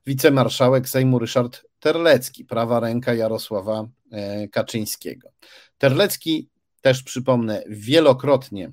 wicemarszałek 0.07 0.89
Sejmu 0.89 1.19
Ryszard 1.19 1.63
Terlecki, 1.81 2.45
prawa 2.45 2.81
ręka 2.81 3.15
Jarosława 3.15 3.89
e, 4.11 4.49
Kaczyńskiego. 4.49 5.29
Terlecki, 5.79 6.49
też 6.81 7.03
przypomnę, 7.03 7.65
wielokrotnie 7.69 8.73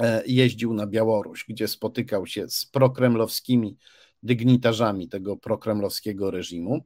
E, 0.00 0.22
jeździł 0.26 0.74
na 0.74 0.86
Białoruś, 0.86 1.44
gdzie 1.48 1.68
spotykał 1.68 2.26
się 2.26 2.48
z 2.48 2.66
prokremlowskimi 2.66 3.76
dygnitarzami 4.22 5.08
tego 5.08 5.36
prokremlowskiego 5.36 6.30
reżimu 6.30 6.84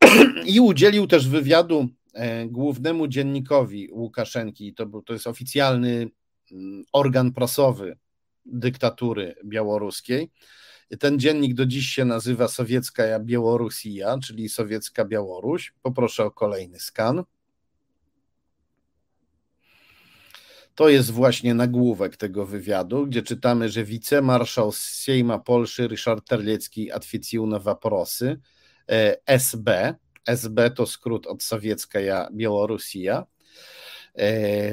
i 0.54 0.60
udzielił 0.60 1.06
też 1.06 1.28
wywiadu 1.28 1.88
E, 2.14 2.46
głównemu 2.46 3.08
dziennikowi 3.08 3.88
Łukaszenki, 3.92 4.74
to, 4.74 4.86
był, 4.86 5.02
to 5.02 5.12
jest 5.12 5.26
oficjalny 5.26 6.10
mm, 6.52 6.84
organ 6.92 7.32
prasowy 7.32 7.98
dyktatury 8.46 9.34
białoruskiej. 9.44 10.30
Ten 10.98 11.18
dziennik 11.18 11.54
do 11.54 11.66
dziś 11.66 11.86
się 11.86 12.04
nazywa 12.04 12.48
Sowiecka 12.48 13.20
Białorusija, 13.20 14.18
czyli 14.18 14.48
Sowiecka 14.48 15.04
Białoruś. 15.04 15.72
Poproszę 15.82 16.24
o 16.24 16.30
kolejny 16.30 16.80
skan. 16.80 17.24
To 20.74 20.88
jest 20.88 21.10
właśnie 21.10 21.54
nagłówek 21.54 22.16
tego 22.16 22.46
wywiadu, 22.46 23.06
gdzie 23.06 23.22
czytamy, 23.22 23.68
że 23.68 23.84
wicemarszał 23.84 24.72
Sejma 24.72 25.38
Polszy 25.38 25.88
Ryszard 25.88 26.28
Terlecki 26.28 26.92
atwiecił 26.92 27.46
na 27.46 27.58
waprosy 27.58 28.40
e, 28.88 29.16
SB, 29.26 29.94
SB 30.26 30.70
to 30.70 30.86
skrót 30.86 31.26
od 31.26 31.42
sowiecka 31.42 32.28
Białorusja. 32.32 33.26
E, 34.18 34.72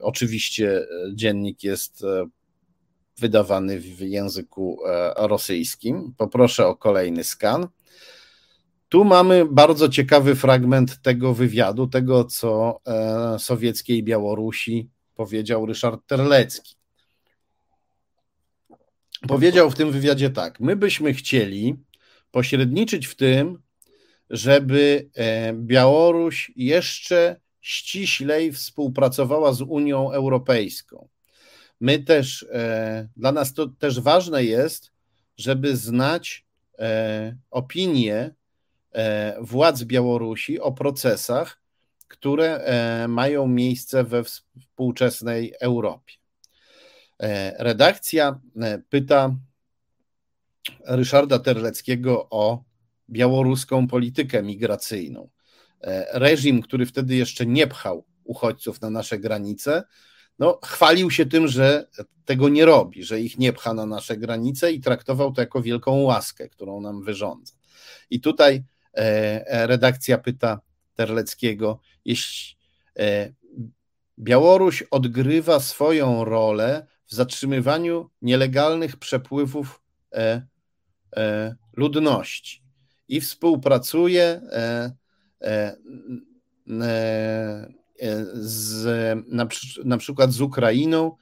oczywiście 0.00 0.86
dziennik 1.14 1.64
jest 1.64 2.04
e, 2.04 2.26
wydawany 3.18 3.80
w 3.80 4.00
języku 4.00 4.78
e, 4.86 5.14
rosyjskim. 5.16 6.14
Poproszę 6.16 6.66
o 6.66 6.76
kolejny 6.76 7.24
skan. 7.24 7.68
Tu 8.88 9.04
mamy 9.04 9.44
bardzo 9.50 9.88
ciekawy 9.88 10.34
fragment 10.34 11.02
tego 11.02 11.34
wywiadu, 11.34 11.86
tego 11.86 12.24
co 12.24 12.80
e, 12.86 13.38
sowieckiej 13.38 14.02
Białorusi 14.02 14.88
powiedział 15.14 15.66
Ryszard 15.66 16.06
Terlecki. 16.06 16.76
Powiedział 19.28 19.70
w 19.70 19.74
tym 19.74 19.92
wywiadzie 19.92 20.30
tak: 20.30 20.60
My 20.60 20.76
byśmy 20.76 21.14
chcieli 21.14 21.76
pośredniczyć 22.30 23.06
w 23.06 23.16
tym, 23.16 23.62
żeby 24.32 25.10
e, 25.14 25.52
Białoruś 25.52 26.52
jeszcze 26.56 27.40
ściślej 27.60 28.52
współpracowała 28.52 29.52
z 29.52 29.60
Unią 29.60 30.12
Europejską. 30.12 31.08
My 31.80 31.98
też, 31.98 32.46
e, 32.52 33.08
dla 33.16 33.32
nas 33.32 33.54
to 33.54 33.66
też 33.66 34.00
ważne 34.00 34.44
jest, 34.44 34.92
żeby 35.36 35.76
znać 35.76 36.44
E, 38.94 39.36
władz 39.40 39.82
Białorusi 39.82 40.60
o 40.60 40.72
procesach, 40.72 41.60
które 42.08 42.66
mają 43.08 43.46
miejsce 43.46 44.04
we 44.04 44.24
współczesnej 44.24 45.54
Europie. 45.60 46.14
Redakcja 47.58 48.40
pyta 48.88 49.36
Ryszarda 50.86 51.38
Terleckiego 51.38 52.26
o 52.30 52.64
białoruską 53.12 53.88
politykę 53.88 54.42
migracyjną. 54.42 55.30
Reżim, 56.12 56.62
który 56.62 56.86
wtedy 56.86 57.16
jeszcze 57.16 57.46
nie 57.46 57.66
pchał 57.66 58.04
uchodźców 58.24 58.80
na 58.80 58.90
nasze 58.90 59.18
granice, 59.18 59.82
no, 60.38 60.58
chwalił 60.64 61.10
się 61.10 61.26
tym, 61.26 61.48
że 61.48 61.86
tego 62.24 62.48
nie 62.48 62.64
robi, 62.64 63.04
że 63.04 63.20
ich 63.20 63.38
nie 63.38 63.52
pcha 63.52 63.74
na 63.74 63.86
nasze 63.86 64.16
granice 64.16 64.72
i 64.72 64.80
traktował 64.80 65.32
to 65.32 65.40
jako 65.40 65.62
wielką 65.62 66.02
łaskę, 66.02 66.48
którą 66.48 66.80
nam 66.80 67.02
wyrządza. 67.02 67.54
I 68.10 68.20
tutaj 68.20 68.64
E, 68.96 69.46
e, 69.46 69.66
redakcja 69.66 70.18
pyta 70.18 70.60
Terleckiego, 70.94 71.80
jeśli 72.04 72.56
e, 72.98 73.32
Białoruś 74.18 74.82
odgrywa 74.82 75.60
swoją 75.60 76.24
rolę 76.24 76.86
w 77.06 77.14
zatrzymywaniu 77.14 78.10
nielegalnych 78.22 78.96
przepływów 78.96 79.82
ludności 81.76 82.61
i 83.12 83.20
współpracuje 83.20 84.40
z, 88.34 88.84
na, 89.28 89.48
na 89.84 89.96
przykład 89.96 90.32
z 90.32 90.40
Ukrainą 90.40 91.16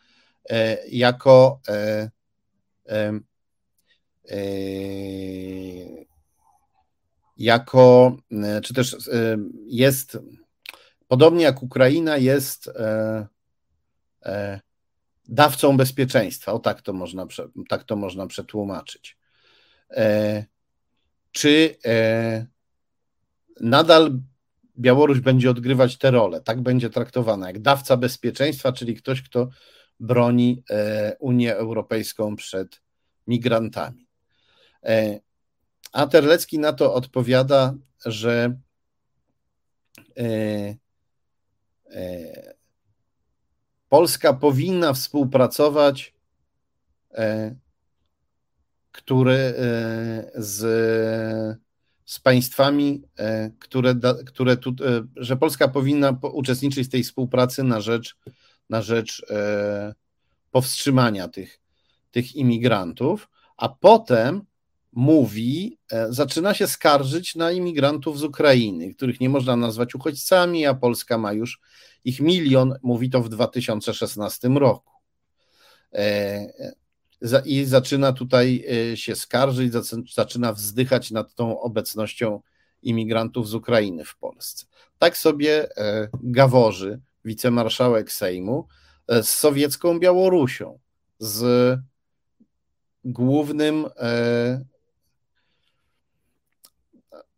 jako 0.90 1.60
jako, 7.36 8.16
czy 8.62 8.74
też 8.74 8.96
jest, 9.66 10.18
podobnie 11.08 11.44
jak 11.44 11.62
Ukraina, 11.62 12.16
jest 12.16 12.70
dawcą 15.28 15.76
bezpieczeństwa. 15.76 16.52
O 16.52 16.58
tak 16.58 16.82
to 16.82 16.92
można, 16.92 17.26
tak 17.68 17.84
to 17.84 17.96
można 17.96 18.26
przetłumaczyć. 18.26 19.18
Czy 21.32 21.76
nadal 23.60 24.18
Białoruś 24.78 25.20
będzie 25.20 25.50
odgrywać 25.50 25.98
tę 25.98 26.10
rolę? 26.10 26.40
Tak 26.40 26.60
będzie 26.60 26.90
traktowana 26.90 27.46
jak 27.46 27.58
dawca 27.58 27.96
bezpieczeństwa, 27.96 28.72
czyli 28.72 28.94
ktoś, 28.94 29.22
kto 29.22 29.48
broni 30.00 30.64
Unię 31.20 31.56
Europejską 31.56 32.36
przed 32.36 32.80
migrantami. 33.26 34.06
E, 34.84 35.20
a 35.92 36.06
Terlecki 36.06 36.58
na 36.58 36.72
to 36.72 36.94
odpowiada, 36.94 37.74
że 38.04 38.56
e, 40.18 40.24
e, 41.90 42.54
Polska 43.88 44.32
powinna 44.32 44.92
współpracować 44.92 46.14
które, 48.92 49.54
z, 50.34 51.58
z 52.04 52.20
państwami, 52.20 53.02
które, 53.58 53.94
które 54.26 54.56
tu, 54.56 54.74
że 55.16 55.36
Polska 55.36 55.68
powinna 55.68 56.18
uczestniczyć 56.22 56.88
w 56.88 56.90
tej 56.90 57.02
współpracy 57.02 57.64
na 57.64 57.80
rzecz, 57.80 58.16
na 58.70 58.82
rzecz 58.82 59.26
powstrzymania 60.50 61.28
tych, 61.28 61.60
tych 62.10 62.36
imigrantów, 62.36 63.28
a 63.56 63.68
potem 63.68 64.42
mówi, 64.92 65.78
e, 65.92 66.12
zaczyna 66.12 66.54
się 66.54 66.66
skarżyć 66.66 67.34
na 67.34 67.52
imigrantów 67.52 68.18
z 68.18 68.24
Ukrainy, 68.24 68.94
których 68.94 69.20
nie 69.20 69.28
można 69.28 69.56
nazwać 69.56 69.94
uchodźcami, 69.94 70.66
a 70.66 70.74
Polska 70.74 71.18
ma 71.18 71.32
już 71.32 71.60
ich 72.04 72.20
milion, 72.20 72.74
mówi 72.82 73.10
to 73.10 73.22
w 73.22 73.28
2016 73.28 74.48
roku. 74.48 74.92
E, 77.22 77.42
I 77.44 77.64
zaczyna 77.64 78.12
tutaj 78.12 78.64
e, 78.92 78.96
się 78.96 79.16
skarżyć, 79.16 79.72
zaczyna 80.14 80.52
wzdychać 80.52 81.10
nad 81.10 81.34
tą 81.34 81.60
obecnością 81.60 82.40
imigrantów 82.82 83.48
z 83.48 83.54
Ukrainy 83.54 84.04
w 84.04 84.16
Polsce. 84.16 84.66
Tak 84.98 85.16
sobie 85.16 85.68
gaworzy 86.22 87.00
wicemarszałek 87.24 88.12
Sejmu 88.12 88.66
z 89.08 89.28
sowiecką 89.28 89.98
Białorusią, 89.98 90.78
z 91.18 91.78
głównym 93.04 93.86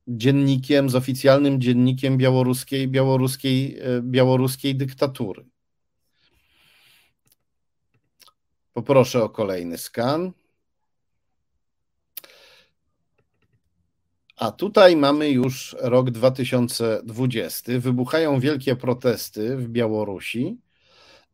dziennikiem, 0.08 0.90
z 0.90 0.94
oficjalnym 0.94 1.60
dziennikiem 1.60 2.18
białoruskiej, 2.18 2.88
białoruskiej, 2.88 3.78
e, 3.78 4.02
białoruskiej 4.02 4.74
dyktatury. 4.74 5.44
Poproszę 8.72 9.24
o 9.24 9.28
kolejny 9.28 9.78
skan. 9.78 10.32
A 14.36 14.52
tutaj 14.52 14.96
mamy 14.96 15.30
już 15.30 15.76
rok 15.80 16.10
2020. 16.10 17.72
Wybuchają 17.78 18.40
wielkie 18.40 18.76
protesty 18.76 19.56
w 19.56 19.68
Białorusi. 19.68 20.58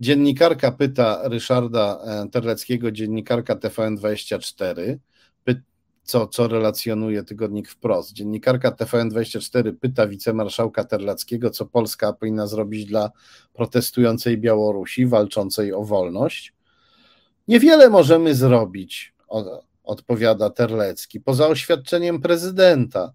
Dziennikarka 0.01 0.73
pyta 0.73 1.29
Ryszarda 1.29 1.99
e, 2.05 2.29
Terleckiego, 2.29 2.93
dziennikarka 2.93 3.57
TVN24, 3.57 4.99
co, 6.09 6.27
co 6.27 6.49
relacjonuje 6.49 7.23
tygodnik 7.23 7.69
wprost. 7.69 8.13
Dziennikarka 8.13 8.71
TVN24 8.71 9.73
pyta 9.81 10.07
wicemarszałka 10.07 10.85
Terlackiego, 10.85 11.51
co 11.51 11.67
Polska 11.67 12.13
powinna 12.13 12.47
zrobić 12.47 12.85
dla 12.85 13.11
protestującej 13.53 14.39
Białorusi, 14.39 15.07
walczącej 15.07 15.73
o 15.73 15.85
wolność. 15.85 16.58
Niewiele 17.49 17.91
możemy 17.91 18.35
zrobić, 18.35 19.15
odpowiada 19.85 20.51
Terlecki, 20.51 21.21
poza 21.21 21.49
oświadczeniem 21.49 22.21
prezydenta 22.21 23.13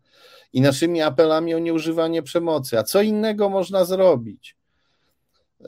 i 0.54 0.62
naszymi 0.62 1.02
apelami 1.02 1.54
o 1.54 1.60
nieużywanie 1.60 2.24
przemocy. 2.24 2.80
A 2.80 2.84
co 2.84 3.02
innego 3.02 3.50
można 3.50 3.86
zrobić? 3.86 4.58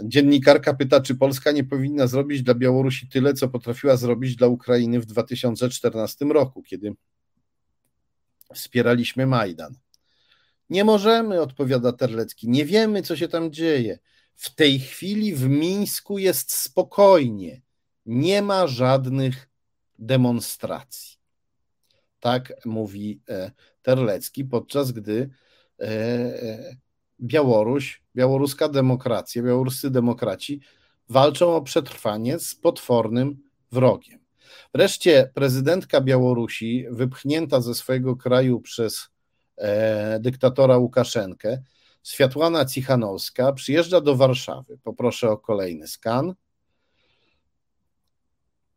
Dziennikarka 0.04 0.74
pyta, 0.74 1.02
czy 1.02 1.16
Polska 1.16 1.52
nie 1.52 1.64
powinna 1.64 2.08
zrobić 2.08 2.42
dla 2.42 2.54
Białorusi 2.54 3.10
tyle, 3.10 3.34
co 3.34 3.50
potrafiła 3.50 3.98
zrobić 3.98 4.36
dla 4.36 4.48
Ukrainy 4.48 5.00
w 5.00 5.06
2014 5.06 6.26
roku, 6.26 6.64
kiedy 6.64 6.94
wspieraliśmy 8.54 9.28
Majdan. 9.28 9.76
Nie 10.70 10.84
możemy, 10.84 11.42
odpowiada 11.42 11.94
Terlecki, 11.94 12.50
nie 12.50 12.66
wiemy, 12.66 13.02
co 13.02 13.16
się 13.16 13.28
tam 13.28 13.52
dzieje. 13.52 14.00
W 14.36 14.56
tej 14.56 14.80
chwili 14.80 15.36
w 15.36 15.48
Mińsku 15.50 16.18
jest 16.18 16.52
spokojnie, 16.54 17.62
nie 18.06 18.42
ma 18.42 18.68
żadnych 18.68 19.50
demonstracji. 20.00 21.18
Tak 22.20 22.54
mówi 22.66 23.22
e, 23.30 23.52
Terlecki, 23.82 24.46
podczas 24.46 24.92
gdy 24.92 25.30
e, 25.80 25.86
e, 25.86 26.76
Białoruś, 27.22 28.02
białoruska 28.16 28.70
demokracja, 28.70 29.44
białoruscy 29.44 29.90
demokraci 29.90 30.62
walczą 31.10 31.56
o 31.56 31.62
przetrwanie 31.62 32.40
z 32.40 32.56
potwornym 32.56 33.38
wrogiem. 33.72 34.20
Wreszcie 34.74 35.32
prezydentka 35.34 36.02
Białorusi, 36.02 36.86
wypchnięta 36.90 37.62
ze 37.62 37.76
swojego 37.76 38.16
kraju 38.16 38.60
przez 38.62 39.10
dyktatora 40.20 40.78
Łukaszenkę, 40.78 41.62
Światłana 42.04 42.66
Cichanowska, 42.66 43.54
przyjeżdża 43.54 44.02
do 44.02 44.16
Warszawy. 44.16 44.78
Poproszę 44.84 45.30
o 45.30 45.38
kolejny 45.38 45.88
skan. 45.88 46.36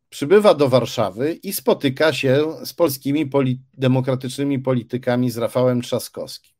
Przybywa 0.09 0.53
do 0.53 0.69
Warszawy 0.69 1.33
i 1.33 1.53
spotyka 1.53 2.13
się 2.13 2.55
z 2.65 2.73
polskimi 2.73 3.25
poli 3.25 3.61
demokratycznymi 3.73 4.59
politykami, 4.59 5.31
z 5.31 5.37
Rafałem 5.37 5.81
Trzaskowskim. 5.81 6.53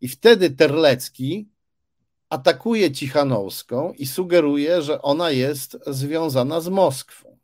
I 0.00 0.08
wtedy 0.08 0.50
Terlecki 0.50 1.48
atakuje 2.28 2.90
Cichanowską 2.90 3.92
i 3.92 4.06
sugeruje, 4.06 4.82
że 4.82 5.02
ona 5.02 5.30
jest 5.30 5.78
związana 5.86 6.60
z 6.60 6.68
Moskwą. 6.68 7.38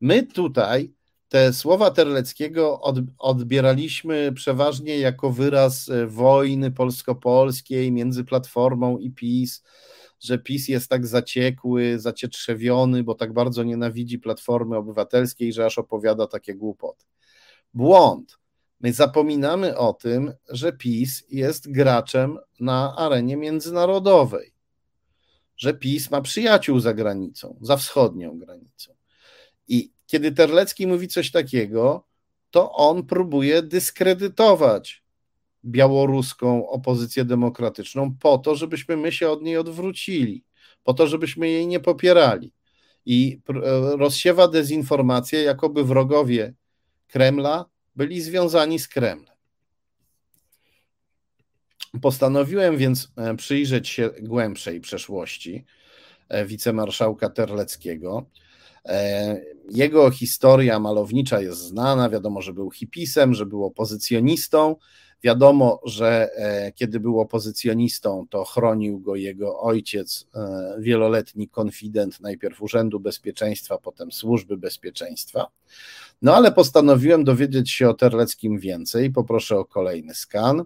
My 0.00 0.22
tutaj 0.22 0.92
te 1.28 1.52
słowa 1.52 1.90
Terleckiego 1.90 2.80
odbieraliśmy 3.18 4.32
przeważnie 4.32 4.98
jako 4.98 5.30
wyraz 5.30 5.90
wojny 6.06 6.70
polsko-polskiej 6.70 7.92
między 7.92 8.24
Platformą 8.24 8.98
i 8.98 9.10
PiS, 9.10 9.62
że 10.22 10.38
PiS 10.38 10.68
jest 10.68 10.88
tak 10.88 11.06
zaciekły, 11.06 11.98
zacietrzewiony, 11.98 13.04
bo 13.04 13.14
tak 13.14 13.32
bardzo 13.32 13.62
nienawidzi 13.62 14.18
Platformy 14.18 14.76
Obywatelskiej, 14.76 15.52
że 15.52 15.66
aż 15.66 15.78
opowiada 15.78 16.26
takie 16.26 16.54
głupoty. 16.54 17.04
Błąd. 17.74 18.38
My 18.80 18.92
zapominamy 18.92 19.76
o 19.76 19.92
tym, 19.92 20.32
że 20.48 20.72
PiS 20.72 21.24
jest 21.30 21.72
graczem 21.72 22.38
na 22.60 22.96
arenie 22.96 23.36
międzynarodowej, 23.36 24.52
że 25.56 25.74
PiS 25.74 26.10
ma 26.10 26.20
przyjaciół 26.20 26.80
za 26.80 26.94
granicą, 26.94 27.58
za 27.60 27.76
wschodnią 27.76 28.38
granicą. 28.38 28.94
I 29.68 29.92
kiedy 30.06 30.32
Terlecki 30.32 30.86
mówi 30.86 31.08
coś 31.08 31.30
takiego, 31.30 32.06
to 32.50 32.72
on 32.72 33.06
próbuje 33.06 33.62
dyskredytować 33.62 35.01
białoruską 35.64 36.68
opozycję 36.68 37.24
demokratyczną 37.24 38.14
po 38.20 38.38
to, 38.38 38.54
żebyśmy 38.54 38.96
my 38.96 39.12
się 39.12 39.30
od 39.30 39.42
niej 39.42 39.56
odwrócili, 39.56 40.44
po 40.84 40.94
to, 40.94 41.06
żebyśmy 41.06 41.48
jej 41.48 41.66
nie 41.66 41.80
popierali. 41.80 42.52
I 43.06 43.40
e, 43.48 43.52
rozsiewa 43.96 44.48
dezinformację, 44.48 45.42
jakoby 45.42 45.84
wrogowie 45.84 46.54
Kremla 47.08 47.64
byli 47.96 48.20
związani 48.20 48.78
z 48.78 48.88
Kremlem. 48.88 49.32
Postanowiłem 52.00 52.76
więc 52.76 53.12
e, 53.16 53.36
przyjrzeć 53.36 53.88
się 53.88 54.10
głębszej 54.20 54.80
przeszłości 54.80 55.64
e, 56.28 56.46
wicemarszałka 56.46 57.30
Terleckiego. 57.30 58.26
E, 58.86 59.40
jego 59.70 60.10
historia 60.10 60.78
malownicza 60.78 61.40
jest 61.40 61.60
znana. 61.60 62.10
Wiadomo, 62.10 62.42
że 62.42 62.52
był 62.52 62.70
hipisem, 62.70 63.34
że 63.34 63.46
był 63.46 63.64
opozycjonistą. 63.64 64.76
Wiadomo, 65.22 65.80
że 65.84 66.30
e, 66.36 66.72
kiedy 66.72 67.00
był 67.00 67.20
opozycjonistą, 67.20 68.26
to 68.30 68.44
chronił 68.44 69.00
go 69.00 69.16
jego 69.16 69.60
ojciec, 69.60 70.26
e, 70.34 70.76
wieloletni 70.78 71.48
konfident 71.48 72.20
najpierw 72.20 72.62
Urzędu 72.62 73.00
Bezpieczeństwa, 73.00 73.78
potem 73.78 74.12
Służby 74.12 74.56
Bezpieczeństwa. 74.56 75.46
No 76.22 76.34
ale 76.34 76.52
postanowiłem 76.52 77.24
dowiedzieć 77.24 77.70
się 77.70 77.88
o 77.88 77.94
Terleckim 77.94 78.58
więcej. 78.58 79.10
Poproszę 79.10 79.58
o 79.58 79.64
kolejny 79.64 80.14
skan. 80.14 80.64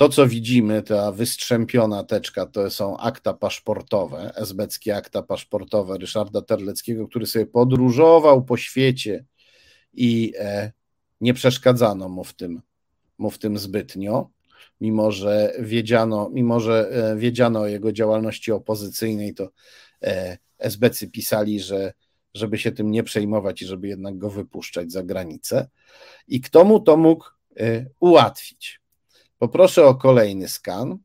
To, 0.00 0.08
co 0.08 0.26
widzimy, 0.26 0.82
ta 0.82 1.12
wystrzępiona 1.12 2.04
teczka, 2.04 2.46
to 2.46 2.70
są 2.70 2.96
akta 2.96 3.34
paszportowe, 3.34 4.34
esbeckie 4.34 4.96
akta 4.96 5.22
paszportowe 5.22 5.98
Ryszarda 5.98 6.42
Terleckiego, 6.42 7.08
który 7.08 7.26
sobie 7.26 7.46
podróżował 7.46 8.44
po 8.44 8.56
świecie 8.56 9.24
i 9.92 10.32
e, 10.38 10.72
nie 11.20 11.34
przeszkadzano 11.34 12.08
mu 12.08 12.24
w 12.24 12.34
tym, 12.34 12.62
mu 13.18 13.30
w 13.30 13.38
tym 13.38 13.58
zbytnio, 13.58 14.30
mimo 14.80 15.12
że 15.12 15.54
wiedziano, 15.58 16.30
mimo 16.32 16.60
że 16.60 16.90
e, 16.90 17.16
wiedziano 17.16 17.60
o 17.60 17.66
jego 17.66 17.92
działalności 17.92 18.52
opozycyjnej, 18.52 19.34
to 19.34 19.50
e, 20.02 20.38
esbecy 20.58 21.10
pisali, 21.10 21.60
że 21.60 21.92
żeby 22.34 22.58
się 22.58 22.72
tym 22.72 22.90
nie 22.90 23.02
przejmować 23.02 23.62
i 23.62 23.66
żeby 23.66 23.88
jednak 23.88 24.18
go 24.18 24.30
wypuszczać 24.30 24.92
za 24.92 25.02
granicę. 25.02 25.68
I 26.28 26.40
kto 26.40 26.64
mu 26.64 26.80
to 26.80 26.96
mógł 26.96 27.24
ułatwić? 28.00 28.79
Poproszę 29.40 29.86
o 29.86 29.94
kolejny 29.94 30.48
skan. 30.48 30.98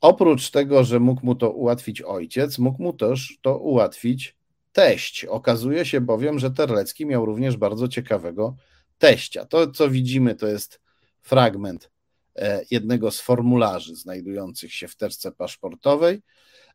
Oprócz 0.00 0.50
tego, 0.50 0.84
że 0.84 1.00
mógł 1.00 1.26
mu 1.26 1.34
to 1.34 1.50
ułatwić 1.50 2.02
ojciec, 2.02 2.58
mógł 2.58 2.82
mu 2.82 2.92
też 2.92 3.38
to 3.42 3.58
ułatwić 3.58 4.36
teść. 4.72 5.24
Okazuje 5.24 5.84
się 5.84 6.00
bowiem, 6.00 6.38
że 6.38 6.50
Terlecki 6.50 7.06
miał 7.06 7.26
również 7.26 7.56
bardzo 7.56 7.88
ciekawego 7.88 8.56
teścia. 8.98 9.44
To, 9.44 9.70
co 9.70 9.90
widzimy, 9.90 10.34
to 10.34 10.46
jest 10.46 10.80
fragment 11.20 11.90
e, 12.36 12.62
jednego 12.70 13.10
z 13.10 13.20
formularzy 13.20 13.96
znajdujących 13.96 14.74
się 14.74 14.88
w 14.88 14.96
teczce 14.96 15.32
paszportowej. 15.32 16.22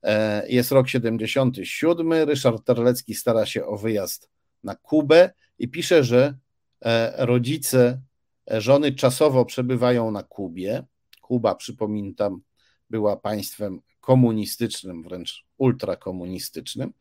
E, 0.04 0.48
jest 0.50 0.72
rok 0.72 0.90
77. 0.90 2.14
Ryszard 2.14 2.66
Terlecki 2.66 3.16
stara 3.16 3.46
się 3.46 3.66
o 3.66 3.78
wyjazd 3.78 4.30
na 4.64 4.76
Kubę 4.76 5.30
i 5.60 5.68
pisze, 5.68 6.04
że 6.04 6.38
e, 6.82 7.26
rodzice 7.26 8.02
żony 8.48 8.92
czasowo 8.92 9.46
przebywają 9.46 10.12
na 10.12 10.24
Kubie. 10.24 10.84
Kuba, 11.22 11.56
przypominam, 11.56 12.42
była 12.90 13.16
państwem 13.18 13.82
komunistycznym, 14.02 15.04
wręcz 15.04 15.46
ultrakomunistycznym. 15.58 16.94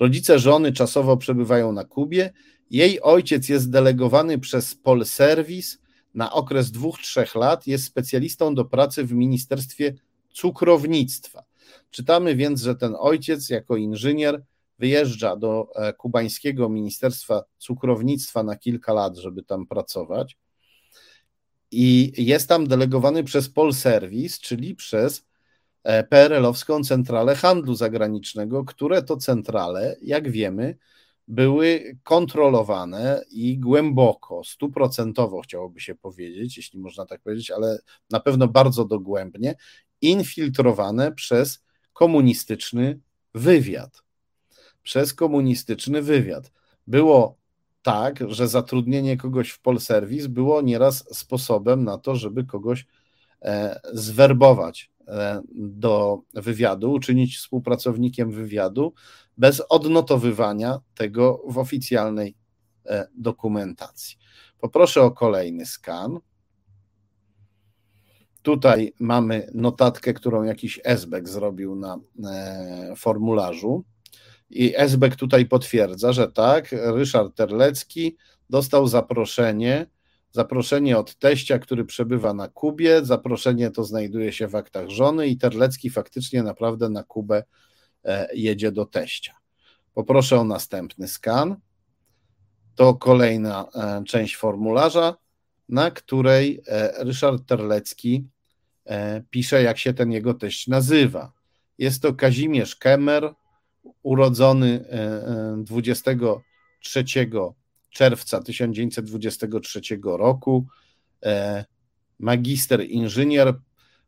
Rodzice 0.00 0.38
żony 0.38 0.72
czasowo 0.72 1.16
przebywają 1.16 1.72
na 1.72 1.84
Kubie. 1.84 2.32
Jej 2.70 3.00
ojciec 3.02 3.48
jest 3.48 3.70
delegowany 3.70 4.38
przez 4.38 4.74
Polserwis 4.74 5.78
na 6.14 6.32
okres 6.32 6.70
dwóch, 6.70 6.98
trzech 6.98 7.34
lat. 7.34 7.66
Jest 7.66 7.84
specjalistą 7.84 8.54
do 8.54 8.64
pracy 8.64 9.04
w 9.04 9.12
Ministerstwie 9.12 9.94
Cukrownictwa. 10.32 11.44
Czytamy 11.90 12.36
więc, 12.36 12.62
że 12.62 12.74
ten 12.74 12.94
ojciec 12.98 13.50
jako 13.50 13.76
inżynier 13.76 14.42
wyjeżdża 14.78 15.36
do 15.36 15.68
e, 15.74 15.92
kubańskiego 15.92 16.68
Ministerstwa 16.68 17.44
Cukrownictwa 17.58 18.42
na 18.42 18.56
kilka 18.56 18.92
lat, 18.92 19.16
żeby 19.16 19.42
tam 19.42 19.66
pracować. 19.66 20.36
I 21.70 22.12
jest 22.16 22.48
tam 22.48 22.66
delegowany 22.66 23.24
przez 23.24 23.48
Polserwis, 23.48 24.40
czyli 24.40 24.74
przez 24.74 25.28
E, 25.88 26.04
PRL-owską 26.04 26.84
Centralę 26.84 27.34
Handlu 27.34 27.74
Zagranicznego, 27.74 28.64
które 28.64 29.02
to 29.02 29.16
centrale, 29.16 29.96
jak 30.02 30.30
wiemy, 30.30 30.76
były 31.28 31.96
kontrolowane 32.02 33.24
i 33.30 33.58
głęboko, 33.58 34.44
stuprocentowo 34.44 35.40
chciałoby 35.40 35.80
się 35.80 35.94
powiedzieć, 35.94 36.56
jeśli 36.56 36.78
można 36.78 37.06
tak 37.06 37.20
powiedzieć, 37.20 37.50
ale 37.50 37.78
na 38.10 38.20
pewno 38.20 38.48
bardzo 38.48 38.84
dogłębnie, 38.84 39.54
infiltrowane 40.00 41.12
przez 41.12 41.64
komunistyczny 41.92 43.00
wywiad. 43.34 44.02
Przez 44.82 45.14
komunistyczny 45.14 46.02
wywiad. 46.02 46.52
Było 46.86 47.36
tak, 47.82 48.18
że 48.28 48.48
zatrudnienie 48.48 49.16
kogoś 49.16 49.50
w 49.50 49.60
Polserwis 49.60 50.26
było 50.26 50.62
nieraz 50.62 51.16
sposobem 51.16 51.84
na 51.84 51.98
to, 51.98 52.16
żeby 52.16 52.44
kogoś 52.44 52.86
e, 53.42 53.80
zwerbować 53.92 54.90
E, 55.08 55.42
do 55.54 56.22
wywiadu, 56.34 56.92
uczynić 56.92 57.36
współpracownikiem 57.36 58.30
wywiadu 58.30 58.94
bez 59.38 59.62
odnotowywania 59.68 60.80
tego 60.94 61.42
w 61.46 61.58
oficjalnej 61.58 62.36
e, 62.86 63.08
dokumentacji. 63.14 64.16
Poproszę 64.58 65.02
o 65.02 65.10
kolejny 65.10 65.66
skan. 65.66 66.18
Tutaj 68.42 68.92
mamy 69.00 69.50
notatkę, 69.54 70.14
którą 70.14 70.42
jakiś 70.42 70.80
SBEK 70.84 71.28
zrobił 71.28 71.74
na 71.74 71.98
formularzu. 72.96 73.84
I 74.50 74.74
SBEK 74.88 75.16
tutaj 75.16 75.46
potwierdza, 75.46 76.12
że 76.12 76.32
tak, 76.32 76.68
Ryszard 76.72 77.34
Terlecki 77.34 78.16
dostał 78.50 78.86
zaproszenie 78.88 79.86
Zaproszenie 80.30 80.98
od 80.98 81.14
teścia, 81.14 81.58
który 81.58 81.84
przebywa 81.84 82.34
na 82.34 82.48
Kubie. 82.48 83.04
Zaproszenie 83.04 83.70
to 83.70 83.84
znajduje 83.84 84.32
się 84.32 84.48
w 84.48 84.54
aktach 84.54 84.88
żony 84.88 85.26
i 85.26 85.38
Terlecki 85.38 85.90
faktycznie 85.90 86.42
naprawdę 86.42 86.88
na 86.88 87.02
Kubę 87.02 87.42
e, 88.04 88.28
jedzie 88.34 88.72
do 88.72 88.86
teścia. 88.86 89.34
Poproszę 89.94 90.40
o 90.40 90.44
następny 90.44 91.08
skan. 91.08 91.56
To 92.74 92.94
kolejna 92.94 93.66
e, 93.74 94.04
część 94.04 94.36
formularza, 94.36 95.16
na 95.68 95.90
której 95.90 96.62
e, 96.66 97.04
Ryszard 97.04 97.46
Terlecki 97.46 98.26
pisze, 99.30 99.62
jak 99.62 99.78
się 99.78 99.94
ten 99.94 100.12
jego 100.12 100.34
teść 100.34 100.66
nazywa. 100.66 101.32
Jest 101.78 102.02
to 102.02 102.14
Kazimierz 102.14 102.76
Kemer, 102.76 103.34
urodzony 104.08 104.84
23 105.64 107.04
czerwca 107.90 108.42
1923 108.42 109.80
roku, 110.04 110.66
e, 111.24 111.64
magister 112.18 112.84
inżynier 112.84 113.54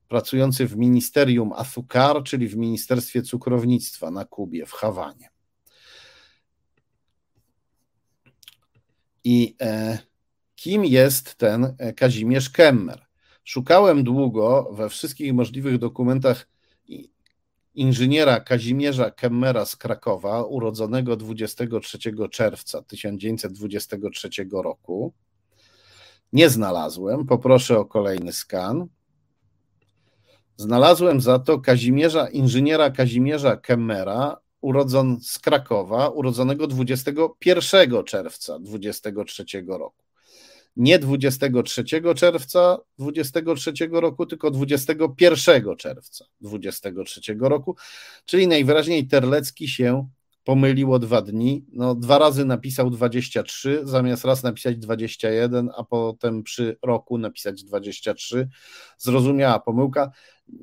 pracujący 0.09 0.67
w 0.67 0.77
Ministerium 0.77 1.53
Azúcar, 1.53 2.23
czyli 2.23 2.49
w 2.49 2.57
Ministerstwie 2.57 3.23
Cukrownictwa 3.23 4.11
na 4.11 4.25
Kubie, 4.25 4.67
w 4.67 4.73
Hawanie. 4.73 5.29
I 9.25 9.57
e, 9.61 9.99
kim 10.57 10.85
jest 10.85 11.35
ten 11.35 11.77
Kazimierz 11.97 12.51
Kemmer? 12.51 13.07
Szukałem 13.45 14.05
długo 14.05 14.71
we 14.73 14.89
wszystkich 14.89 15.35
możliwych 15.35 15.79
dokumentach 15.79 16.50
inżyniera 17.75 18.41
Kazimierza 18.41 19.11
Kemmera 19.11 19.65
z 19.65 19.77
Krakowa, 19.77 20.45
urodzonego 20.45 21.17
23 21.17 21.99
czerwca 22.31 22.83
1923 22.83 24.29
roku. 24.53 25.13
Nie 26.33 26.51
znalazłem, 26.51 27.27
poproszę 27.27 27.79
o 27.79 27.85
kolejny 27.85 28.33
skan. 28.33 28.87
Znalazłem 30.57 31.21
za 31.21 31.39
to 31.39 31.59
Kazimierza, 31.59 32.29
inżyniera 32.29 32.91
Kazimierza 32.91 33.57
Kemmera, 33.57 34.37
urodzon 34.61 35.21
z 35.21 35.39
Krakowa, 35.39 36.09
urodzonego 36.09 36.67
21 36.67 38.05
czerwca 38.05 38.59
23 38.59 39.45
roku 39.67 40.10
nie 40.77 40.99
23 40.99 41.85
czerwca 42.17 42.79
23 42.99 43.73
roku, 43.93 44.27
tylko 44.27 44.51
21 44.51 45.77
czerwca 45.77 46.25
23 46.41 47.21
roku, 47.41 47.77
czyli 48.25 48.47
najwyraźniej 48.47 49.07
Terlecki 49.07 49.69
się 49.69 50.09
pomyliło 50.45 50.99
dwa 50.99 51.23
dni. 51.23 51.65
No, 51.73 51.95
dwa 51.95 52.19
razy 52.19 52.45
napisał 52.45 52.91
23, 52.91 53.81
zamiast 53.85 54.25
raz 54.25 54.43
napisać 54.43 54.77
21, 54.77 55.71
a 55.77 55.85
potem 55.85 56.43
przy 56.43 56.79
roku 56.83 57.19
napisać 57.19 57.65
23. 57.65 58.49
Zrozumiała 58.99 59.61
pomyłka. 59.61 60.11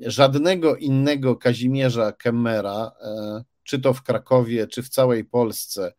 Żadnego 0.00 0.76
innego 0.76 1.36
Kazimierza 1.36 2.12
Kemmera, 2.12 2.92
e, 3.02 3.44
czy 3.62 3.78
to 3.78 3.94
w 3.94 4.02
Krakowie, 4.02 4.66
czy 4.66 4.82
w 4.82 4.88
całej 4.88 5.24
Polsce, 5.24 5.92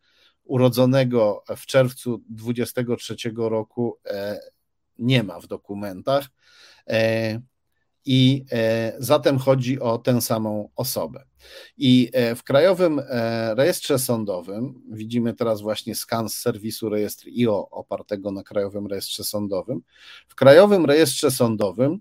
urodzonego 0.50 1.44
w 1.56 1.66
czerwcu 1.66 2.22
23 2.28 3.16
roku 3.36 3.98
e, 4.06 4.40
nie 4.98 5.22
ma 5.22 5.40
w 5.40 5.46
dokumentach. 5.46 6.26
E, 6.86 7.40
I 8.04 8.44
e, 8.52 8.92
zatem 8.98 9.38
chodzi 9.38 9.80
o 9.80 9.98
tę 9.98 10.20
samą 10.20 10.68
osobę. 10.76 11.24
I 11.76 12.10
w 12.36 12.42
Krajowym 12.42 13.00
Rejestrze 13.56 13.98
Sądowym, 13.98 14.82
widzimy 14.90 15.34
teraz 15.34 15.60
właśnie 15.60 15.94
skan 15.94 16.28
z 16.28 16.34
serwisu 16.34 16.88
rejestr 16.88 17.26
IO 17.28 17.70
opartego 17.70 18.30
na 18.30 18.42
Krajowym 18.42 18.86
Rejestrze 18.86 19.24
Sądowym. 19.24 19.80
W 20.28 20.34
Krajowym 20.34 20.86
Rejestrze 20.86 21.30
Sądowym 21.30 22.00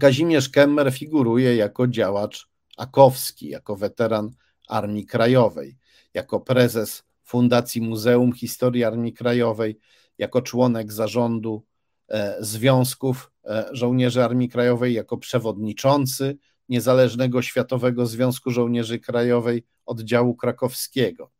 Kazimierz 0.00 0.48
Kemmer 0.48 0.92
figuruje 0.92 1.56
jako 1.56 1.86
działacz 1.86 2.48
akowski, 2.76 3.48
jako 3.48 3.76
weteran 3.76 4.30
Armii 4.68 5.06
Krajowej, 5.06 5.76
jako 6.14 6.40
prezes 6.40 7.07
Fundacji 7.28 7.80
Muzeum 7.80 8.32
Historii 8.32 8.84
Armii 8.84 9.12
Krajowej, 9.12 9.78
jako 10.18 10.42
członek 10.42 10.92
zarządu 10.92 11.64
e, 12.08 12.36
Związków 12.40 13.30
e, 13.44 13.68
Żołnierzy 13.72 14.24
Armii 14.24 14.48
Krajowej, 14.48 14.94
jako 14.94 15.16
przewodniczący 15.16 16.36
Niezależnego 16.68 17.42
Światowego 17.42 18.06
Związku 18.06 18.50
Żołnierzy 18.50 18.98
Krajowej 18.98 19.64
oddziału 19.86 20.34
krakowskiego. 20.34 21.30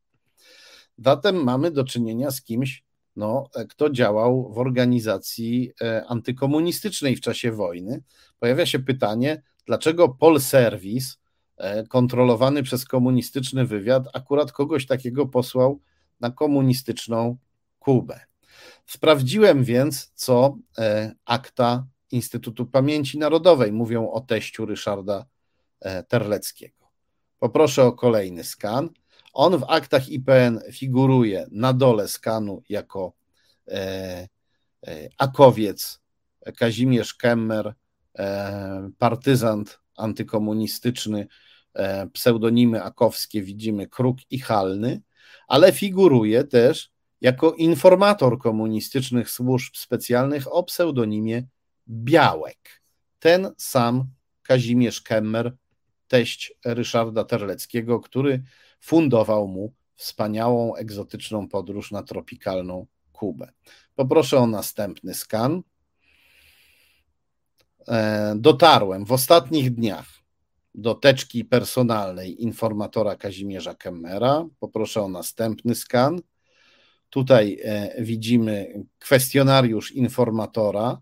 Zatem 0.99 1.45
mamy 1.45 1.71
do 1.71 1.85
czynienia 1.85 2.31
z 2.31 2.43
kimś 2.43 2.85
no, 3.17 3.51
kto 3.69 3.91
działał 3.91 4.53
w 4.53 4.59
organizacji 4.59 5.73
antykomunistycznej 6.09 7.17
w 7.17 7.21
czasie 7.21 7.53
wojny. 7.53 8.03
Pojawia 8.39 8.67
się 8.67 8.79
pytanie, 8.79 9.43
dlaczego 9.67 10.09
Polserwis, 10.09 11.19
kontrolowany 11.89 12.63
przez 12.63 12.85
komunistyczny 12.85 13.67
wywiad, 13.67 14.05
akurat 14.13 14.53
kogoś 14.53 14.87
takiego 14.87 15.27
posłał 15.27 15.81
na 16.21 16.31
komunistyczną 16.31 17.37
Kubę. 17.79 18.21
Sprawdziłem 18.87 19.65
więc, 19.65 20.13
co 20.15 20.57
akta 21.25 21.87
Instytutu 22.11 22.67
Pamięci 22.67 23.19
Narodowej 23.19 23.73
mówią 23.73 24.11
o 24.11 24.21
teściu 24.21 24.67
Ryszarda 24.67 25.27
e, 25.81 26.03
Terleckiego. 26.03 26.89
Poproszę 27.39 27.85
o 27.85 27.93
kolejny 27.93 28.45
skan. 28.45 28.91
On 29.33 29.59
w 29.59 29.65
aktach 29.69 30.09
IPN 30.09 30.61
figuruje 30.73 31.47
na 31.51 31.73
dole 31.73 32.09
skanu 32.09 32.63
jako 32.69 33.13
e, 33.69 34.29
e, 34.87 35.09
akowiec 35.19 36.01
Kazimierz 36.57 37.15
Kemmer, 37.15 37.75
partyzant 38.99 39.81
antykomunistyczny, 39.97 41.29
pseudonimy 42.13 42.83
akowskie 42.83 43.43
widzimy 43.43 43.87
Kruk 43.87 44.19
i 44.31 44.39
Halny, 44.39 45.01
ale 45.49 45.73
figuruje 45.73 46.45
też 46.45 46.91
jako 47.21 47.53
informator 47.53 48.39
komunistycznych 48.39 49.31
służb 49.31 49.77
specjalnych 49.77 50.55
o 50.55 50.63
pseudonimie 50.63 51.47
Białek. 51.89 52.83
Ten 53.19 53.51
sam 53.57 54.05
Kazimierz 54.43 55.03
Kemmer, 55.03 55.57
teść 56.09 56.53
Ryszarda 56.65 57.25
Terleckiego, 57.25 58.01
który 58.01 58.43
fundował 58.81 59.49
mu 59.49 59.73
wspaniałą, 59.95 60.75
egzotyczną 60.75 61.49
podróż 61.49 61.91
na 61.91 62.03
tropikalną 62.03 62.87
Kubę. 63.13 63.53
Poproszę 63.95 64.39
o 64.39 64.47
następny 64.47 65.15
skan. 65.15 65.63
E, 67.89 68.35
dotarłem 68.37 69.05
w 69.05 69.13
ostatnich 69.13 69.75
dniach 69.75 70.07
do 70.79 70.95
teczki 70.95 71.45
personalnej 71.45 72.43
informatora 72.43 73.17
Kazimierza 73.17 73.75
Kemmera. 73.75 74.47
Poproszę 74.61 75.03
o 75.03 75.09
następny 75.09 75.75
skan. 75.75 76.21
Tutaj 77.11 77.59
e, 77.65 78.03
widzimy 78.03 78.85
kwestionariusz 78.99 79.93
informatora 79.93 81.01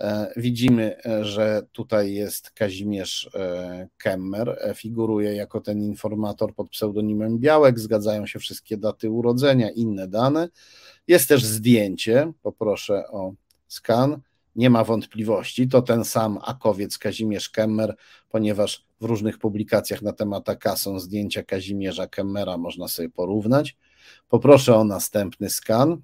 E, 0.00 0.32
widzimy, 0.36 0.96
e, 1.06 1.24
że 1.24 1.62
tutaj 1.72 2.12
jest 2.12 2.50
Kazimierz 2.50 3.30
Kemmer, 3.96 4.74
figuruje 4.74 5.34
jako 5.34 5.60
ten 5.60 5.82
informator 5.82 6.54
pod 6.54 6.70
pseudonimem 6.70 7.38
Białek, 7.38 7.78
zgadzają 7.78 8.26
się 8.26 8.38
wszystkie 8.38 8.76
daty 8.76 9.10
urodzenia, 9.10 9.70
inne 9.70 10.08
dane. 10.08 10.48
Jest 11.08 11.28
też 11.28 11.44
zdjęcie, 11.44 12.32
poproszę 12.42 13.08
o 13.08 13.32
skan. 13.68 14.20
Nie 14.56 14.70
ma 14.70 14.84
wątpliwości, 14.84 15.68
to 15.68 15.82
ten 15.82 16.04
sam 16.04 16.38
Akowiec 16.44 16.98
Kazimierz 16.98 17.50
Kemmer, 17.50 17.96
ponieważ 18.28 18.86
w 19.00 19.04
różnych 19.04 19.38
publikacjach 19.38 20.02
na 20.02 20.12
temat 20.12 20.48
AK 20.48 20.64
są 20.76 21.00
zdjęcia 21.00 21.42
Kazimierza 21.42 22.06
Kemmera, 22.06 22.56
można 22.56 22.88
sobie 22.88 23.08
porównać. 23.08 23.76
Poproszę 24.28 24.76
o 24.76 24.84
następny 24.84 25.50
skan. 25.50 26.02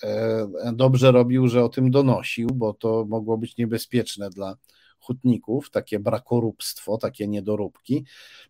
dobrze 0.73 1.11
robił, 1.11 1.47
że 1.47 1.63
o 1.63 1.69
tym 1.69 1.91
donosił, 1.91 2.47
bo 2.47 2.73
to 2.73 3.05
mogło 3.09 3.37
być 3.37 3.57
niebezpieczne 3.57 4.29
dla 4.29 4.55
hutników, 5.01 5.69
takie 5.69 5.99
brakorupstwo, 5.99 6.97
takie 6.97 7.27
niedoróbki, 7.27 8.05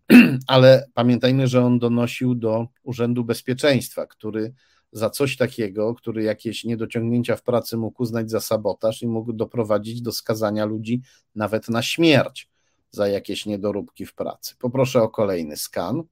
ale 0.48 0.88
pamiętajmy, 0.94 1.48
że 1.48 1.66
on 1.66 1.80
donosił 1.80 2.36
do 2.36 2.68
Urzędu 2.84 3.24
Bezpieczeństwa, 3.24 4.06
który 4.06 4.54
za 4.92 5.10
coś 5.10 5.38
takiego, 5.38 5.96
który 5.96 6.24
jakieś 6.24 6.64
niedociągnięcia 6.64 7.36
w 7.36 7.44
pracy 7.44 7.78
mógł 7.78 8.04
uznać 8.04 8.30
za 8.30 8.40
sabotaż 8.40 9.02
i 9.02 9.08
mógł 9.08 9.34
doprowadzić 9.34 10.02
do 10.02 10.12
skazania 10.12 10.66
ludzi 10.66 11.02
nawet 11.36 11.70
na 11.70 11.82
śmierć 11.82 12.50
za 12.92 13.08
jakieś 13.08 13.46
niedoróbki 13.46 14.06
w 14.06 14.14
pracy. 14.14 14.56
Poproszę 14.60 15.02
o 15.02 15.10
kolejny 15.10 15.58
skan. 15.58 16.04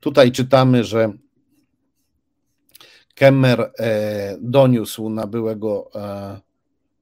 Tutaj 0.00 0.32
czytamy, 0.32 0.84
że 0.84 1.12
Kemmer 3.14 3.72
e, 3.78 4.36
doniósł 4.40 5.08
na 5.08 5.26
byłego 5.26 5.90
e, 5.94 6.40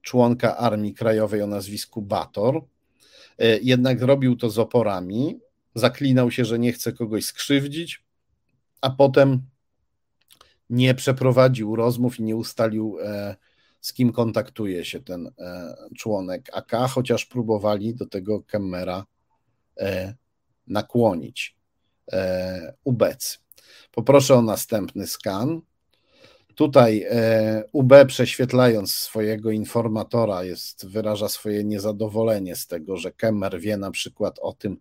członka 0.02 0.56
Armii 0.56 0.94
Krajowej 0.94 1.42
o 1.42 1.46
nazwisku 1.46 2.02
Bator. 2.02 2.64
E, 3.38 3.58
jednak 3.58 4.02
robił 4.02 4.36
to 4.36 4.50
z 4.50 4.58
oporami, 4.58 5.40
zaklinał 5.74 6.30
się, 6.30 6.44
że 6.44 6.58
nie 6.58 6.72
chce 6.72 6.92
kogoś 6.92 7.24
skrzywdzić, 7.24 8.03
a 8.84 8.90
potem 8.90 9.42
nie 10.70 10.94
przeprowadził 10.94 11.76
rozmów 11.76 12.18
i 12.18 12.22
nie 12.22 12.36
ustalił, 12.36 12.98
e, 13.02 13.36
z 13.80 13.92
kim 13.92 14.12
kontaktuje 14.12 14.84
się 14.84 15.00
ten 15.00 15.26
e, 15.38 15.74
członek 15.98 16.50
AK, 16.52 16.72
chociaż 16.90 17.26
próbowali 17.26 17.94
do 17.94 18.06
tego 18.06 18.42
Kemmera 18.42 19.04
nakłonić 20.66 21.56
ubec. 22.84 23.38
Poproszę 23.92 24.34
o 24.34 24.42
następny 24.42 25.06
skan. 25.06 25.60
Tutaj 26.54 27.06
e, 27.10 27.64
UB 27.72 27.92
prześwietlając 28.06 28.94
swojego 28.94 29.50
informatora 29.50 30.44
jest, 30.44 30.86
wyraża 30.86 31.28
swoje 31.28 31.64
niezadowolenie 31.64 32.56
z 32.56 32.66
tego, 32.66 32.96
że 32.96 33.12
Kemmer 33.12 33.60
wie 33.60 33.76
na 33.76 33.90
przykład 33.90 34.38
o 34.38 34.52
tym, 34.52 34.80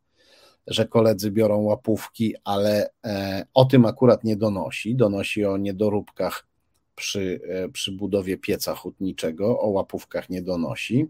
że 0.67 0.87
koledzy 0.87 1.31
biorą 1.31 1.61
łapówki, 1.61 2.35
ale 2.43 2.89
e, 3.05 3.45
o 3.53 3.65
tym 3.65 3.85
akurat 3.85 4.23
nie 4.23 4.35
donosi. 4.35 4.95
Donosi 4.95 5.45
o 5.45 5.57
niedoróbkach 5.57 6.47
przy, 6.95 7.41
przy 7.73 7.91
budowie 7.91 8.37
pieca 8.37 8.75
hutniczego, 8.75 9.59
o 9.59 9.69
łapówkach 9.69 10.29
nie 10.29 10.41
donosi. 10.41 11.07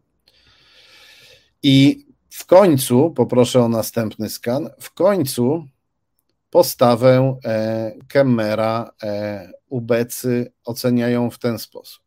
I 1.63 2.05
w 2.29 2.45
końcu, 2.45 3.11
poproszę 3.11 3.61
o 3.61 3.69
następny 3.69 4.29
skan, 4.29 4.69
w 4.79 4.93
końcu 4.93 5.65
postawę 6.49 7.37
Kemmera 8.07 8.91
ubecy 9.69 10.53
oceniają 10.65 11.29
w 11.29 11.39
ten 11.39 11.59
sposób. 11.59 12.03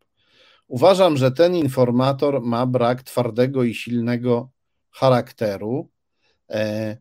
Uważam, 0.69 1.17
że 1.17 1.31
ten 1.31 1.55
informator 1.55 2.43
ma 2.43 2.67
brak 2.67 3.03
twardego 3.03 3.65
i 3.65 3.75
silnego 3.75 4.51
charakteru. 4.91 5.89
E, 6.51 6.55
e, 6.55 6.97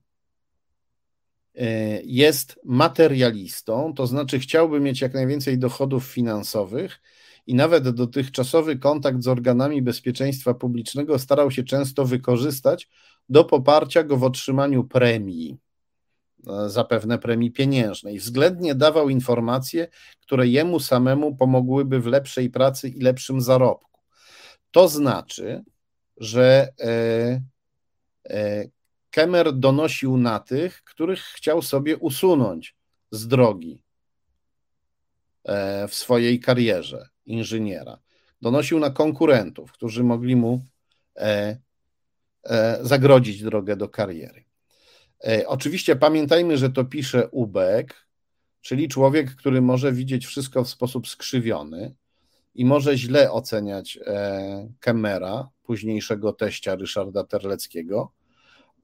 jest 2.03 2.59
materialistą, 2.63 3.93
to 3.93 4.07
znaczy 4.07 4.39
chciałby 4.39 4.79
mieć 4.79 5.01
jak 5.01 5.13
najwięcej 5.13 5.57
dochodów 5.57 6.05
finansowych 6.05 7.01
i 7.47 7.55
nawet 7.55 7.89
dotychczasowy 7.89 8.79
kontakt 8.79 9.23
z 9.23 9.27
organami 9.27 9.81
bezpieczeństwa 9.81 10.53
publicznego 10.53 11.19
starał 11.19 11.51
się 11.51 11.63
często 11.63 12.05
wykorzystać 12.05 12.89
do 13.29 13.43
poparcia 13.43 14.03
go 14.03 14.17
w 14.17 14.23
otrzymaniu 14.23 14.83
premii. 14.83 15.57
E, 16.47 16.69
zapewne 16.69 17.17
premii 17.17 17.51
pieniężnej. 17.51 18.19
Względnie 18.19 18.75
dawał 18.75 19.09
informacje, 19.09 19.87
które 20.21 20.47
jemu 20.47 20.79
samemu 20.79 21.35
pomogłyby 21.35 21.99
w 21.99 22.05
lepszej 22.05 22.49
pracy 22.49 22.89
i 22.89 23.01
lepszym 23.01 23.41
zarobku. 23.41 24.01
To 24.71 24.87
znaczy, 24.87 25.63
że 26.17 26.69
e, 26.81 27.41
e, 28.29 28.65
Kemer 29.15 29.53
donosił 29.53 30.17
na 30.17 30.39
tych, 30.39 30.83
których 30.83 31.19
chciał 31.19 31.61
sobie 31.61 31.97
usunąć 31.97 32.75
z 33.11 33.27
drogi 33.27 33.83
w 35.87 35.95
swojej 35.95 36.39
karierze 36.39 37.09
inżyniera. 37.25 37.99
Donosił 38.41 38.79
na 38.79 38.89
konkurentów, 38.89 39.71
którzy 39.71 40.03
mogli 40.03 40.35
mu 40.35 40.65
zagrodzić 42.81 43.43
drogę 43.43 43.75
do 43.77 43.89
kariery. 43.89 44.43
E, 45.27 45.47
oczywiście 45.47 45.95
pamiętajmy, 45.95 46.57
że 46.57 46.69
to 46.69 46.85
pisze 46.85 47.27
Ubek, 47.29 48.07
czyli 48.61 48.87
człowiek, 48.87 49.35
który 49.35 49.61
może 49.61 49.91
widzieć 49.91 50.25
wszystko 50.25 50.63
w 50.63 50.69
sposób 50.69 51.07
skrzywiony 51.07 51.95
i 52.55 52.65
może 52.65 52.97
źle 52.97 53.31
oceniać 53.31 53.99
e, 54.05 54.67
Kemera, 54.79 55.49
późniejszego 55.63 56.33
teścia 56.33 56.75
Ryszarda 56.75 57.23
Terleckiego, 57.23 58.11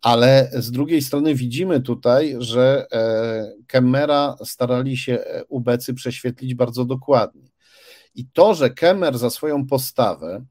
ale 0.02 0.52
z 0.54 0.72
drugiej 0.72 1.02
strony 1.02 1.36
widzimy 1.36 1.82
tutaj, 1.82 2.36
że 2.40 2.86
e, 2.92 3.54
Kemera 3.68 4.36
starali 4.44 4.98
się 4.98 5.24
ubecy 5.50 5.94
prześwietlić 5.94 6.56
bardzo 6.56 6.86
dokładnie. 6.86 7.50
I 8.16 8.26
to, 8.34 8.54
że 8.54 8.70
Kemer 8.70 9.18
za 9.18 9.30
swoją 9.30 9.68
postawę 9.68 10.46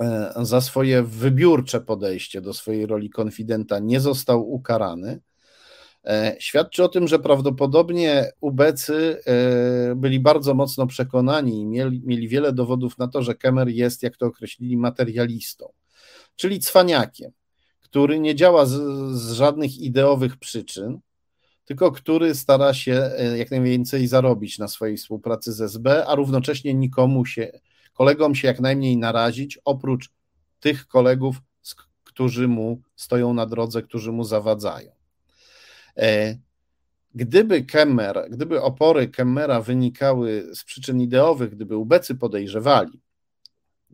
E, 0.00 0.32
za 0.42 0.60
swoje 0.60 1.02
wybiórcze 1.02 1.80
podejście 1.80 2.40
do 2.40 2.54
swojej 2.54 2.86
roli 2.86 3.10
konfidenta 3.10 3.78
nie 3.78 4.00
został 4.00 4.52
ukarany, 4.52 5.20
e, 6.04 6.36
świadczy 6.38 6.84
o 6.84 6.88
tym, 6.88 7.08
że 7.08 7.18
prawdopodobnie 7.18 8.32
ubecy 8.40 9.20
e, 9.26 9.94
byli 9.94 10.20
bardzo 10.20 10.54
mocno 10.54 10.86
przekonani 10.86 11.60
i 11.60 11.66
mieli, 11.66 12.02
mieli 12.04 12.28
wiele 12.28 12.52
dowodów 12.52 12.98
na 12.98 13.08
to, 13.08 13.22
że 13.22 13.34
Kemer 13.34 13.68
jest, 13.68 14.02
jak 14.02 14.16
to 14.16 14.26
określili, 14.26 14.76
materialistą, 14.76 15.72
czyli 16.36 16.60
cwaniakiem, 16.60 17.32
który 17.94 18.20
nie 18.20 18.34
działa 18.34 18.66
z, 18.66 18.72
z 19.18 19.32
żadnych 19.32 19.78
ideowych 19.78 20.36
przyczyn, 20.36 20.98
tylko 21.64 21.92
który 21.92 22.34
stara 22.34 22.74
się 22.74 23.10
jak 23.36 23.50
najwięcej 23.50 24.06
zarobić 24.06 24.58
na 24.58 24.68
swojej 24.68 24.96
współpracy 24.96 25.52
z 25.52 25.60
SB, 25.60 26.06
a 26.06 26.14
równocześnie 26.14 26.74
nikomu 26.74 27.26
się 27.26 27.52
kolegom 27.92 28.34
się 28.34 28.48
jak 28.48 28.60
najmniej 28.60 28.96
narazić, 28.96 29.58
oprócz 29.64 30.10
tych 30.60 30.86
kolegów, 30.86 31.36
którzy 32.04 32.48
mu 32.48 32.80
stoją 32.96 33.34
na 33.34 33.46
drodze, 33.46 33.82
którzy 33.82 34.12
mu 34.12 34.24
zawadzają. 34.24 34.92
E, 35.96 36.38
gdyby 37.14 37.62
Kemmer, 37.62 38.26
gdyby 38.30 38.62
opory 38.62 39.08
Kemmera 39.08 39.60
wynikały 39.60 40.54
z 40.54 40.64
przyczyn 40.64 41.00
ideowych, 41.00 41.50
gdyby 41.50 41.76
ubecy 41.76 42.14
podejrzewali, 42.14 43.00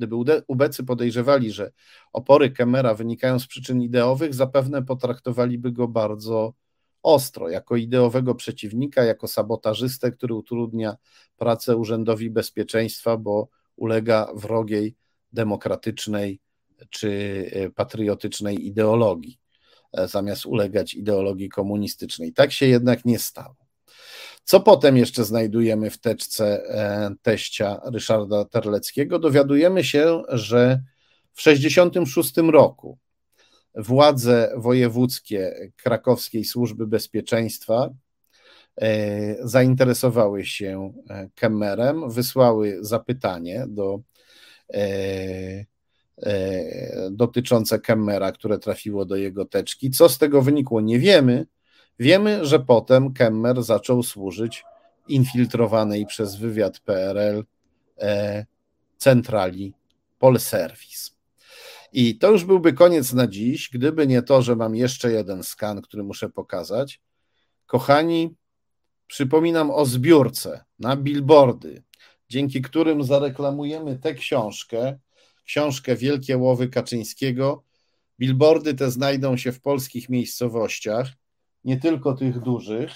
gdyby 0.00 0.42
ubecy 0.46 0.84
podejrzewali, 0.84 1.52
że 1.52 1.72
opory 2.12 2.50
Kemmera 2.50 2.94
wynikają 2.94 3.38
z 3.38 3.46
przyczyn 3.46 3.82
ideowych, 3.82 4.34
zapewne 4.34 4.82
potraktowaliby 4.82 5.72
go 5.72 5.88
bardzo 5.88 6.54
ostro, 7.02 7.48
jako 7.48 7.76
ideowego 7.76 8.34
przeciwnika, 8.34 9.04
jako 9.04 9.28
sabotażystę, 9.28 10.10
który 10.10 10.34
utrudnia 10.34 10.96
pracę 11.36 11.76
Urzędowi 11.76 12.30
Bezpieczeństwa, 12.30 13.16
bo 13.16 13.48
ulega 13.76 14.32
wrogiej, 14.34 14.96
demokratycznej 15.32 16.40
czy 16.90 17.10
e, 17.52 17.70
patriotycznej 17.70 18.66
ideologii, 18.66 19.40
e, 19.92 20.08
zamiast 20.08 20.46
ulegać 20.46 20.94
ideologii 20.94 21.48
komunistycznej. 21.48 22.32
Tak 22.32 22.52
się 22.52 22.66
jednak 22.66 23.04
nie 23.04 23.18
stało. 23.18 23.69
Co 24.44 24.60
potem 24.60 24.96
jeszcze 24.96 25.24
znajdujemy 25.24 25.90
w 25.90 25.98
teczce 25.98 26.62
e, 26.68 27.14
teścia 27.22 27.80
Ryszarda 27.84 28.44
Terleckiego? 28.44 29.18
Dowiadujemy 29.18 29.84
się, 29.84 30.22
że 30.28 30.82
w 31.32 31.42
1966 31.42 32.36
roku 32.52 32.98
władze 33.74 34.52
wojewódzkie 34.56 35.70
krakowskiej 35.76 36.44
służby 36.44 36.86
bezpieczeństwa 36.86 37.90
E, 38.80 39.48
zainteresowały 39.48 40.44
się 40.44 40.92
e, 41.10 41.28
Kemmerem, 41.34 42.10
wysłały 42.10 42.78
zapytanie 42.80 43.64
do 43.68 44.00
dotyczące 47.10 47.78
Kemmera, 47.78 48.32
które 48.32 48.58
trafiło 48.58 49.04
do 49.04 49.16
jego 49.16 49.44
teczki. 49.44 49.90
Co 49.90 50.08
z 50.08 50.18
tego 50.18 50.42
wynikło, 50.42 50.80
nie 50.80 50.98
wiemy. 50.98 51.46
Wiemy, 52.00 52.46
że 52.46 52.60
potem 52.60 53.12
Kemmer 53.12 53.62
zaczął 53.62 54.02
służyć 54.02 54.64
infiltrowanej 55.08 56.06
przez 56.06 56.36
wywiad 56.36 56.80
PRL 56.80 57.44
centrali 58.96 59.74
Polserwis. 60.18 61.16
I 61.92 62.18
to 62.18 62.30
już 62.30 62.44
byłby 62.44 62.72
koniec 62.72 63.12
na 63.12 63.26
dziś, 63.26 63.70
gdyby 63.72 64.06
nie 64.06 64.22
to, 64.22 64.42
że 64.42 64.56
mam 64.56 64.76
jeszcze 64.76 65.12
jeden 65.12 65.42
skan, 65.42 65.82
który 65.82 66.02
muszę 66.02 66.28
pokazać. 66.28 67.00
Kochani, 67.66 68.34
Przypominam 69.10 69.70
o 69.70 69.86
zbiórce 69.86 70.64
na 70.78 70.96
billboardy, 70.96 71.82
dzięki 72.28 72.62
którym 72.62 73.04
zareklamujemy 73.04 73.98
tę 73.98 74.14
książkę, 74.14 74.98
książkę 75.44 75.96
Wielkie 75.96 76.38
Łowy 76.38 76.68
Kaczyńskiego. 76.68 77.64
Billboardy 78.18 78.74
te 78.74 78.90
znajdą 78.90 79.36
się 79.36 79.52
w 79.52 79.60
polskich 79.60 80.08
miejscowościach, 80.08 81.08
nie 81.64 81.76
tylko 81.76 82.12
tych 82.14 82.40
dużych, 82.40 82.90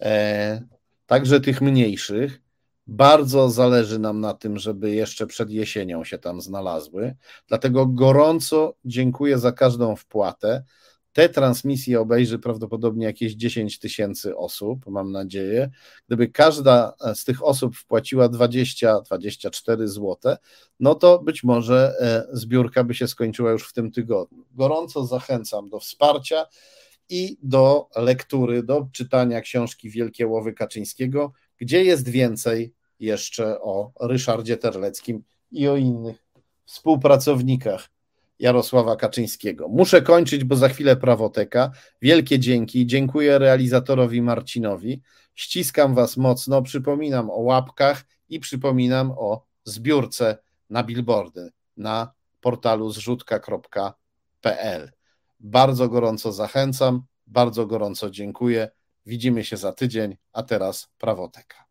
e, 0.00 0.62
także 1.06 1.40
tych 1.40 1.60
mniejszych. 1.60 2.40
Bardzo 2.86 3.50
zależy 3.50 3.98
nam 3.98 4.20
na 4.20 4.34
tym, 4.34 4.58
żeby 4.58 4.90
jeszcze 4.90 5.26
przed 5.26 5.50
jesienią 5.50 6.04
się 6.04 6.18
tam 6.18 6.40
znalazły. 6.40 7.16
Dlatego 7.48 7.86
gorąco 7.86 8.74
dziękuję 8.84 9.38
za 9.38 9.52
każdą 9.52 9.96
wpłatę. 9.96 10.64
Te 11.12 11.28
transmisje 11.28 12.00
obejrzy 12.00 12.38
prawdopodobnie 12.38 13.06
jakieś 13.06 13.32
10 13.34 13.78
tysięcy 13.78 14.36
osób, 14.36 14.86
mam 14.86 15.12
nadzieję. 15.12 15.70
Gdyby 16.06 16.28
każda 16.28 16.92
z 17.14 17.24
tych 17.24 17.44
osób 17.44 17.76
wpłaciła 17.76 18.28
20-24 18.28 19.86
zł, 19.86 20.36
no 20.80 20.94
to 20.94 21.18
być 21.18 21.44
może 21.44 21.94
e, 22.00 22.36
zbiórka 22.36 22.84
by 22.84 22.94
się 22.94 23.08
skończyła 23.08 23.50
już 23.50 23.68
w 23.68 23.72
tym 23.72 23.90
tygodniu. 23.90 24.44
Gorąco 24.52 25.06
zachęcam 25.06 25.68
do 25.68 25.80
wsparcia 25.80 26.46
i 27.10 27.38
do 27.42 27.88
lektury, 27.96 28.62
do 28.62 28.88
czytania 28.92 29.40
książki 29.40 29.90
Wielkie 29.90 30.26
Łowy 30.26 30.52
Kaczyńskiego, 30.52 31.32
gdzie 31.58 31.84
jest 31.84 32.08
więcej 32.08 32.74
jeszcze 33.00 33.60
o 33.60 33.92
Ryszardzie 34.00 34.56
Terleckim 34.56 35.22
i 35.50 35.68
o 35.68 35.76
innych 35.76 36.24
współpracownikach 36.64 37.90
Jarosława 38.38 38.96
Kaczyńskiego. 38.96 39.68
Muszę 39.68 40.02
kończyć, 40.02 40.44
bo 40.44 40.56
za 40.56 40.68
chwilę 40.68 40.96
prawoteka. 40.96 41.70
Wielkie 42.02 42.38
dzięki. 42.38 42.86
Dziękuję 42.86 43.38
realizatorowi 43.38 44.22
Marcinowi. 44.22 45.02
Ściskam 45.34 45.94
Was 45.94 46.16
mocno. 46.16 46.62
Przypominam 46.62 47.30
o 47.30 47.38
łapkach 47.38 48.04
i 48.28 48.40
przypominam 48.40 49.10
o 49.10 49.44
zbiórce 49.64 50.38
na 50.70 50.84
billboardy 50.84 51.50
na 51.76 52.12
portalu 52.40 52.90
zrzutka.pl. 52.90 54.90
Bardzo 55.40 55.88
gorąco 55.88 56.32
zachęcam, 56.32 57.02
bardzo 57.26 57.66
gorąco 57.66 58.10
dziękuję. 58.10 58.70
Widzimy 59.06 59.44
się 59.44 59.56
za 59.56 59.72
tydzień, 59.72 60.16
a 60.32 60.42
teraz 60.42 60.88
prawoteka. 60.98 61.66